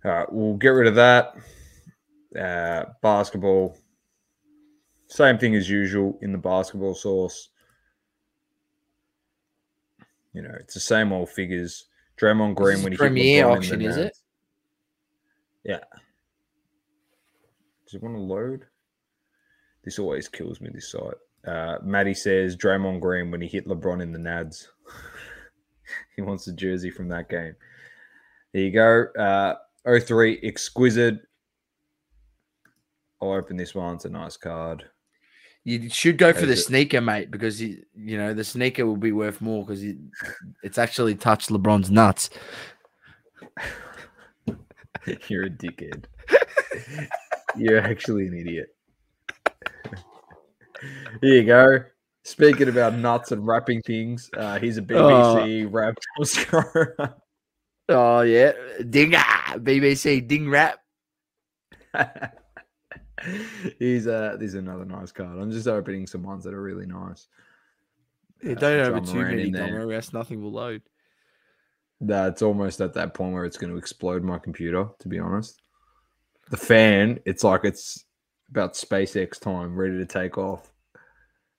All 0.05 0.11
right, 0.11 0.33
we'll 0.33 0.57
get 0.57 0.71
rid 0.71 0.89
of 0.89 0.97
that. 0.97 1.35
Uh, 2.37 2.91
basketball. 3.01 3.79
Same 5.07 5.39
thing 5.39 5.55
as 5.55 5.71
usual 5.71 6.19
in 6.23 6.33
the 6.33 6.39
basketball 6.39 6.97
Sauce. 6.97 7.51
You 10.33 10.43
know, 10.43 10.57
it's 10.59 10.75
the 10.75 10.81
same 10.81 11.13
old 11.13 11.31
figures. 11.31 11.85
Draymond 12.21 12.57
Green 12.57 12.83
when 12.83 12.91
he 12.91 12.99
Premier 12.99 13.25
hit 13.25 13.45
LeBron 13.45 13.53
in 13.53 13.53
the 13.53 13.59
auction, 13.59 13.83
is 13.83 13.97
it? 13.97 14.19
Yeah. 15.65 15.81
Does 17.85 17.95
it 17.95 18.03
want 18.03 18.17
to 18.17 18.21
load? 18.21 18.67
This 19.85 19.99
always 19.99 20.29
kills 20.29 20.61
me, 20.61 20.71
this 20.73 20.93
site. 20.93 21.15
Uh, 21.47 21.79
Maddie 21.83 22.15
says 22.15 22.57
Draymond 22.57 23.01
Green 23.01 23.31
when 23.31 23.41
he 23.41 23.49
hit 23.49 23.67
LeBron 23.67 24.03
in 24.03 24.13
the 24.13 24.19
Nads. 24.19 24.67
he 26.17 26.23
wants 26.23 26.47
a 26.49 26.53
jersey 26.53 26.91
from 26.91 27.09
that 27.09 27.31
game. 27.31 27.55
There 28.53 28.63
you 28.63 28.73
go. 28.73 29.07
Uh, 29.19 29.55
03 29.87 30.41
Exquisite. 30.43 31.21
I'll 33.23 33.33
open 33.33 33.57
this 33.57 33.75
one. 33.75 33.95
It's 33.95 34.05
a 34.05 34.11
nice 34.11 34.37
card. 34.37 34.85
You 35.65 35.91
should 35.91 36.19
go 36.19 36.33
for 36.33 36.47
the 36.47 36.53
it- 36.53 36.57
sneaker, 36.57 37.01
mate, 37.01 37.31
because 37.31 37.61
you, 37.61 37.83
you 37.95 38.17
know 38.17 38.33
the 38.33 38.45
sneaker 38.45 38.87
will 38.87 38.97
be 38.97 39.13
worth 39.13 39.41
more 39.41 39.65
because 39.65 39.85
it's 40.63 40.79
actually 40.79 41.15
touched 41.15 41.51
LeBron's 41.51 41.91
nuts. 41.91 42.31
You're 45.29 45.47
a 45.47 45.51
dickhead. 45.51 46.05
You're 47.57 47.81
actually 47.81 48.27
an 48.27 48.35
idiot. 48.35 48.69
Here 51.21 51.35
you 51.35 51.45
go. 51.45 51.79
Speaking 52.25 52.69
about 52.69 52.95
nuts 52.95 53.33
and 53.33 53.47
wrapping 53.47 53.81
things, 53.83 54.31
uh, 54.37 54.59
here's 54.59 54.77
a 54.77 54.83
BBC 54.83 55.67
wrap 55.71 55.97
score. 56.23 56.97
Oh 57.91 58.21
yeah, 58.21 58.53
ding 58.91 59.15
ah, 59.17 59.55
BBC 59.57 60.29
ding 60.29 60.51
rap. 60.51 60.79
he's 63.79 64.07
uh, 64.07 64.37
there's 64.39 64.53
another 64.53 64.85
nice 64.85 65.11
card. 65.11 65.39
I'm 65.39 65.51
just 65.51 65.67
opening 65.67 66.07
some 66.07 66.23
ones 66.23 66.45
that 66.45 66.53
are 66.53 66.61
really 66.61 66.85
nice. 66.85 67.29
Yeah, 68.43 68.53
Uh, 68.53 68.55
don't 68.57 68.85
drum 68.85 68.99
open 68.99 69.11
too 69.11 69.23
many, 69.23 69.43
in 69.45 69.53
there. 69.53 69.69
Dom, 69.69 69.89
or 69.89 69.93
else 69.95 70.13
nothing 70.13 70.43
will 70.43 70.53
load. 70.53 70.83
That's 72.01 72.43
almost 72.43 72.81
at 72.81 72.95
that 72.95 73.15
point 73.15 73.35
where 73.35 73.45
it's 73.45 73.57
going 73.57 73.73
to 73.73 73.79
explode 73.79 74.23
my 74.23 74.39
computer. 74.39 74.89
To 75.01 75.09
be 75.09 75.19
honest, 75.19 75.61
the 76.51 76.57
fan, 76.57 77.19
it's 77.25 77.45
like 77.45 77.65
it's 77.65 78.05
about 78.51 78.75
SpaceX 78.75 79.39
time, 79.41 79.77
ready 79.77 79.99
to 79.99 80.07
take 80.07 80.39
off. 80.39 80.71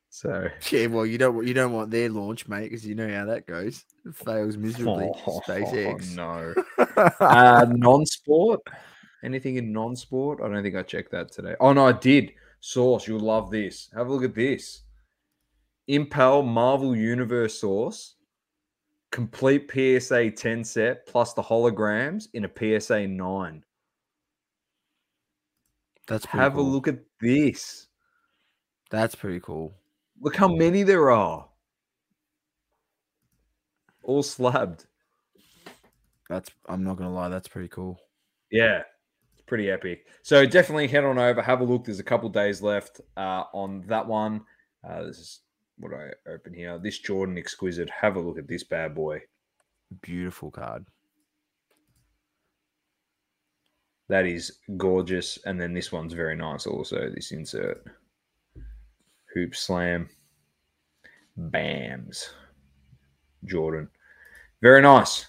So 0.10 0.48
Yeah, 0.72 0.88
well, 0.88 1.06
you 1.06 1.18
don't 1.18 1.46
you 1.46 1.54
don't 1.54 1.74
want 1.74 1.92
their 1.92 2.10
launch, 2.10 2.48
mate, 2.48 2.64
because 2.64 2.86
you 2.86 2.96
know 2.96 3.10
how 3.10 3.26
that 3.26 3.46
goes. 3.46 3.84
It 4.06 4.16
fails 4.16 4.58
miserably. 4.58 5.12
Oh, 5.28 5.42
SpaceX. 5.48 6.16
no. 6.16 6.54
uh, 7.20 7.66
non-sport. 7.70 8.62
Anything 9.24 9.58
in 9.58 9.74
non-sport? 9.74 10.40
I 10.42 10.48
don't 10.48 10.64
think 10.64 10.76
I 10.76 10.84
checked 10.84 11.12
that 11.12 11.32
today. 11.32 11.56
Oh 11.60 11.74
no, 11.74 11.86
I 11.86 11.92
did. 11.92 12.32
Sauce, 12.62 13.08
you'll 13.08 13.20
love 13.20 13.52
this. 13.52 13.90
Have 13.94 14.08
a 14.08 14.12
look 14.12 14.24
at 14.24 14.36
this. 14.36 14.84
Impel 15.88 16.44
Marvel 16.44 16.96
Universe 16.96 17.60
Sauce. 17.60 18.16
Complete 19.12 19.70
PSA 19.72 20.32
10 20.32 20.64
set 20.64 21.06
plus 21.08 21.34
the 21.34 21.42
holograms 21.42 22.28
in 22.34 22.46
a 22.46 22.80
PSA 22.80 23.08
9. 23.08 23.64
That's 26.08 26.26
Have 26.26 26.54
cool. 26.54 26.62
a 26.62 26.68
look 26.68 26.88
at 26.88 27.00
this. 27.22 27.88
That's 28.90 29.16
pretty 29.16 29.40
cool. 29.40 29.74
Look 30.22 30.36
how 30.36 30.48
many 30.48 30.84
there 30.84 31.12
are. 31.12 31.48
All 34.04 34.24
slabbed. 34.24 34.86
That's 36.28 36.50
I'm 36.68 36.84
not 36.84 36.98
gonna 36.98 37.14
lie, 37.14 37.30
that's 37.30 37.48
pretty 37.48 37.68
cool. 37.70 38.00
Yeah, 38.52 38.82
it's 39.34 39.42
pretty 39.44 39.70
epic. 39.70 40.06
So 40.24 40.46
definitely 40.46 40.88
head 40.88 41.04
on 41.04 41.18
over, 41.18 41.42
have 41.42 41.62
a 41.62 41.64
look. 41.64 41.86
There's 41.86 42.00
a 42.00 42.04
couple 42.04 42.30
days 42.30 42.62
left 42.62 43.02
uh, 43.18 43.44
on 43.54 43.84
that 43.88 44.08
one. 44.08 44.42
Uh, 44.88 45.04
this 45.04 45.18
is 45.18 45.40
what 45.80 45.94
I 45.94 46.12
open 46.30 46.54
here. 46.54 46.78
This 46.78 47.00
Jordan 47.00 47.38
Exquisite. 47.38 47.90
Have 47.90 48.16
a 48.16 48.20
look 48.20 48.38
at 48.38 48.48
this 48.48 48.64
bad 48.64 48.94
boy. 48.94 49.22
Beautiful 50.02 50.52
card. 50.52 50.86
That 54.10 54.26
is 54.26 54.60
gorgeous. 54.78 55.40
And 55.46 55.60
then 55.60 55.74
this 55.74 55.92
one's 55.92 56.14
very 56.14 56.36
nice 56.36 56.68
also. 56.68 57.10
This 57.10 57.32
insert. 57.32 57.84
Hoop 59.34 59.56
Slam. 59.56 60.10
Bams. 61.38 62.30
Jordan. 63.46 63.90
Very 64.62 64.82
nice. 64.82 65.28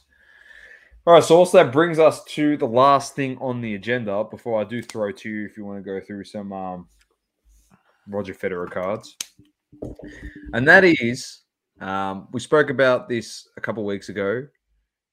All 1.06 1.14
right, 1.14 1.24
so 1.24 1.36
also 1.36 1.58
that 1.58 1.72
brings 1.72 1.98
us 1.98 2.22
to 2.24 2.56
the 2.56 2.66
last 2.66 3.14
thing 3.14 3.38
on 3.40 3.60
the 3.60 3.74
agenda 3.74 4.22
before 4.24 4.60
I 4.60 4.64
do 4.64 4.82
throw 4.82 5.10
to 5.12 5.30
you 5.30 5.46
if 5.46 5.56
you 5.56 5.64
want 5.64 5.78
to 5.78 5.82
go 5.82 6.04
through 6.04 6.24
some 6.24 6.52
um, 6.52 6.88
Roger 8.06 8.34
Federer 8.34 8.70
cards. 8.70 9.16
And 10.52 10.66
that 10.66 10.84
is, 10.84 11.42
um, 11.80 12.28
we 12.32 12.40
spoke 12.40 12.70
about 12.70 13.08
this 13.08 13.48
a 13.56 13.60
couple 13.60 13.84
weeks 13.84 14.08
ago, 14.08 14.46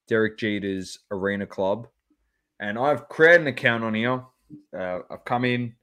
Derek 0.07 0.37
Jeter's 0.37 0.99
Arena 1.11 1.45
Club. 1.45 1.87
And 2.59 2.77
I've 2.77 3.07
created 3.09 3.41
an 3.41 3.47
account 3.47 3.83
on 3.83 3.93
here. 3.93 4.23
Uh, 4.77 4.99
I've 5.11 5.25
come 5.25 5.45
in, 5.45 5.75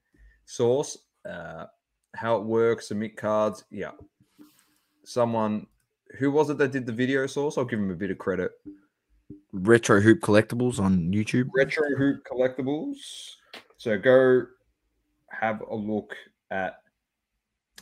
Sauce, 0.44 0.98
uh, 1.28 1.66
how 2.14 2.36
it 2.36 2.44
works, 2.44 2.88
submit 2.88 3.16
cards. 3.16 3.64
Yeah. 3.70 3.92
Someone, 5.04 5.66
who 6.18 6.30
was 6.30 6.50
it 6.50 6.58
that 6.58 6.72
did 6.72 6.86
the 6.86 6.92
video 6.92 7.26
Sauce? 7.26 7.58
I'll 7.58 7.64
give 7.64 7.78
him 7.78 7.90
a 7.90 7.94
bit 7.94 8.10
of 8.10 8.18
credit. 8.18 8.52
Retro 9.52 10.00
hoop 10.00 10.20
collectibles 10.20 10.80
on 10.80 11.12
YouTube. 11.12 11.48
Retro 11.54 11.84
Hoop 11.96 12.26
Collectibles. 12.26 12.96
So 13.76 13.96
go 13.96 14.42
have 15.30 15.60
a 15.70 15.74
look 15.74 16.14
at 16.50 16.78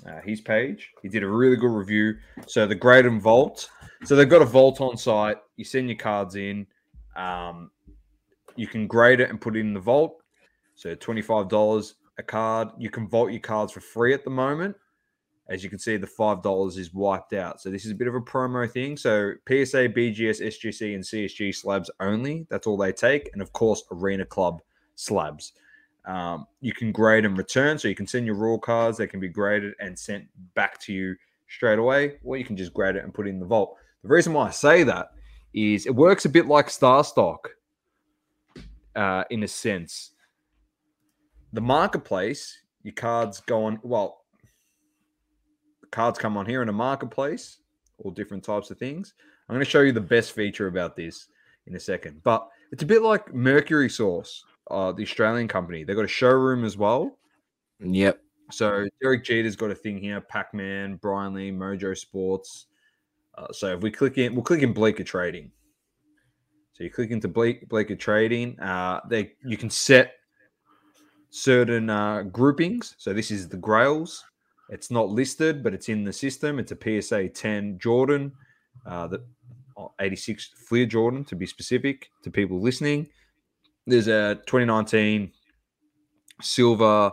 uh, 0.07 0.21
his 0.25 0.41
page. 0.41 0.91
He 1.03 1.09
did 1.09 1.23
a 1.23 1.29
really 1.29 1.57
good 1.57 1.71
review. 1.71 2.15
So 2.47 2.67
the 2.67 2.75
Grade 2.75 3.07
and 3.07 3.21
Vault. 3.21 3.69
So 4.05 4.17
they've 4.17 4.29
got 4.29 4.43
a 4.43 4.47
vault 4.47 4.81
on 4.81 4.97
site. 4.97 5.39
You 5.57 5.65
send 5.65 5.89
your 5.89 5.99
cards 5.99 6.35
in. 6.35 6.67
Um, 7.15 7.71
you 8.57 8.67
can 8.67 8.87
grade 8.87 9.21
it 9.21 9.31
and 9.31 9.41
put 9.41 9.57
it 9.57 9.61
in 9.61 9.75
the 9.75 9.81
vault. 9.81 10.23
So 10.75 10.95
$25 10.95 11.93
a 12.19 12.23
card. 12.23 12.69
You 12.79 12.91
can 12.91 13.09
vault 13.09 13.31
your 13.31 13.41
cards 13.41 13.73
for 13.73 13.81
free 13.81 14.13
at 14.13 14.25
the 14.25 14.31
moment. 14.31 14.77
As 15.49 15.63
you 15.63 15.71
can 15.71 15.79
see, 15.79 15.97
the 15.97 16.07
$5 16.07 16.79
is 16.79 16.95
wiped 16.95 17.33
out. 17.33 17.61
So 17.61 17.71
this 17.71 17.85
is 17.85 17.91
a 17.91 17.95
bit 17.95 18.09
of 18.09 18.15
a 18.15 18.21
promo 18.21 18.71
thing. 18.71 18.97
So 18.97 19.33
PSA, 19.47 19.89
BGS, 19.89 20.41
SGC, 20.41 20.95
and 20.95 21.05
CSG 21.05 21.55
slabs 21.55 21.91
only. 22.01 22.47
That's 22.49 22.67
all 22.67 22.77
they 22.77 22.93
take. 22.93 23.31
And 23.33 23.43
of 23.43 23.53
course, 23.53 23.83
Arena 23.91 24.25
Club 24.25 24.63
slabs. 24.95 25.53
Um, 26.05 26.47
you 26.61 26.73
can 26.73 26.93
grade 26.93 27.25
and 27.25 27.39
return. 27.39 27.79
So 27.79 27.89
you 27.89 27.95
can 27.95 28.07
send 28.07 28.27
your 28.27 28.35
raw 28.35 28.59
cards. 28.59 28.99
They 28.99 29.07
can 29.07 29.21
be 29.21 29.29
graded 29.29 29.75
and 29.81 29.99
sent 29.99 30.27
back 30.55 30.81
to 30.83 30.93
you 30.93 31.15
straight 31.49 31.79
away. 31.79 32.19
Or 32.25 32.37
you 32.37 32.45
can 32.45 32.57
just 32.57 32.75
grade 32.75 32.97
it 32.97 33.05
and 33.05 33.15
put 33.15 33.27
it 33.27 33.31
in 33.31 33.41
the 33.41 33.47
vault. 33.47 33.77
The 34.03 34.09
reason 34.09 34.33
why 34.33 34.49
I 34.49 34.51
say 34.51 34.83
that 34.83 35.13
is 35.55 35.87
it 35.87 35.95
works 35.95 36.25
a 36.25 36.29
bit 36.29 36.47
like 36.47 36.71
Star 36.71 37.05
Stock 37.05 37.51
uh, 38.97 39.25
in 39.31 39.43
a 39.43 39.49
sense. 39.49 40.13
The 41.53 41.61
marketplace, 41.61 42.59
your 42.83 42.95
cards 42.95 43.41
go 43.41 43.65
on, 43.65 43.79
well, 43.83 44.25
cards 45.91 46.19
come 46.19 46.37
on 46.37 46.47
here 46.47 46.63
in 46.63 46.69
a 46.69 46.73
marketplace, 46.73 47.59
all 47.99 48.11
different 48.11 48.43
types 48.43 48.71
of 48.71 48.79
things. 48.79 49.15
I'm 49.49 49.55
going 49.55 49.65
to 49.65 49.71
show 49.71 49.83
you 49.83 49.93
the 49.93 50.01
best 50.01 50.33
feature 50.33 50.67
about 50.67 50.97
this 50.97 51.27
in 51.67 51.77
a 51.77 51.81
second, 51.81 52.23
but 52.25 52.49
it's 52.73 52.83
a 52.83 52.87
bit 52.87 53.03
like 53.03 53.35
Mercury 53.35 53.91
Sauce. 53.91 54.45
Uh, 54.73 54.93
the 54.93 55.03
Australian 55.03 55.49
company. 55.49 55.85
They've 55.85 55.97
got 55.97 56.05
a 56.05 56.09
showroom 56.09 56.65
as 56.65 56.77
well. 56.77 57.19
Yep. 57.81 58.21
So 58.51 58.87
Derek 59.01 59.25
Jeter's 59.25 59.57
got 59.57 59.71
a 59.71 59.75
thing 59.75 59.99
here. 59.99 60.21
Pac 60.21 60.53
Man, 60.53 60.97
Brian 60.97 61.35
Lee, 61.35 61.51
Mojo 61.51 61.97
Sports. 61.97 62.67
Uh, 63.37 63.47
so 63.53 63.75
if 63.75 63.81
we 63.81 63.91
click 63.91 64.19
in, 64.19 64.35
we'll 64.35 64.45
click 64.45 64.63
in 64.63 64.73
Bleecker 64.73 65.05
Trading. 65.05 65.51
So 66.73 66.85
you 66.85 66.91
click 66.91 67.11
into 67.11 67.29
Bleak, 67.29 67.69
Bleecker 67.69 67.97
Trading. 67.97 68.59
Uh, 68.61 69.01
they 69.09 69.33
you 69.45 69.57
can 69.57 69.71
set 69.71 70.15
certain 71.31 71.89
uh, 71.89 72.23
groupings. 72.23 72.95
So 72.99 73.13
this 73.13 73.31
is 73.31 73.49
the 73.49 73.57
Grails. 73.57 74.25
It's 74.69 74.91
not 74.91 75.11
listed, 75.11 75.63
but 75.63 75.75
it's 75.75 75.89
in 75.89 76.05
the 76.05 76.13
system. 76.13 76.59
It's 76.59 76.73
a 76.73 77.03
PSA 77.03 77.29
10 77.29 77.79
Jordan, 77.79 78.33
uh, 78.87 79.07
the 79.07 79.23
86 80.01 80.51
Fleer 80.69 80.87
Jordan 80.87 81.25
to 81.25 81.37
be 81.37 81.47
specific 81.47 82.11
to 82.23 82.31
people 82.31 82.61
listening. 82.61 83.09
There's 83.87 84.09
a 84.09 84.37
2019 84.47 85.33
silver 86.41 87.13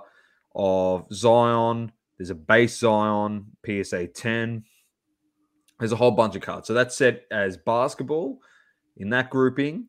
of 0.56 1.06
Zion. 1.12 1.92
There's 2.18 2.30
a 2.30 2.36
base 2.36 2.80
Zion 2.80 3.46
PSA 3.66 4.08
10. 4.08 4.64
There's 5.80 5.92
a 5.92 5.96
whole 5.96 6.12
bunch 6.12 6.36
of 6.36 6.42
cards. 6.42 6.68
So 6.68 6.74
that's 6.74 6.96
set 6.96 7.24
as 7.32 7.58
basketball 7.58 8.40
in 8.98 9.10
that 9.12 9.30
grouping. 9.30 9.88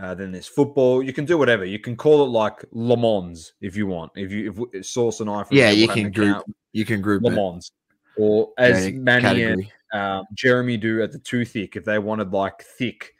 Uh, 0.00 0.14
then 0.14 0.32
there's 0.32 0.46
football. 0.46 1.02
You 1.02 1.12
can 1.12 1.24
do 1.24 1.36
whatever. 1.36 1.64
You 1.64 1.78
can 1.78 1.96
call 1.96 2.24
it 2.24 2.28
like 2.28 2.64
Le 2.70 2.96
Mans 2.96 3.54
if 3.60 3.76
you 3.76 3.86
want. 3.86 4.12
If 4.14 4.30
you 4.32 4.70
if 4.72 4.86
Sauce 4.86 5.20
and 5.20 5.28
I, 5.28 5.42
for 5.42 5.54
yeah, 5.54 5.70
you 5.70 5.88
can 5.88 6.10
group. 6.10 6.44
You 6.72 6.84
can 6.84 7.00
group 7.00 7.22
Le 7.22 7.30
Mans, 7.30 7.72
or 8.16 8.50
as 8.56 8.88
yeah, 8.88 8.98
Manny 8.98 9.42
and 9.42 9.66
um, 9.92 10.24
Jeremy 10.34 10.76
do 10.76 11.02
at 11.02 11.12
the 11.12 11.18
Too 11.18 11.44
Thick. 11.44 11.76
If 11.76 11.84
they 11.84 11.98
wanted 11.98 12.32
like 12.32 12.62
thick, 12.78 13.14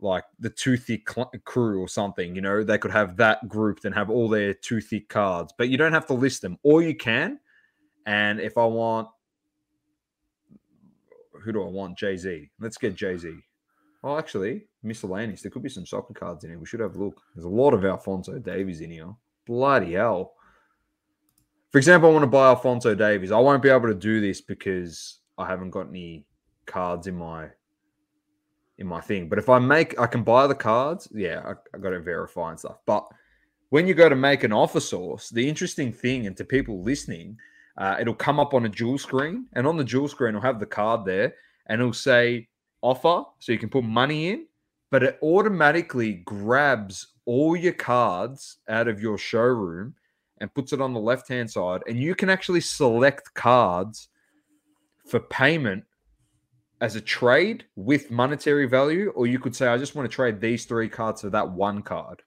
like 0.00 0.24
the 0.38 0.50
Too 0.50 0.76
Thick 0.76 1.08
cl- 1.10 1.32
crew 1.44 1.80
or 1.80 1.88
something, 1.88 2.34
you 2.34 2.40
know, 2.40 2.62
they 2.62 2.78
could 2.78 2.90
have 2.90 3.16
that 3.16 3.48
grouped 3.48 3.84
and 3.84 3.94
have 3.94 4.10
all 4.10 4.28
their 4.28 4.54
Too 4.54 4.80
Thick 4.80 5.08
cards. 5.08 5.52
But 5.56 5.68
you 5.68 5.78
don't 5.78 5.92
have 5.92 6.06
to 6.08 6.14
list 6.14 6.42
them, 6.42 6.58
or 6.62 6.82
you 6.82 6.94
can. 6.94 7.38
And 8.06 8.40
if 8.40 8.56
I 8.58 8.64
want, 8.64 9.08
who 11.42 11.52
do 11.52 11.62
I 11.62 11.68
want? 11.68 11.98
Jay 11.98 12.16
Z. 12.16 12.50
Let's 12.60 12.76
get 12.76 12.94
Jay 12.94 13.16
Z. 13.16 13.34
Well, 14.02 14.18
actually, 14.18 14.66
miscellaneous. 14.82 15.42
There 15.42 15.50
could 15.50 15.62
be 15.62 15.68
some 15.68 15.86
soccer 15.86 16.14
cards 16.14 16.44
in 16.44 16.50
here. 16.50 16.58
We 16.58 16.66
should 16.66 16.80
have 16.80 16.94
a 16.94 17.04
look. 17.04 17.20
There's 17.34 17.44
a 17.44 17.48
lot 17.48 17.74
of 17.74 17.84
Alphonso 17.84 18.38
Davies 18.38 18.80
in 18.80 18.90
here. 18.90 19.12
Bloody 19.46 19.94
hell. 19.94 20.34
For 21.70 21.78
example, 21.78 22.10
I 22.10 22.12
want 22.12 22.22
to 22.22 22.28
buy 22.28 22.46
Alphonso 22.46 22.94
Davies. 22.94 23.32
I 23.32 23.38
won't 23.38 23.62
be 23.62 23.68
able 23.68 23.88
to 23.88 23.94
do 23.94 24.20
this 24.20 24.40
because 24.40 25.18
I 25.36 25.46
haven't 25.46 25.70
got 25.70 25.88
any 25.88 26.24
cards 26.66 27.06
in 27.06 27.16
my 27.16 27.48
in 28.78 28.86
my 28.86 29.00
thing. 29.00 29.28
But 29.28 29.38
if 29.38 29.48
I 29.48 29.58
make, 29.58 29.98
I 29.98 30.06
can 30.06 30.22
buy 30.22 30.46
the 30.46 30.54
cards. 30.54 31.08
Yeah, 31.12 31.42
I, 31.44 31.52
I 31.74 31.78
got 31.78 31.90
to 31.90 32.00
verify 32.00 32.50
and 32.50 32.58
stuff. 32.58 32.78
But 32.86 33.06
when 33.70 33.86
you 33.86 33.94
go 33.94 34.08
to 34.08 34.16
make 34.16 34.44
an 34.44 34.52
offer 34.52 34.80
Sauce, 34.80 35.30
the 35.30 35.48
interesting 35.48 35.92
thing, 35.92 36.26
and 36.26 36.36
to 36.36 36.44
people 36.44 36.82
listening, 36.82 37.38
uh, 37.78 37.96
it'll 38.00 38.14
come 38.14 38.38
up 38.38 38.54
on 38.54 38.66
a 38.66 38.68
dual 38.68 38.98
screen, 38.98 39.46
and 39.54 39.66
on 39.66 39.76
the 39.76 39.84
dual 39.84 40.08
screen, 40.08 40.30
it'll 40.30 40.40
have 40.40 40.60
the 40.60 40.66
card 40.66 41.04
there, 41.04 41.34
and 41.66 41.80
it'll 41.80 41.92
say 41.92 42.48
offer, 42.82 43.24
so 43.38 43.52
you 43.52 43.58
can 43.58 43.68
put 43.68 43.84
money 43.84 44.28
in, 44.30 44.46
but 44.90 45.02
it 45.02 45.18
automatically 45.22 46.14
grabs 46.24 47.08
all 47.24 47.56
your 47.56 47.72
cards 47.72 48.58
out 48.68 48.86
of 48.86 49.00
your 49.00 49.18
showroom 49.18 49.94
and 50.38 50.54
puts 50.54 50.72
it 50.72 50.80
on 50.80 50.94
the 50.94 51.00
left 51.00 51.28
hand 51.28 51.50
side. 51.50 51.82
And 51.88 51.98
you 51.98 52.14
can 52.14 52.30
actually 52.30 52.60
select 52.60 53.34
cards 53.34 54.08
for 55.06 55.18
payment 55.18 55.84
as 56.80 56.96
a 56.96 57.00
trade 57.00 57.64
with 57.76 58.10
monetary 58.10 58.66
value, 58.66 59.10
or 59.14 59.26
you 59.26 59.38
could 59.38 59.56
say, 59.56 59.68
I 59.68 59.78
just 59.78 59.94
want 59.94 60.10
to 60.10 60.14
trade 60.14 60.40
these 60.40 60.64
three 60.64 60.88
cards 60.88 61.22
for 61.22 61.30
that 61.30 61.50
one 61.50 61.82
card. 61.82 62.22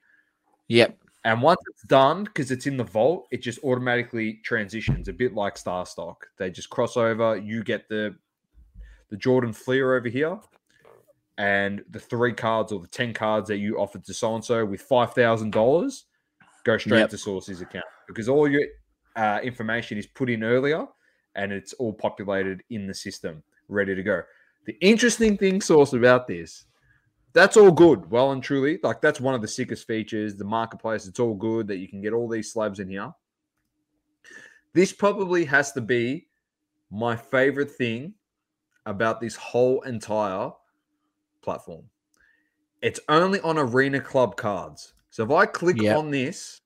Yep. 0.68 0.96
And 1.24 1.42
once 1.42 1.60
it's 1.70 1.82
done, 1.82 2.24
because 2.24 2.50
it's 2.50 2.66
in 2.66 2.76
the 2.76 2.84
vault, 2.84 3.28
it 3.30 3.42
just 3.42 3.62
automatically 3.62 4.40
transitions, 4.42 5.08
a 5.08 5.12
bit 5.12 5.34
like 5.34 5.58
Star 5.58 5.84
Stock. 5.84 6.26
They 6.38 6.50
just 6.50 6.70
cross 6.70 6.96
over. 6.96 7.36
You 7.36 7.62
get 7.62 7.88
the 7.88 8.16
the 9.10 9.16
Jordan 9.16 9.52
Fleer 9.52 9.96
over 9.96 10.08
here, 10.08 10.38
and 11.40 11.82
the 11.88 11.98
three 11.98 12.34
cards 12.34 12.70
or 12.70 12.80
the 12.80 12.86
10 12.86 13.14
cards 13.14 13.48
that 13.48 13.56
you 13.56 13.78
offered 13.78 14.04
to 14.04 14.12
so 14.12 14.34
and 14.34 14.44
so 14.44 14.62
with 14.62 14.86
$5,000 14.86 16.02
go 16.64 16.76
straight 16.76 16.98
yep. 16.98 17.08
to 17.08 17.16
Sauce's 17.16 17.62
account 17.62 17.86
because 18.06 18.28
all 18.28 18.46
your 18.46 18.62
uh, 19.16 19.40
information 19.42 19.96
is 19.96 20.06
put 20.06 20.28
in 20.28 20.44
earlier 20.44 20.86
and 21.36 21.50
it's 21.50 21.72
all 21.74 21.94
populated 21.94 22.62
in 22.68 22.86
the 22.86 22.92
system, 22.92 23.42
ready 23.68 23.94
to 23.94 24.02
go. 24.02 24.22
The 24.66 24.76
interesting 24.80 25.36
thing, 25.36 25.60
Sauce, 25.60 25.92
about 25.92 26.26
this, 26.26 26.64
that's 27.32 27.56
all 27.56 27.70
good, 27.70 28.10
well 28.10 28.32
and 28.32 28.42
truly. 28.42 28.78
Like, 28.82 29.00
that's 29.00 29.20
one 29.20 29.34
of 29.34 29.42
the 29.42 29.48
sickest 29.48 29.86
features. 29.86 30.36
The 30.36 30.44
marketplace, 30.44 31.06
it's 31.06 31.20
all 31.20 31.34
good 31.34 31.68
that 31.68 31.78
you 31.78 31.88
can 31.88 32.00
get 32.00 32.12
all 32.12 32.28
these 32.28 32.52
slabs 32.52 32.80
in 32.80 32.88
here. 32.88 33.12
This 34.72 34.92
probably 34.92 35.44
has 35.46 35.72
to 35.72 35.80
be 35.80 36.28
my 36.90 37.16
favorite 37.16 37.70
thing 37.70 38.14
about 38.86 39.20
this 39.20 39.36
whole 39.36 39.82
entire 39.82 40.50
platform. 41.42 41.84
It's 42.82 43.00
only 43.08 43.40
on 43.40 43.58
Arena 43.58 44.00
Club 44.00 44.36
cards. 44.36 44.94
So 45.10 45.24
if 45.24 45.30
I 45.30 45.46
click 45.46 45.80
yep. 45.80 45.96
on 45.96 46.10
this, 46.10 46.60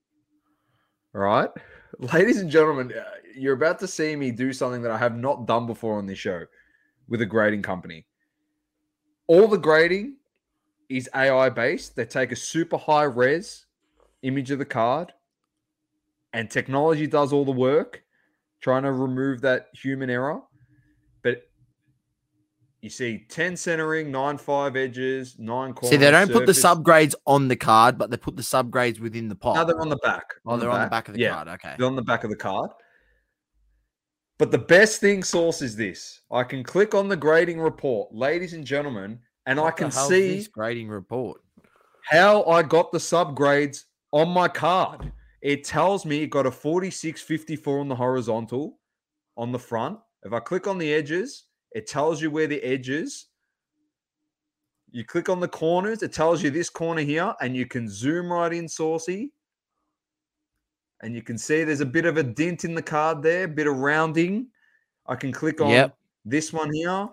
right, 1.13 1.51
ladies 1.99 2.41
and 2.41 2.51
gentlemen, 2.51 2.93
uh, 2.93 3.05
you're 3.35 3.55
about 3.55 3.79
to 3.81 3.89
see 3.89 4.15
me 4.17 4.31
do 4.31 4.53
something 4.53 4.83
that 4.83 4.93
I 4.93 4.99
have 4.99 5.17
not 5.17 5.47
done 5.47 5.67
before 5.67 5.99
on 5.99 6.07
this 6.07 6.19
show 6.19 6.45
with 7.09 7.21
a 7.23 7.27
grading 7.27 7.63
company. 7.63 8.07
All 9.27 9.49
the 9.49 9.59
grading 9.59 10.17
is 10.89 11.09
AI 11.15 11.49
based. 11.49 11.97
They 11.97 12.05
take 12.05 12.33
a 12.33 12.37
super 12.37 12.77
high 12.77 13.05
res 13.05 13.67
image 14.23 14.51
of 14.51 14.59
the 14.59 14.65
card, 14.65 15.13
and 16.33 16.51
technology 16.51 17.07
does 17.07 17.33
all 17.33 17.45
the 17.45 17.53
work, 17.53 18.03
trying 18.61 18.83
to 18.83 18.93
remove 18.93 19.41
that 19.43 19.69
human 19.75 20.11
error. 20.11 20.41
But 21.23 21.49
you 22.81 22.91
see 22.91 23.25
10 23.29 23.57
centering, 23.57 24.11
9 24.11 24.39
5 24.39 24.77
edges, 24.77 25.37
9 25.39 25.73
corners. 25.73 25.91
See, 25.91 25.97
they 25.97 26.11
don't 26.11 26.27
surface. 26.27 26.41
put 26.41 26.47
the 26.47 26.53
subgrades 26.53 27.15
on 27.27 27.49
the 27.49 27.57
card, 27.57 27.97
but 27.97 28.11
they 28.11 28.17
put 28.17 28.37
the 28.37 28.43
subgrades 28.43 29.01
within 29.01 29.29
the 29.29 29.35
pot. 29.35 29.57
No, 29.57 29.65
they're 29.65 29.81
on 29.81 29.89
the 29.89 29.97
back. 29.97 30.35
Oh, 30.45 30.57
they're 30.57 30.69
the 30.69 30.75
on 30.75 30.83
the 30.83 30.91
back 30.91 31.09
of 31.09 31.15
the 31.15 31.21
yeah, 31.21 31.35
card. 31.35 31.49
Okay. 31.49 31.75
They're 31.79 31.87
on 31.87 31.97
the 31.97 32.03
back 32.03 32.25
of 32.25 32.31
the 32.31 32.37
card. 32.37 32.71
But 34.39 34.51
the 34.51 34.59
best 34.59 35.01
thing 35.01 35.23
Sauce 35.23 35.63
is 35.63 35.77
this. 35.77 36.21
I 36.31 36.43
can 36.43 36.65
click 36.65 36.95
on 36.95 37.09
the 37.09 37.17
grading 37.17 37.61
report, 37.61 38.13
ladies 38.13 38.53
and 38.53 38.65
gentlemen, 38.65 39.21
and 39.47 39.61
what 39.61 39.69
I 39.69 39.71
can 39.71 39.91
see 39.91 40.47
grading 40.53 40.89
report. 40.89 41.41
How 42.05 42.45
I 42.45 42.63
got 42.63 42.91
the 42.91 42.99
subgrades 42.99 43.85
on 44.13 44.29
my 44.29 44.49
card. 44.49 45.13
It 45.41 45.63
tells 45.63 46.05
me 46.05 46.23
it 46.23 46.29
got 46.29 46.47
a 46.47 46.51
4654 46.51 47.81
on 47.81 47.89
the 47.89 47.95
horizontal 47.95 48.79
on 49.37 49.53
the 49.53 49.59
front. 49.59 49.99
If 50.23 50.33
I 50.33 50.41
click 50.41 50.67
on 50.67 50.79
the 50.79 50.93
edges, 50.93 51.45
it 51.73 51.87
tells 51.87 52.23
you 52.23 52.31
where 52.31 52.47
the 52.47 52.63
edge 52.63 52.89
is. 52.89 53.27
You 54.91 55.05
click 55.05 55.29
on 55.29 55.41
the 55.41 55.49
corners, 55.49 56.03
it 56.03 56.13
tells 56.13 56.43
you 56.43 56.51
this 56.51 56.71
corner 56.71 57.03
here, 57.03 57.35
and 57.41 57.57
you 57.57 57.67
can 57.67 57.89
zoom 57.89 58.33
right 58.33 58.53
in, 58.53 58.69
Saucy. 58.69 59.33
And 61.03 61.15
you 61.15 61.23
can 61.23 61.37
see 61.37 61.65
there's 61.65 61.81
a 61.81 61.87
bit 61.87 62.07
of 62.07 62.17
a 62.17 62.23
dent 62.23 62.65
in 62.65 62.75
the 62.75 62.83
card 62.83 63.23
there, 63.23 63.45
a 63.45 63.49
bit 63.49 63.67
of 63.67 63.77
rounding. 63.77 64.49
I 65.07 65.17
can 65.17 65.33
click 65.33 65.61
on 65.61 65.71
yep. 65.71 65.97
this 66.25 66.53
one 66.53 66.73
here. 66.73 67.09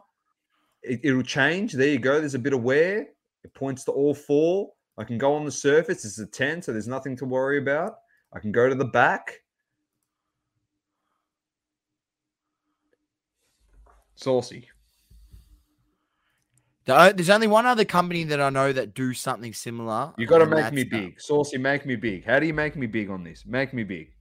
It, 0.83 1.13
will 1.13 1.23
change. 1.23 1.73
There 1.73 1.87
you 1.87 1.99
go. 1.99 2.19
There's 2.19 2.33
a 2.33 2.39
bit 2.39 2.53
of 2.53 2.63
wear. 2.63 3.07
It 3.43 3.53
points 3.53 3.83
to 3.85 3.91
all 3.91 4.15
four. 4.15 4.71
I 4.97 5.03
can 5.03 5.17
go 5.17 5.33
on 5.35 5.45
the 5.45 5.51
surface. 5.51 6.05
It's 6.05 6.19
a 6.19 6.25
10, 6.25 6.61
so 6.61 6.71
there's 6.71 6.87
nothing 6.87 7.15
to 7.17 7.25
worry 7.25 7.57
about. 7.57 7.95
I 8.33 8.39
can 8.39 8.51
go 8.51 8.69
to 8.69 8.75
the 8.75 8.85
back. 8.85 9.41
Saucy. 14.15 14.70
There's 16.91 17.29
only 17.29 17.47
one 17.47 17.65
other 17.65 17.85
company 17.85 18.23
that 18.25 18.41
I 18.41 18.49
know 18.49 18.73
that 18.73 18.93
do 18.93 19.13
something 19.13 19.53
similar. 19.53 20.13
You 20.17 20.27
got 20.27 20.39
to 20.39 20.45
make 20.45 20.73
me 20.73 20.83
big, 20.83 21.19
Saucy. 21.19 21.57
Make 21.57 21.85
me 21.85 21.95
big. 21.95 22.25
How 22.25 22.39
do 22.39 22.45
you 22.45 22.53
make 22.53 22.75
me 22.75 22.87
big 22.87 23.09
on 23.09 23.23
this? 23.23 23.45
Make 23.45 23.73
me 23.73 23.83
big. 23.83 24.11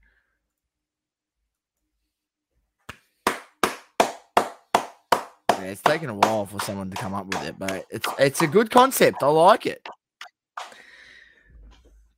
Yeah, 5.51 5.67
it's 5.67 5.83
taken 5.83 6.09
a 6.09 6.15
while 6.15 6.47
for 6.47 6.59
someone 6.61 6.91
to 6.91 6.97
come 6.97 7.13
up 7.13 7.27
with 7.27 7.45
it, 7.47 7.59
but 7.59 7.85
it's 7.91 8.09
it's 8.19 8.43
a 8.43 8.47
good 8.47 8.71
concept. 8.71 9.23
I 9.23 9.27
like 9.27 9.67
it. 9.67 9.87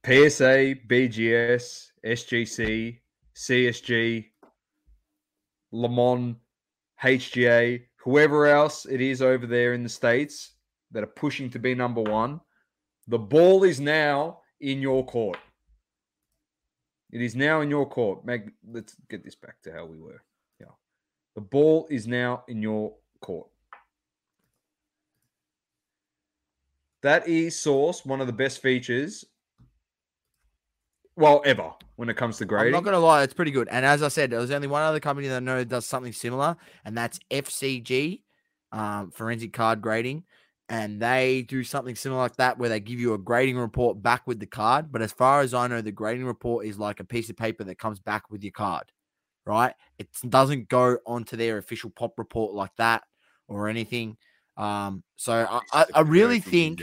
PSA, 0.05 0.77
BGS, 0.89 1.91
SGC, 2.05 2.99
CSG, 3.37 4.27
Le 5.70 5.89
Mans, 5.89 6.37
HGA, 7.03 7.83
whoever 8.03 8.47
else 8.47 8.85
it 8.85 9.01
is 9.01 9.23
over 9.23 9.47
there 9.47 9.74
in 9.74 9.83
the 9.83 9.89
States 9.89 10.53
that 10.91 11.03
are 11.03 11.07
pushing 11.07 11.49
to 11.51 11.59
be 11.59 11.74
number 11.74 12.03
one, 12.03 12.41
the 13.09 13.19
ball 13.19 13.65
is 13.65 13.81
now 13.81 14.41
in 14.61 14.81
your 14.81 15.05
court. 15.07 15.39
It 17.12 17.20
is 17.20 17.37
now 17.37 17.61
in 17.61 17.70
your 17.70 17.89
court. 17.89 18.24
Meg, 18.24 18.53
let's 18.66 18.97
get 19.09 19.23
this 19.23 19.35
back 19.35 19.61
to 19.62 19.73
how 19.73 19.85
we 19.85 19.99
were. 19.99 20.23
Yeah. 20.61 20.73
The 21.35 21.43
ball 21.43 21.87
is 21.91 22.07
now 22.07 22.45
in 22.49 22.62
your 22.62 22.95
court. 23.20 23.49
That 27.03 27.29
is 27.29 27.59
Sauce, 27.59 28.05
one 28.07 28.20
of 28.20 28.27
the 28.27 28.33
best 28.33 28.62
features 28.62 29.24
well, 31.17 31.43
ever 31.45 31.73
when 31.97 32.09
it 32.09 32.17
comes 32.17 32.39
to 32.39 32.45
grading. 32.45 32.69
I'm 32.69 32.73
not 32.73 32.85
gonna 32.85 33.05
lie, 33.05 33.23
it's 33.23 33.35
pretty 33.35 33.51
good. 33.51 33.69
And 33.71 33.85
as 33.85 34.03
I 34.03 34.09
said, 34.09 34.31
there's 34.31 34.51
only 34.51 34.69
one 34.69 34.83
other 34.83 35.01
company 35.01 35.29
that 35.29 35.37
I 35.37 35.41
know 35.41 35.63
does 35.65 35.87
something 35.87 36.13
similar, 36.13 36.57
and 36.85 36.97
that's 36.97 37.19
FCG, 37.31 38.23
um, 38.73 39.11
Forensic 39.11 39.53
Card 39.53 39.81
Grading. 39.81 40.25
And 40.69 41.03
they 41.03 41.43
do 41.43 41.65
something 41.65 41.95
similar 41.95 42.23
like 42.23 42.37
that, 42.37 42.57
where 42.57 42.71
they 42.71 42.81
give 42.81 42.99
you 42.99 43.13
a 43.13 43.19
grading 43.19 43.59
report 43.59 44.03
back 44.03 44.27
with 44.27 44.41
the 44.41 44.47
card. 44.47 44.91
But 44.91 45.03
as 45.03 45.13
far 45.13 45.43
as 45.43 45.53
I 45.53 45.67
know, 45.67 45.83
the 45.83 45.93
grading 45.93 46.25
report 46.25 46.65
is 46.65 46.79
like 46.79 46.99
a 46.99 47.05
piece 47.05 47.29
of 47.29 47.37
paper 47.37 47.65
that 47.65 47.79
comes 47.79 48.01
back 48.01 48.31
with 48.31 48.43
your 48.43 48.53
card, 48.53 48.85
right? 49.45 49.75
It 49.99 50.09
doesn't 50.27 50.69
go 50.69 50.97
onto 51.07 51.37
their 51.37 51.59
official 51.59 51.91
pop 51.91 52.19
report 52.19 52.55
like 52.55 52.75
that 52.79 53.03
or 53.49 53.69
anything. 53.69 54.17
Um, 54.57 55.03
so 55.17 55.47
I, 55.51 55.61
I, 55.73 55.87
I 55.95 56.01
really 56.01 56.41
think. 56.41 56.83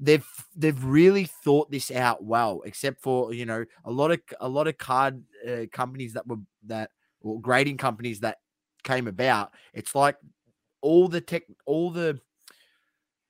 They've 0.00 0.26
they've 0.56 0.84
really 0.84 1.24
thought 1.24 1.70
this 1.70 1.90
out 1.90 2.22
well 2.22 2.62
except 2.64 3.00
for 3.02 3.32
you 3.32 3.44
know 3.46 3.64
a 3.84 3.90
lot 3.90 4.10
of 4.10 4.20
a 4.40 4.48
lot 4.48 4.68
of 4.68 4.78
card 4.78 5.22
uh, 5.48 5.66
companies 5.72 6.12
that 6.14 6.26
were 6.26 6.36
that 6.66 6.90
or 7.20 7.40
grading 7.40 7.76
companies 7.76 8.20
that 8.20 8.38
came 8.84 9.08
about. 9.08 9.52
It's 9.74 9.94
like 9.94 10.16
all 10.80 11.08
the 11.08 11.20
tech 11.20 11.42
all 11.66 11.90
the 11.90 12.20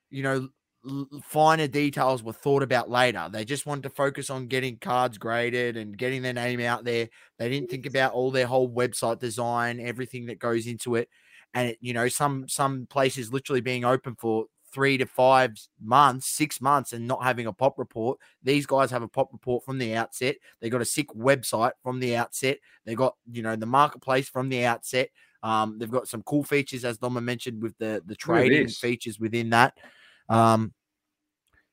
you 0.09 0.23
know 0.23 0.49
l- 0.87 1.07
finer 1.23 1.67
details 1.67 2.23
were 2.23 2.33
thought 2.33 2.63
about 2.63 2.89
later. 2.89 3.27
They 3.31 3.45
just 3.45 3.65
wanted 3.65 3.83
to 3.83 3.89
focus 3.89 4.29
on 4.29 4.47
getting 4.47 4.77
cards 4.77 5.17
graded 5.17 5.77
and 5.77 5.97
getting 5.97 6.21
their 6.21 6.33
name 6.33 6.59
out 6.61 6.83
there. 6.83 7.09
They 7.37 7.49
didn't 7.49 7.69
think 7.69 7.85
about 7.85 8.13
all 8.13 8.31
their 8.31 8.47
whole 8.47 8.69
website 8.69 9.19
design 9.19 9.79
everything 9.79 10.27
that 10.27 10.39
goes 10.39 10.67
into 10.67 10.95
it. 10.95 11.09
And 11.53 11.69
it, 11.69 11.77
you 11.81 11.93
know 11.93 12.07
some 12.07 12.47
some 12.47 12.85
places 12.89 13.33
literally 13.33 13.61
being 13.61 13.85
open 13.85 14.15
for 14.15 14.45
three 14.73 14.97
to 14.97 15.05
five 15.05 15.51
months, 15.81 16.27
six 16.27 16.61
months, 16.61 16.93
and 16.93 17.07
not 17.07 17.23
having 17.23 17.47
a 17.47 17.53
pop 17.53 17.77
report. 17.77 18.19
These 18.43 18.65
guys 18.65 18.91
have 18.91 19.03
a 19.03 19.07
pop 19.07 19.31
report 19.31 19.63
from 19.63 19.77
the 19.77 19.95
outset. 19.95 20.37
They 20.61 20.69
got 20.69 20.81
a 20.81 20.85
sick 20.85 21.09
website 21.09 21.71
from 21.83 21.99
the 21.99 22.15
outset. 22.15 22.59
They 22.85 22.95
got 22.95 23.15
you 23.31 23.41
know 23.41 23.55
the 23.55 23.65
marketplace 23.65 24.29
from 24.29 24.49
the 24.49 24.65
outset. 24.65 25.09
Um, 25.41 25.79
they've 25.79 25.91
got 25.91 26.07
some 26.07 26.23
cool 26.23 26.43
features, 26.43 26.83
as 26.85 26.97
Doma 26.97 27.23
mentioned, 27.23 27.61
with 27.61 27.77
the 27.77 28.03
the 28.05 28.15
trading 28.15 28.67
features 28.67 29.19
within 29.19 29.49
that. 29.51 29.77
Um, 30.27 30.73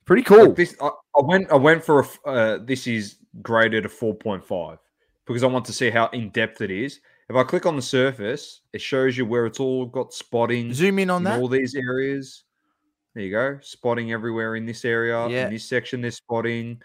pretty 0.04 0.22
cool. 0.22 0.46
Like 0.46 0.56
this, 0.56 0.76
I, 0.80 0.88
I 0.88 1.22
went. 1.22 1.50
I 1.50 1.56
went 1.56 1.84
for 1.84 2.00
a. 2.00 2.28
Uh, 2.28 2.58
this 2.64 2.86
is 2.86 3.16
graded 3.42 3.84
a 3.84 3.88
four 3.88 4.14
point 4.14 4.44
five 4.44 4.78
because 5.26 5.42
I 5.42 5.46
want 5.46 5.64
to 5.66 5.72
see 5.72 5.90
how 5.90 6.08
in 6.08 6.30
depth 6.30 6.60
it 6.60 6.70
is. 6.70 7.00
If 7.28 7.34
I 7.34 7.42
click 7.42 7.66
on 7.66 7.74
the 7.74 7.82
surface, 7.82 8.60
it 8.72 8.80
shows 8.80 9.18
you 9.18 9.26
where 9.26 9.46
it's 9.46 9.58
all 9.58 9.86
got 9.86 10.12
spotting 10.12 10.72
Zoom 10.72 11.00
in 11.00 11.10
on 11.10 11.18
in 11.18 11.24
that. 11.24 11.40
all 11.40 11.48
these 11.48 11.74
areas. 11.74 12.44
There 13.16 13.24
you 13.24 13.30
go, 13.30 13.58
spotting 13.62 14.12
everywhere 14.12 14.56
in 14.56 14.66
this 14.66 14.84
area. 14.84 15.26
Yeah. 15.26 15.46
In 15.46 15.52
this 15.54 15.64
section, 15.64 16.02
they're 16.02 16.10
spotting. 16.10 16.82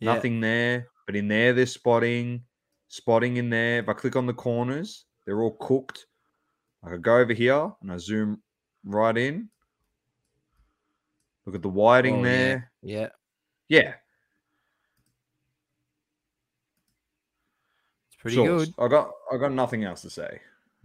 Yeah. 0.00 0.12
Nothing 0.12 0.38
there, 0.38 0.88
but 1.06 1.16
in 1.16 1.28
there, 1.28 1.54
they're 1.54 1.64
spotting. 1.64 2.42
Spotting 2.88 3.38
in 3.38 3.48
there. 3.48 3.78
If 3.78 3.88
I 3.88 3.94
click 3.94 4.16
on 4.16 4.26
the 4.26 4.34
corners, 4.34 5.06
they're 5.24 5.40
all 5.40 5.56
cooked. 5.58 6.04
I 6.84 6.90
could 6.90 7.00
go 7.00 7.16
over 7.16 7.32
here 7.32 7.72
and 7.80 7.90
I 7.90 7.96
zoom 7.96 8.42
right 8.84 9.16
in. 9.16 9.48
Look 11.46 11.54
at 11.54 11.62
the 11.62 11.70
whiting 11.70 12.16
Oh, 12.20 12.22
there. 12.22 12.70
Yeah, 12.82 13.08
Yeah, 13.70 13.94
it's 18.08 18.16
pretty 18.18 18.36
Sauce. 18.36 18.66
good. 18.66 18.74
I 18.78 18.88
got 18.88 19.10
I 19.32 19.38
got 19.38 19.52
nothing 19.52 19.84
else 19.84 20.02
to 20.02 20.10
say. 20.10 20.38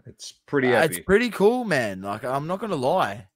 It's 0.06 0.32
pretty 0.32 0.74
Uh, 0.74 0.84
it's 0.84 1.00
pretty 1.00 1.30
cool, 1.30 1.66
man. 1.66 2.02
Like 2.02 2.24
I'm 2.24 2.48
not 2.48 2.60
gonna 2.62 2.76
lie, 2.78 3.28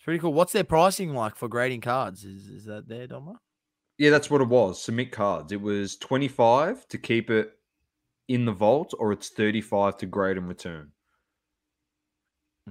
it's 0.00 0.04
pretty 0.06 0.18
cool. 0.18 0.32
What's 0.32 0.52
their 0.52 0.64
pricing 0.64 1.12
like 1.12 1.36
for 1.36 1.46
grading 1.46 1.82
cards? 1.82 2.24
Is 2.24 2.48
is 2.48 2.64
that 2.64 2.88
there, 2.88 3.06
Doma? 3.06 3.34
yeah, 3.98 4.08
that's 4.08 4.30
what 4.30 4.40
it 4.40 4.48
was. 4.48 4.82
Submit 4.82 5.12
cards. 5.12 5.52
It 5.52 5.60
was 5.60 5.96
25 5.98 6.88
to 6.88 6.96
keep 6.96 7.28
it 7.28 7.50
in 8.28 8.46
the 8.46 8.52
vault, 8.52 8.94
or 8.98 9.12
it's 9.12 9.28
35 9.28 9.98
to 9.98 10.06
grade 10.06 10.38
and 10.38 10.48
return. 10.48 10.92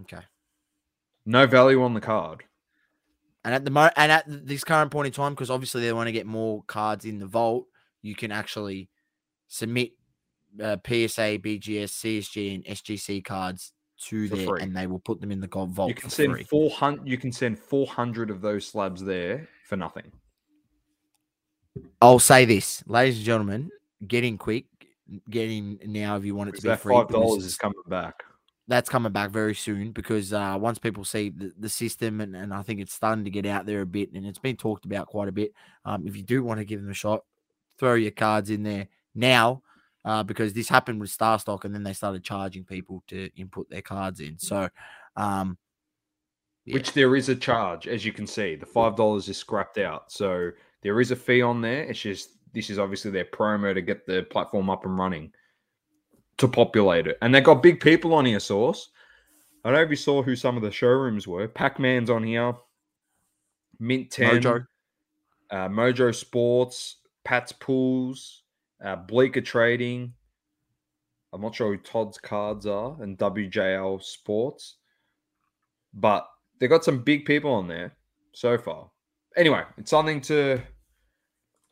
Okay. 0.01 0.21
No 1.27 1.45
value 1.45 1.83
on 1.83 1.93
the 1.93 2.01
card. 2.01 2.45
And 3.45 3.53
at 3.53 3.63
the 3.63 3.69
mo- 3.69 3.91
and 3.95 4.11
at 4.11 4.23
this 4.27 4.63
current 4.63 4.89
point 4.89 5.05
in 5.05 5.13
time, 5.13 5.33
because 5.33 5.51
obviously 5.51 5.81
they 5.81 5.93
want 5.93 6.07
to 6.07 6.11
get 6.11 6.25
more 6.25 6.63
cards 6.63 7.05
in 7.05 7.19
the 7.19 7.27
vault, 7.27 7.67
you 8.01 8.15
can 8.15 8.31
actually 8.31 8.89
submit 9.47 9.91
uh, 10.59 10.77
PSA, 10.83 11.37
BGS, 11.37 11.91
CSG, 11.91 12.55
and 12.55 12.65
SGC 12.65 13.23
cards 13.23 13.71
to 14.05 14.27
For 14.29 14.35
there, 14.35 14.47
free. 14.47 14.61
and 14.61 14.75
they 14.75 14.87
will 14.87 14.99
put 14.99 15.19
them 15.21 15.31
in 15.31 15.39
the 15.41 15.47
gold 15.47 15.71
vault 15.71 15.89
you 15.89 15.95
can 15.95 16.09
send 16.09 16.47
400 16.47 17.07
you 17.07 17.17
can 17.17 17.31
send 17.31 17.59
400 17.59 18.29
of 18.29 18.41
those 18.41 18.65
slabs 18.65 19.03
there 19.03 19.47
for 19.65 19.75
nothing. 19.75 20.11
I'll 22.01 22.19
say 22.19 22.45
this, 22.45 22.83
ladies 22.87 23.17
and 23.17 23.25
gentlemen, 23.25 23.69
get 24.07 24.23
in 24.23 24.37
quick, 24.37 24.65
get 25.29 25.49
in 25.49 25.79
now 25.85 26.15
if 26.17 26.25
you 26.25 26.35
want 26.35 26.49
it 26.49 26.55
to 26.55 26.61
be 26.61 26.69
that 26.69 26.79
free. 26.79 26.93
$5 26.95 27.37
is 27.37 27.55
coming 27.55 27.75
back. 27.87 28.23
that's 28.67 28.89
coming 28.89 29.11
back 29.11 29.31
very 29.31 29.55
soon 29.55 29.91
because 29.91 30.33
uh, 30.33 30.57
once 30.59 30.79
people 30.79 31.03
see 31.03 31.29
the, 31.29 31.51
the 31.57 31.69
system 31.69 32.21
and, 32.21 32.35
and 32.35 32.53
I 32.53 32.61
think 32.63 32.79
it's 32.79 32.93
starting 32.93 33.23
to 33.25 33.29
get 33.31 33.45
out 33.45 33.65
there 33.65 33.81
a 33.81 33.85
bit 33.85 34.11
and 34.13 34.25
it's 34.25 34.39
been 34.39 34.57
talked 34.57 34.85
about 34.85 35.07
quite 35.07 35.27
a 35.27 35.31
bit. 35.31 35.53
Um, 35.85 36.07
if 36.07 36.15
you 36.15 36.23
do 36.23 36.43
want 36.43 36.59
to 36.59 36.65
give 36.65 36.81
them 36.81 36.89
a 36.89 36.93
shot, 36.95 37.23
throw 37.77 37.93
your 37.95 38.11
cards 38.11 38.49
in 38.49 38.63
there 38.63 38.87
now 39.15 39.61
uh, 40.05 40.23
because 40.23 40.53
this 40.53 40.69
happened 40.69 40.99
with 40.99 41.09
Star 41.09 41.39
Stock 41.39 41.65
and 41.65 41.73
then 41.73 41.83
they 41.83 41.93
started 41.93 42.23
charging 42.23 42.63
people 42.63 43.03
to 43.07 43.29
input 43.35 43.69
their 43.69 43.81
cards 43.81 44.19
in. 44.19 44.37
So, 44.37 44.69
um, 45.15 45.57
yeah. 46.65 46.75
Which 46.75 46.93
there 46.93 47.15
is 47.15 47.29
a 47.29 47.35
charge, 47.35 47.87
as 47.87 48.05
you 48.05 48.13
can 48.13 48.27
see. 48.27 48.55
The 48.55 48.65
five 48.65 48.95
dollars 48.95 49.27
is 49.27 49.37
scrapped 49.37 49.77
out. 49.77 50.11
So 50.11 50.51
there 50.83 51.01
is 51.01 51.11
a 51.11 51.15
fee 51.15 51.41
on 51.41 51.61
there. 51.61 51.83
It's 51.83 51.99
just 51.99 52.31
this 52.53 52.69
is 52.69 52.79
obviously 52.79 53.11
their 53.11 53.25
promo 53.25 53.73
to 53.73 53.81
get 53.81 54.05
the 54.05 54.23
platform 54.23 54.69
up 54.69 54.85
and 54.85 54.97
running 54.97 55.31
to 56.37 56.47
populate 56.47 57.07
it. 57.07 57.17
And 57.21 57.33
they 57.33 57.41
got 57.41 57.63
big 57.63 57.79
people 57.79 58.13
on 58.13 58.25
here, 58.25 58.39
Sauce. 58.39 58.89
I 59.63 59.69
don't 59.69 59.77
know 59.77 59.83
if 59.83 59.89
you 59.89 59.95
saw 59.95 60.23
who 60.23 60.35
some 60.35 60.55
of 60.55 60.63
the 60.63 60.71
showrooms 60.71 61.27
were. 61.27 61.47
Pac-Man's 61.47 62.09
on 62.09 62.23
here. 62.23 62.53
Mint 63.79 64.09
10, 64.09 64.41
Mojo. 64.41 64.65
Uh, 65.51 65.67
Mojo 65.67 66.15
Sports, 66.15 66.97
Pat's 67.23 67.51
Pools, 67.51 68.38
uh, 68.83 68.95
Bleecker 68.95 69.41
Trading. 69.41 70.13
I'm 71.31 71.41
not 71.41 71.55
sure 71.55 71.71
who 71.73 71.77
Todd's 71.77 72.17
cards 72.17 72.65
are, 72.65 72.97
and 73.01 73.17
WJL 73.17 74.01
Sports. 74.03 74.77
But 75.93 76.27
they've 76.59 76.69
got 76.69 76.83
some 76.83 77.03
big 77.03 77.25
people 77.25 77.51
on 77.51 77.67
there 77.67 77.95
so 78.33 78.57
far. 78.57 78.89
Anyway, 79.37 79.63
it's 79.77 79.91
something 79.91 80.21
to 80.21 80.61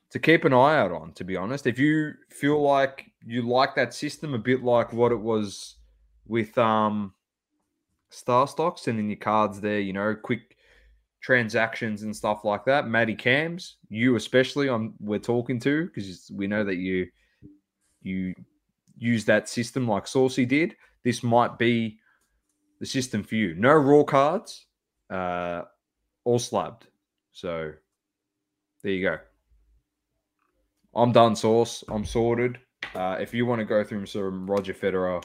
to 0.10 0.20
keep 0.20 0.46
an 0.46 0.54
eye 0.54 0.78
out 0.78 0.92
on. 0.92 1.14
To 1.14 1.24
be 1.24 1.36
honest, 1.36 1.68
if 1.68 1.80
you 1.80 2.14
feel 2.30 2.62
like 2.62 3.06
you 3.26 3.42
like 3.42 3.76
that 3.76 3.94
system 3.94 4.34
a 4.34 4.40
bit 4.40 4.64
like 4.64 4.94
what 4.94 5.12
it 5.12 5.20
was 5.20 5.76
with 6.28 6.58
um 6.58 7.14
Star 8.10 8.48
Stock, 8.48 8.80
sending 8.80 9.10
your 9.10 9.18
cards 9.18 9.60
there, 9.60 9.80
you 9.80 9.94
know, 9.94 10.16
quick 10.16 10.57
transactions 11.22 12.04
and 12.04 12.16
stuff 12.16 12.44
like 12.44 12.66
that. 12.66 12.88
Matty 12.88 13.16
Cams, 13.16 13.78
you 13.90 14.16
especially, 14.16 14.70
I'm 14.70 14.94
we're 15.00 15.20
talking 15.20 15.60
to 15.62 15.86
because 15.86 16.32
we 16.34 16.48
know 16.48 16.64
that 16.64 16.76
you 16.76 17.08
you 18.02 18.34
use 18.98 19.26
that 19.26 19.50
system 19.50 19.88
like 19.88 20.08
Saucy 20.08 20.46
did. 20.46 20.76
This 21.04 21.24
might 21.24 21.58
be 21.58 22.00
the 22.80 22.86
system 22.86 23.24
for 23.24 23.36
you. 23.36 23.56
No 23.56 23.74
raw 23.74 24.04
cards, 24.04 24.66
uh, 25.10 25.64
all 26.24 26.40
slabbed. 26.40 26.88
So 27.32 27.74
there 28.84 28.92
you 28.92 29.04
go. 29.04 29.18
I'm 30.96 31.12
done, 31.12 31.36
Sauce. 31.36 31.84
I'm 31.90 32.06
sorted. 32.06 32.58
Uh, 32.96 33.18
if 33.20 33.34
you 33.34 33.46
want 33.46 33.60
to 33.60 33.66
go 33.66 33.84
through 33.84 34.06
some 34.06 34.50
Roger 34.50 34.74
Federer, 34.74 35.24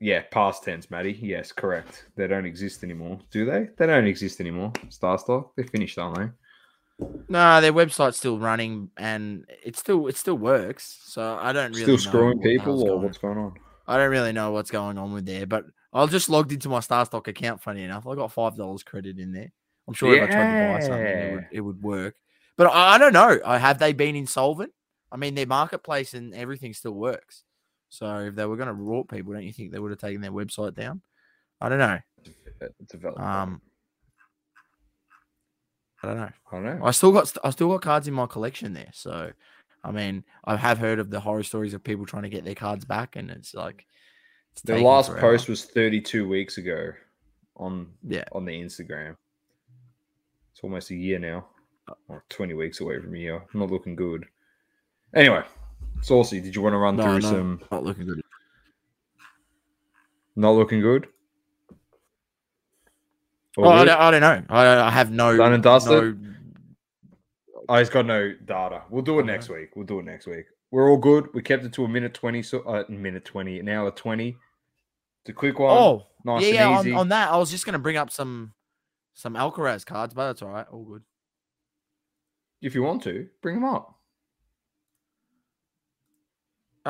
yeah, 0.00 0.22
past 0.30 0.64
tense, 0.64 0.90
Matty. 0.90 1.12
Yes, 1.12 1.52
correct. 1.52 2.06
They 2.16 2.26
don't 2.26 2.46
exist 2.46 2.82
anymore, 2.82 3.20
do 3.30 3.44
they? 3.44 3.68
They 3.76 3.86
don't 3.86 4.06
exist 4.06 4.40
anymore. 4.40 4.72
Starstock, 4.88 5.50
they're 5.56 5.66
finished, 5.66 5.98
aren't 5.98 6.16
they? 6.16 7.06
No, 7.28 7.60
their 7.60 7.72
website's 7.72 8.16
still 8.16 8.38
running 8.38 8.90
and 8.96 9.44
it 9.64 9.76
still 9.76 10.06
it 10.06 10.16
still 10.16 10.36
works. 10.36 11.00
So 11.04 11.38
I 11.40 11.52
don't 11.52 11.72
really 11.72 11.82
Still 11.82 11.94
know 11.94 12.00
screwing 12.00 12.40
people, 12.40 12.88
or 12.88 12.98
what's 12.98 13.18
going 13.18 13.38
on? 13.38 13.54
I 13.86 13.96
don't 13.96 14.10
really 14.10 14.32
know 14.32 14.52
what's 14.52 14.70
going 14.70 14.98
on 14.98 15.12
with 15.12 15.26
there, 15.26 15.46
but 15.46 15.64
I 15.92 16.04
just 16.06 16.28
logged 16.28 16.52
into 16.52 16.68
my 16.68 16.80
Starstock 16.80 17.26
account. 17.26 17.62
Funny 17.62 17.84
enough, 17.84 18.06
I 18.06 18.14
got 18.14 18.32
five 18.32 18.56
dollars 18.56 18.82
credit 18.82 19.18
in 19.18 19.32
there. 19.32 19.52
I'm 19.88 19.94
sure 19.94 20.14
if 20.14 20.22
I 20.22 20.32
tried 20.32 20.68
to 20.68 20.72
buy 20.72 20.80
something, 20.80 21.06
it 21.06 21.34
would, 21.34 21.46
it 21.52 21.60
would 21.60 21.82
work. 21.82 22.16
But 22.56 22.68
I, 22.68 22.94
I 22.94 22.98
don't 22.98 23.12
know. 23.12 23.38
I 23.44 23.58
have 23.58 23.78
they 23.78 23.92
been 23.92 24.14
insolvent? 24.14 24.72
I 25.10 25.16
mean, 25.16 25.34
their 25.34 25.46
marketplace 25.46 26.14
and 26.14 26.34
everything 26.34 26.74
still 26.74 26.92
works. 26.92 27.44
So 27.90 28.18
if 28.20 28.34
they 28.34 28.46
were 28.46 28.56
going 28.56 28.68
to 28.68 28.74
rort 28.74 29.10
people, 29.10 29.32
don't 29.32 29.42
you 29.44 29.52
think 29.52 29.72
they 29.72 29.78
would 29.78 29.90
have 29.90 30.00
taken 30.00 30.20
their 30.22 30.30
website 30.32 30.74
down? 30.74 31.02
I 31.60 31.68
don't 31.68 31.78
know. 31.78 31.98
Developed. 32.88 33.20
Um, 33.20 33.60
I 36.02 36.06
don't 36.06 36.16
know. 36.16 36.30
I 36.50 36.54
don't 36.56 36.64
know. 36.64 36.84
I 36.84 36.90
still 36.92 37.12
got 37.12 37.36
I 37.44 37.50
still 37.50 37.68
got 37.68 37.82
cards 37.82 38.08
in 38.08 38.14
my 38.14 38.26
collection 38.26 38.72
there. 38.72 38.90
So, 38.92 39.32
I 39.84 39.90
mean, 39.90 40.24
I 40.44 40.56
have 40.56 40.78
heard 40.78 40.98
of 40.98 41.10
the 41.10 41.20
horror 41.20 41.42
stories 41.42 41.74
of 41.74 41.84
people 41.84 42.06
trying 42.06 42.22
to 42.22 42.28
get 42.30 42.44
their 42.44 42.54
cards 42.54 42.84
back, 42.84 43.16
and 43.16 43.30
it's 43.30 43.54
like 43.54 43.84
it's 44.52 44.62
The 44.62 44.78
last 44.78 45.10
forever. 45.10 45.20
post 45.32 45.48
was 45.48 45.64
32 45.66 46.26
weeks 46.26 46.56
ago 46.58 46.92
on 47.56 47.92
Yeah. 48.02 48.24
on 48.32 48.44
the 48.46 48.52
Instagram. 48.52 49.16
It's 50.52 50.60
almost 50.62 50.90
a 50.90 50.96
year 50.96 51.18
now. 51.18 51.46
Or 52.08 52.24
20 52.28 52.54
weeks 52.54 52.80
away 52.80 53.00
from 53.00 53.14
here. 53.14 53.42
Not 53.52 53.70
looking 53.70 53.96
good. 53.96 54.24
Anyway, 55.14 55.42
Saucy, 56.02 56.40
did 56.40 56.54
you 56.56 56.62
want 56.62 56.72
to 56.74 56.78
run 56.78 56.96
No, 56.96 57.02
through 57.04 57.20
no, 57.20 57.20
some 57.20 57.60
not 57.70 57.84
looking 57.84 58.06
good. 58.06 58.22
not 60.36 60.50
looking 60.52 60.80
good? 60.80 61.06
Oh, 63.58 63.68
I, 63.68 63.84
don't, 63.84 64.00
I 64.00 64.10
don't 64.10 64.20
know. 64.20 64.42
I, 64.48 64.86
I 64.86 64.90
have 64.90 65.10
no. 65.10 65.36
Done 65.36 65.52
and 65.52 65.62
dusted? 65.62 66.20
no- 66.20 66.26
Oh, 67.68 67.78
he's 67.78 67.90
got 67.90 68.04
no 68.04 68.32
data. 68.46 68.82
We'll 68.90 69.02
do 69.02 69.20
it 69.20 69.26
next 69.26 69.48
week. 69.48 69.76
We'll 69.76 69.86
do 69.86 70.00
it 70.00 70.04
next 70.04 70.26
week. 70.26 70.46
We're 70.72 70.90
all 70.90 70.96
good. 70.96 71.28
We 71.34 71.42
kept 71.42 71.64
it 71.64 71.72
to 71.74 71.84
a 71.84 71.88
minute 71.88 72.14
20, 72.14 72.42
so 72.42 72.62
uh, 72.62 72.82
minute 72.88 73.24
20, 73.24 73.60
an 73.60 73.68
hour 73.68 73.92
20. 73.92 74.28
It's 74.30 74.36
a 75.28 75.32
quick 75.32 75.58
one. 75.60 75.76
Oh, 75.76 76.06
nice 76.24 76.42
yeah, 76.42 76.48
and 76.48 76.56
yeah. 76.56 76.80
easy. 76.80 76.92
On, 76.92 76.98
on 77.00 77.08
that, 77.10 77.30
I 77.30 77.36
was 77.36 77.48
just 77.48 77.64
going 77.64 77.74
to 77.74 77.78
bring 77.78 77.96
up 77.96 78.10
some 78.10 78.54
some 79.14 79.34
Alcaraz 79.34 79.86
cards, 79.86 80.14
but 80.14 80.26
that's 80.26 80.42
all 80.42 80.48
right. 80.48 80.66
All 80.72 80.82
good. 80.82 81.02
If 82.60 82.74
you 82.74 82.82
want 82.82 83.04
to, 83.04 83.28
bring 83.40 83.54
them 83.54 83.64
up. 83.64 83.99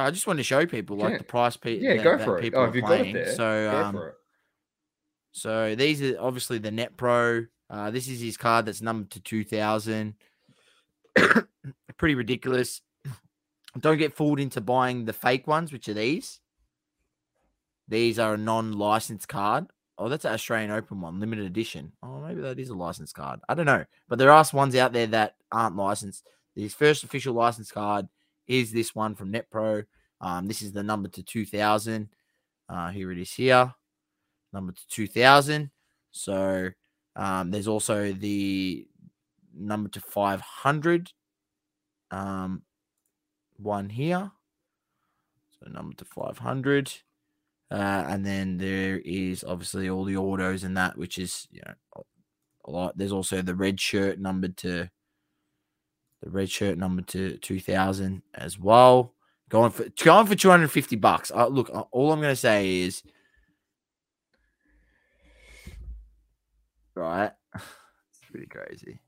I 0.01 0.11
just 0.11 0.27
want 0.27 0.39
to 0.39 0.43
show 0.43 0.67
people 0.67 0.97
like 0.97 1.13
Yeah. 1.13 1.19
the 1.19 1.25
price. 1.25 1.57
Pe- 1.57 1.79
Yeah, 1.79 1.97
that, 1.97 2.05
go 2.05 2.19
for 2.19 2.39
it. 2.39 2.43
People 2.43 2.61
Oh, 2.61 2.65
are 2.65 2.71
playing. 2.83 3.15
there? 3.15 3.35
So, 3.35 3.71
um, 3.77 4.13
so 5.33 5.75
these 5.75 6.03
are 6.03 6.17
obviously 6.21 6.59
the 6.59 6.71
NetPro. 6.71 7.47
Uh, 7.69 7.91
this 7.91 8.09
is 8.09 8.21
his 8.21 8.37
card 8.37 8.67
that's 8.67 8.83
numbered 8.83 9.11
to 9.13 9.21
two 9.21 9.45
thousand. 9.45 10.15
Pretty 11.97 12.15
ridiculous. 12.15 12.83
Don't 13.79 13.99
get 13.99 14.17
fooled 14.17 14.41
into 14.41 14.61
buying 14.61 15.05
the 15.05 15.13
fake 15.13 15.47
ones, 15.47 15.73
which 15.73 15.89
are 15.89 15.95
these. 15.95 16.41
These 17.89 18.19
are 18.19 18.35
a 18.35 18.39
non-licensed 18.39 19.29
card. 19.29 19.67
Oh, 19.99 20.09
that's 20.09 20.25
an 20.25 20.33
Australian 20.33 20.71
Open 20.71 21.01
one, 21.01 21.21
limited 21.21 21.45
edition. 21.45 21.93
Oh, 22.03 22.21
maybe 22.21 22.41
that 22.41 22.59
is 22.59 22.71
a 22.71 22.75
licensed 22.75 23.15
card. 23.15 23.41
I 23.49 23.55
don't 23.55 23.67
know, 23.67 23.85
but 24.09 24.19
there 24.19 24.31
are 24.31 24.45
some 24.45 24.59
ones 24.59 24.75
out 24.77 24.93
there 24.93 25.09
that 25.09 25.37
aren't 25.53 25.77
licensed. 25.77 26.27
His 26.57 26.73
first 26.75 27.05
official 27.05 27.35
license 27.35 27.71
card 27.71 28.09
is 28.51 28.73
this 28.73 28.95
one 28.95 29.15
from 29.15 29.33
NetPro. 29.33 29.85
Um, 30.21 30.49
this 30.49 30.61
is 30.61 30.73
the 30.73 30.83
number 30.83 31.09
to 31.09 31.23
2000. 31.23 32.09
Uh, 32.69 32.91
here 32.91 33.13
it 33.13 33.19
is 33.19 33.33
here, 33.33 33.73
number 34.53 34.73
to 34.73 34.89
2000. 34.89 35.71
So 36.11 36.71
um, 37.15 37.51
there's 37.51 37.69
also 37.69 38.13
the 38.13 38.87
number 39.55 39.89
to 39.91 40.01
500 40.01 41.13
um, 42.11 42.63
one 43.57 43.89
here. 43.89 44.31
So 45.59 45.71
number 45.71 45.95
to 45.97 46.05
500. 46.05 46.93
Uh, 47.71 47.75
and 48.09 48.27
then 48.27 48.59
there 48.59 48.99
is 49.05 49.45
obviously 49.45 49.89
all 49.89 50.05
the 50.05 50.17
autos 50.17 50.65
and 50.65 50.77
that, 50.77 50.99
which 50.99 51.19
is, 51.19 51.47
you 51.53 51.63
know, 51.65 51.75
a- 51.97 52.71
lot. 52.71 52.97
There's 52.97 53.13
also 53.13 53.43
the 53.43 53.55
red 53.55 53.81
shirt 53.81 54.21
numbered 54.21 54.57
to 54.59 54.91
the 56.23 56.31
red 56.31 56.51
shirt 56.51 56.79
number 56.79 57.03
to 57.03 57.37
2000 57.39 58.23
as 58.35 58.59
well. 58.59 59.15
Going 59.49 59.71
for 59.71 59.87
going 60.03 60.27
for 60.27 60.35
250 60.35 60.97
bucks. 60.97 61.33
Uh, 61.35 61.49
look, 61.49 61.71
uh, 61.73 61.85
all 61.91 62.13
I'm 62.13 62.21
going 62.21 62.33
to 62.33 62.37
say 62.37 62.81
is 62.81 63.03
right. 66.95 67.33
It's 68.13 68.31
pretty 68.31 68.47
crazy. 68.47 69.01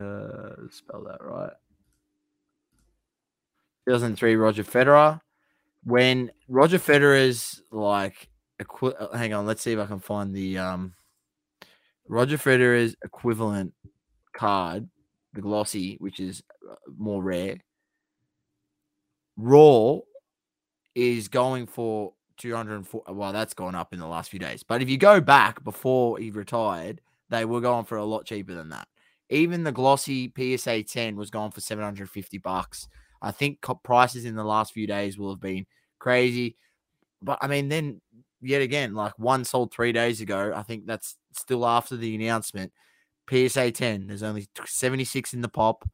Uh, 0.00 0.68
spell 0.70 1.04
that 1.04 1.22
right. 1.22 1.52
2003 3.86 4.36
Roger 4.36 4.64
Federer. 4.64 5.20
When 5.84 6.30
Roger 6.48 6.78
Federer's 6.78 7.62
like, 7.70 8.28
equi- 8.58 8.94
uh, 8.98 9.16
hang 9.16 9.34
on, 9.34 9.46
let's 9.46 9.62
see 9.62 9.72
if 9.72 9.78
I 9.78 9.86
can 9.86 10.00
find 10.00 10.34
the 10.34 10.58
um, 10.58 10.94
Roger 12.08 12.38
Federer's 12.38 12.96
equivalent 13.04 13.74
card, 14.36 14.88
the 15.32 15.40
glossy, 15.40 15.96
which 16.00 16.20
is 16.20 16.42
uh, 16.68 16.74
more 16.96 17.22
rare. 17.22 17.56
Raw 19.36 19.98
is 20.94 21.28
going 21.28 21.66
for 21.66 22.14
204. 22.38 23.02
Well, 23.08 23.32
that's 23.32 23.54
gone 23.54 23.74
up 23.74 23.92
in 23.92 23.98
the 23.98 24.06
last 24.06 24.30
few 24.30 24.38
days. 24.38 24.62
But 24.62 24.82
if 24.82 24.88
you 24.88 24.98
go 24.98 25.20
back 25.20 25.62
before 25.64 26.18
he 26.18 26.30
retired, 26.30 27.00
they 27.28 27.44
were 27.44 27.60
going 27.60 27.84
for 27.84 27.96
a 27.96 28.04
lot 28.04 28.24
cheaper 28.24 28.54
than 28.54 28.70
that. 28.70 28.88
Even 29.28 29.64
the 29.64 29.72
glossy 29.72 30.32
PSA 30.36 30.84
10 30.84 31.16
was 31.16 31.30
going 31.30 31.50
for 31.50 31.60
750 31.60 32.38
bucks. 32.38 32.88
I 33.20 33.32
think 33.32 33.60
prices 33.82 34.24
in 34.24 34.36
the 34.36 34.44
last 34.44 34.72
few 34.72 34.86
days 34.86 35.18
will 35.18 35.30
have 35.30 35.40
been 35.40 35.66
crazy. 35.98 36.56
But 37.20 37.38
I 37.42 37.48
mean, 37.48 37.68
then 37.68 38.00
yet 38.40 38.62
again, 38.62 38.94
like 38.94 39.18
one 39.18 39.44
sold 39.44 39.72
three 39.72 39.92
days 39.92 40.20
ago. 40.20 40.52
I 40.54 40.62
think 40.62 40.86
that's 40.86 41.16
still 41.32 41.66
after 41.66 41.96
the 41.96 42.14
announcement. 42.14 42.72
PSA 43.28 43.72
10, 43.72 44.06
there's 44.06 44.22
only 44.22 44.46
76 44.64 45.34
in 45.34 45.40
the 45.40 45.48
pop. 45.48 45.88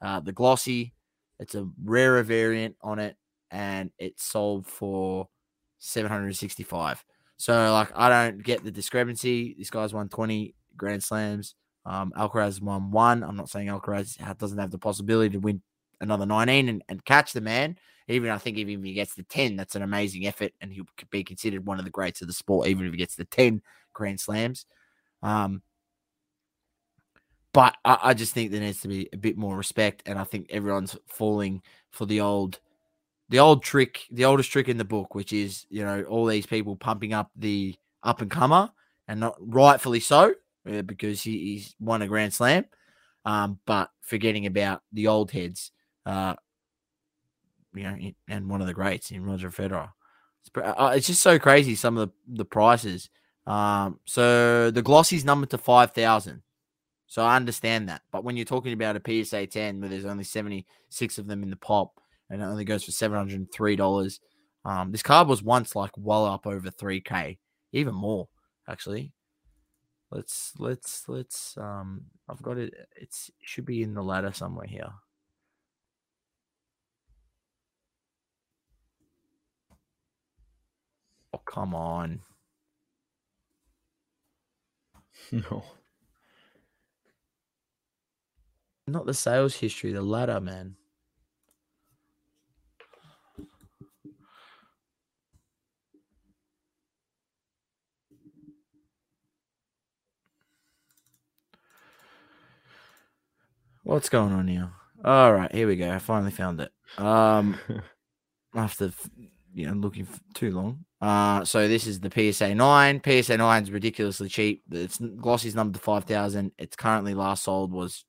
Uh, 0.00 0.20
the 0.20 0.32
glossy, 0.32 0.94
it's 1.38 1.54
a 1.54 1.68
rarer 1.84 2.22
variant 2.22 2.76
on 2.82 2.98
it, 2.98 3.16
and 3.50 3.90
it 3.98 4.18
sold 4.18 4.66
for 4.66 5.28
765. 5.78 7.04
So, 7.36 7.72
like, 7.72 7.90
I 7.94 8.08
don't 8.08 8.42
get 8.42 8.64
the 8.64 8.70
discrepancy. 8.70 9.54
This 9.58 9.70
guy's 9.70 9.92
won 9.92 10.08
20 10.08 10.54
Grand 10.76 11.02
Slams. 11.02 11.54
Um, 11.84 12.12
Alcaraz 12.16 12.60
won 12.62 12.90
one. 12.90 13.24
I'm 13.24 13.36
not 13.36 13.48
saying 13.48 13.68
Alcaraz 13.68 14.16
doesn't 14.38 14.58
have 14.58 14.70
the 14.70 14.78
possibility 14.78 15.30
to 15.30 15.40
win 15.40 15.62
another 16.00 16.26
19 16.26 16.68
and, 16.68 16.82
and 16.88 17.04
catch 17.04 17.32
the 17.32 17.40
man. 17.40 17.76
Even 18.08 18.30
I 18.30 18.38
think 18.38 18.58
even 18.58 18.80
if 18.80 18.84
he 18.84 18.94
gets 18.94 19.14
the 19.14 19.22
10, 19.22 19.56
that's 19.56 19.76
an 19.76 19.82
amazing 19.82 20.26
effort, 20.26 20.52
and 20.60 20.72
he'll 20.72 20.86
be 21.10 21.24
considered 21.24 21.66
one 21.66 21.78
of 21.78 21.84
the 21.84 21.90
greats 21.90 22.20
of 22.20 22.26
the 22.26 22.32
sport, 22.32 22.68
even 22.68 22.86
if 22.86 22.92
he 22.92 22.98
gets 22.98 23.16
the 23.16 23.24
10 23.24 23.62
Grand 23.92 24.20
Slams. 24.20 24.66
Um, 25.22 25.62
but 27.52 27.76
I, 27.84 27.98
I 28.02 28.14
just 28.14 28.32
think 28.32 28.50
there 28.50 28.60
needs 28.60 28.80
to 28.80 28.88
be 28.88 29.08
a 29.12 29.16
bit 29.16 29.36
more 29.36 29.56
respect, 29.56 30.02
and 30.06 30.18
I 30.18 30.24
think 30.24 30.46
everyone's 30.50 30.96
falling 31.06 31.62
for 31.90 32.06
the 32.06 32.20
old, 32.20 32.60
the 33.28 33.38
old 33.38 33.62
trick, 33.62 34.00
the 34.10 34.24
oldest 34.24 34.50
trick 34.50 34.68
in 34.68 34.78
the 34.78 34.84
book, 34.84 35.14
which 35.14 35.32
is 35.32 35.66
you 35.68 35.84
know 35.84 36.02
all 36.04 36.26
these 36.26 36.46
people 36.46 36.76
pumping 36.76 37.12
up 37.12 37.30
the 37.36 37.74
up 38.02 38.20
and 38.20 38.30
comer, 38.30 38.70
and 39.08 39.20
not 39.20 39.36
rightfully 39.38 40.00
so, 40.00 40.34
because 40.64 41.22
he, 41.22 41.38
he's 41.38 41.74
won 41.78 42.02
a 42.02 42.08
Grand 42.08 42.32
Slam, 42.32 42.64
um, 43.24 43.58
but 43.66 43.90
forgetting 44.00 44.46
about 44.46 44.82
the 44.92 45.08
old 45.08 45.30
heads, 45.30 45.72
uh, 46.06 46.34
you 47.74 47.82
know, 47.82 47.96
and 48.28 48.48
one 48.48 48.60
of 48.60 48.66
the 48.66 48.74
greats 48.74 49.10
in 49.10 49.24
Roger 49.24 49.50
Federer. 49.50 49.90
It's, 50.44 50.50
uh, 50.56 50.92
it's 50.96 51.06
just 51.06 51.22
so 51.22 51.38
crazy 51.38 51.74
some 51.74 51.96
of 51.96 52.08
the, 52.08 52.36
the 52.38 52.44
prices. 52.44 53.10
Um, 53.46 53.98
so 54.04 54.70
the 54.70 54.82
glossy's 54.82 55.24
numbered 55.24 55.50
to 55.50 55.58
five 55.58 55.92
thousand. 55.92 56.42
So 57.12 57.22
I 57.22 57.36
understand 57.36 57.90
that. 57.90 58.00
But 58.10 58.24
when 58.24 58.38
you're 58.38 58.46
talking 58.46 58.72
about 58.72 58.96
a 58.96 59.24
PSA 59.24 59.48
10 59.48 59.80
where 59.80 59.90
there's 59.90 60.06
only 60.06 60.24
76 60.24 61.18
of 61.18 61.26
them 61.26 61.42
in 61.42 61.50
the 61.50 61.56
pop 61.56 62.00
and 62.30 62.40
it 62.40 62.44
only 62.46 62.64
goes 62.64 62.84
for 62.84 62.90
$703, 62.90 64.18
um, 64.64 64.92
this 64.92 65.02
card 65.02 65.28
was 65.28 65.42
once 65.42 65.76
like 65.76 65.90
well 65.98 66.24
up 66.24 66.46
over 66.46 66.70
3K, 66.70 67.36
even 67.72 67.94
more, 67.94 68.30
actually. 68.66 69.12
Let's, 70.10 70.54
let's, 70.58 71.06
let's, 71.06 71.54
um, 71.58 72.06
I've 72.30 72.40
got 72.40 72.56
it. 72.56 72.72
It's, 72.96 73.28
it 73.28 73.46
should 73.46 73.66
be 73.66 73.82
in 73.82 73.92
the 73.92 74.02
ladder 74.02 74.32
somewhere 74.32 74.66
here. 74.66 74.88
Oh, 81.34 81.42
come 81.44 81.74
on. 81.74 82.20
No. 85.30 85.62
Not 88.86 89.06
the 89.06 89.14
sales 89.14 89.54
history, 89.54 89.92
the 89.92 90.02
ladder, 90.02 90.40
man. 90.40 90.76
What's 103.84 104.08
going 104.08 104.32
on 104.32 104.48
here? 104.48 104.70
All 105.04 105.32
right, 105.32 105.52
here 105.52 105.66
we 105.66 105.76
go. 105.76 105.90
I 105.90 105.98
finally 105.98 106.30
found 106.30 106.60
it. 106.60 106.72
Um, 106.98 107.58
after 108.54 108.92
you 109.54 109.66
know 109.66 109.74
looking 109.74 110.06
too 110.34 110.52
long. 110.52 110.84
Uh, 111.00 111.44
so 111.44 111.66
this 111.68 111.86
is 111.86 112.00
the 112.00 112.10
PSA 112.10 112.54
nine. 112.54 113.00
PSA 113.04 113.36
nine 113.36 113.62
is 113.62 113.70
ridiculously 113.70 114.28
cheap. 114.28 114.62
It's 114.70 114.98
glossy's 114.98 115.54
number 115.54 115.78
to 115.78 115.84
five 115.84 116.04
thousand. 116.04 116.52
It's 116.58 116.76
currently 116.76 117.14
last 117.14 117.44
sold 117.44 117.72
was 117.72 118.04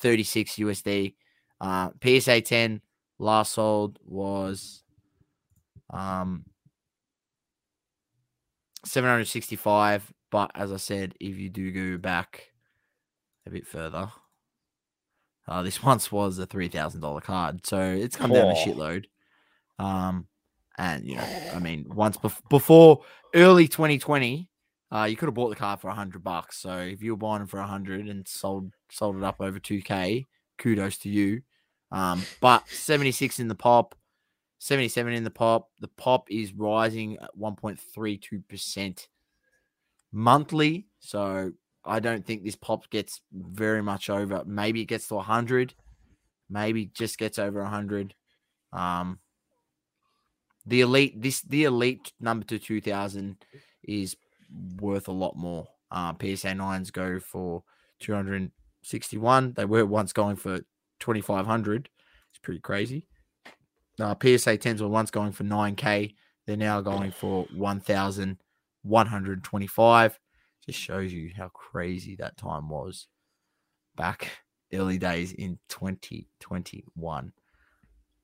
thirty 0.00 0.22
six 0.22 0.56
USD. 0.58 1.14
Uh, 1.60 1.90
PSA 2.02 2.40
ten 2.42 2.80
last 3.18 3.52
sold 3.52 3.98
was 4.04 4.82
um 5.90 6.44
seven 8.84 9.10
hundred 9.10 9.26
sixty 9.26 9.56
five. 9.56 10.10
But 10.30 10.50
as 10.54 10.72
I 10.72 10.76
said, 10.76 11.14
if 11.20 11.36
you 11.38 11.48
do 11.48 11.70
go 11.70 11.98
back 11.98 12.48
a 13.46 13.50
bit 13.50 13.66
further, 13.66 14.10
uh, 15.48 15.62
this 15.62 15.82
once 15.82 16.10
was 16.10 16.38
a 16.38 16.46
three 16.46 16.68
thousand 16.68 17.00
dollar 17.00 17.20
card, 17.20 17.66
so 17.66 17.80
it's 17.80 18.16
come 18.16 18.32
down 18.32 18.48
a 18.48 18.52
Oh. 18.52 18.54
shitload. 18.54 19.04
Um, 19.78 20.26
and 20.78 21.04
you 21.06 21.16
know, 21.16 21.28
I 21.54 21.58
mean, 21.58 21.86
once 21.88 22.16
bef- 22.16 22.46
before 22.50 23.04
early 23.34 23.68
2020, 23.68 24.48
Uh, 24.92 25.02
you 25.04 25.16
could 25.16 25.26
have 25.26 25.34
bought 25.34 25.48
the 25.50 25.56
car 25.56 25.76
for 25.76 25.90
hundred 25.90 26.22
bucks. 26.22 26.58
So 26.58 26.78
if 26.78 27.02
you 27.02 27.10
were 27.12 27.16
buying 27.16 27.46
for 27.46 27.60
hundred 27.60 28.08
and 28.08 28.26
sold 28.26 28.72
sold 28.90 29.16
it 29.16 29.24
up 29.24 29.36
over 29.40 29.58
two 29.58 29.82
k, 29.82 30.26
kudos 30.58 30.98
to 30.98 31.08
you. 31.08 31.42
Um, 31.92 32.22
but 32.40 32.68
seventy 32.68 33.12
six 33.12 33.38
in 33.38 33.48
the 33.48 33.54
pop, 33.54 33.94
seventy 34.58 34.88
seven 34.88 35.12
in 35.12 35.24
the 35.24 35.30
pop. 35.30 35.70
The 35.80 35.88
pop 35.88 36.30
is 36.30 36.52
rising 36.52 37.18
at 37.18 37.36
one 37.36 37.56
point 37.56 37.78
three 37.78 38.16
two 38.16 38.40
percent 38.48 39.08
monthly. 40.12 40.86
So 40.98 41.52
I 41.84 42.00
don't 42.00 42.26
think 42.26 42.42
this 42.42 42.56
pop 42.56 42.90
gets 42.90 43.20
very 43.32 43.82
much 43.82 44.10
over. 44.10 44.42
Maybe 44.44 44.82
it 44.82 44.86
gets 44.86 45.08
to 45.08 45.18
hundred. 45.20 45.74
Maybe 46.48 46.86
just 46.86 47.18
gets 47.18 47.38
over 47.38 47.64
hundred. 47.64 48.14
Um, 48.72 49.20
the 50.66 50.80
elite 50.80 51.20
this 51.22 51.42
the 51.42 51.64
elite 51.64 52.12
number 52.20 52.44
to 52.46 52.58
two 52.58 52.80
thousand 52.80 53.36
is 53.84 54.16
worth 54.80 55.08
a 55.08 55.12
lot 55.12 55.36
more. 55.36 55.68
Uh, 55.90 56.12
PSA 56.20 56.54
nines 56.54 56.90
go 56.90 57.20
for 57.20 57.62
two 58.00 58.12
hundred 58.86 58.90
sixty 58.90 59.18
one. 59.18 59.52
They 59.54 59.64
were 59.64 59.84
once 59.84 60.12
going 60.12 60.36
for 60.36 60.60
twenty 61.00 61.20
five 61.20 61.46
hundred. 61.46 61.88
It's 62.30 62.38
pretty 62.40 62.60
crazy. 62.60 63.06
Uh, 64.00 64.14
PSA 64.20 64.58
tens 64.58 64.82
were 64.82 64.88
once 64.88 65.10
going 65.10 65.32
for 65.32 65.44
nine 65.44 65.74
k. 65.74 66.14
They're 66.46 66.56
now 66.56 66.80
going 66.80 67.10
for 67.10 67.46
one 67.54 67.80
thousand 67.80 68.38
one 68.82 69.06
hundred 69.06 69.42
twenty 69.44 69.66
five. 69.66 70.18
Just 70.64 70.78
shows 70.78 71.12
you 71.12 71.32
how 71.36 71.48
crazy 71.48 72.16
that 72.16 72.36
time 72.36 72.68
was 72.68 73.08
back 73.96 74.30
early 74.72 74.98
days 74.98 75.32
in 75.32 75.58
2021. 75.68 77.32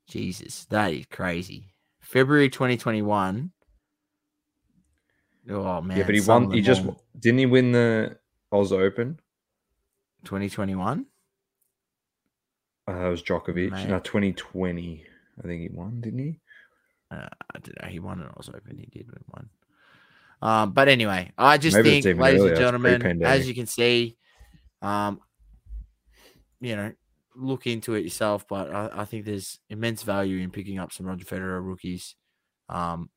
Jesus, 0.08 0.64
that 0.66 0.92
is 0.92 1.06
crazy. 1.06 1.72
February 2.00 2.48
2021. 2.48 3.52
Oh 5.50 5.80
man. 5.80 5.96
Yeah, 5.96 6.04
but 6.04 6.14
he 6.14 6.20
won. 6.20 6.50
He 6.50 6.60
just 6.60 6.84
didn't 7.18 7.38
he 7.38 7.46
win 7.46 7.72
the 7.72 8.18
Oz 8.50 8.72
Open? 8.72 9.18
2021. 10.24 11.06
Uh, 12.88 12.92
it 12.92 13.10
was 13.10 13.22
Djokovic. 13.22 13.70
Mate. 13.70 13.88
No, 13.88 13.98
2020. 13.98 15.04
I 15.38 15.46
think 15.46 15.62
he 15.62 15.68
won, 15.68 16.00
didn't 16.00 16.18
he? 16.18 16.40
Uh, 17.10 17.28
I 17.54 17.58
don't 17.58 17.82
know. 17.82 17.88
He 17.88 18.00
won 18.00 18.20
it. 18.20 18.26
I 18.26 18.32
was 18.36 18.46
hoping 18.52 18.78
he 18.78 18.86
did 18.86 19.06
win 19.06 19.24
one. 19.28 19.48
Um, 20.42 20.72
but 20.72 20.88
anyway, 20.88 21.30
I 21.38 21.58
just 21.58 21.76
Maybe 21.76 22.02
think, 22.02 22.18
ladies 22.18 22.40
earlier, 22.40 22.52
and 22.54 22.60
gentlemen, 22.60 23.22
as 23.22 23.46
you 23.46 23.54
can 23.54 23.66
see, 23.66 24.16
um, 24.80 25.20
you 26.60 26.74
know, 26.74 26.92
look 27.36 27.66
into 27.66 27.94
it 27.94 28.02
yourself. 28.02 28.46
But 28.48 28.74
I, 28.74 28.90
I 28.92 29.04
think 29.04 29.24
there's 29.24 29.60
immense 29.70 30.02
value 30.02 30.38
in 30.38 30.50
picking 30.50 30.80
up 30.80 30.92
some 30.92 31.06
Roger 31.06 31.24
Federer 31.24 31.64
rookies. 31.64 32.16
Um, 32.68 33.08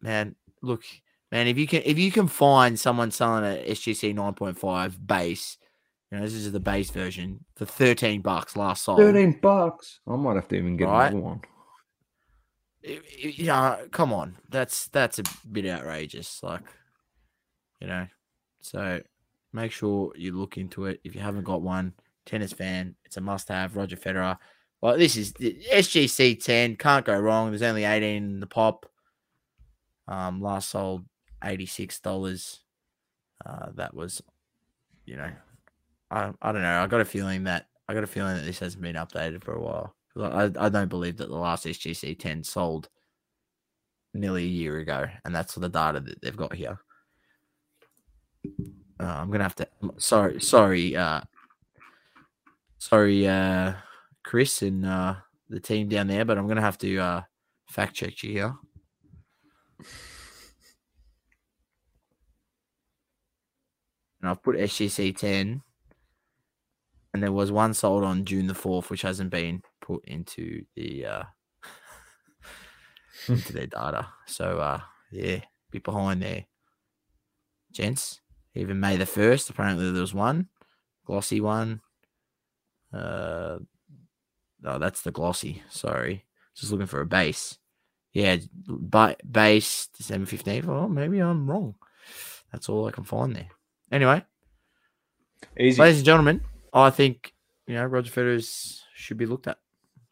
man, 0.00 0.34
look, 0.62 0.82
man, 1.30 1.46
if 1.46 1.58
you 1.58 1.66
can 1.66 1.82
if 1.84 1.98
you 1.98 2.10
can 2.10 2.26
find 2.26 2.80
someone 2.80 3.10
selling 3.10 3.44
a 3.44 3.70
SGC 3.72 4.14
9.5 4.14 5.06
base, 5.06 5.58
you 6.12 6.18
know, 6.18 6.24
this 6.24 6.34
is 6.34 6.52
the 6.52 6.60
base 6.60 6.90
version 6.90 7.42
for 7.56 7.64
13 7.64 8.20
bucks 8.20 8.54
last 8.54 8.84
sold. 8.84 8.98
13 8.98 9.40
bucks. 9.40 10.00
I 10.06 10.14
might 10.16 10.34
have 10.36 10.46
to 10.48 10.56
even 10.56 10.76
get 10.76 10.88
Right. 10.88 11.10
another 11.10 11.24
one. 11.24 11.40
Yeah, 12.84 13.82
come 13.92 14.12
on. 14.12 14.36
That's 14.50 14.88
that's 14.88 15.18
a 15.18 15.22
bit 15.50 15.66
outrageous. 15.66 16.42
Like, 16.42 16.62
you 17.80 17.86
know. 17.86 18.08
So 18.60 19.00
make 19.52 19.72
sure 19.72 20.12
you 20.16 20.32
look 20.32 20.58
into 20.58 20.86
it. 20.86 21.00
If 21.04 21.14
you 21.14 21.20
haven't 21.20 21.44
got 21.44 21.62
one, 21.62 21.94
tennis 22.26 22.52
fan, 22.52 22.96
it's 23.04 23.16
a 23.16 23.20
must 23.20 23.48
have. 23.48 23.76
Roger 23.76 23.96
Federer. 23.96 24.36
Well, 24.80 24.98
this 24.98 25.16
is 25.16 25.32
the 25.34 25.56
SGC 25.72 26.42
10. 26.44 26.76
Can't 26.76 27.06
go 27.06 27.18
wrong. 27.18 27.50
There's 27.50 27.62
only 27.62 27.84
18 27.84 28.16
in 28.24 28.40
the 28.40 28.46
pop. 28.48 28.86
Um, 30.08 30.42
last 30.42 30.68
sold 30.70 31.04
$86. 31.44 32.58
Uh, 33.46 33.66
that 33.76 33.94
was, 33.94 34.20
you 35.06 35.16
know, 35.16 35.30
I, 36.12 36.32
I 36.42 36.52
don't 36.52 36.62
know. 36.62 36.82
I 36.82 36.86
got 36.86 37.00
a 37.00 37.06
feeling 37.06 37.44
that 37.44 37.66
I 37.88 37.94
got 37.94 38.04
a 38.04 38.08
feeling 38.08 38.36
that 38.36 38.44
this 38.44 38.58
hasn't 38.58 38.82
been 38.82 38.96
updated 38.96 39.42
for 39.42 39.54
a 39.54 39.60
while. 39.60 39.96
I, 40.20 40.50
I 40.58 40.68
don't 40.68 40.90
believe 40.90 41.16
that 41.16 41.28
the 41.28 41.36
last 41.36 41.64
SGC 41.64 42.18
10 42.18 42.44
sold 42.44 42.88
nearly 44.12 44.44
a 44.44 44.46
year 44.46 44.78
ago, 44.78 45.06
and 45.24 45.34
that's 45.34 45.54
the 45.54 45.70
data 45.70 46.00
that 46.00 46.20
they've 46.20 46.36
got 46.36 46.54
here. 46.54 46.78
Uh, 49.00 49.04
I'm 49.04 49.30
gonna 49.30 49.44
have 49.44 49.54
to. 49.56 49.68
Sorry, 49.96 50.38
sorry, 50.40 50.94
uh, 50.94 51.22
sorry, 52.78 53.26
uh, 53.26 53.74
Chris 54.22 54.62
and 54.62 54.84
uh, 54.84 55.14
the 55.48 55.60
team 55.60 55.88
down 55.88 56.08
there, 56.08 56.24
but 56.26 56.36
I'm 56.36 56.46
gonna 56.46 56.60
have 56.60 56.78
to 56.78 56.98
uh, 56.98 57.22
fact 57.70 57.94
check 57.94 58.22
you 58.22 58.32
here. 58.32 58.54
And 64.20 64.30
I've 64.30 64.42
put 64.42 64.56
SGC 64.56 65.16
10 65.16 65.62
and 67.12 67.22
there 67.22 67.32
was 67.32 67.52
one 67.52 67.74
sold 67.74 68.04
on 68.04 68.24
June 68.24 68.46
the 68.46 68.54
fourth, 68.54 68.90
which 68.90 69.02
hasn't 69.02 69.30
been 69.30 69.62
put 69.80 70.04
into 70.06 70.64
the 70.76 71.06
uh 71.06 71.22
into 73.28 73.52
their 73.52 73.66
data. 73.66 74.08
So 74.26 74.58
uh 74.58 74.80
yeah, 75.10 75.40
bit 75.70 75.84
behind 75.84 76.22
there. 76.22 76.46
Gents. 77.72 78.20
Even 78.54 78.80
May 78.80 78.96
the 78.96 79.06
first, 79.06 79.48
apparently 79.48 79.90
there 79.90 80.00
was 80.00 80.14
one. 80.14 80.48
Glossy 81.06 81.40
one. 81.40 81.80
Uh 82.92 83.58
oh, 84.64 84.78
that's 84.78 85.02
the 85.02 85.10
glossy. 85.10 85.62
Sorry. 85.70 86.24
Just 86.54 86.70
looking 86.70 86.86
for 86.86 87.00
a 87.00 87.06
base. 87.06 87.58
Yeah, 88.12 88.36
ba- 88.66 89.16
base 89.30 89.88
December 89.96 90.26
15th. 90.26 90.68
Oh, 90.68 90.86
maybe 90.86 91.18
I'm 91.20 91.50
wrong. 91.50 91.76
That's 92.52 92.68
all 92.68 92.86
I 92.86 92.90
can 92.90 93.04
find 93.04 93.34
there. 93.34 93.48
Anyway, 93.90 94.22
Easy. 95.58 95.80
Ladies 95.80 95.98
and 95.98 96.06
gentlemen, 96.06 96.40
I 96.72 96.90
think 96.90 97.32
you 97.66 97.74
know 97.74 97.84
Roger 97.84 98.10
Federer 98.10 98.80
should 98.94 99.16
be 99.18 99.26
looked 99.26 99.46
at. 99.46 99.58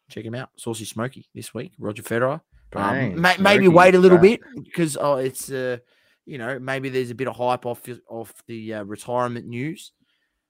Check 0.09 0.25
him 0.25 0.35
out, 0.35 0.49
Saucy 0.57 0.85
Smoky 0.85 1.27
this 1.33 1.53
week. 1.53 1.71
Roger 1.79 2.03
Federer. 2.03 2.41
Um, 2.73 3.21
may, 3.21 3.35
maybe 3.37 3.67
wait 3.67 3.95
a 3.95 3.99
little 3.99 4.17
bit 4.17 4.41
because 4.55 4.97
oh, 4.99 5.15
it's 5.17 5.51
uh, 5.51 5.77
you 6.25 6.37
know 6.37 6.59
maybe 6.59 6.89
there's 6.89 7.09
a 7.11 7.15
bit 7.15 7.27
of 7.27 7.35
hype 7.35 7.65
off 7.65 7.83
the- 7.83 8.01
off 8.09 8.33
the 8.47 8.73
uh, 8.75 8.83
retirement 8.83 9.45
news, 9.47 9.91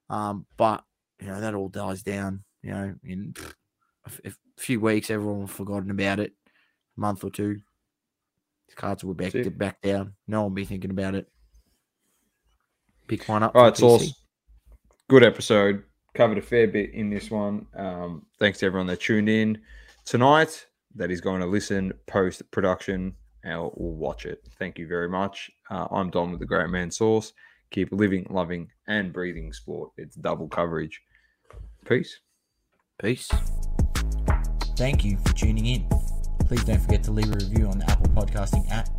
um, 0.10 0.46
but 0.58 0.84
you 1.20 1.28
know 1.28 1.42
that 1.42 1.54
all 1.56 1.70
dies 1.70 2.04
down. 2.04 2.44
You 2.64 2.72
know, 2.72 2.96
in 3.04 3.34
a, 4.06 4.08
f- 4.08 4.22
a 4.26 4.32
few 4.58 4.80
weeks, 4.80 5.10
everyone 5.10 5.40
will 5.40 5.48
have 5.48 5.56
forgotten 5.56 5.90
about 5.92 6.20
it. 6.20 6.34
A 6.98 7.00
month 7.00 7.24
or 7.24 7.32
two, 7.32 7.60
the 8.70 8.76
cards 8.76 9.04
will 9.04 9.14
back 9.16 9.34
back 9.58 9.82
down. 9.82 10.14
No 10.28 10.42
one 10.42 10.52
will 10.52 10.56
be 10.56 10.66
thinking 10.66 10.92
about 10.92 11.16
it. 11.16 11.28
Pick 13.08 13.28
one 13.28 13.44
up. 13.44 13.56
All 13.56 13.64
right, 13.64 13.76
Sauce. 13.78 14.04
PC. 14.04 14.14
Good 15.08 15.24
episode. 15.24 15.84
Covered 16.14 16.38
a 16.38 16.42
fair 16.42 16.68
bit 16.68 16.94
in 16.94 17.10
this 17.10 17.32
one. 17.32 17.68
Um, 17.74 18.26
thanks 18.38 18.60
to 18.60 18.66
everyone 18.66 18.88
that 18.88 19.00
tuned 19.00 19.30
in 19.30 19.62
tonight. 20.06 20.68
That 20.96 21.10
is 21.10 21.22
going 21.22 21.40
to 21.40 21.48
listen 21.48 21.94
post 22.06 22.50
production 22.52 23.16
or 23.46 23.72
watch 23.76 24.26
it. 24.26 24.42
Thank 24.60 24.78
you 24.78 24.88
very 24.88 25.08
much. 25.08 25.50
Uh, 25.70 25.88
I'm 25.90 26.10
Don 26.10 26.32
with 26.32 26.42
the 26.42 26.46
Great 26.46 26.70
Man 26.70 26.92
Sauce. 26.92 27.32
Keep 27.72 27.94
living, 27.94 28.28
loving, 28.30 28.68
and 28.88 29.14
breathing 29.14 29.54
sport. 29.54 29.92
It's 29.98 30.16
double 30.16 30.50
coverage. 30.50 31.02
Peace. 31.86 32.20
Peace. 33.02 33.30
Thank 34.76 35.06
you 35.06 35.18
for 35.26 35.34
tuning 35.34 35.66
in. 35.66 35.88
Please 36.46 36.66
don't 36.66 36.82
forget 36.82 37.04
to 37.06 37.12
leave 37.12 37.32
a 37.32 37.38
review 37.38 37.68
on 37.68 37.80
the 37.80 37.90
Apple 37.90 38.10
Podcasting 38.10 38.70
app. 38.70 38.90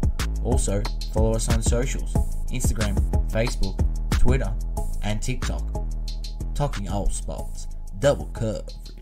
Also, 0.42 0.82
follow 1.12 1.34
us 1.34 1.48
on 1.52 1.62
socials 1.62 2.14
Instagram, 2.50 2.96
Facebook, 3.30 3.78
Twitter, 4.18 4.52
and 5.02 5.20
TikTok. 5.20 5.81
Talking 6.54 6.88
all 6.88 7.08
sports, 7.08 7.66
double 7.98 8.26
coverage. 8.26 9.01